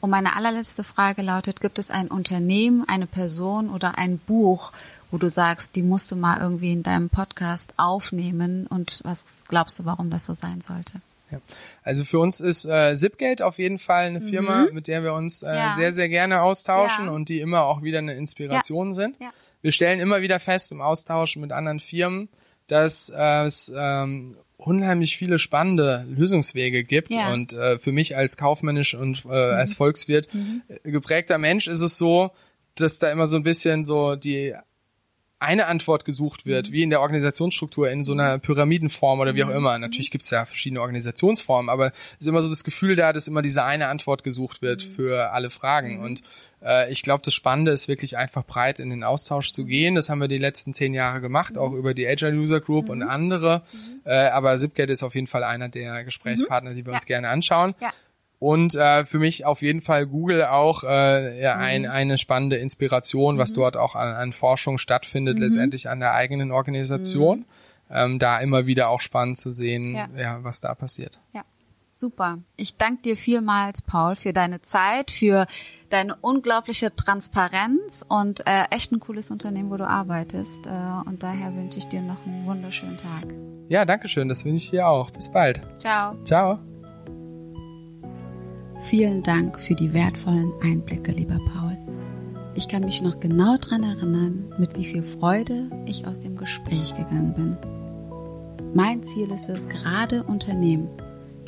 Und 0.00 0.10
meine 0.10 0.36
allerletzte 0.36 0.84
Frage 0.84 1.22
lautet, 1.22 1.62
gibt 1.62 1.78
es 1.78 1.90
ein 1.90 2.08
Unternehmen, 2.08 2.84
eine 2.86 3.06
Person 3.06 3.70
oder 3.70 3.96
ein 3.96 4.18
Buch, 4.18 4.72
wo 5.10 5.16
du 5.16 5.30
sagst, 5.30 5.76
die 5.76 5.82
musst 5.82 6.12
du 6.12 6.16
mal 6.16 6.40
irgendwie 6.40 6.72
in 6.72 6.82
deinem 6.82 7.08
Podcast 7.08 7.72
aufnehmen 7.78 8.66
und 8.66 9.00
was 9.04 9.44
glaubst 9.48 9.78
du, 9.78 9.84
warum 9.86 10.10
das 10.10 10.26
so 10.26 10.34
sein 10.34 10.60
sollte? 10.60 11.00
Ja. 11.30 11.40
Also 11.82 12.04
für 12.04 12.18
uns 12.18 12.40
ist 12.40 12.64
äh, 12.66 12.94
Zipgate 12.96 13.42
auf 13.42 13.58
jeden 13.58 13.78
Fall 13.78 14.06
eine 14.06 14.20
Firma, 14.20 14.66
mhm. 14.66 14.74
mit 14.74 14.88
der 14.88 15.02
wir 15.02 15.14
uns 15.14 15.42
äh, 15.42 15.54
ja. 15.54 15.72
sehr, 15.72 15.92
sehr 15.92 16.08
gerne 16.08 16.42
austauschen 16.42 17.06
ja. 17.06 17.10
und 17.10 17.28
die 17.28 17.40
immer 17.40 17.62
auch 17.62 17.82
wieder 17.82 17.98
eine 17.98 18.14
Inspiration 18.14 18.92
sind. 18.92 19.16
Wir 19.62 19.72
stellen 19.72 20.00
immer 20.00 20.20
wieder 20.20 20.38
fest 20.38 20.70
im 20.72 20.82
Austausch 20.82 21.36
mit 21.36 21.50
anderen 21.50 21.80
Firmen, 21.80 22.28
dass 22.66 23.10
äh, 23.10 23.44
es 23.44 23.72
ähm, 23.74 24.36
unheimlich 24.56 25.16
viele 25.16 25.38
spannende 25.38 26.06
Lösungswege 26.08 26.84
gibt. 26.84 27.10
Ja. 27.10 27.32
Und 27.32 27.52
äh, 27.52 27.78
für 27.78 27.92
mich 27.92 28.16
als 28.16 28.36
kaufmännisch 28.36 28.94
und 28.94 29.24
äh, 29.24 29.28
mhm. 29.28 29.32
als 29.32 29.74
Volkswirt 29.74 30.32
mhm. 30.32 30.62
Äh, 30.68 30.90
geprägter 30.90 31.38
Mensch 31.38 31.68
ist 31.68 31.80
es 31.80 31.98
so, 31.98 32.30
dass 32.74 32.98
da 32.98 33.10
immer 33.10 33.26
so 33.26 33.36
ein 33.36 33.42
bisschen 33.42 33.84
so 33.84 34.16
die 34.16 34.54
eine 35.38 35.66
Antwort 35.66 36.06
gesucht 36.06 36.46
wird, 36.46 36.70
mhm. 36.70 36.72
wie 36.72 36.82
in 36.82 36.90
der 36.90 37.02
Organisationsstruktur, 37.02 37.90
in 37.90 38.02
so 38.02 38.12
einer 38.12 38.38
Pyramidenform 38.38 39.20
oder 39.20 39.34
wie 39.34 39.44
auch 39.44 39.48
mhm. 39.48 39.56
immer. 39.56 39.78
Natürlich 39.78 40.10
gibt 40.10 40.24
es 40.24 40.30
ja 40.30 40.46
verschiedene 40.46 40.80
Organisationsformen, 40.80 41.68
aber 41.68 41.88
es 41.88 42.20
ist 42.20 42.26
immer 42.28 42.40
so 42.40 42.48
das 42.48 42.64
Gefühl 42.64 42.96
da, 42.96 43.12
dass 43.12 43.28
immer 43.28 43.42
diese 43.42 43.64
eine 43.64 43.88
Antwort 43.88 44.24
gesucht 44.24 44.62
wird 44.62 44.86
mhm. 44.86 44.94
für 44.94 45.32
alle 45.32 45.50
Fragen. 45.50 46.00
Und 46.00 46.22
äh, 46.64 46.90
ich 46.90 47.02
glaube, 47.02 47.22
das 47.24 47.34
Spannende 47.34 47.72
ist 47.72 47.88
wirklich 47.88 48.16
einfach 48.16 48.44
breit 48.44 48.78
in 48.78 48.90
den 48.90 49.04
Austausch 49.04 49.52
zu 49.52 49.64
gehen. 49.64 49.94
Das 49.94 50.08
haben 50.08 50.20
wir 50.20 50.28
die 50.28 50.38
letzten 50.38 50.72
zehn 50.72 50.94
Jahre 50.94 51.20
gemacht, 51.20 51.58
auch 51.58 51.72
über 51.72 51.94
die 51.94 52.06
Agile 52.06 52.36
User 52.36 52.60
Group 52.60 52.88
und 52.88 53.02
andere. 53.02 53.62
Äh, 54.04 54.28
aber 54.28 54.56
Zipgate 54.56 54.90
ist 54.90 55.02
auf 55.02 55.14
jeden 55.14 55.26
Fall 55.26 55.44
einer 55.44 55.68
der 55.68 56.04
Gesprächspartner, 56.04 56.74
die 56.74 56.84
wir 56.84 56.92
ja. 56.92 56.98
uns 56.98 57.06
gerne 57.06 57.28
anschauen. 57.28 57.74
Ja. 57.80 57.92
Und 58.38 58.74
äh, 58.74 59.04
für 59.06 59.18
mich 59.18 59.46
auf 59.46 59.62
jeden 59.62 59.80
Fall 59.80 60.06
Google 60.06 60.44
auch 60.44 60.84
äh, 60.84 61.40
ja, 61.40 61.56
ein, 61.56 61.82
mhm. 61.82 61.90
eine 61.90 62.18
spannende 62.18 62.56
Inspiration, 62.56 63.38
was 63.38 63.52
mhm. 63.52 63.56
dort 63.56 63.76
auch 63.76 63.94
an, 63.94 64.14
an 64.14 64.32
Forschung 64.32 64.78
stattfindet, 64.78 65.36
mhm. 65.36 65.44
letztendlich 65.44 65.88
an 65.88 66.00
der 66.00 66.12
eigenen 66.12 66.50
Organisation. 66.50 67.38
Mhm. 67.38 67.44
Ähm, 67.90 68.18
da 68.18 68.38
immer 68.38 68.66
wieder 68.66 68.88
auch 68.88 69.00
spannend 69.00 69.36
zu 69.38 69.52
sehen, 69.52 69.94
ja. 69.94 70.08
ja, 70.16 70.38
was 70.42 70.60
da 70.60 70.74
passiert. 70.74 71.20
Ja. 71.32 71.44
Super. 71.96 72.38
Ich 72.56 72.76
danke 72.76 73.02
dir 73.02 73.16
vielmals, 73.16 73.82
Paul, 73.82 74.16
für 74.16 74.32
deine 74.32 74.60
Zeit, 74.60 75.12
für 75.12 75.46
deine 75.90 76.16
unglaubliche 76.16 76.94
Transparenz 76.94 78.04
und 78.08 78.44
äh, 78.46 78.64
echt 78.70 78.90
ein 78.90 78.98
cooles 78.98 79.30
Unternehmen, 79.30 79.70
wo 79.70 79.76
du 79.76 79.86
arbeitest. 79.86 80.66
Äh, 80.66 80.70
und 81.06 81.22
daher 81.22 81.54
wünsche 81.54 81.78
ich 81.78 81.86
dir 81.86 82.02
noch 82.02 82.26
einen 82.26 82.46
wunderschönen 82.46 82.96
Tag. 82.96 83.32
Ja, 83.68 83.84
danke 83.84 84.08
schön. 84.08 84.28
Das 84.28 84.44
wünsche 84.44 84.64
ich 84.64 84.70
dir 84.70 84.88
auch. 84.88 85.10
Bis 85.10 85.30
bald. 85.30 85.62
Ciao. 85.78 86.16
Ciao. 86.24 86.58
Vielen 88.82 89.22
Dank 89.22 89.60
für 89.60 89.74
die 89.74 89.92
wertvollen 89.92 90.52
Einblicke, 90.62 91.12
lieber 91.12 91.38
Paul. 91.52 91.78
Ich 92.56 92.68
kann 92.68 92.84
mich 92.84 93.02
noch 93.02 93.20
genau 93.20 93.56
daran 93.56 93.84
erinnern, 93.84 94.52
mit 94.58 94.76
wie 94.76 94.84
viel 94.84 95.04
Freude 95.04 95.70
ich 95.86 96.06
aus 96.06 96.20
dem 96.20 96.36
Gespräch 96.36 96.94
gegangen 96.94 97.34
bin. 97.34 97.56
Mein 98.74 99.02
Ziel 99.04 99.30
ist 99.30 99.48
es, 99.48 99.68
gerade 99.68 100.24
Unternehmen, 100.24 100.88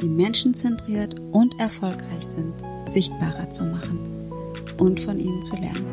die 0.01 0.09
menschenzentriert 0.09 1.17
und 1.33 1.59
erfolgreich 1.59 2.27
sind, 2.27 2.55
sichtbarer 2.87 3.51
zu 3.51 3.65
machen 3.65 3.99
und 4.79 5.01
von 5.01 5.19
ihnen 5.19 5.43
zu 5.43 5.57
lernen. 5.57 5.87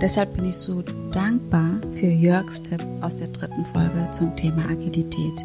Deshalb 0.00 0.34
bin 0.34 0.44
ich 0.44 0.56
so 0.56 0.82
dankbar 1.10 1.80
für 1.94 2.06
Jörgs 2.06 2.62
Tipp 2.62 2.82
aus 3.00 3.16
der 3.16 3.28
dritten 3.28 3.64
Folge 3.66 4.08
zum 4.10 4.36
Thema 4.36 4.64
Agilität, 4.68 5.44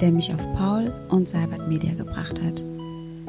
der 0.00 0.10
mich 0.10 0.34
auf 0.34 0.52
Paul 0.54 0.92
und 1.08 1.28
Cybert 1.28 1.68
Media 1.68 1.94
gebracht 1.94 2.40
hat– 2.42 2.64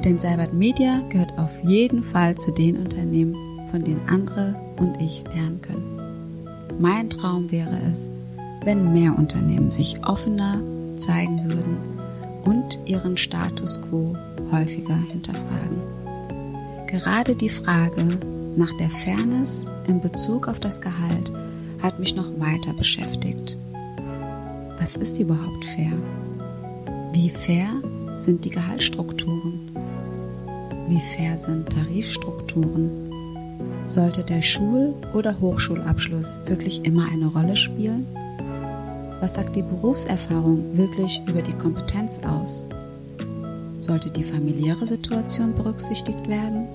denn 0.04 0.18
Cybert 0.18 0.54
Media 0.54 1.02
gehört 1.10 1.38
auf 1.38 1.52
jeden 1.64 2.04
Fall 2.04 2.36
zu 2.36 2.52
den 2.52 2.78
Unternehmen, 2.78 3.36
von 3.70 3.84
denen 3.84 4.02
andere 4.08 4.56
und 4.78 5.02
ich 5.02 5.26
lernen 5.26 5.62
können. 5.62 6.00
Mein 6.80 7.10
Traum 7.10 7.52
wäre 7.52 7.78
es, 7.92 8.10
wenn 8.64 8.94
mehr 8.94 9.18
Unternehmen 9.18 9.72
sich 9.72 10.00
offener 10.06 10.62
zeigen 10.96 11.44
würden 11.50 11.99
und 12.44 12.80
ihren 12.86 13.18
Status 13.18 13.82
quo 13.82 14.16
häufiger 14.52 14.98
hinterfragen. 15.10 15.82
Gerade 16.88 17.36
die 17.36 17.50
Frage 17.50 18.06
nach 18.56 18.76
der 18.78 18.90
Fairness 18.90 19.70
in 19.88 20.02
Bezug 20.02 20.48
auf 20.48 20.60
das 20.60 20.82
Gehalt 20.82 21.32
hat 21.82 22.00
mich 22.00 22.16
noch 22.16 22.28
weiter 22.40 22.74
beschäftigt. 22.74 23.58
Was 24.80 24.96
ist 24.96 25.20
überhaupt 25.20 25.66
fair? 25.76 25.92
Wie 27.14 27.30
fair 27.30 27.70
sind 28.18 28.46
die 28.46 28.50
Gehaltsstrukturen? 28.50 29.72
Wie 30.88 31.02
fair 31.16 31.38
sind 31.38 31.70
Tarifstrukturen? 31.70 32.90
Sollte 33.86 34.24
der 34.24 34.42
Schul- 34.42 34.94
oder 35.14 35.40
Hochschulabschluss 35.40 36.40
wirklich 36.46 36.84
immer 36.86 37.08
eine 37.12 37.28
Rolle 37.28 37.56
spielen? 37.56 38.06
Was 39.22 39.34
sagt 39.34 39.56
die 39.56 39.62
Berufserfahrung 39.62 40.78
wirklich 40.78 41.22
über 41.28 41.42
die 41.42 41.54
Kompetenz 41.54 42.20
aus? 42.20 42.70
Sollte 43.82 44.10
die 44.10 44.24
familiäre 44.24 44.88
Situation 44.88 45.54
berücksichtigt 45.54 46.28
werden? 46.28 46.68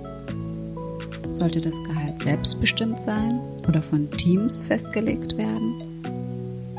Sollte 1.33 1.61
das 1.61 1.83
Gehalt 1.85 2.21
selbstbestimmt 2.21 3.01
sein 3.01 3.41
oder 3.67 3.81
von 3.81 4.11
Teams 4.11 4.63
festgelegt 4.63 5.37
werden? 5.39 5.75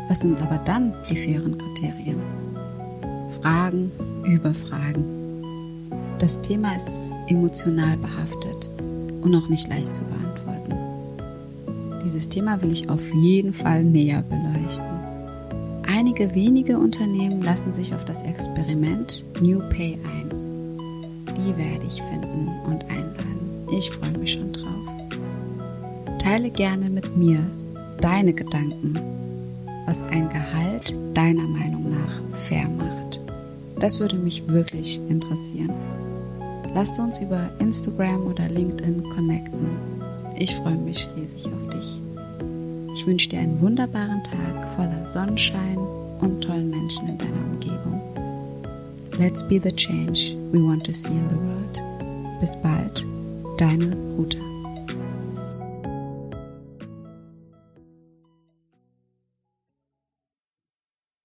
Was 0.08 0.20
sind 0.20 0.40
aber 0.42 0.60
dann 0.66 0.94
die 1.10 1.18
fairen 1.18 1.58
Kriterien? 1.58 2.20
Fragen 3.42 3.92
über 4.24 4.54
Fragen. 4.54 5.04
Das 6.20 6.42
Thema 6.42 6.76
ist 6.76 7.18
emotional 7.28 7.98
behaftet 7.98 8.70
und 9.22 9.36
auch 9.36 9.50
nicht 9.50 9.68
leicht 9.68 9.96
zu 9.96 10.04
beantworten. 10.04 10.76
Dieses 12.04 12.30
Thema 12.30 12.62
will 12.62 12.72
ich 12.72 12.88
auf 12.88 13.14
jeden 13.16 13.52
Fall 13.52 13.84
näher 13.84 14.22
beleuchten. 14.22 14.95
Einige 15.88 16.34
wenige 16.34 16.80
Unternehmen 16.80 17.42
lassen 17.44 17.74
sich 17.74 17.94
auf 17.94 18.06
das 18.06 18.24
Experiment 18.24 19.24
New 19.40 19.60
Pay 19.70 20.00
ein. 20.04 20.30
Die 21.38 21.56
werde 21.56 21.86
ich 21.88 22.02
finden 22.04 22.50
und 22.66 22.84
einladen. 22.86 23.68
Ich 23.78 23.92
freue 23.92 24.18
mich 24.18 24.34
schon 24.34 24.52
drauf. 24.52 24.66
Teile 26.20 26.50
gerne 26.50 26.90
mit 26.90 27.16
mir 27.16 27.40
deine 28.02 28.34
Gedanken, 28.34 29.00
was 29.86 30.02
ein 30.04 30.28
Gehalt 30.30 30.96
deiner 31.14 31.48
Meinung 31.48 31.92
nach 31.92 32.40
fair 32.48 32.68
macht. 32.68 33.22
Das 33.80 34.00
würde 34.00 34.16
mich 34.16 34.48
wirklich 34.48 35.00
interessieren. 35.08 35.74
Lasst 36.74 37.00
uns 37.00 37.22
über 37.22 37.52
Instagram 37.60 38.26
oder 38.26 38.50
LinkedIn 38.50 39.04
connecten. 39.16 39.70
Ich 40.38 40.56
freue 40.56 40.78
mich 40.78 41.08
riesig 41.16 41.46
auf 41.46 41.70
dich. 41.70 42.05
Ich 42.96 43.06
wünsche 43.06 43.28
dir 43.28 43.40
einen 43.40 43.60
wunderbaren 43.60 44.24
Tag 44.24 44.74
voller 44.78 45.06
Sonnenschein 45.06 45.78
und 46.22 46.42
tollen 46.42 46.70
Menschen 46.70 47.10
in 47.10 47.18
deiner 47.18 47.44
Umgebung. 47.52 48.02
Let's 49.20 49.46
be 49.46 49.60
the 49.62 49.76
change 49.76 50.34
we 50.54 50.60
want 50.60 50.86
to 50.86 50.94
see 50.94 51.12
in 51.12 51.28
the 51.28 51.36
world. 51.36 52.40
Bis 52.40 52.56
bald, 52.62 53.06
deine 53.58 53.98
Ruta. 54.18 54.55